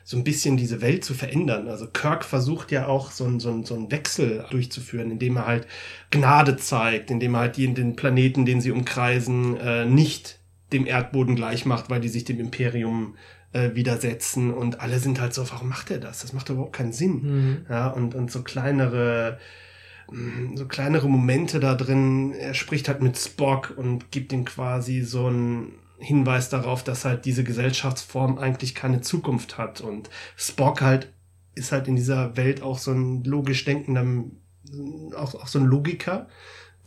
so 0.04 0.18
ein 0.18 0.24
bisschen 0.24 0.58
diese 0.58 0.82
Welt 0.82 1.06
zu 1.06 1.14
verändern. 1.14 1.68
Also 1.68 1.88
Kirk 1.88 2.26
versucht 2.26 2.72
ja 2.72 2.88
auch 2.88 3.12
so 3.12 3.26
einen 3.26 3.40
so 3.40 3.50
einen- 3.52 3.64
so 3.66 3.76
einen 3.76 3.92
Wechsel 3.92 4.46
durchzuführen, 4.50 5.12
indem 5.12 5.38
er 5.38 5.46
halt 5.48 5.68
Gnade 6.10 6.58
zeigt, 6.58 7.12
indem 7.12 7.36
er 7.36 7.42
halt 7.42 7.58
die, 7.58 7.74
den 7.74 7.96
Planeten, 7.96 8.46
den 8.46 8.62
sie 8.62 8.72
umkreisen, 8.72 9.58
äh, 9.58 9.86
nicht 9.86 10.40
dem 10.74 10.86
Erdboden 10.88 11.36
gleich 11.36 11.66
macht, 11.66 11.90
weil 11.90 12.02
die 12.02 12.10
sich 12.10 12.24
dem 12.26 12.40
Imperium 12.40 13.16
äh, 13.54 13.76
widersetzen 13.76 14.54
und 14.54 14.80
alle 14.80 15.00
sind 15.00 15.20
halt 15.20 15.34
so, 15.34 15.50
warum 15.52 15.68
macht 15.68 15.92
er 15.92 15.98
das? 16.00 16.22
Das 16.22 16.32
macht 16.32 16.48
überhaupt 16.50 16.72
keinen 16.74 16.94
Sinn. 16.94 17.22
Mhm. 17.22 17.66
Ja, 17.70 17.88
und, 17.90 18.16
und 18.16 18.32
so 18.32 18.44
kleinere, 18.44 19.38
mh, 20.10 20.56
so 20.58 20.66
kleinere 20.68 21.10
Momente 21.10 21.60
da 21.60 21.76
drin. 21.76 22.34
Er 22.34 22.54
spricht 22.54 22.88
halt 22.88 23.02
mit 23.02 23.18
Spock 23.18 23.74
und 23.76 24.10
gibt 24.12 24.32
ihm 24.34 24.46
quasi 24.46 25.02
so 25.02 25.28
einen 25.28 25.74
Hinweis 26.02 26.50
darauf, 26.50 26.84
dass 26.84 27.06
halt 27.06 27.26
diese 27.26 27.44
Gesellschaftsform 27.44 28.38
eigentlich 28.38 28.76
keine 28.76 29.02
Zukunft 29.02 29.58
hat. 29.58 29.82
Und 29.82 30.10
Spock 30.36 30.82
halt 30.82 31.14
ist 31.56 31.72
halt 31.72 31.88
in 31.88 31.96
dieser 31.96 32.38
Welt 32.38 32.62
auch 32.62 32.78
so 32.78 32.92
ein 32.92 33.24
logisch 33.24 33.66
denkender, 33.66 34.06
auch, 35.16 35.36
auch 35.36 35.48
so 35.48 35.60
ein 35.60 35.66
Logiker, 35.66 36.28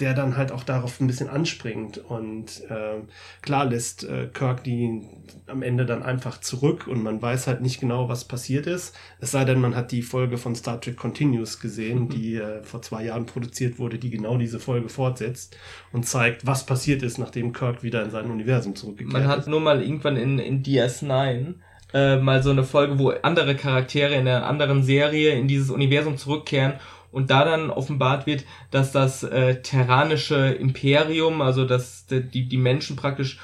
der 0.01 0.15
dann 0.15 0.37
halt 0.37 0.51
auch 0.51 0.65
darauf 0.65 1.01
ein 1.01 1.07
bisschen 1.07 1.29
anspringt. 1.29 1.99
Und 1.99 2.63
ähm, 2.69 3.09
klar 3.43 3.65
lässt 3.67 4.05
äh, 4.05 4.29
Kirk 4.33 4.65
die 4.65 5.03
am 5.47 5.63
Ende 5.63 5.87
dann 5.87 6.03
einfach 6.03 6.41
zurück 6.41 6.87
und 6.87 7.03
man 7.03 7.23
weiß 7.23 7.47
halt 7.47 7.61
nicht 7.61 7.81
genau, 7.81 8.09
was 8.09 8.25
passiert 8.25 8.67
ist. 8.67 8.97
Es 9.21 9.31
sei 9.31 9.45
denn, 9.45 9.61
man 9.61 9.77
hat 9.77 9.93
die 9.93 10.03
Folge 10.03 10.37
von 10.37 10.55
Star 10.55 10.81
Trek 10.81 10.97
Continuous 10.97 11.61
gesehen, 11.61 12.09
die 12.09 12.37
äh, 12.37 12.63
vor 12.63 12.83
zwei 12.83 13.05
Jahren 13.05 13.27
produziert 13.27 13.79
wurde, 13.79 13.99
die 13.99 14.11
genau 14.11 14.37
diese 14.37 14.59
Folge 14.59 14.89
fortsetzt 14.89 15.57
und 15.93 16.07
zeigt, 16.07 16.47
was 16.47 16.67
passiert 16.67 17.03
ist, 17.03 17.19
nachdem 17.19 17.53
Kirk 17.53 17.83
wieder 17.83 18.03
in 18.03 18.11
sein 18.11 18.31
Universum 18.31 18.75
zurückgekehrt 18.75 19.13
Man 19.13 19.29
hat 19.29 19.41
ist. 19.41 19.49
nur 19.49 19.61
mal 19.61 19.81
irgendwann 19.83 20.17
in, 20.17 20.39
in 20.39 20.63
DS9 20.63 21.55
äh, 21.95 22.17
mal 22.17 22.43
so 22.43 22.51
eine 22.51 22.65
Folge, 22.65 22.99
wo 22.99 23.11
andere 23.11 23.55
Charaktere 23.55 24.15
in 24.15 24.27
einer 24.27 24.45
anderen 24.47 24.83
Serie 24.83 25.31
in 25.31 25.47
dieses 25.47 25.71
Universum 25.71 26.17
zurückkehren 26.17 26.75
und 27.15 27.31
da 27.31 27.45
dann 27.45 27.71
offenbart 27.71 28.27
wird, 28.27 28.45
dass 28.71 28.91
das 28.91 29.23
äh, 29.23 29.63
terranische 29.63 30.49
Imperium, 30.49 31.41
also 31.41 31.65
dass 31.65 32.07
die, 32.07 32.49
die 32.49 32.57
Menschen 32.57 32.97
praktisch 32.97 33.39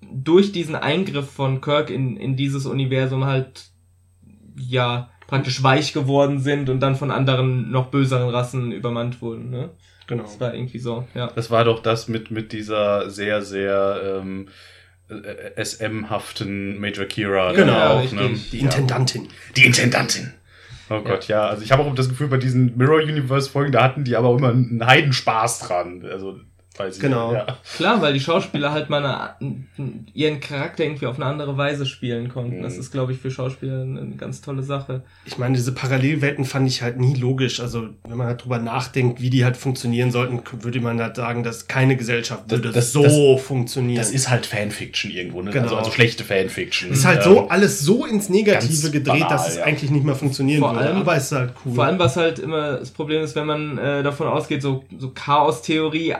durch 0.00 0.52
diesen 0.52 0.76
Eingriff 0.76 1.28
von 1.28 1.60
Kirk 1.60 1.90
in, 1.90 2.16
in 2.16 2.36
dieses 2.36 2.64
Universum 2.64 3.24
halt 3.24 3.70
ja 4.56 5.10
praktisch 5.26 5.62
weich 5.62 5.92
geworden 5.92 6.38
sind 6.38 6.70
und 6.70 6.80
dann 6.80 6.94
von 6.94 7.10
anderen 7.10 7.70
noch 7.70 7.88
böseren 7.88 8.30
Rassen 8.30 8.70
übermannt 8.70 9.20
wurden. 9.20 9.50
Ne? 9.50 9.70
Genau. 10.06 10.22
Das 10.22 10.40
war 10.40 10.54
irgendwie 10.54 10.78
so, 10.78 11.06
ja. 11.14 11.26
Das 11.34 11.50
war 11.50 11.64
doch 11.64 11.80
das 11.80 12.08
mit, 12.08 12.30
mit 12.30 12.52
dieser 12.52 13.10
sehr, 13.10 13.42
sehr 13.42 14.20
ähm, 14.22 14.48
äh, 15.08 15.62
SM-haften 15.62 16.78
Major 16.78 17.04
Kira. 17.04 17.52
Genau, 17.52 17.98
auch, 17.98 18.12
ne? 18.12 18.30
Die 18.52 18.60
Intendantin. 18.60 19.28
Die 19.56 19.66
Intendantin. 19.66 20.32
Oh 20.90 21.02
Gott, 21.02 21.28
ja. 21.28 21.46
Also 21.46 21.62
ich 21.62 21.72
habe 21.72 21.82
auch 21.82 21.94
das 21.94 22.08
Gefühl, 22.08 22.28
bei 22.28 22.38
diesen 22.38 22.76
Mirror 22.76 23.02
Universe 23.02 23.50
Folgen, 23.50 23.72
da 23.72 23.82
hatten 23.82 24.04
die 24.04 24.16
aber 24.16 24.36
immer 24.36 24.50
einen 24.50 24.84
Heidenspaß 24.84 25.60
dran. 25.60 26.04
Also, 26.04 26.40
weiß 26.78 26.96
ich 26.96 27.00
Genau. 27.02 27.32
nicht. 27.32 27.46
Ja. 27.48 27.58
Klar, 27.76 28.02
weil 28.02 28.12
die 28.12 28.20
Schauspieler 28.20 28.72
halt 28.72 28.90
mal 28.90 29.04
eine, 29.04 29.64
ihren 30.14 30.40
Charakter 30.40 30.84
irgendwie 30.84 31.06
auf 31.06 31.16
eine 31.16 31.26
andere 31.26 31.56
Weise 31.56 31.86
spielen 31.86 32.28
konnten. 32.28 32.58
Mhm. 32.58 32.62
Das 32.62 32.76
ist, 32.76 32.90
glaube 32.92 33.12
ich, 33.12 33.18
für 33.18 33.30
Schauspieler 33.30 33.82
eine, 33.82 34.10
ganz 34.16 34.40
tolle 34.40 34.62
Sache. 34.62 35.02
Ich 35.24 35.38
meine, 35.38 35.54
diese 35.56 35.72
Parallelwelten 35.72 36.44
fand 36.44 36.68
ich 36.68 36.82
halt 36.82 36.98
nie 36.98 37.14
logisch. 37.14 37.60
Also, 37.60 37.88
wenn 38.06 38.16
man 38.16 38.26
halt 38.26 38.44
drüber 38.44 38.58
nachdenkt, 38.58 39.20
wie 39.20 39.30
die 39.30 39.44
halt 39.44 39.56
funktionieren 39.56 40.10
sollten, 40.10 40.42
würde 40.62 40.80
man 40.80 41.00
halt 41.00 41.16
sagen, 41.16 41.42
dass 41.42 41.68
keine 41.68 41.96
Gesellschaft 41.96 42.44
Das- 42.46 42.58
würde 42.58 42.72
das- 42.72 42.92
so 42.92 43.36
funktionieren. 43.38 43.98
Das 43.98 44.10
ist 44.10 44.28
halt 44.30 44.46
Fanfiction 44.46 45.10
irgendwo, 45.10 45.42
ne? 45.42 45.50
Genau. 45.50 45.64
Also, 45.64 45.76
also 45.76 45.90
schlechte 45.90 46.24
Fanfiction. 46.24 46.90
ist 46.90 47.04
halt 47.04 47.18
Ähm, 47.26 47.32
so 47.34 47.48
alles 47.48 47.80
so 47.80 48.06
ins 48.06 48.28
Negative 48.28 48.66
ganz 48.68 48.92
gedreht, 48.92 49.04
banal, 49.20 49.28
dass 49.28 49.48
es 49.48 49.56
ja. 49.56 49.64
eigentlich 49.64 49.90
nicht 49.90 50.04
mehr 50.04 50.14
funktionieren 50.14 50.60
Vor 50.60 50.74
würde. 50.74 50.86
allem- 50.86 50.96
Aber 50.98 51.16
es 51.16 51.24
ist 51.24 51.32
halt 51.32 51.52
cool. 51.64 51.74
Vor 51.74 51.84
allem, 51.84 51.98
was 51.98 52.16
halt 52.16 52.38
immer 52.38 52.78
das 52.78 52.90
Problem 52.90 53.22
ist, 53.22 53.34
wenn 53.36 53.46
man 53.46 53.78
äh, 53.78 54.02
davon 54.02 54.26
ausgeht, 54.26 54.62
so, 54.62 54.84
so 54.98 55.10
Chaos-Theorie, 55.10 56.14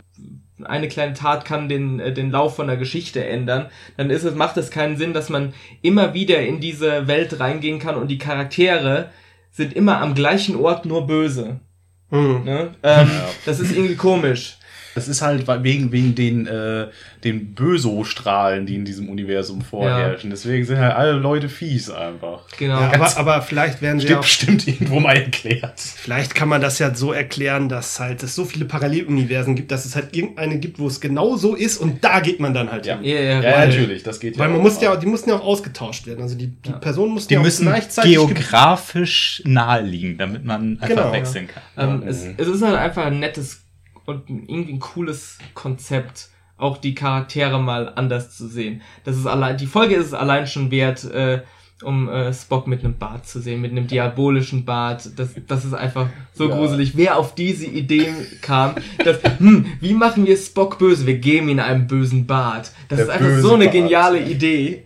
eine 0.65 0.89
kleine 0.89 1.15
Tat 1.15 1.45
kann 1.45 1.69
den, 1.69 2.01
äh, 2.01 2.13
den 2.13 2.31
Lauf 2.31 2.57
von 2.57 2.67
der 2.67 2.77
Geschichte 2.77 3.25
ändern, 3.25 3.67
dann 3.97 4.11
ist 4.11 4.25
es, 4.25 4.35
macht 4.35 4.57
es 4.57 4.71
keinen 4.71 4.97
Sinn, 4.97 5.13
dass 5.13 5.29
man 5.29 5.55
immer 5.83 6.15
wieder 6.15 6.41
in 6.41 6.61
diese 6.61 7.07
Welt 7.07 7.41
reingehen 7.41 7.79
kann 7.79 7.97
und 7.97 8.09
die 8.09 8.19
Charaktere 8.19 9.11
sind 9.51 9.73
immer 9.73 10.01
am 10.01 10.15
gleichen 10.15 10.57
Ort 10.57 10.85
nur 10.85 11.07
böse. 11.07 11.61
Hm. 12.11 12.45
Ne? 12.45 12.75
Ähm, 12.83 13.09
Ja. 13.09 13.29
Das 13.45 13.61
ist 13.61 13.73
irgendwie 13.73 13.97
komisch. 13.97 14.58
Das 14.99 15.07
ist 15.09 15.23
halt 15.23 15.47
wegen, 15.63 15.93
wegen 15.93 16.15
den, 16.17 16.47
äh, 16.49 16.89
den 17.25 17.55
Böso-Strahlen, 17.55 18.67
die 18.67 18.75
in 18.75 18.85
diesem 18.85 19.09
Universum 19.09 19.63
vorherrschen. 19.63 20.31
Deswegen 20.31 20.65
sind 20.65 20.79
halt 20.79 20.95
alle 20.95 21.13
Leute 21.13 21.49
fies 21.49 21.89
einfach. 21.91 22.41
Genau. 22.59 22.81
Ja, 22.81 22.93
aber, 22.93 23.17
aber 23.17 23.43
vielleicht 23.43 23.81
werden 23.81 24.01
sie 24.01 24.09
Stimmt, 24.23 24.63
auch, 24.63 24.67
irgendwo 24.67 25.01
mal 25.01 25.17
erklärt. 25.17 25.79
vielleicht 25.79 26.35
kann 26.35 26.49
man 26.49 26.61
das 26.61 26.79
ja 26.81 26.95
so 26.95 27.13
erklären, 27.13 27.69
dass 27.69 28.01
halt 28.01 28.23
es 28.25 28.35
so 28.35 28.45
viele 28.45 28.65
Paralleluniversen 28.65 29.55
gibt, 29.55 29.71
dass 29.71 29.85
es 29.85 29.95
halt 29.95 30.17
irgendeine 30.17 30.59
gibt, 30.59 30.79
wo 30.81 30.89
es 30.89 31.01
genau 31.01 31.37
so 31.37 31.55
ist 31.55 31.79
und 31.79 32.03
da 32.03 32.21
geht 32.21 32.41
man 32.41 32.53
dann 32.55 32.71
halt 32.73 32.87
Ja, 32.87 32.97
hin. 32.99 33.05
Ja, 33.05 33.21
ja, 33.21 33.41
ja, 33.41 33.53
weil- 33.57 33.69
natürlich, 33.69 34.03
das 34.03 34.19
geht 34.21 34.37
Weil 34.39 34.47
ja. 34.47 34.51
man 34.53 34.61
auch. 34.61 34.65
muss 34.65 34.81
ja, 34.81 34.97
die 34.97 35.07
mussten 35.07 35.31
ja 35.31 35.37
auch 35.37 35.45
ausgetauscht 35.45 36.07
werden. 36.09 36.23
Also 36.23 36.37
die, 36.37 36.49
die 36.49 36.71
Ja. 36.71 36.77
Personen 36.79 37.13
mussten 37.13 37.29
Die 37.29 37.35
ja 37.35 37.41
auch 37.41 37.45
müssen 37.45 37.67
gleichzeitig 37.67 38.17
ge- 38.17 38.27
geografisch 38.27 39.43
nahe 39.45 39.83
liegen, 39.83 40.19
damit 40.19 40.45
man 40.45 40.79
einfach 40.81 40.89
Genau. 40.89 41.13
wechseln 41.13 41.47
kann. 41.49 41.63
Ähm, 41.91 42.01
Mhm. 42.01 42.09
es, 42.09 42.27
es 42.37 42.49
ist 42.49 42.63
halt 42.63 42.77
einfach 42.77 43.07
ein 43.07 43.21
nettes 43.21 43.63
und 44.09 44.29
ein- 44.31 44.45
irgendwie 44.49 44.73
ein 44.73 44.81
cooles 44.81 45.39
Konzept, 45.55 46.31
auch 46.57 46.79
die 46.79 46.95
Charaktere 46.95 47.61
mal 47.61 47.93
anders 47.95 48.37
zu 48.37 48.49
sehen. 48.49 48.81
Das 49.05 49.17
ist 49.17 49.27
allein, 49.27 49.57
die 49.59 49.67
Folge 49.67 49.95
ist 49.97 50.07
es 50.07 50.15
allein 50.15 50.47
schon 50.47 50.71
wert, 50.71 51.05
äh, 51.05 51.43
um 51.85 52.09
äh, 52.09 52.33
Spock 52.35 52.67
mit 52.67 52.81
einem 52.83 52.99
Bart 52.99 53.29
zu 53.29 53.39
sehen, 53.41 53.61
mit 53.61 53.71
einem 53.71 53.87
diabolischen 53.87 54.65
Bart. 54.65 55.11
Das, 55.17 55.29
das 55.47 55.65
ist 55.65 55.75
einfach 55.75 56.09
so 56.35 56.49
Ja. 56.49 56.57
gruselig. 56.57 56.97
Wer 56.97 57.17
auf 57.19 57.35
diese 57.37 57.67
Idee 57.67 58.09
kam, 58.41 58.75
dass, 59.05 59.19
hm, 59.39 59.67
wie 59.81 59.95
machen 59.95 60.27
wir 60.27 60.37
Spock 60.37 60.79
böse? 60.79 61.07
Wir 61.07 61.19
geben 61.19 61.49
ihm 61.51 61.61
einen 61.61 61.87
bösen 61.87 62.27
Bart. 62.27 62.73
Das 62.89 62.97
Der 62.97 63.07
ist 63.07 63.11
einfach 63.11 63.39
so 63.43 63.55
eine 63.55 63.65
Bart. 63.67 63.75
geniale 63.75 64.21
Idee. 64.21 64.83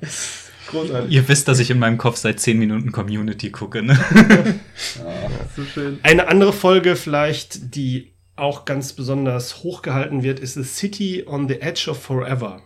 Großartig. 0.67 1.11
Ihr 1.11 1.27
wisst, 1.29 1.49
dass 1.49 1.59
ich 1.61 1.71
in 1.71 1.79
meinem 1.79 1.97
Kopf 1.97 2.17
seit 2.17 2.41
10 2.41 2.59
Minuten 2.59 2.93
Community 2.93 3.51
gucke, 3.51 3.83
ne? 3.83 3.99
So 5.57 5.65
schön. 5.65 5.99
Eine 6.03 6.29
andere 6.29 6.53
Folge 6.53 6.97
vielleicht, 6.97 7.75
die 7.75 8.12
auch 8.37 8.65
ganz 8.65 8.93
besonders 8.93 9.63
hochgehalten 9.63 10.23
wird, 10.23 10.41
ist 10.41 10.55
The 10.55 10.65
City 10.65 11.25
on 11.27 11.49
the 11.49 11.61
Edge 11.61 11.87
of 11.91 12.01
Forever. 12.03 12.63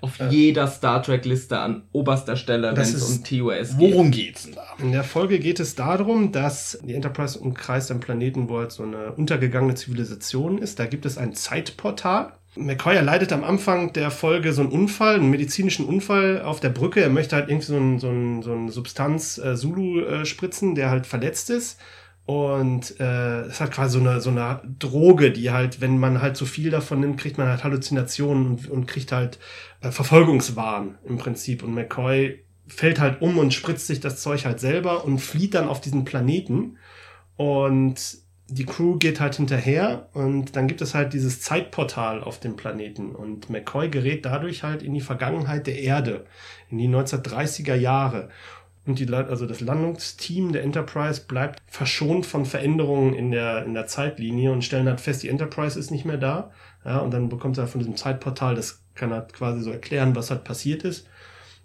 Auf 0.00 0.18
jeder 0.28 0.66
Star 0.66 1.02
Trek-Liste 1.02 1.58
an 1.58 1.84
oberster 1.92 2.36
Stelle, 2.36 2.68
wenn 2.68 2.74
Das 2.74 2.90
es 2.92 3.08
ist- 3.08 3.18
um 3.18 3.24
TOS 3.24 3.68
geht. 3.70 3.78
Worum 3.78 4.10
geht's 4.10 4.42
denn 4.44 4.54
da? 4.54 4.66
In 4.78 4.92
der 4.92 5.02
Folge 5.04 5.38
geht 5.38 5.60
es 5.60 5.76
darum, 5.76 6.30
dass 6.30 6.78
die 6.84 6.92
Enterprise 6.94 7.38
umkreist 7.38 7.90
einen 7.90 8.00
Planeten, 8.00 8.50
wo 8.50 8.58
halt 8.58 8.70
so 8.72 8.82
eine 8.82 9.12
untergegangene 9.12 9.76
Zivilisation 9.76 10.58
ist. 10.58 10.78
Da 10.78 10.84
gibt 10.84 11.06
es 11.06 11.16
ein 11.16 11.32
Zeitportal. 11.32 12.32
McCoy 12.56 12.94
erleidet 12.96 13.32
am 13.32 13.44
Anfang 13.44 13.94
der 13.94 14.10
Folge 14.10 14.52
so 14.52 14.60
einen 14.60 14.70
Unfall, 14.72 15.14
einen 15.16 15.30
medizinischen 15.30 15.86
Unfall 15.86 16.42
auf 16.42 16.60
der 16.60 16.68
Brücke. 16.68 17.00
Er 17.00 17.08
möchte 17.08 17.34
halt 17.36 17.48
irgendwie 17.48 17.66
so, 17.66 17.76
ein, 17.76 17.98
so, 17.98 18.08
ein, 18.10 18.42
so 18.42 18.52
eine 18.52 18.70
Substanz 18.70 19.38
äh, 19.38 19.56
Zulu 19.56 20.00
äh, 20.02 20.26
spritzen, 20.26 20.74
der 20.74 20.90
halt 20.90 21.06
verletzt 21.06 21.48
ist. 21.48 21.78
Und 22.26 22.98
äh, 23.00 23.42
es 23.42 23.60
hat 23.60 23.72
quasi 23.72 23.98
so 23.98 24.00
eine, 24.00 24.20
so 24.20 24.30
eine 24.30 24.62
Droge, 24.78 25.30
die 25.30 25.50
halt, 25.50 25.82
wenn 25.82 25.98
man 25.98 26.22
halt 26.22 26.36
zu 26.36 26.46
viel 26.46 26.70
davon 26.70 27.00
nimmt, 27.00 27.18
kriegt 27.18 27.36
man 27.36 27.48
halt 27.48 27.64
Halluzinationen 27.64 28.46
und, 28.46 28.70
und 28.70 28.86
kriegt 28.86 29.12
halt 29.12 29.38
äh, 29.82 29.90
Verfolgungswahn 29.90 30.96
im 31.04 31.18
Prinzip. 31.18 31.62
Und 31.62 31.74
McCoy 31.74 32.42
fällt 32.66 32.98
halt 32.98 33.20
um 33.20 33.36
und 33.36 33.52
spritzt 33.52 33.86
sich 33.86 34.00
das 34.00 34.22
Zeug 34.22 34.46
halt 34.46 34.58
selber 34.58 35.04
und 35.04 35.18
flieht 35.18 35.54
dann 35.54 35.68
auf 35.68 35.82
diesen 35.82 36.06
Planeten. 36.06 36.78
Und 37.36 38.24
die 38.48 38.66
Crew 38.66 38.96
geht 38.98 39.20
halt 39.20 39.36
hinterher 39.36 40.08
und 40.12 40.54
dann 40.54 40.68
gibt 40.68 40.82
es 40.82 40.94
halt 40.94 41.14
dieses 41.14 41.40
Zeitportal 41.40 42.22
auf 42.22 42.40
dem 42.40 42.56
Planeten 42.56 43.14
und 43.14 43.48
McCoy 43.48 43.88
gerät 43.88 44.26
dadurch 44.26 44.62
halt 44.62 44.82
in 44.82 44.92
die 44.92 45.00
Vergangenheit 45.00 45.66
der 45.66 45.78
Erde, 45.78 46.26
in 46.70 46.76
die 46.78 46.88
1930er 46.88 47.74
Jahre. 47.74 48.28
Und 48.86 48.98
die, 48.98 49.12
also 49.12 49.46
das 49.46 49.60
Landungsteam 49.60 50.52
der 50.52 50.62
Enterprise 50.62 51.22
bleibt 51.26 51.62
verschont 51.66 52.26
von 52.26 52.44
Veränderungen 52.44 53.14
in 53.14 53.30
der, 53.30 53.64
in 53.64 53.72
der 53.74 53.86
Zeitlinie 53.86 54.52
und 54.52 54.62
stellen 54.62 54.88
halt 54.88 55.00
fest, 55.00 55.22
die 55.22 55.28
Enterprise 55.28 55.78
ist 55.78 55.90
nicht 55.90 56.04
mehr 56.04 56.18
da. 56.18 56.50
Ja, 56.84 56.98
und 56.98 57.12
dann 57.12 57.30
bekommt 57.30 57.56
er 57.56 57.66
von 57.66 57.78
diesem 57.78 57.96
Zeitportal, 57.96 58.54
das 58.54 58.82
kann 58.94 59.10
halt 59.10 59.32
quasi 59.32 59.62
so 59.62 59.70
erklären, 59.70 60.14
was 60.14 60.30
halt 60.30 60.44
passiert 60.44 60.84
ist. 60.84 61.08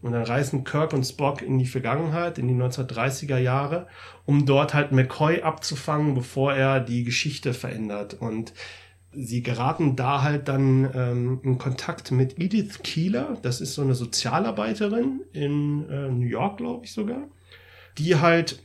Und 0.02 0.14
dann 0.14 0.24
reisen 0.24 0.64
Kirk 0.64 0.94
und 0.94 1.04
Spock 1.04 1.42
in 1.42 1.60
die 1.60 1.66
Vergangenheit, 1.66 2.38
in 2.38 2.48
die 2.48 2.54
1930er 2.54 3.38
Jahre, 3.38 3.88
um 4.26 4.46
dort 4.46 4.74
halt 4.74 4.94
McCoy 4.94 5.42
abzufangen, 5.42 6.16
bevor 6.16 6.54
er 6.54 6.80
die 6.80 7.04
Geschichte 7.04 7.54
verändert. 7.54 8.14
Und 8.14 8.54
sie 9.12 9.42
geraten 9.44 9.96
da 9.96 10.22
halt 10.22 10.48
dann 10.48 10.90
ähm, 10.94 11.40
in 11.44 11.58
Kontakt 11.58 12.12
mit 12.12 12.40
Edith 12.40 12.80
Keeler. 12.84 13.38
Das 13.42 13.60
ist 13.62 13.74
so 13.74 13.82
eine 13.82 13.96
Sozialarbeiterin 13.96 15.22
in 15.34 15.90
äh, 15.90 16.10
New 16.10 16.28
York, 16.28 16.58
glaube 16.58 16.86
ich 16.86 16.94
sogar, 16.94 17.28
die 17.98 18.16
halt 18.18 18.62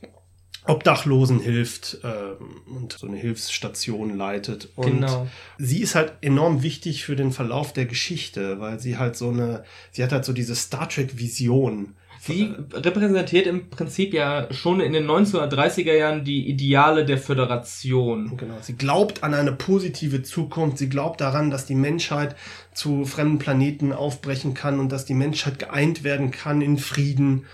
Obdachlosen 0.67 1.39
hilft 1.39 1.99
ähm, 2.03 2.61
und 2.75 2.93
so 2.93 3.07
eine 3.07 3.17
Hilfsstation 3.17 4.15
leitet. 4.17 4.69
Und 4.75 5.01
Genau. 5.01 5.27
sie 5.57 5.81
ist 5.81 5.93
halt 5.95 6.13
enorm 6.21 6.63
wichtig 6.63 7.03
für 7.05 7.15
den 7.15 7.31
Verlauf 7.31 7.71
der 7.73 7.85
Geschichte, 7.85 8.59
weil 8.59 8.79
sie 8.79 8.97
halt 8.97 9.15
so 9.15 9.29
eine, 9.29 9.63
sie 9.91 10.03
hat 10.03 10.11
halt 10.11 10.25
so 10.25 10.33
diese 10.33 10.55
Star 10.55 10.89
Trek-Vision. 10.89 11.95
Sie 12.25 12.55
repräsentiert 12.73 13.45
im 13.45 13.69
Prinzip 13.69 14.11
ja 14.11 14.51
schon 14.51 14.79
in 14.79 14.93
den 14.93 15.05
1930er 15.05 15.93
Jahren 15.93 16.23
die 16.23 16.49
Ideale 16.49 17.05
der 17.05 17.19
Föderation. 17.19 18.35
Genau. 18.35 18.55
Sie 18.61 18.75
glaubt 18.75 19.23
an 19.23 19.35
eine 19.35 19.51
positive 19.51 20.23
Zukunft. 20.23 20.79
Sie 20.79 20.89
glaubt 20.89 21.21
daran, 21.21 21.51
dass 21.51 21.67
die 21.67 21.75
Menschheit 21.75 22.35
zu 22.73 23.05
fremden 23.05 23.37
Planeten 23.37 23.93
aufbrechen 23.93 24.55
kann 24.55 24.79
und 24.79 24.91
dass 24.91 25.05
die 25.05 25.13
Menschheit 25.13 25.59
geeint 25.59 26.03
werden 26.03 26.31
kann 26.31 26.61
in 26.61 26.79
Frieden. 26.79 27.45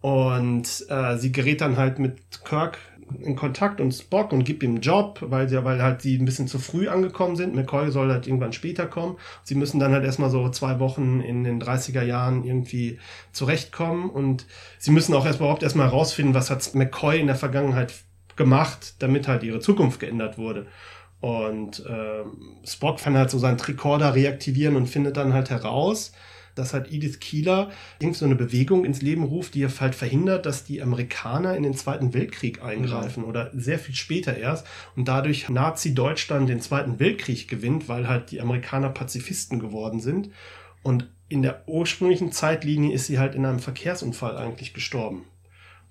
Und 0.00 0.86
äh, 0.88 1.16
sie 1.16 1.32
gerät 1.32 1.60
dann 1.60 1.76
halt 1.76 1.98
mit 1.98 2.44
Kirk 2.44 2.78
in 3.18 3.36
Kontakt 3.36 3.80
und 3.80 3.92
Spock 3.92 4.32
und 4.32 4.44
gibt 4.44 4.62
ihm 4.62 4.70
einen 4.70 4.80
Job, 4.80 5.18
weil 5.22 5.48
sie, 5.48 5.62
weil 5.64 5.82
halt 5.82 6.02
sie 6.02 6.16
ein 6.16 6.24
bisschen 6.24 6.48
zu 6.48 6.58
früh 6.58 6.88
angekommen 6.88 7.36
sind. 7.36 7.54
McCoy 7.54 7.90
soll 7.90 8.10
halt 8.10 8.26
irgendwann 8.26 8.52
später 8.52 8.86
kommen. 8.86 9.16
Sie 9.42 9.54
müssen 9.54 9.80
dann 9.80 9.92
halt 9.92 10.04
erstmal 10.04 10.30
so 10.30 10.48
zwei 10.50 10.78
Wochen 10.78 11.20
in 11.20 11.44
den 11.44 11.62
30er 11.62 12.02
Jahren 12.02 12.44
irgendwie 12.44 12.98
zurechtkommen 13.32 14.10
und 14.10 14.46
sie 14.78 14.90
müssen 14.90 15.14
auch 15.14 15.26
erst 15.26 15.40
überhaupt 15.40 15.62
erstmal 15.62 15.86
herausfinden, 15.86 16.34
was 16.34 16.50
hat 16.50 16.74
McCoy 16.74 17.20
in 17.20 17.26
der 17.26 17.36
Vergangenheit 17.36 17.94
gemacht, 18.36 18.94
damit 19.00 19.28
halt 19.28 19.42
ihre 19.42 19.60
Zukunft 19.60 20.00
geändert 20.00 20.38
wurde. 20.38 20.66
Und 21.20 21.84
ähm, 21.88 22.56
Spock 22.64 22.98
kann 22.98 23.16
halt 23.16 23.30
so 23.30 23.38
seinen 23.38 23.58
Tricorder 23.58 24.14
reaktivieren 24.14 24.76
und 24.76 24.86
findet 24.86 25.16
dann 25.16 25.34
halt 25.34 25.50
heraus, 25.50 26.12
dass 26.60 26.72
halt 26.72 26.92
Edith 26.92 27.18
Keeler 27.18 27.70
irgend 27.98 28.16
so 28.16 28.24
eine 28.24 28.36
Bewegung 28.36 28.84
ins 28.84 29.02
Leben 29.02 29.24
ruft, 29.24 29.54
die 29.54 29.66
halt 29.66 29.94
verhindert, 29.94 30.46
dass 30.46 30.64
die 30.64 30.82
Amerikaner 30.82 31.56
in 31.56 31.62
den 31.62 31.74
Zweiten 31.74 32.14
Weltkrieg 32.14 32.62
eingreifen 32.62 33.24
oder 33.24 33.50
sehr 33.54 33.78
viel 33.78 33.94
später 33.94 34.36
erst 34.36 34.66
und 34.94 35.08
dadurch 35.08 35.48
Nazi-Deutschland 35.48 36.48
den 36.48 36.60
Zweiten 36.60 37.00
Weltkrieg 37.00 37.48
gewinnt, 37.48 37.88
weil 37.88 38.06
halt 38.06 38.30
die 38.30 38.40
Amerikaner 38.40 38.90
Pazifisten 38.90 39.58
geworden 39.58 40.00
sind. 40.00 40.30
Und 40.82 41.10
in 41.28 41.42
der 41.42 41.68
ursprünglichen 41.68 42.32
Zeitlinie 42.32 42.92
ist 42.92 43.06
sie 43.06 43.18
halt 43.18 43.34
in 43.34 43.44
einem 43.46 43.60
Verkehrsunfall 43.60 44.36
eigentlich 44.36 44.74
gestorben. 44.74 45.24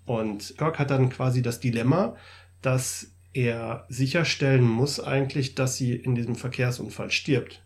Und 0.06 0.56
Kirk 0.58 0.80
hat 0.80 0.92
dann 0.92 1.10
quasi 1.10 1.42
das 1.42 1.60
Dilemma, 1.60 2.16
dass 2.62 3.12
er 3.34 3.86
sicherstellen 3.90 4.68
muss 4.68 5.00
eigentlich, 5.00 5.56
dass 5.56 5.78
sie 5.78 5.96
in 5.96 6.16
diesem 6.16 6.36
Verkehrsunfall 6.36 7.12
stirbt. 7.12 7.62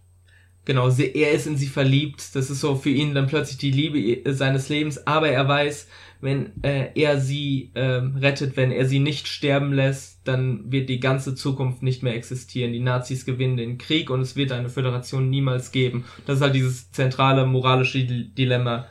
Genau, 0.65 0.90
sie, 0.90 1.14
er 1.14 1.31
ist 1.31 1.45
in 1.48 1.57
sie 1.57 1.68
verliebt. 1.68 2.35
Das 2.35 2.49
ist 2.49 2.61
so 2.61 2.76
für 2.76 2.90
ihn 2.90 3.14
dann 3.14 3.27
plötzlich 3.27 3.57
die 3.57 3.72
Liebe 3.72 4.34
seines 4.34 4.69
Lebens. 4.69 5.06
Aber 5.06 5.27
er 5.27 5.45
weiß, 5.48 5.88
wenn 6.22 6.64
äh, 6.64 6.88
er 6.95 7.19
sie 7.19 7.72
ähm, 7.76 8.15
rettet, 8.15 8.56
wenn 8.56 8.72
er 8.72 8.85
sie 8.85 8.99
nicht 8.99 9.27
sterben 9.27 9.73
lässt, 9.73 10.22
dann 10.23 10.72
wird 10.72 10.88
die 10.88 11.02
ganze 11.02 11.35
Zukunft 11.35 11.84
nicht 11.84 12.02
mehr 12.02 12.15
existieren. 12.15 12.72
Die 12.72 12.80
Nazis 12.80 13.26
gewinnen 13.26 13.57
den 13.57 13.77
Krieg 13.77 14.10
und 14.10 14.22
es 14.22 14.38
wird 14.38 14.53
eine 14.53 14.69
Föderation 14.69 15.30
niemals 15.30 15.73
geben. 15.73 16.06
Das 16.26 16.38
ist 16.38 16.41
halt 16.41 16.56
dieses 16.56 16.91
zentrale 16.91 17.45
moralische 17.45 18.06
Di- 18.06 18.30
Dilemma. 18.34 18.88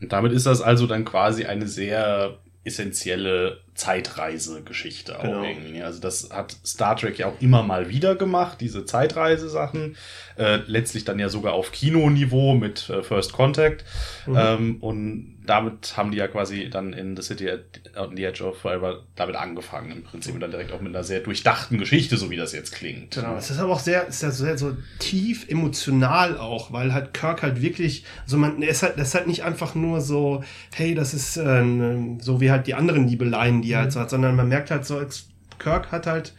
Und 0.00 0.12
damit 0.12 0.30
ist 0.30 0.46
das 0.46 0.62
also 0.62 0.86
dann 0.86 1.04
quasi 1.04 1.44
eine 1.44 1.66
sehr 1.66 2.38
essentielle 2.68 3.58
Zeitreisegeschichte 3.74 5.18
auch 5.18 5.22
Genau. 5.22 5.42
irgendwie. 5.42 5.82
Also 5.82 6.00
das 6.00 6.30
hat 6.30 6.56
Star 6.64 6.96
Trek 6.96 7.18
ja 7.18 7.26
auch 7.26 7.40
immer 7.40 7.62
mal 7.62 7.88
wieder 7.88 8.14
gemacht, 8.14 8.60
diese 8.60 8.84
Zeitreisesachen. 8.84 9.96
Äh, 10.36 10.60
letztlich 10.66 11.04
dann 11.04 11.18
ja 11.18 11.28
sogar 11.28 11.54
auf 11.54 11.72
Kinoniveau 11.72 12.54
mit 12.54 12.88
äh, 12.90 13.02
First 13.02 13.32
Contact. 13.32 13.84
Mhm. 14.26 14.36
Ähm, 14.38 14.76
und 14.80 15.37
damit 15.48 15.96
haben 15.96 16.10
die 16.10 16.18
ja 16.18 16.28
quasi 16.28 16.68
dann 16.68 16.92
in 16.92 17.16
The 17.16 17.22
City 17.22 17.48
on 17.96 18.16
the 18.16 18.24
Edge 18.24 18.44
of 18.44 18.58
Forever 18.58 19.04
damit 19.16 19.36
angefangen 19.36 19.90
im 19.90 20.02
Prinzip 20.02 20.34
und 20.34 20.40
dann 20.40 20.50
direkt 20.50 20.72
auch 20.72 20.80
mit 20.80 20.94
einer 20.94 21.04
sehr 21.04 21.20
durchdachten 21.20 21.78
Geschichte, 21.78 22.16
so 22.16 22.30
wie 22.30 22.36
das 22.36 22.52
jetzt 22.52 22.72
klingt. 22.72 23.14
Genau, 23.14 23.36
es 23.36 23.50
ist 23.50 23.58
aber 23.58 23.72
auch 23.72 23.80
sehr, 23.80 24.06
ist 24.06 24.22
ja 24.22 24.30
sehr 24.30 24.58
so 24.58 24.76
tief 24.98 25.48
emotional 25.48 26.36
auch, 26.36 26.72
weil 26.72 26.92
halt 26.92 27.14
Kirk 27.14 27.42
halt 27.42 27.62
wirklich, 27.62 28.04
also 28.24 28.36
man, 28.36 28.60
er 28.60 28.68
ist 28.68 28.82
halt, 28.82 28.98
das 28.98 29.08
ist 29.08 29.14
halt 29.14 29.26
nicht 29.26 29.42
einfach 29.42 29.74
nur 29.74 30.00
so, 30.00 30.44
hey, 30.74 30.94
das 30.94 31.14
ist 31.14 31.36
äh, 31.38 31.64
so 32.20 32.40
wie 32.40 32.50
halt 32.50 32.66
die 32.66 32.74
anderen 32.74 33.08
Liebeleien, 33.08 33.62
die 33.62 33.72
er 33.72 33.80
halt 33.80 33.92
so 33.92 34.00
hat, 34.00 34.10
sondern 34.10 34.36
man 34.36 34.48
merkt 34.48 34.70
halt 34.70 34.84
so, 34.84 34.98
als 34.98 35.28
Kirk 35.58 35.90
hat 35.90 36.06
halt, 36.06 36.34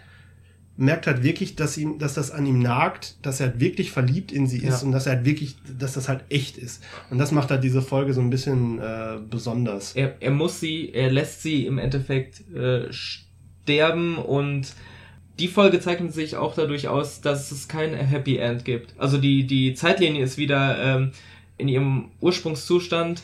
merkt 0.80 1.08
halt 1.08 1.24
wirklich, 1.24 1.56
dass 1.56 1.78
ihm, 1.78 2.00
dass 2.00 2.14
das 2.14 2.32
an 2.32 2.46
ihm 2.46 2.60
nagt, 2.60 3.18
dass 3.26 3.40
er 3.40 3.48
halt 3.48 3.60
wirklich 3.60 3.92
verliebt 3.92 4.32
in 4.32 4.48
sie 4.48 4.58
ist 4.60 4.82
Ja. 4.82 4.86
und 4.88 4.92
dass 4.94 5.06
er 5.06 5.18
halt 5.18 5.26
wirklich, 5.26 5.58
dass 5.78 5.94
das 5.94 6.08
halt 6.08 6.24
echt 6.30 6.58
ist. 6.58 6.82
Und 7.10 7.18
das 7.18 7.32
macht 7.32 7.52
halt 7.52 7.64
diese 7.64 7.82
Folge 7.82 8.14
so 8.14 8.22
ein 8.22 8.30
bisschen 8.30 8.80
äh, 8.80 9.18
besonders. 9.30 9.94
Er, 9.96 10.16
er 10.22 10.32
muss 10.32 10.60
sie, 10.60 10.92
er 10.94 11.12
lässt 11.12 11.42
sie 11.44 11.66
im 11.66 11.78
Endeffekt 11.78 12.42
äh, 12.56 12.92
sterben 12.92 14.18
und 14.18 14.74
die 15.38 15.48
Folge 15.48 15.80
zeichnet 15.80 16.14
sich 16.14 16.36
auch 16.38 16.56
dadurch 16.56 16.88
aus, 16.88 17.22
dass 17.22 17.52
es 17.52 17.68
kein 17.68 17.94
Happy 17.94 18.38
End 18.38 18.66
gibt. 18.66 18.94
Also 18.98 19.18
die, 19.18 19.46
die 19.48 19.74
Zeitlinie 19.74 20.24
ist 20.24 20.38
wieder 20.38 20.78
ähm, 20.82 21.12
in 21.58 21.68
ihrem 21.68 22.12
Ursprungszustand, 22.22 23.22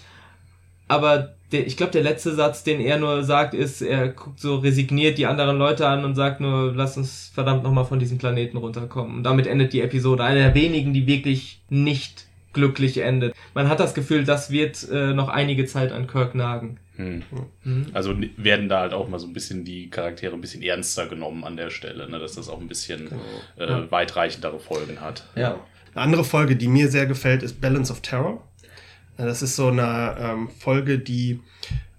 aber 0.88 1.35
der, 1.56 1.68
ich 1.68 1.78
glaube, 1.78 1.92
der 1.92 2.04
letzte 2.04 2.34
Satz, 2.36 2.64
den 2.64 2.80
er 2.80 2.98
nur 3.00 3.24
sagt, 3.24 3.54
ist, 3.54 3.82
er 3.82 4.10
guckt 4.10 4.40
so 4.40 4.58
resigniert 4.58 5.18
die 5.18 5.26
anderen 5.26 5.58
Leute 5.58 5.88
an 5.88 6.04
und 6.06 6.16
sagt 6.16 6.42
nur, 6.42 6.74
lass 6.76 6.98
uns 6.98 7.32
verdammt 7.34 7.64
nochmal 7.64 7.86
von 7.86 8.00
diesem 8.00 8.18
Planeten 8.18 8.58
runterkommen. 8.58 9.18
Und 9.18 9.24
damit 9.24 9.48
endet 9.48 9.74
die 9.74 9.82
Episode. 9.82 10.24
Eine 10.24 10.40
der 10.40 10.56
wenigen, 10.56 10.94
die 10.94 11.08
wirklich 11.08 11.62
nicht 11.70 12.26
glücklich 12.54 12.98
endet. 13.00 13.34
Man 13.54 13.70
hat 13.70 13.80
das 13.80 13.94
Gefühl, 13.94 14.24
das 14.24 14.50
wird 14.52 14.88
äh, 14.90 15.14
noch 15.14 15.30
einige 15.30 15.66
Zeit 15.66 15.92
an 15.92 16.08
Kirk 16.08 16.36
nagen. 16.36 16.78
Hm. 16.96 17.24
Mhm. 17.64 17.88
Also 17.94 18.16
werden 18.38 18.70
da 18.70 18.80
halt 18.80 18.94
auch 18.94 19.10
mal 19.10 19.20
so 19.20 19.28
ein 19.28 19.34
bisschen 19.34 19.66
die 19.66 19.90
Charaktere 19.90 20.34
ein 20.34 20.42
bisschen 20.42 20.62
ernster 20.64 21.08
genommen 21.08 21.44
an 21.44 21.58
der 21.58 21.70
Stelle, 21.70 22.10
ne? 22.10 22.20
dass 22.20 22.36
das 22.36 22.48
auch 22.48 22.62
ein 22.62 22.70
bisschen 22.70 23.10
äh, 23.58 23.66
Ja. 23.68 23.92
weitreichendere 23.92 24.60
Folgen 24.60 25.02
hat. 25.02 25.28
Ja. 25.36 25.60
Eine 25.94 26.04
andere 26.04 26.24
Folge, 26.24 26.56
die 26.56 26.68
mir 26.68 26.88
sehr 26.90 27.06
gefällt, 27.06 27.44
ist 27.44 27.60
Balance 27.60 27.92
of 27.92 28.02
Terror. 28.02 28.42
Äh, 29.18 29.26
Das 29.26 29.42
ist 29.42 29.56
so 29.56 29.68
eine 29.68 30.16
ähm, 30.20 30.50
Folge, 30.60 31.00
die 31.00 31.40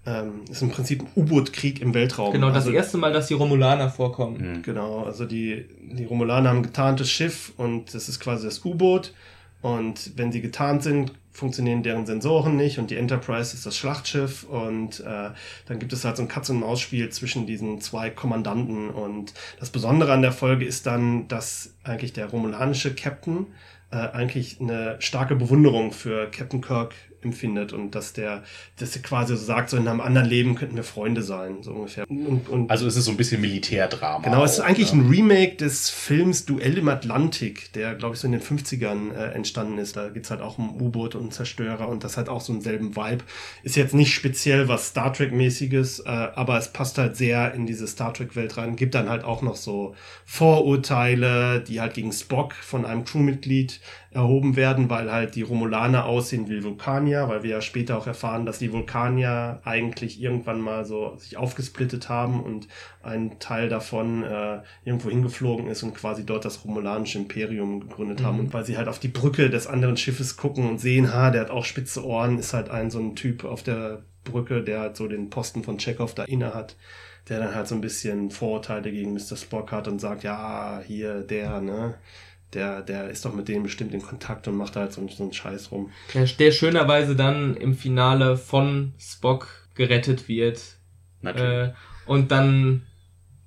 ähm, 0.05 0.45
ist 0.49 0.61
im 0.61 0.69
Prinzip 0.69 1.01
ein 1.01 1.07
U-Boot-Krieg 1.15 1.81
im 1.81 1.93
Weltraum. 1.93 2.31
Genau, 2.31 2.47
das 2.47 2.65
also, 2.65 2.71
erste 2.71 2.97
Mal, 2.97 3.11
dass 3.11 3.27
die 3.27 3.33
Romulaner 3.33 3.89
vorkommen. 3.89 4.39
Hm. 4.39 4.61
Genau, 4.63 5.03
also 5.03 5.25
die, 5.25 5.65
die 5.81 6.05
Romulaner 6.05 6.49
haben 6.49 6.57
ein 6.57 6.63
getarntes 6.63 7.11
Schiff 7.11 7.51
und 7.57 7.93
das 7.93 8.07
ist 8.07 8.19
quasi 8.19 8.45
das 8.45 8.63
U-Boot. 8.63 9.13
Und 9.61 10.11
wenn 10.15 10.31
sie 10.31 10.39
getarnt 10.39 10.83
sind, 10.83 11.11
funktionieren 11.31 11.83
deren 11.83 12.05
Sensoren 12.05 12.55
nicht 12.55 12.79
und 12.79 12.89
die 12.89 12.95
Enterprise 12.95 13.53
ist 13.53 13.65
das 13.65 13.77
Schlachtschiff 13.77 14.43
und 14.43 15.01
äh, 15.01 15.29
dann 15.67 15.79
gibt 15.79 15.93
es 15.93 16.03
halt 16.03 16.17
so 16.17 16.23
ein 16.23 16.27
Katz-und-Maus-Spiel 16.27 17.09
zwischen 17.09 17.45
diesen 17.45 17.81
zwei 17.81 18.09
Kommandanten 18.09 18.89
und 18.89 19.33
das 19.59 19.69
Besondere 19.69 20.13
an 20.13 20.21
der 20.21 20.31
Folge 20.31 20.65
ist 20.65 20.85
dann, 20.85 21.27
dass 21.27 21.73
eigentlich 21.83 22.13
der 22.13 22.27
romulanische 22.27 22.93
Captain 22.95 23.47
äh, 23.91 23.97
eigentlich 23.97 24.59
eine 24.59 24.97
starke 24.99 25.35
Bewunderung 25.35 25.91
für 25.91 26.29
Captain 26.31 26.61
Kirk 26.61 26.95
empfindet 27.21 27.73
und 27.73 27.95
dass 27.95 28.13
der, 28.13 28.43
dass 28.79 28.95
er 28.95 29.01
quasi 29.01 29.35
so 29.35 29.43
sagt, 29.43 29.69
so 29.69 29.77
in 29.77 29.87
einem 29.87 30.01
anderen 30.01 30.27
Leben 30.27 30.55
könnten 30.55 30.75
wir 30.75 30.83
Freunde 30.83 31.21
sein, 31.23 31.63
so 31.63 31.71
ungefähr. 31.71 32.09
Und, 32.09 32.47
und 32.49 32.69
Also 32.69 32.87
es 32.87 32.95
ist 32.95 33.05
so 33.05 33.11
ein 33.11 33.17
bisschen 33.17 33.41
Militärdrama. 33.41 34.23
Genau, 34.23 34.43
es 34.43 34.53
ist 34.53 34.59
eigentlich 34.59 34.93
ne? 34.93 35.01
ein 35.01 35.09
Remake 35.09 35.55
des 35.55 35.89
Films 35.89 36.45
Duell 36.45 36.77
im 36.77 36.87
Atlantik, 36.89 37.73
der, 37.73 37.95
glaube 37.95 38.15
ich, 38.15 38.21
so 38.21 38.27
in 38.27 38.33
den 38.33 38.41
50ern 38.41 39.13
äh, 39.13 39.33
entstanden 39.33 39.77
ist. 39.77 39.95
Da 39.95 40.09
geht's 40.09 40.29
halt 40.29 40.41
auch 40.41 40.57
um 40.57 40.79
U-Boot 40.79 41.15
und 41.15 41.33
Zerstörer 41.33 41.87
und 41.89 42.03
das 42.03 42.17
hat 42.17 42.29
auch 42.29 42.41
so 42.41 42.53
einen 42.53 42.61
selben 42.61 42.95
Vibe. 42.95 43.23
Ist 43.63 43.75
jetzt 43.75 43.93
nicht 43.93 44.13
speziell 44.13 44.67
was 44.67 44.89
Star 44.89 45.11
Trek-mäßiges, 45.11 46.01
äh, 46.01 46.09
aber 46.09 46.57
es 46.57 46.71
passt 46.71 46.97
halt 46.97 47.17
sehr 47.17 47.53
in 47.53 47.65
diese 47.65 47.87
Star 47.87 48.13
Trek-Welt 48.13 48.57
rein. 48.57 48.75
Gibt 48.75 48.95
dann 48.95 49.09
halt 49.09 49.23
auch 49.23 49.41
noch 49.41 49.55
so 49.55 49.95
Vorurteile, 50.25 51.61
die 51.61 51.81
halt 51.81 51.93
gegen 51.95 52.11
Spock 52.11 52.53
von 52.53 52.85
einem 52.85 53.05
Crewmitglied 53.05 53.79
erhoben 54.17 54.55
werden, 54.55 54.89
weil 54.89 55.11
halt 55.11 55.35
die 55.35 55.43
Romulaner 55.43 56.05
aussehen 56.05 56.49
wie 56.49 56.63
Vulkanier, 56.63 57.29
weil 57.29 57.43
wir 57.43 57.51
ja 57.51 57.61
später 57.61 57.97
auch 57.97 58.07
erfahren, 58.07 58.47
dass 58.47 58.57
die 58.57 58.73
Vulkanier 58.73 59.61
eigentlich 59.63 60.19
irgendwann 60.19 60.59
mal 60.59 60.85
so 60.85 61.15
sich 61.17 61.37
aufgesplittet 61.37 62.09
haben 62.09 62.41
und 62.41 62.67
ein 63.03 63.37
Teil 63.39 63.69
davon 63.69 64.23
äh, 64.23 64.59
irgendwo 64.83 65.09
hingeflogen 65.09 65.67
ist 65.67 65.83
und 65.83 65.93
quasi 65.93 66.25
dort 66.25 66.45
das 66.45 66.65
romulanische 66.65 67.19
Imperium 67.19 67.79
gegründet 67.79 68.23
haben. 68.23 68.37
Mhm. 68.37 68.45
Und 68.45 68.53
weil 68.53 68.65
sie 68.65 68.77
halt 68.77 68.87
auf 68.87 68.99
die 68.99 69.07
Brücke 69.07 69.51
des 69.51 69.67
anderen 69.67 69.97
Schiffes 69.97 70.35
gucken 70.35 70.67
und 70.67 70.81
sehen, 70.81 71.13
ha, 71.13 71.29
der 71.29 71.41
hat 71.41 71.51
auch 71.51 71.63
spitze 71.63 72.03
Ohren, 72.03 72.39
ist 72.39 72.53
halt 72.53 72.69
ein 72.71 72.89
so 72.89 72.99
ein 72.99 73.15
Typ 73.15 73.45
auf 73.45 73.61
der 73.61 74.01
Brücke, 74.23 74.63
der 74.63 74.79
halt 74.79 74.97
so 74.97 75.07
den 75.07 75.29
Posten 75.29 75.63
von 75.63 75.77
Chekhov 75.77 76.15
da 76.15 76.23
inne 76.23 76.53
hat 76.55 76.75
der 77.29 77.39
dann 77.39 77.55
halt 77.55 77.67
so 77.67 77.75
ein 77.75 77.81
bisschen 77.81 78.31
Vorurteile 78.31 78.89
gegen 78.91 79.13
Mr. 79.13 79.35
Spock 79.35 79.71
hat 79.71 79.87
und 79.87 79.99
sagt, 79.99 80.23
ja, 80.23 80.81
hier, 80.85 81.23
der, 81.23 81.59
ne, 81.59 81.95
der, 82.53 82.81
der 82.81 83.09
ist 83.09 83.25
doch 83.25 83.33
mit 83.33 83.47
dem 83.47 83.63
bestimmt 83.63 83.93
in 83.93 84.01
Kontakt 84.01 84.47
und 84.47 84.55
macht 84.55 84.75
da 84.75 84.81
halt 84.81 84.93
so, 84.93 85.05
so 85.07 85.23
einen 85.23 85.33
Scheiß 85.33 85.71
rum. 85.71 85.91
Der, 86.13 86.25
der 86.25 86.51
schönerweise 86.51 87.15
dann 87.15 87.55
im 87.55 87.73
Finale 87.73 88.37
von 88.37 88.93
Spock 88.97 89.67
gerettet 89.75 90.27
wird. 90.27 90.61
Natürlich. 91.21 91.69
Äh, 91.69 91.73
und 92.05 92.31
dann, 92.31 92.83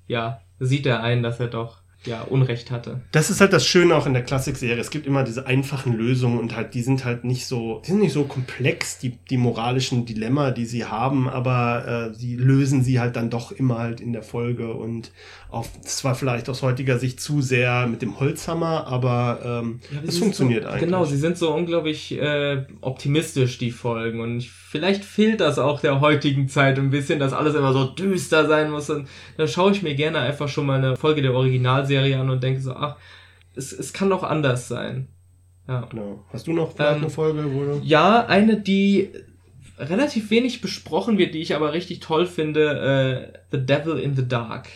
ja, 0.07 0.43
sieht 0.59 0.87
er 0.87 1.03
ein, 1.03 1.23
dass 1.23 1.41
er 1.41 1.49
doch, 1.49 1.81
ja, 2.05 2.23
Unrecht 2.23 2.71
hatte. 2.71 3.03
Das 3.13 3.29
ist 3.29 3.41
halt 3.41 3.53
das 3.53 3.67
Schöne 3.67 3.95
auch 3.95 4.07
in 4.07 4.15
der 4.15 4.23
Klassikserie. 4.23 4.79
Es 4.79 4.91
gibt 4.91 5.07
immer 5.07 5.23
diese 5.23 5.47
einfachen 5.47 5.93
Lösungen 5.93 6.39
und 6.39 6.57
halt, 6.57 6.73
die 6.73 6.83
sind 6.83 7.05
halt 7.05 7.25
nicht 7.25 7.47
so, 7.47 7.83
die 7.85 7.91
sind 7.91 8.01
nicht 8.01 8.15
so 8.15 8.25
komplex, 8.25 8.99
die, 8.99 9.19
die 9.29 9.37
moralischen 9.37 10.07
Dilemma, 10.07 10.51
die 10.51 10.65
sie 10.65 10.87
haben, 10.87 11.29
aber 11.29 12.11
äh, 12.11 12.15
sie 12.15 12.37
lösen 12.37 12.83
sie 12.83 13.01
halt 13.01 13.17
dann 13.17 13.29
doch 13.29 13.53
immer 13.53 13.79
halt 13.79 14.01
in 14.01 14.15
der 14.15 14.23
Folge 14.23 14.73
und 14.73 15.13
auf, 15.51 15.69
zwar 15.83 16.15
vielleicht 16.15 16.49
aus 16.49 16.63
heutiger 16.63 16.99
Sicht 16.99 17.21
zu 17.21 17.43
sehr 17.43 17.87
mit 17.87 18.03
dem 18.03 18.21
Holzhammer, 18.21 18.87
aber 18.87 19.41
ähm, 19.45 19.81
Ja, 19.91 20.01
es 20.07 20.19
funktioniert 20.19 20.63
so, 20.63 20.69
eigentlich. 20.69 20.85
Genau, 20.85 21.05
sie 21.05 21.17
sind 21.17 21.37
so 21.37 21.53
unglaublich 21.53 22.13
äh, 22.13 22.65
optimistisch, 22.81 23.59
die 23.59 23.71
Folgen. 23.73 24.21
Und 24.21 24.39
ich, 24.39 24.51
vielleicht 24.51 25.05
fehlt 25.05 25.41
das 25.41 25.59
auch 25.59 25.81
der 25.81 26.01
heutigen 26.01 26.49
Zeit 26.49 26.79
ein 26.79 26.91
bisschen, 26.91 27.19
dass 27.19 27.33
alles 27.33 27.55
immer 27.55 27.73
so 27.73 27.85
düster 27.85 28.47
sein 28.47 28.71
muss. 28.71 28.91
Und 28.91 29.09
dann 29.37 29.49
schaue 29.49 29.73
ich 29.73 29.83
mir 29.83 29.95
gerne 29.95 30.21
einfach 30.21 30.49
schon 30.49 30.67
mal 30.67 30.79
eine 30.79 30.97
Folge 30.97 31.23
der 31.23 31.35
Originalserie 31.35 32.19
an 32.19 32.31
und 32.31 32.43
denke 32.43 32.61
so, 32.61 32.73
ach, 32.75 32.97
es, 33.57 33.73
es 33.73 33.93
kann 33.93 34.11
doch 34.11 34.23
anders 34.23 34.69
sein. 34.69 35.09
Ja. 35.67 35.87
Genau. 35.91 36.25
Hast 36.33 36.47
du 36.47 36.53
noch 36.53 36.73
vielleicht 36.75 36.97
Ähm, 36.97 37.03
eine 37.03 37.11
Folge, 37.11 37.45
wo 37.53 37.65
du 37.65 37.81
Ja, 37.85 38.25
eine, 38.27 38.61
die 38.61 39.11
relativ 39.79 40.31
wenig 40.31 40.61
besprochen 40.61 41.19
wird, 41.19 41.35
die 41.35 41.41
ich 41.41 41.57
aber 41.57 41.73
richtig 41.73 42.01
toll 42.01 42.27
finde, 42.27 43.33
äh, 43.33 43.39
The 43.51 43.65
Devil 43.67 43.99
in 43.99 44.15
the 44.15 44.27
Dark. 44.29 44.69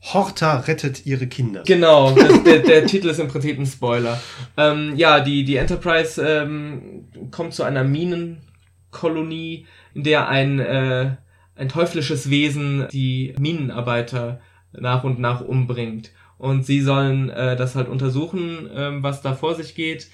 Horta 0.00 0.58
rettet 0.60 1.06
ihre 1.06 1.26
Kinder. 1.26 1.62
Genau, 1.66 2.10
das, 2.14 2.42
der, 2.44 2.60
der 2.60 2.86
Titel 2.86 3.08
ist 3.08 3.18
im 3.18 3.28
Prinzip 3.28 3.58
ein 3.58 3.66
Spoiler. 3.66 4.20
Ähm, 4.56 4.94
ja, 4.96 5.20
die, 5.20 5.44
die 5.44 5.56
Enterprise 5.56 6.22
ähm, 6.24 7.08
kommt 7.30 7.54
zu 7.54 7.62
einer 7.64 7.84
Minenkolonie, 7.84 9.66
in 9.94 10.04
der 10.04 10.28
ein, 10.28 10.60
äh, 10.60 11.16
ein 11.56 11.68
teuflisches 11.68 12.30
Wesen 12.30 12.86
die 12.92 13.34
Minenarbeiter 13.38 14.40
nach 14.72 15.04
und 15.04 15.18
nach 15.18 15.40
umbringt. 15.40 16.12
Und 16.38 16.64
sie 16.64 16.80
sollen 16.80 17.30
äh, 17.30 17.56
das 17.56 17.74
halt 17.74 17.88
untersuchen, 17.88 18.70
ähm, 18.72 19.02
was 19.02 19.22
da 19.22 19.34
vor 19.34 19.56
sich 19.56 19.74
geht 19.74 20.08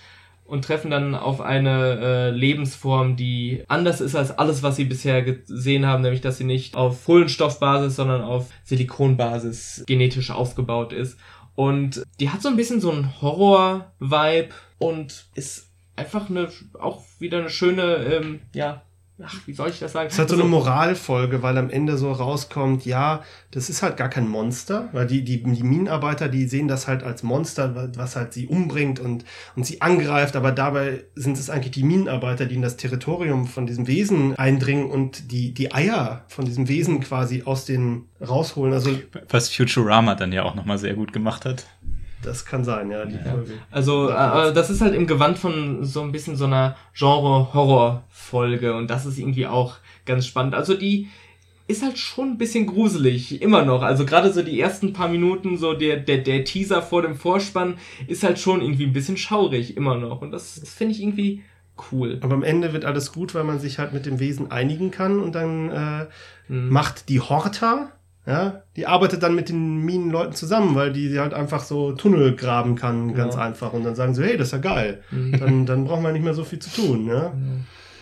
und 0.44 0.64
treffen 0.64 0.90
dann 0.90 1.14
auf 1.14 1.40
eine 1.40 1.98
äh, 2.00 2.30
Lebensform, 2.30 3.16
die 3.16 3.64
anders 3.68 4.00
ist 4.00 4.14
als 4.14 4.30
alles, 4.30 4.62
was 4.62 4.76
sie 4.76 4.84
bisher 4.84 5.22
gesehen 5.22 5.86
haben, 5.86 6.02
nämlich 6.02 6.20
dass 6.20 6.38
sie 6.38 6.44
nicht 6.44 6.76
auf 6.76 7.04
Kohlenstoffbasis, 7.06 7.96
sondern 7.96 8.22
auf 8.22 8.50
Silikonbasis 8.64 9.84
genetisch 9.86 10.30
aufgebaut 10.30 10.92
ist. 10.92 11.18
Und 11.54 12.02
die 12.20 12.30
hat 12.30 12.42
so 12.42 12.48
ein 12.48 12.56
bisschen 12.56 12.80
so 12.80 12.90
einen 12.90 13.20
Horror-Vibe 13.22 14.48
und 14.78 15.26
ist 15.34 15.70
einfach 15.96 16.28
eine, 16.28 16.48
auch 16.78 17.02
wieder 17.18 17.38
eine 17.38 17.50
schöne, 17.50 17.96
ähm, 17.96 18.40
ja, 18.54 18.82
ach, 19.22 19.34
wie 19.46 19.52
soll 19.52 19.70
ich 19.70 19.78
das 19.78 19.92
sagen? 19.92 20.08
Es 20.10 20.18
hat 20.18 20.28
so 20.28 20.34
Also- 20.34 20.42
eine 20.44 20.50
Moralfolge, 20.50 21.42
weil 21.42 21.56
am 21.58 21.70
Ende 21.70 21.96
so 21.98 22.10
rauskommt, 22.12 22.84
ja, 22.84 23.22
das 23.50 23.70
ist 23.70 23.82
halt 23.82 23.96
gar 23.96 24.08
kein 24.08 24.28
Monster, 24.28 24.88
weil 24.92 25.06
die, 25.06 25.22
die, 25.22 25.42
die 25.42 25.62
Minenarbeiter, 25.62 26.28
die 26.28 26.46
sehen 26.46 26.66
das 26.68 26.88
halt 26.88 27.02
als 27.02 27.22
Monster, 27.22 27.90
was 27.96 28.16
halt 28.16 28.32
sie 28.32 28.46
umbringt 28.46 28.98
und, 29.00 29.24
und 29.56 29.64
sie 29.64 29.80
angreift, 29.80 30.34
aber 30.36 30.50
dabei 30.52 31.04
sind 31.14 31.38
es 31.38 31.50
eigentlich 31.50 31.72
die 31.72 31.84
Minenarbeiter, 31.84 32.46
die 32.46 32.56
in 32.56 32.62
das 32.62 32.76
Territorium 32.76 33.46
von 33.46 33.66
diesem 33.66 33.86
Wesen 33.86 34.34
eindringen 34.36 34.90
und 34.90 35.30
die, 35.30 35.52
die 35.54 35.72
Eier 35.72 36.24
von 36.28 36.44
diesem 36.44 36.68
Wesen 36.68 37.00
quasi 37.00 37.42
aus 37.44 37.64
den 37.64 38.06
rausholen. 38.20 38.72
Also 38.74 38.90
Was 39.28 39.48
Futurama 39.50 40.14
dann 40.14 40.32
ja 40.32 40.42
auch 40.42 40.54
nochmal 40.54 40.78
sehr 40.78 40.94
gut 40.94 41.12
gemacht 41.12 41.44
hat. 41.44 41.66
Das 42.24 42.44
kann 42.44 42.64
sein, 42.64 42.90
ja, 42.90 43.04
die 43.04 43.18
Folge. 43.18 43.52
Also, 43.70 44.08
äh, 44.10 44.52
das 44.52 44.70
ist 44.70 44.80
halt 44.80 44.94
im 44.94 45.06
Gewand 45.06 45.38
von 45.38 45.84
so 45.84 46.02
ein 46.02 46.12
bisschen 46.12 46.36
so 46.36 46.44
einer 46.46 46.76
Genre-Horror-Folge 47.64 48.74
und 48.74 48.88
das 48.90 49.06
ist 49.06 49.18
irgendwie 49.18 49.46
auch 49.46 49.76
ganz 50.06 50.26
spannend. 50.26 50.54
Also 50.54 50.74
die 50.74 51.08
ist 51.66 51.82
halt 51.82 51.98
schon 51.98 52.32
ein 52.32 52.38
bisschen 52.38 52.66
gruselig, 52.66 53.40
immer 53.40 53.64
noch. 53.64 53.82
Also 53.82 54.04
gerade 54.04 54.32
so 54.32 54.42
die 54.42 54.60
ersten 54.60 54.92
paar 54.92 55.08
Minuten, 55.08 55.56
so 55.56 55.72
der, 55.72 55.96
der, 55.96 56.18
der 56.18 56.44
Teaser 56.44 56.82
vor 56.82 57.00
dem 57.02 57.16
Vorspann 57.16 57.78
ist 58.06 58.22
halt 58.22 58.38
schon 58.38 58.60
irgendwie 58.60 58.84
ein 58.84 58.92
bisschen 58.92 59.16
schaurig, 59.16 59.76
immer 59.76 59.96
noch. 59.96 60.20
Und 60.20 60.30
das, 60.30 60.60
das 60.60 60.68
finde 60.74 60.92
ich 60.94 61.02
irgendwie 61.02 61.42
cool. 61.90 62.18
Aber 62.22 62.34
am 62.34 62.42
Ende 62.42 62.72
wird 62.74 62.84
alles 62.84 63.12
gut, 63.12 63.34
weil 63.34 63.44
man 63.44 63.58
sich 63.60 63.78
halt 63.78 63.94
mit 63.94 64.04
dem 64.04 64.20
Wesen 64.20 64.50
einigen 64.50 64.90
kann 64.90 65.20
und 65.20 65.34
dann 65.34 65.70
äh, 65.70 66.06
Mhm. 66.46 66.68
macht 66.68 67.08
die 67.08 67.20
Horta, 67.20 67.90
ja, 68.26 68.62
die 68.76 68.86
arbeitet 68.86 69.22
dann 69.22 69.34
mit 69.34 69.48
den 69.50 69.78
Minenleuten 69.78 70.34
zusammen, 70.34 70.74
weil 70.74 70.92
die 70.92 71.18
halt 71.18 71.34
einfach 71.34 71.62
so 71.62 71.92
Tunnel 71.92 72.34
graben 72.36 72.74
kann, 72.74 73.12
ganz 73.14 73.34
Ja. 73.34 73.42
einfach. 73.42 73.72
Und 73.74 73.84
dann 73.84 73.94
sagen 73.94 74.14
sie, 74.14 74.22
hey, 74.24 74.36
das 74.36 74.48
ist 74.48 74.52
ja 74.52 74.58
geil. 74.58 75.02
Mhm. 75.10 75.38
Dann, 75.38 75.66
dann 75.66 75.84
brauchen 75.84 76.02
wir 76.02 76.12
nicht 76.12 76.24
mehr 76.24 76.34
so 76.34 76.44
viel 76.44 76.58
zu 76.58 76.70
tun, 76.70 77.06
ja. 77.06 77.32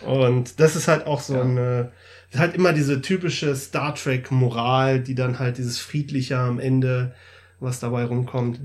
Und 0.05 0.59
das 0.59 0.75
ist 0.75 0.87
halt 0.87 1.05
auch 1.07 1.19
so 1.21 1.33
Ja. 1.35 1.41
eine, 1.41 1.91
halt 2.37 2.55
immer 2.55 2.73
diese 2.73 3.01
typische 3.01 3.55
Star 3.55 3.93
Trek 3.95 4.31
Moral, 4.31 4.99
die 5.01 5.15
dann 5.15 5.39
halt 5.39 5.57
dieses 5.57 5.79
friedliche 5.79 6.37
am 6.37 6.59
Ende, 6.59 7.13
was 7.59 7.79
dabei 7.79 8.05
rumkommt. 8.05 8.59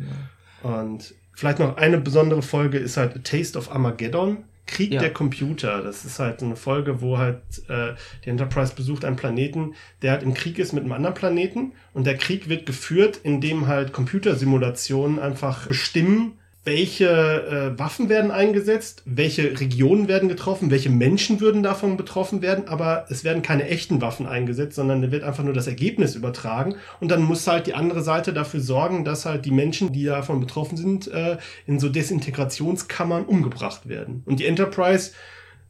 Und 0.62 1.14
vielleicht 1.34 1.58
noch 1.58 1.76
eine 1.76 1.98
besondere 1.98 2.42
Folge 2.42 2.78
ist 2.78 2.96
halt 2.96 3.14
A 3.16 3.18
Taste 3.18 3.58
of 3.58 3.70
Armageddon. 3.72 4.38
Krieg 4.68 4.92
Ja. 4.92 5.00
der 5.00 5.12
Computer. 5.12 5.82
Das 5.82 6.04
ist 6.04 6.20
halt 6.20 6.42
eine 6.42 6.54
Folge, 6.54 7.00
wo 7.00 7.18
halt 7.18 7.40
äh, 7.68 7.94
die 8.24 8.30
Enterprise 8.30 8.74
besucht 8.76 9.04
einen 9.04 9.16
Planeten, 9.16 9.74
der 10.02 10.12
halt 10.12 10.22
im 10.22 10.34
Krieg 10.34 10.58
ist 10.60 10.72
mit 10.72 10.84
einem 10.84 10.92
anderen 10.92 11.14
Planeten. 11.14 11.72
Und 11.92 12.06
der 12.06 12.16
Krieg 12.16 12.48
wird 12.48 12.66
geführt, 12.66 13.18
indem 13.24 13.66
halt 13.66 13.92
Computersimulationen 13.92 15.18
einfach 15.18 15.66
bestimmen, 15.66 16.38
welche 16.68 17.06
äh, 17.06 17.78
Waffen 17.78 18.10
werden 18.10 18.30
eingesetzt, 18.30 19.02
welche 19.06 19.58
Regionen 19.58 20.06
werden 20.06 20.28
getroffen, 20.28 20.70
welche 20.70 20.90
Menschen 20.90 21.40
würden 21.40 21.62
davon 21.62 21.96
betroffen 21.96 22.42
werden, 22.42 22.68
aber 22.68 23.06
es 23.08 23.24
werden 23.24 23.40
keine 23.42 23.66
echten 23.68 24.02
Waffen 24.02 24.26
eingesetzt, 24.26 24.76
sondern 24.76 25.00
da 25.00 25.10
wird 25.10 25.22
einfach 25.24 25.44
nur 25.44 25.54
das 25.54 25.66
Ergebnis 25.66 26.14
übertragen. 26.14 26.74
Und 27.00 27.10
dann 27.10 27.22
muss 27.22 27.46
halt 27.46 27.68
die 27.68 27.74
andere 27.74 28.02
Seite 28.02 28.34
dafür 28.34 28.60
sorgen, 28.60 29.06
dass 29.06 29.24
halt 29.24 29.46
die 29.46 29.50
Menschen, 29.50 29.92
die 29.92 30.04
davon 30.04 30.40
betroffen 30.40 30.76
sind, 30.76 31.08
äh, 31.08 31.38
in 31.66 31.80
so 31.80 31.88
Desintegrationskammern 31.88 33.24
umgebracht 33.24 33.88
werden. 33.88 34.22
Und 34.26 34.38
die 34.38 34.46
Enterprise 34.46 35.12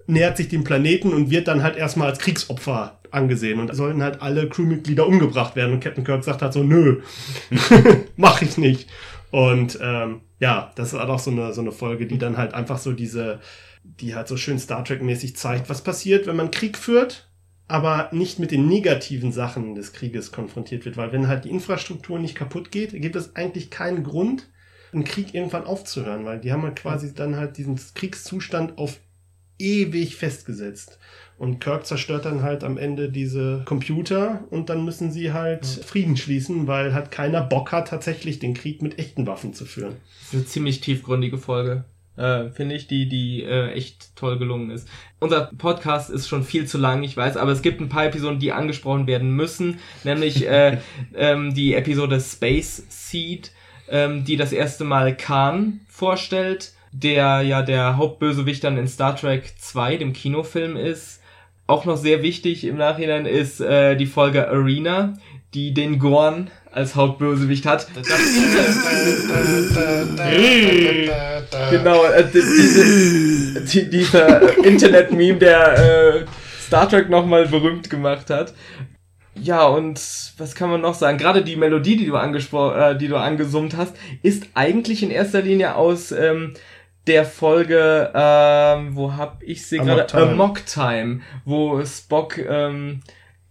nähert 0.08 0.36
sich 0.36 0.48
dem 0.48 0.64
Planeten 0.64 1.12
und 1.12 1.30
wird 1.30 1.46
dann 1.46 1.62
halt 1.62 1.76
erstmal 1.76 2.08
als 2.08 2.18
Kriegsopfer 2.18 2.98
angesehen. 3.12 3.60
Und 3.60 3.72
sollten 3.72 4.02
halt 4.02 4.20
alle 4.20 4.48
Crewmitglieder 4.48 5.06
umgebracht 5.06 5.54
werden. 5.54 5.74
Und 5.74 5.80
Captain 5.80 6.02
Kirk 6.02 6.24
sagt 6.24 6.42
halt 6.42 6.52
so, 6.52 6.64
nö, 6.64 7.02
mach 8.16 8.42
ich 8.42 8.58
nicht. 8.58 8.88
Und 9.30 9.78
ähm, 9.82 10.22
ja, 10.40 10.72
das 10.76 10.92
ist 10.92 10.98
auch 10.98 11.18
so 11.18 11.30
eine, 11.30 11.52
so 11.52 11.60
eine 11.60 11.72
Folge, 11.72 12.06
die 12.06 12.18
dann 12.18 12.36
halt 12.36 12.54
einfach 12.54 12.78
so 12.78 12.92
diese, 12.92 13.40
die 13.82 14.14
halt 14.14 14.28
so 14.28 14.36
schön 14.36 14.58
Star 14.58 14.84
Trek-mäßig 14.84 15.36
zeigt, 15.36 15.68
was 15.68 15.82
passiert, 15.82 16.26
wenn 16.26 16.36
man 16.36 16.50
Krieg 16.50 16.78
führt, 16.78 17.28
aber 17.66 18.08
nicht 18.12 18.38
mit 18.38 18.50
den 18.50 18.68
negativen 18.68 19.32
Sachen 19.32 19.74
des 19.74 19.92
Krieges 19.92 20.32
konfrontiert 20.32 20.84
wird, 20.84 20.96
weil 20.96 21.12
wenn 21.12 21.28
halt 21.28 21.44
die 21.44 21.50
Infrastruktur 21.50 22.18
nicht 22.18 22.34
kaputt 22.34 22.70
geht, 22.70 22.92
gibt 22.92 23.16
es 23.16 23.36
eigentlich 23.36 23.70
keinen 23.70 24.04
Grund, 24.04 24.48
einen 24.92 25.04
Krieg 25.04 25.34
irgendwann 25.34 25.64
aufzuhören, 25.64 26.24
weil 26.24 26.40
die 26.40 26.50
haben 26.50 26.62
halt 26.62 26.76
quasi 26.76 27.12
dann 27.14 27.36
halt 27.36 27.58
diesen 27.58 27.78
Kriegszustand 27.94 28.78
auf 28.78 28.98
ewig 29.58 30.16
festgesetzt. 30.16 30.98
Und 31.38 31.60
Kirk 31.60 31.86
zerstört 31.86 32.24
dann 32.24 32.42
halt 32.42 32.64
am 32.64 32.76
Ende 32.76 33.10
diese 33.10 33.62
Computer 33.64 34.44
und 34.50 34.68
dann 34.70 34.84
müssen 34.84 35.12
sie 35.12 35.32
halt 35.32 35.64
Frieden 35.66 36.16
schließen, 36.16 36.66
weil 36.66 36.92
halt 36.94 37.12
keiner 37.12 37.42
Bock 37.42 37.70
hat, 37.70 37.88
tatsächlich 37.88 38.40
den 38.40 38.54
Krieg 38.54 38.82
mit 38.82 38.98
echten 38.98 39.26
Waffen 39.26 39.54
zu 39.54 39.64
führen. 39.64 39.96
Das 40.18 40.28
ist 40.28 40.34
eine 40.34 40.44
ziemlich 40.46 40.80
tiefgründige 40.80 41.38
Folge. 41.38 41.84
äh, 42.18 42.50
finde 42.50 42.74
ich, 42.74 42.88
die, 42.88 43.08
die 43.08 43.44
äh, 43.44 43.70
echt 43.70 44.16
toll 44.16 44.38
gelungen 44.38 44.70
ist. 44.70 44.88
Unser 45.20 45.42
Podcast 45.56 46.10
ist 46.10 46.28
schon 46.28 46.42
viel 46.42 46.66
zu 46.66 46.76
lang, 46.76 47.02
ich 47.04 47.16
weiß, 47.16 47.36
aber 47.36 47.52
es 47.52 47.62
gibt 47.62 47.80
ein 47.80 47.88
paar 47.88 48.06
Episoden, 48.06 48.40
die 48.40 48.52
angesprochen 48.52 49.06
werden 49.06 49.30
müssen, 49.30 49.78
nämlich 50.04 50.46
äh, 50.48 50.78
ähm, 51.14 51.54
die 51.54 51.74
Episode 51.74 52.20
Space 52.20 52.82
Seed, 52.88 53.52
ähm, 53.88 54.24
die 54.24 54.36
das 54.36 54.52
erste 54.52 54.84
Mal 54.84 55.16
Khan 55.16 55.80
vorstellt, 55.88 56.72
der 56.92 57.42
ja 57.42 57.62
der 57.62 57.96
Hauptbösewicht 57.96 58.64
dann 58.64 58.78
in 58.78 58.88
Star 58.88 59.14
Trek 59.14 59.54
2, 59.58 59.98
dem 59.98 60.12
Kinofilm 60.12 60.76
ist. 60.76 61.17
Auch 61.68 61.84
noch 61.84 61.98
sehr 61.98 62.22
wichtig 62.22 62.64
im 62.64 62.78
Nachhinein 62.78 63.26
ist 63.26 63.60
äh, 63.60 63.94
die 63.94 64.06
Folge 64.06 64.48
Arena, 64.48 65.12
die 65.52 65.74
den 65.74 65.98
Gorn 65.98 66.50
als 66.72 66.96
Hauptbösewicht 66.96 67.66
hat. 67.66 67.86
genau, 71.70 72.04
äh, 72.06 72.24
diese, 72.32 73.60
die, 73.66 73.90
dieser 73.90 74.64
Internet-Meme, 74.64 75.38
der 75.38 76.22
äh, 76.22 76.24
Star 76.58 76.88
Trek 76.88 77.10
nochmal 77.10 77.46
berühmt 77.46 77.90
gemacht 77.90 78.30
hat. 78.30 78.54
Ja, 79.34 79.66
und 79.66 80.00
was 80.38 80.54
kann 80.54 80.70
man 80.70 80.80
noch 80.80 80.94
sagen? 80.94 81.18
Gerade 81.18 81.44
die 81.44 81.56
Melodie, 81.56 81.98
die 81.98 82.06
du 82.06 82.16
angesprochen, 82.16 82.80
äh, 82.80 82.96
die 82.96 83.08
du 83.08 83.16
angesummt 83.16 83.76
hast, 83.76 83.94
ist 84.22 84.46
eigentlich 84.54 85.02
in 85.02 85.10
erster 85.10 85.42
Linie 85.42 85.74
aus 85.74 86.12
ähm, 86.12 86.54
der 87.08 87.24
Folge, 87.24 88.12
ähm, 88.14 88.94
wo 88.94 89.14
hab 89.14 89.42
ich 89.42 89.66
sie 89.66 89.78
gerade? 89.78 90.14
Amok 90.14 90.64
Time, 90.66 91.20
wo 91.44 91.84
Spock 91.84 92.38
ähm, 92.38 93.00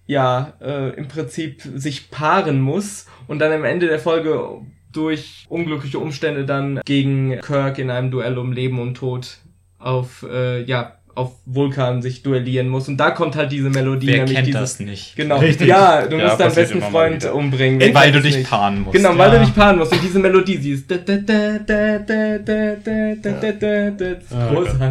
ja 0.05 0.53
äh, 0.61 0.91
im 0.95 1.07
Prinzip 1.07 1.61
sich 1.61 2.11
paaren 2.11 2.61
muss 2.61 3.07
und 3.27 3.39
dann 3.39 3.51
am 3.51 3.65
Ende 3.65 3.88
der 3.88 3.99
Folge 3.99 4.61
durch 4.93 5.45
unglückliche 5.49 5.99
Umstände 5.99 6.45
dann 6.45 6.81
gegen 6.85 7.39
Kirk 7.41 7.79
in 7.79 7.89
einem 7.89 8.11
Duell 8.11 8.38
um 8.38 8.51
Leben 8.51 8.79
und 8.79 8.95
Tod 8.95 9.39
auf 9.79 10.25
äh, 10.29 10.61
ja 10.63 10.97
auf 11.18 11.31
Vulkan 11.45 12.02
sich 12.02 12.22
duellieren 12.22 12.69
muss. 12.69 12.88
Und 12.88 12.98
da 12.98 13.11
kommt 13.11 13.35
halt 13.35 13.52
diese 13.52 13.69
Melodie. 13.69 14.07
Wer 14.07 14.18
nämlich 14.18 14.35
kennt 14.35 14.48
dieses, 14.48 14.61
das 14.61 14.80
nicht? 14.80 15.15
Genau. 15.15 15.38
Richtig. 15.38 15.68
Ja, 15.68 16.06
du 16.06 16.18
ja, 16.18 16.26
musst 16.26 16.39
deinen 16.39 16.53
besten 16.56 16.81
Freund 16.81 17.26
umbringen. 17.26 17.81
Weil, 17.81 17.94
weil 17.94 18.11
du 18.11 18.22
dich 18.22 18.38
nicht. 18.38 18.49
paaren 18.49 18.81
musst. 18.81 18.95
Genau, 18.95 19.18
weil 19.18 19.31
du 19.31 19.39
dich 19.39 19.56
paaren 19.56 19.80
musst. 19.80 19.91
Und 19.91 20.03
diese 20.03 20.19
Melodie, 20.19 20.57
sie 20.57 20.72
ist... 20.73 20.91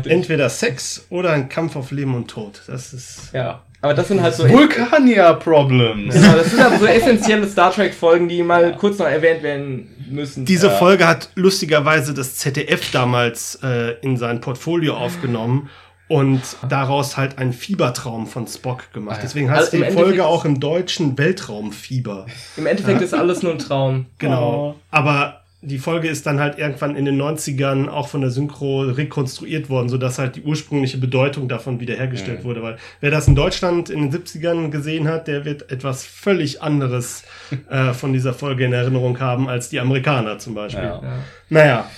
Entweder 0.09 0.48
Sex 0.48 1.07
oder 1.11 1.32
ein 1.32 1.48
Kampf 1.48 1.77
auf 1.77 1.93
Leben 1.93 2.15
und 2.15 2.28
Tod. 2.28 2.61
Das 2.66 2.93
ist... 2.93 3.31
Ja. 3.32 3.62
Aber 3.82 3.94
das 3.94 4.09
sind 4.09 4.20
halt 4.20 4.35
so. 4.35 4.48
Vulkania-Problems. 4.48 6.15
Genau, 6.15 6.32
das 6.32 6.51
sind 6.51 6.61
halt 6.61 6.81
so 6.81 6.86
essentielle 6.86 7.47
Star 7.47 7.73
Trek-Folgen, 7.73 8.28
die 8.28 8.43
mal 8.43 8.74
kurz 8.77 8.98
noch 8.98 9.07
erwähnt 9.07 9.44
werden 9.44 9.94
müssen. 10.11 10.44
Diese 10.44 10.70
Folge 10.70 11.07
hat 11.07 11.31
lustigerweise 11.36 12.12
das 12.12 12.35
ZDF 12.36 12.90
damals 12.90 13.61
äh, 13.62 13.93
in 14.01 14.16
sein 14.16 14.40
Portfolio 14.40 14.97
aufgenommen 14.97 15.70
und 16.09 16.41
daraus 16.69 17.16
halt 17.16 17.39
einen 17.39 17.53
Fiebertraum 17.53 18.27
von 18.27 18.47
Spock 18.47 18.93
gemacht. 18.93 19.16
Ah. 19.19 19.23
Deswegen 19.23 19.51
heißt 19.51 19.73
Also 19.73 19.77
die 19.77 19.83
Folge 19.85 20.01
Endeffekt- 20.01 20.20
auch 20.23 20.45
im 20.45 20.61
Deutschen 20.61 21.19
Weltraumfieber. 21.19 22.27
Im 22.57 22.66
Endeffekt 22.66 23.01
ist 23.03 23.15
alles 23.15 23.43
nur 23.43 23.53
ein 23.53 23.59
Traum. 23.59 24.07
Genau. 24.19 24.77
Oh. 24.77 24.81
Aber 24.91 25.41
die 25.62 25.78
Folge 25.78 26.07
ist 26.09 26.27
dann 26.27 26.39
halt 26.39 26.59
irgendwann 26.59 26.95
in 26.95 27.07
den 27.07 27.20
90ern 27.20 27.89
auch 27.89 28.07
von 28.07 28.20
der 28.20 28.31
Synchro 28.31 28.83
rekonstruiert 28.83 29.69
worden, 29.69 29.89
sodass 29.89 30.19
halt 30.19 30.37
die 30.37 30.43
ursprüngliche 30.43 30.99
Bedeutung 30.99 31.49
davon 31.49 31.81
wiederhergestellt 31.81 32.41
Mhm. 32.41 32.45
wurde. 32.45 32.62
Weil 32.62 32.77
wer 33.01 33.11
das 33.11 33.27
in 33.27 33.35
Deutschland 33.35 33.91
in 33.91 34.01
den 34.03 34.11
70ern 34.12 34.70
gesehen 34.70 35.09
hat, 35.09 35.27
der 35.27 35.45
wird 35.45 35.73
etwas 35.73 36.05
völlig 36.05 36.62
anderes 36.62 37.24
äh, 37.70 37.93
von 37.95 38.12
dieser 38.12 38.33
Folge 38.33 38.65
in 38.65 38.73
Erinnerung 38.73 39.19
haben 39.19 39.49
als 39.49 39.69
die 39.69 39.81
Amerikaner 39.81 40.39
zum 40.39 40.55
Beispiel. 40.55 40.85
Ja. 40.85 41.01
Ja. 41.03 41.12
Naja, 41.49 41.91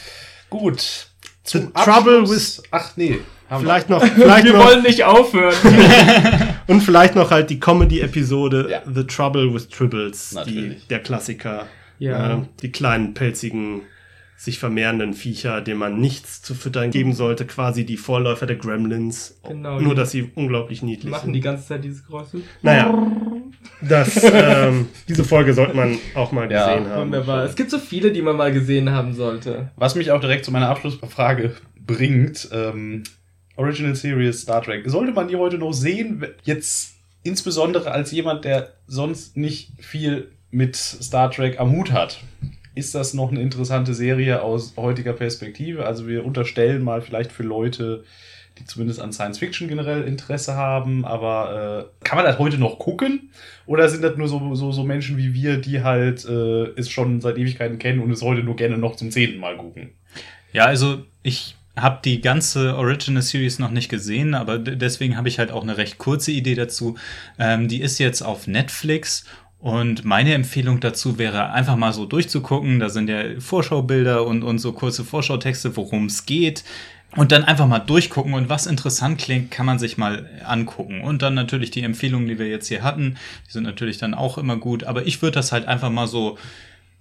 Gut. 0.51 1.09
The 1.44 1.66
Trouble 1.74 2.20
Abschluss- 2.20 2.62
Ach 2.70 2.93
nee. 2.97 3.18
Haben 3.48 3.62
wir. 3.64 3.68
vielleicht 3.68 3.88
noch, 3.90 4.02
vielleicht 4.04 4.44
Wir 4.44 4.52
noch 4.54 4.66
wollen 4.66 4.82
nicht 4.82 5.04
aufhören. 5.04 5.54
und 6.66 6.80
vielleicht 6.82 7.14
noch 7.14 7.30
halt 7.30 7.50
die 7.50 7.58
Comedy-Episode 7.60 8.68
Ja. 8.70 8.82
The 8.92 9.04
Trouble 9.04 9.52
with 9.52 9.68
Tribbles, 9.68 10.36
die, 10.46 10.76
der 10.90 11.00
Klassiker. 11.00 11.66
Ja. 11.98 12.34
Äh, 12.38 12.42
die 12.62 12.70
kleinen, 12.70 13.14
pelzigen, 13.14 13.82
sich 14.36 14.60
vermehrenden 14.60 15.14
Viecher, 15.14 15.60
denen 15.60 15.80
man 15.80 15.98
nichts 15.98 16.42
zu 16.42 16.54
füttern 16.54 16.92
geben 16.92 17.12
sollte, 17.12 17.44
quasi 17.44 17.84
die 17.84 17.96
Vorläufer 17.96 18.46
der 18.46 18.54
Gremlins. 18.54 19.36
Genau, 19.48 19.80
Nur, 19.80 19.94
die- 19.94 19.96
dass 20.00 20.12
sie 20.12 20.30
unglaublich 20.36 20.80
niedlich 20.82 21.10
machen 21.10 21.24
sind. 21.24 21.32
die 21.32 21.40
ganze 21.40 21.66
Zeit 21.66 21.82
dieses 21.82 22.06
Geräusche. 22.06 22.42
Naja, 22.62 22.94
das, 23.82 24.20
ähm, 24.32 24.86
diese 25.08 25.24
Folge 25.24 25.54
sollte 25.54 25.74
man 25.74 25.98
auch 26.14 26.30
mal 26.30 26.48
Ja, 26.52 26.72
gesehen 26.76 26.88
haben. 26.90 27.00
Wunderbar. 27.02 27.44
Es 27.46 27.56
gibt 27.56 27.70
so 27.72 27.78
viele, 27.80 28.12
die 28.12 28.22
man 28.22 28.36
mal 28.36 28.52
gesehen 28.52 28.90
haben 28.92 29.12
sollte. 29.12 29.70
Was 29.74 29.96
mich 29.96 30.12
auch 30.12 30.20
direkt 30.20 30.44
zu 30.44 30.52
meiner 30.52 30.68
Abschlussfrage 30.68 31.56
bringt, 31.84 32.48
ähm, 32.52 33.02
Original 33.59 33.97
Series 33.97 34.43
Star 34.43 34.62
Trek. 34.62 34.89
Sollte 34.89 35.12
man 35.12 35.28
die 35.28 35.36
heute 35.36 35.59
noch 35.59 35.72
sehen? 35.72 36.24
Jetzt 36.44 36.94
insbesondere 37.24 37.90
als 37.90 38.12
jemand, 38.12 38.44
der 38.44 38.74
sonst 38.86 39.36
nicht 39.36 39.72
viel 39.80 40.30
mit 40.51 40.76
Star 40.76 41.30
Trek 41.30 41.59
am 41.59 41.72
Hut 41.72 41.93
hat. 41.93 42.20
Ist 42.76 42.94
das 42.94 43.14
noch 43.14 43.32
eine 43.32 43.43
interessante 43.43 43.94
Serie 43.94 44.43
aus 44.43 44.74
heutiger 44.76 45.12
Perspektive? 45.12 45.85
Also 45.85 46.06
wir 46.06 46.24
unterstellen 46.24 46.82
mal 46.82 47.02
vielleicht 47.02 47.32
für 47.32 47.43
Leute, 47.43 48.05
die 48.59 48.64
zumindest 48.64 49.01
an 49.01 49.12
Science 49.12 49.39
Fiction 49.39 49.66
generell 49.66 50.05
Interesse 50.05 50.55
haben, 50.55 51.05
aber 51.05 51.90
äh, 52.01 52.05
kann 52.05 52.16
man 52.16 52.24
das 52.24 52.39
heute 52.39 52.59
noch 52.59 52.78
gucken? 52.78 53.30
Oder 53.66 53.89
sind 53.89 54.05
das 54.05 54.16
nur 54.16 54.28
so, 54.28 54.55
so, 54.55 54.70
so 54.70 54.85
Menschen 54.85 55.16
wie 55.16 55.35
wir, 55.35 55.56
die 55.56 55.82
halt 55.82 56.24
äh, 56.24 56.66
es 56.76 56.89
schon 56.89 57.20
seit 57.20 57.36
Ewigkeiten 57.36 57.80
kennen 57.80 57.98
und 57.98 58.12
es 58.12 58.22
heute 58.22 58.44
nur 58.44 58.55
gerne 58.55 58.78
noch 58.78 58.94
zum 58.94 59.10
zehnten 59.10 59.40
Mal 59.40 59.56
gucken? 59.56 59.90
Ja, 60.52 60.66
also 60.66 61.05
ich 61.24 61.56
habe 61.80 62.00
die 62.05 62.20
ganze 62.20 62.76
Original 62.76 63.22
Series 63.22 63.59
noch 63.59 63.70
nicht 63.70 63.88
gesehen, 63.88 64.34
aber 64.34 64.59
deswegen 64.59 65.16
habe 65.16 65.28
ich 65.28 65.38
halt 65.38 65.50
auch 65.50 65.62
eine 65.62 65.76
recht 65.76 65.98
kurze 65.98 66.32
Idee 66.32 66.55
dazu. 66.55 66.96
Ähm, 67.38 67.68
die 67.68 67.80
ist 67.80 67.98
jetzt 67.98 68.22
auf 68.22 68.46
Netflix 68.46 69.24
und 69.60 70.05
meine 70.05 70.34
Empfehlung 70.34 70.78
dazu 70.80 71.18
wäre 71.18 71.50
einfach 71.52 71.76
mal 71.76 71.92
so 71.92 72.06
durchzugucken. 72.06 72.78
Da 72.78 72.88
sind 72.88 73.09
ja 73.09 73.40
Vorschaubilder 73.40 74.24
und, 74.24 74.42
und 74.44 74.59
so 74.59 74.72
kurze 74.72 75.05
Vorschautexte, 75.05 75.76
worum 75.76 76.06
es 76.06 76.26
geht. 76.26 76.64
Und 77.16 77.32
dann 77.32 77.44
einfach 77.44 77.66
mal 77.66 77.78
durchgucken 77.78 78.34
und 78.34 78.50
was 78.50 78.66
interessant 78.66 79.18
klingt, 79.18 79.50
kann 79.50 79.64
man 79.64 79.78
sich 79.78 79.96
mal 79.96 80.28
angucken. 80.44 81.00
Und 81.00 81.22
dann 81.22 81.34
natürlich 81.34 81.70
die 81.70 81.82
Empfehlungen, 81.82 82.28
die 82.28 82.38
wir 82.38 82.48
jetzt 82.48 82.68
hier 82.68 82.82
hatten, 82.82 83.16
die 83.46 83.52
sind 83.52 83.64
natürlich 83.64 83.96
dann 83.96 84.14
auch 84.14 84.36
immer 84.36 84.56
gut. 84.56 84.84
Aber 84.84 85.06
ich 85.06 85.22
würde 85.22 85.36
das 85.36 85.50
halt 85.50 85.66
einfach 85.66 85.90
mal 85.90 86.06
so 86.06 86.38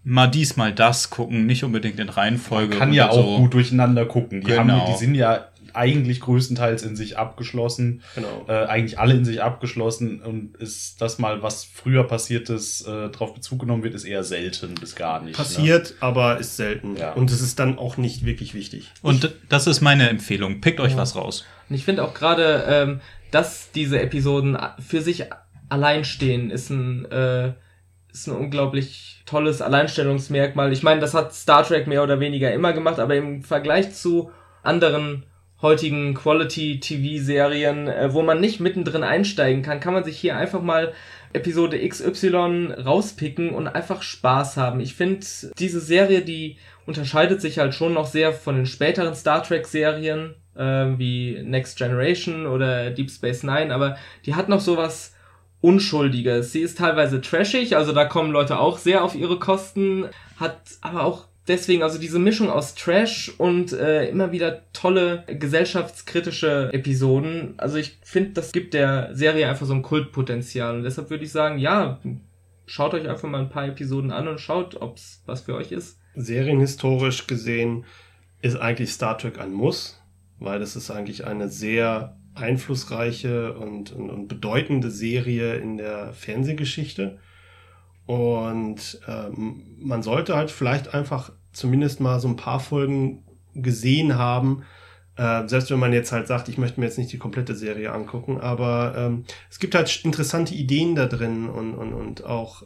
mal 0.03 0.27
dies, 0.27 0.55
mal 0.55 0.73
das 0.73 1.09
gucken, 1.09 1.45
nicht 1.45 1.63
unbedingt 1.63 1.99
in 1.99 2.09
Reihenfolge. 2.09 2.77
kann 2.77 2.93
ja 2.93 3.09
auch 3.09 3.37
gut 3.37 3.53
durcheinander 3.53 4.05
gucken. 4.05 4.41
Die, 4.41 4.47
Genau. 4.47 4.73
haben, 4.81 4.91
die 4.93 4.97
sind 4.97 5.15
ja 5.15 5.47
eigentlich 5.73 6.21
größtenteils 6.21 6.81
in 6.81 6.95
sich 6.95 7.17
abgeschlossen. 7.19 8.01
Genau. 8.15 8.45
Äh, 8.47 8.65
eigentlich 8.65 8.97
alle 8.97 9.13
in 9.13 9.25
sich 9.25 9.43
abgeschlossen 9.43 10.21
und 10.21 10.55
ist 10.57 11.01
das 11.01 11.19
mal, 11.19 11.43
was 11.43 11.65
früher 11.65 12.03
passiert 12.05 12.49
ist, 12.49 12.87
äh, 12.87 13.09
drauf 13.09 13.35
Bezug 13.35 13.59
genommen 13.59 13.83
wird, 13.83 13.93
ist 13.93 14.03
eher 14.05 14.23
selten 14.23 14.73
bis 14.75 14.95
gar 14.95 15.19
nicht. 15.21 15.37
Ne? 15.37 15.43
Passiert, 15.43 15.93
aber 15.99 16.39
ist 16.39 16.57
selten. 16.57 16.95
Ja. 16.95 17.11
Und 17.13 17.29
es 17.29 17.41
ist 17.41 17.59
dann 17.59 17.77
auch 17.77 17.97
nicht 17.97 18.25
wirklich 18.25 18.55
wichtig. 18.55 18.91
Und 19.03 19.23
d- 19.25 19.29
das 19.49 19.67
ist 19.67 19.81
meine 19.81 20.09
Empfehlung. 20.09 20.61
Pickt 20.61 20.79
euch 20.79 20.97
was 20.97 21.15
raus. 21.15 21.45
Und 21.69 21.75
ich 21.75 21.85
finde 21.85 22.03
auch 22.03 22.13
gerade, 22.15 22.63
ähm, 22.67 23.01
dass 23.29 23.71
diese 23.71 23.99
Episoden 24.01 24.57
für 24.79 25.01
sich 25.01 25.25
allein 25.69 26.05
stehen, 26.05 26.49
ist 26.49 26.71
ein, 26.71 27.05
äh, 27.11 27.53
ist 28.11 28.27
ein 28.27 28.35
unglaublich 28.35 29.21
tolles 29.25 29.61
Alleinstellungsmerkmal. 29.61 30.71
Ich 30.71 30.83
meine, 30.83 31.01
das 31.01 31.13
hat 31.13 31.33
Star 31.33 31.63
Trek 31.63 31.87
mehr 31.87 32.03
oder 32.03 32.19
weniger 32.19 32.51
immer 32.53 32.73
gemacht, 32.73 32.99
aber 32.99 33.15
im 33.15 33.43
Vergleich 33.43 33.93
zu 33.93 34.31
anderen 34.63 35.25
heutigen 35.61 36.13
Quality-TV-Serien, 36.13 37.87
äh, 37.87 38.13
wo 38.13 38.21
man 38.21 38.39
nicht 38.39 38.59
mittendrin 38.59 39.03
einsteigen 39.03 39.63
kann, 39.63 39.79
kann 39.79 39.93
man 39.93 40.03
sich 40.03 40.17
hier 40.17 40.37
einfach 40.37 40.61
mal 40.61 40.93
Episode 41.33 41.79
XY 41.87 42.73
rauspicken 42.85 43.49
und 43.49 43.67
einfach 43.67 44.01
Spaß 44.01 44.57
haben. 44.57 44.79
Ich 44.79 44.93
finde, 44.93 45.25
diese 45.57 45.81
Serie, 45.81 46.21
die 46.21 46.57
unterscheidet 46.85 47.41
sich 47.41 47.59
halt 47.59 47.73
schon 47.73 47.93
noch 47.93 48.05
sehr 48.05 48.33
von 48.33 48.55
den 48.55 48.65
späteren 48.65 49.15
Star 49.15 49.43
Trek-Serien, 49.43 50.35
ähm, 50.57 50.99
wie 50.99 51.41
Next 51.43 51.77
Generation 51.77 52.45
oder 52.45 52.91
Deep 52.91 53.11
Space 53.11 53.43
Nine, 53.43 53.73
aber 53.73 53.97
die 54.25 54.35
hat 54.35 54.49
noch 54.49 54.61
sowas 54.61 55.15
Unschuldiges. 55.61 56.51
Sie 56.51 56.61
ist 56.61 56.77
teilweise 56.77 57.21
trashig, 57.21 57.75
also 57.75 57.91
da 57.91 58.05
kommen 58.05 58.31
Leute 58.31 58.59
auch 58.59 58.77
sehr 58.77 59.03
auf 59.03 59.15
ihre 59.15 59.39
Kosten, 59.39 60.05
hat 60.37 60.59
aber 60.81 61.03
auch 61.03 61.27
deswegen, 61.47 61.83
also 61.83 61.97
diese 61.97 62.19
Mischung 62.19 62.49
aus 62.49 62.75
Trash 62.75 63.33
und 63.37 63.71
äh, 63.73 64.09
immer 64.09 64.31
wieder 64.31 64.61
tolle 64.73 65.23
gesellschaftskritische 65.27 66.69
Episoden. 66.73 67.55
Also 67.57 67.77
ich 67.77 67.97
finde, 68.03 68.31
das 68.31 68.51
gibt 68.51 68.73
der 68.73 69.15
Serie 69.15 69.49
einfach 69.49 69.65
so 69.65 69.73
ein 69.73 69.81
Kultpotenzial. 69.81 70.77
Und 70.77 70.83
deshalb 70.83 71.09
würde 71.09 71.23
ich 71.23 71.31
sagen, 71.31 71.57
ja, 71.57 71.99
schaut 72.65 72.93
euch 72.93 73.07
einfach 73.07 73.27
mal 73.29 73.41
ein 73.41 73.49
paar 73.49 73.67
Episoden 73.67 74.11
an 74.11 74.27
und 74.27 74.39
schaut, 74.39 74.79
ob's 74.79 75.23
was 75.25 75.41
für 75.41 75.55
euch 75.55 75.71
ist. 75.71 75.99
Serienhistorisch 76.15 77.27
gesehen 77.27 77.85
ist 78.41 78.57
eigentlich 78.57 78.91
Star 78.91 79.17
Trek 79.17 79.39
ein 79.39 79.51
Muss, 79.51 80.01
weil 80.39 80.59
das 80.59 80.75
ist 80.75 80.91
eigentlich 80.91 81.25
eine 81.25 81.49
sehr 81.49 82.17
einflussreiche 82.37 83.53
und, 83.53 83.91
und, 83.91 84.09
und 84.09 84.27
bedeutende 84.27 84.91
Serie 84.91 85.55
in 85.55 85.77
der 85.77 86.13
Fernsehgeschichte. 86.13 87.19
Und 88.05 89.01
ähm, 89.07 89.63
man 89.79 90.01
sollte 90.01 90.35
halt 90.35 90.49
vielleicht 90.49 90.93
einfach 90.93 91.31
zumindest 91.51 91.99
mal 91.99 92.19
so 92.19 92.27
ein 92.27 92.37
paar 92.37 92.59
Folgen 92.59 93.23
gesehen 93.53 94.17
haben. 94.17 94.63
Äh, 95.17 95.47
selbst 95.47 95.71
wenn 95.71 95.79
man 95.79 95.93
jetzt 95.93 96.11
halt 96.11 96.27
sagt, 96.27 96.47
ich 96.47 96.57
möchte 96.57 96.79
mir 96.79 96.85
jetzt 96.85 96.97
nicht 96.97 97.11
die 97.11 97.17
komplette 97.17 97.55
Serie 97.55 97.91
angucken, 97.91 98.39
aber 98.39 98.93
ähm, 98.95 99.25
es 99.49 99.59
gibt 99.59 99.75
halt 99.75 100.05
interessante 100.05 100.53
Ideen 100.53 100.95
da 100.95 101.07
drin 101.07 101.49
und, 101.49 101.73
und, 101.73 101.93
und 101.93 102.23
auch 102.23 102.63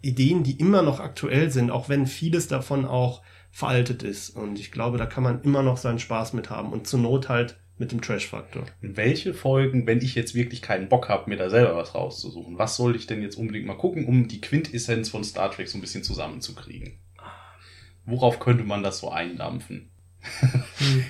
Ideen, 0.00 0.44
die 0.44 0.58
immer 0.58 0.82
noch 0.82 1.00
aktuell 1.00 1.50
sind, 1.50 1.70
auch 1.70 1.88
wenn 1.88 2.06
vieles 2.06 2.48
davon 2.48 2.86
auch 2.86 3.22
veraltet 3.50 4.02
ist. 4.02 4.30
Und 4.30 4.58
ich 4.58 4.70
glaube, 4.70 4.98
da 4.98 5.06
kann 5.06 5.24
man 5.24 5.42
immer 5.42 5.62
noch 5.62 5.76
seinen 5.76 5.98
Spaß 5.98 6.32
mit 6.32 6.48
haben 6.48 6.72
und 6.72 6.86
zur 6.86 7.00
Not 7.00 7.28
halt 7.28 7.58
mit 7.80 7.92
dem 7.92 8.02
Trash-Faktor. 8.02 8.66
Welche 8.82 9.32
Folgen, 9.32 9.86
wenn 9.86 10.02
ich 10.02 10.14
jetzt 10.14 10.34
wirklich 10.34 10.60
keinen 10.60 10.90
Bock 10.90 11.08
habe, 11.08 11.30
mir 11.30 11.38
da 11.38 11.48
selber 11.48 11.74
was 11.76 11.94
rauszusuchen, 11.94 12.58
was 12.58 12.76
soll 12.76 12.94
ich 12.94 13.06
denn 13.06 13.22
jetzt 13.22 13.36
unbedingt 13.36 13.66
mal 13.66 13.76
gucken, 13.76 14.04
um 14.04 14.28
die 14.28 14.42
Quintessenz 14.42 15.08
von 15.08 15.24
Star 15.24 15.50
Trek 15.50 15.66
so 15.66 15.78
ein 15.78 15.80
bisschen 15.80 16.04
zusammenzukriegen? 16.04 16.98
Worauf 18.04 18.38
könnte 18.38 18.64
man 18.64 18.82
das 18.82 18.98
so 18.98 19.10
eindampfen? 19.10 19.88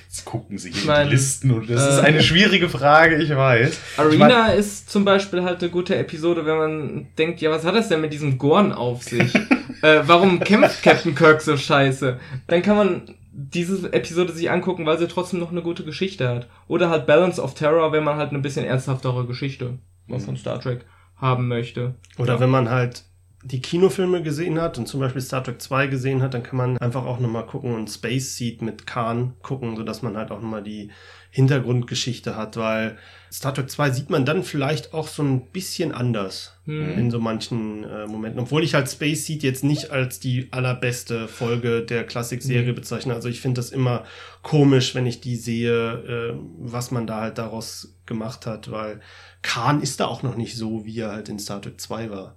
Jetzt 0.07 0.25
gucken 0.25 0.57
sie 0.59 0.71
hier 0.71 0.83
Ich 0.83 0.87
mein, 0.87 1.03
in 1.03 1.09
die 1.09 1.15
Listen 1.17 1.51
und 1.51 1.69
das 1.69 1.85
äh, 1.85 1.89
ist 1.89 1.99
eine 1.99 2.23
schwierige 2.23 2.69
Frage, 2.69 3.17
ich 3.17 3.31
weiß. 3.31 3.81
Arena 3.97 4.13
Ich 4.13 4.19
mein, 4.19 4.59
ist 4.59 4.89
zum 4.89 5.05
Beispiel 5.05 5.43
halt 5.43 5.61
eine 5.61 5.71
gute 5.71 5.97
Episode, 5.97 6.47
wenn 6.47 6.57
man 6.57 7.07
denkt, 7.19 7.41
ja, 7.41 7.51
was 7.51 7.65
hat 7.65 7.75
das 7.75 7.89
denn 7.89 8.01
mit 8.01 8.13
diesem 8.13 8.39
Gorn 8.39 8.73
auf 8.73 9.03
sich? 9.03 9.35
äh, 9.83 10.03
warum 10.05 10.39
kämpft 10.39 10.85
Captain 10.85 11.17
Kirk 11.17 11.41
so 11.41 11.57
scheiße? 11.57 12.21
Dann 12.47 12.63
kann 12.63 12.77
man 12.77 13.15
diese 13.33 13.93
Episode 13.93 14.33
sich 14.33 14.51
angucken, 14.51 14.87
weil 14.87 14.99
sie 14.99 15.09
trotzdem 15.09 15.41
noch 15.41 15.51
eine 15.51 15.63
gute 15.63 15.85
Geschichte 15.85 16.29
hat. 16.29 16.49
Oder 16.69 16.91
halt 16.91 17.07
Balance 17.07 17.41
of 17.41 17.55
Terror, 17.55 17.93
wenn 17.93 18.05
man 18.05 18.17
halt 18.17 18.31
eine 18.31 18.41
bisschen 18.41 18.65
ernsthaftere 18.65 19.27
Geschichte 19.27 19.79
von 20.09 20.37
Star 20.37 20.61
Trek 20.61 20.85
haben 21.17 21.49
möchte. 21.49 21.95
Oder 22.19 22.41
wenn 22.41 22.51
man 22.51 22.71
halt 22.71 23.05
die 23.43 23.61
Kinofilme 23.61 24.23
gesehen 24.23 24.61
hat 24.61 24.77
und 24.79 24.87
zum 24.87 25.01
Beispiel 25.01 25.23
Star 25.23 25.43
Trek 25.43 25.63
2 25.63 25.87
gesehen 25.87 26.23
hat, 26.23 26.35
dann 26.35 26.43
kann 26.43 26.57
man 26.57 26.79
einfach 26.79 27.07
auch 27.07 27.21
nochmal 27.21 27.47
gucken 27.47 27.75
und 27.75 27.89
Space 27.89 28.37
Seed 28.37 28.61
mit 28.61 28.87
Khan 28.87 29.35
gucken, 29.43 29.77
sodass 29.77 30.03
man 30.03 30.17
halt 30.17 30.31
auch 30.31 30.41
nochmal 30.41 30.63
die 30.63 30.91
Hintergrundgeschichte 31.31 32.37
hat, 32.37 32.57
weil 32.57 32.97
Star 33.33 33.55
Trek 33.55 33.71
2 33.71 33.91
sieht 33.91 34.11
man 34.11 34.25
dann 34.25 34.43
vielleicht 34.43 34.93
auch 34.95 35.07
so 35.09 35.23
ein 35.23 35.47
bisschen 35.53 35.93
anders 35.93 36.57
Hm. 36.67 36.99
in 36.99 37.11
so 37.11 37.19
manchen 37.21 37.85
äh, 37.85 38.07
Momenten. 38.07 38.41
Obwohl 38.41 38.63
ich 38.65 38.75
halt 38.75 38.89
Space 38.89 39.27
Seed 39.27 39.43
jetzt 39.43 39.65
nicht 39.65 39.91
als 39.91 40.21
die 40.21 40.49
allerbeste 40.53 41.29
Folge 41.29 41.83
der 41.83 42.05
Klassikserie 42.05 42.73
Mhm. 42.73 42.75
bezeichne. 42.77 43.15
Also 43.15 43.29
ich 43.29 43.41
finde 43.41 43.59
das 43.61 43.71
immer 43.71 44.05
komisch, 44.43 44.95
wenn 44.95 45.07
ich 45.07 45.21
die 45.21 45.37
sehe, 45.37 45.93
äh, 46.33 46.35
was 46.59 46.91
man 46.91 47.07
da 47.07 47.21
halt 47.23 47.39
daraus 47.39 47.97
gemacht 48.07 48.47
hat, 48.47 48.71
weil 48.71 49.01
Khan 49.43 49.83
ist 49.83 50.01
da 50.01 50.07
auch 50.07 50.23
noch 50.23 50.37
nicht 50.37 50.57
so, 50.57 50.85
wie 50.85 50.99
er 51.01 51.13
halt 51.13 51.29
in 51.29 51.39
Star 51.39 51.63
Trek 51.63 51.81
2 51.81 52.11
war. 52.11 52.37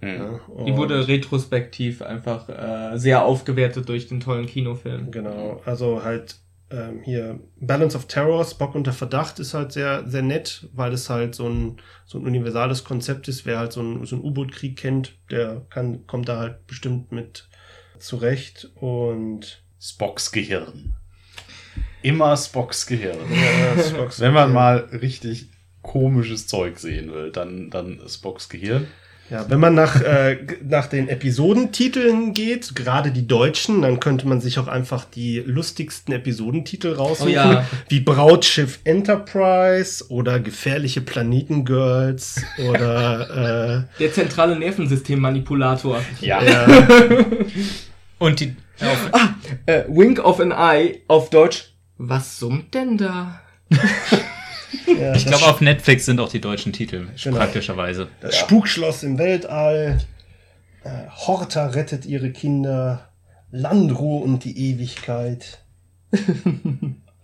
hm. 0.00 0.18
Ja, 0.56 0.64
Die 0.66 0.76
wurde 0.76 1.08
retrospektiv 1.08 2.02
einfach 2.02 2.48
äh, 2.48 2.98
sehr 2.98 3.24
aufgewertet 3.24 3.88
durch 3.88 4.08
den 4.08 4.20
tollen 4.20 4.46
Kinofilm. 4.46 5.10
Genau, 5.10 5.62
also 5.64 6.04
halt 6.04 6.36
ähm, 6.74 7.02
hier 7.02 7.40
Balance 7.60 7.96
of 7.96 8.06
Terror, 8.06 8.44
Spock 8.44 8.74
unter 8.74 8.92
Verdacht 8.92 9.38
ist 9.38 9.54
halt 9.54 9.72
sehr, 9.72 10.06
sehr 10.06 10.22
nett, 10.22 10.68
weil 10.72 10.92
es 10.92 11.08
halt 11.08 11.34
so 11.34 11.48
ein, 11.48 11.76
so 12.04 12.18
ein 12.18 12.26
universales 12.26 12.84
Konzept 12.84 13.28
ist. 13.28 13.46
Wer 13.46 13.58
halt 13.58 13.72
so 13.72 13.82
ein, 13.82 14.04
so 14.04 14.16
U-Boot-Krieg 14.16 14.76
kennt, 14.76 15.16
der 15.30 15.62
kann, 15.70 16.06
kommt 16.06 16.28
da 16.28 16.38
halt 16.38 16.66
bestimmt 16.66 17.12
mit 17.12 17.48
zurecht. 17.98 18.70
Und 18.74 19.62
Spocks 19.80 20.32
Gehirn. 20.32 20.94
Immer 22.02 22.36
Spocks 22.36 22.86
Gehirn. 22.86 23.18
ja, 23.30 23.82
Spocks 23.82 24.20
Wenn 24.20 24.34
man 24.34 24.52
mal 24.52 24.78
richtig 24.92 25.50
komisches 25.82 26.46
Zeug 26.46 26.78
sehen 26.78 27.12
will, 27.12 27.30
dann, 27.30 27.70
dann 27.70 28.00
Spocks 28.08 28.48
Gehirn. 28.48 28.88
Ja, 29.30 29.48
wenn 29.48 29.58
man 29.58 29.74
nach, 29.74 30.02
äh, 30.02 30.36
nach 30.68 30.86
den 30.86 31.08
Episodentiteln 31.08 32.34
geht, 32.34 32.74
gerade 32.74 33.10
die 33.10 33.26
deutschen, 33.26 33.80
dann 33.82 33.98
könnte 33.98 34.28
man 34.28 34.40
sich 34.40 34.58
auch 34.58 34.68
einfach 34.68 35.04
die 35.06 35.38
lustigsten 35.44 36.12
Episodentitel 36.14 36.92
raussuchen, 36.92 37.32
Oh 37.32 37.34
ja. 37.34 37.66
wie 37.88 38.00
Brautschiff 38.00 38.80
Enterprise 38.84 40.04
oder 40.10 40.40
Gefährliche 40.40 41.00
Planetengirls 41.00 42.42
oder 42.68 43.88
Der 43.98 44.12
zentrale 44.12 44.58
Nervensystemmanipulator. 44.58 46.00
Ja. 46.20 46.42
äh, 46.42 46.50
ja, 46.50 47.24
Und 48.18 48.40
die 48.40 48.54
auf, 48.80 49.10
Äh, 49.66 49.84
Wink 49.88 50.22
of 50.22 50.38
an 50.40 50.50
Eye 50.52 51.00
auf 51.08 51.30
Deutsch. 51.30 51.72
Was 51.96 52.38
summt 52.38 52.74
denn 52.74 52.98
da? 52.98 53.40
ja, 54.86 55.14
ich 55.14 55.26
glaube, 55.26 55.44
auf 55.46 55.60
Netflix 55.60 56.06
sind 56.06 56.20
auch 56.20 56.28
die 56.28 56.40
deutschen 56.40 56.72
Titel, 56.72 57.06
Genau. 57.22 57.36
praktischerweise. 57.38 58.08
das 58.20 58.36
Spukschloss 58.36 59.02
im 59.02 59.18
Weltall, 59.18 59.98
äh, 60.84 60.88
Horta 61.26 61.66
rettet 61.68 62.06
ihre 62.06 62.30
Kinder, 62.30 63.08
Landruhe 63.50 64.22
und 64.24 64.44
die 64.44 64.70
Ewigkeit 64.70 65.58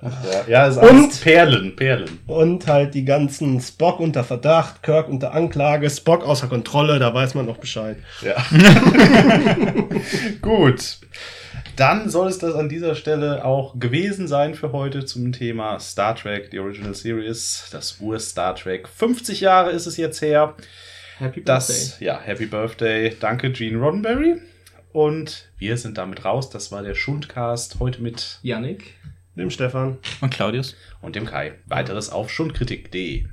Ja, 0.03 0.45
ja 0.49 0.67
ist 0.67 0.79
Und- 0.79 0.89
alles 0.89 1.19
Perlen, 1.21 1.77
Perlen. 1.77 2.21
und 2.27 2.67
halt 2.67 2.95
die 2.95 3.05
ganzen 3.05 3.61
Spock 3.61 4.01
unter 4.01 4.25
Verdacht, 4.25 4.83
Kirk 4.83 5.09
unter 5.09 5.35
Anklage, 5.35 5.91
Spock 5.91 6.25
außer 6.25 6.47
Kontrolle, 6.49 6.99
da 6.99 7.13
weiß 7.13 7.35
man 7.35 7.45
noch 7.47 7.59
Bescheid. 7.59 7.99
Ja. 8.23 8.37
Gut. 10.43 10.99
Dann 11.77 12.11
soll 12.11 12.29
es 12.29 12.39
das 12.39 12.55
an 12.55 12.69
dieser 12.69 12.95
Stelle 12.95 13.45
auch 13.45 13.79
gewesen 13.79 14.29
sein 14.29 14.55
für 14.55 14.73
heute 14.73 15.05
zum 15.05 15.33
Thema 15.33 15.79
Star 15.81 16.15
Trek, 16.15 16.51
die 16.51 16.59
Original 16.59 16.95
Series, 16.95 17.69
das 17.73 18.01
Ur-Star 18.01 18.55
Trek. 18.55 18.89
50 18.89 19.41
Jahre 19.41 19.71
ist 19.71 19.87
es 19.87 19.97
jetzt 19.97 20.21
her. 20.21 20.55
Happy 21.19 21.43
Das, 21.43 22.01
ja, 22.01 22.19
Happy 22.19 22.47
Birthday. 22.47 23.17
Danke, 23.19 23.51
Gene 23.53 23.79
Roddenberry. 23.79 24.41
Und 24.93 25.51
wir 25.59 25.77
sind 25.77 25.99
damit 25.99 26.25
raus. 26.25 26.51
Das 26.51 26.73
war 26.73 26.83
der 26.83 26.95
Schundcast 26.95 27.79
heute 27.79 28.03
mit 28.03 28.39
Yannick. 28.43 28.95
Dem 29.37 29.51
Stefan. 29.51 29.99
Und 30.21 30.31
Claudius? 30.33 30.77
und 31.01 31.17
dem 31.17 31.27
Kai. 31.27 31.53
Weiteres 31.67 32.11
auf 32.11 32.31
schundkritik.de. 32.31 33.27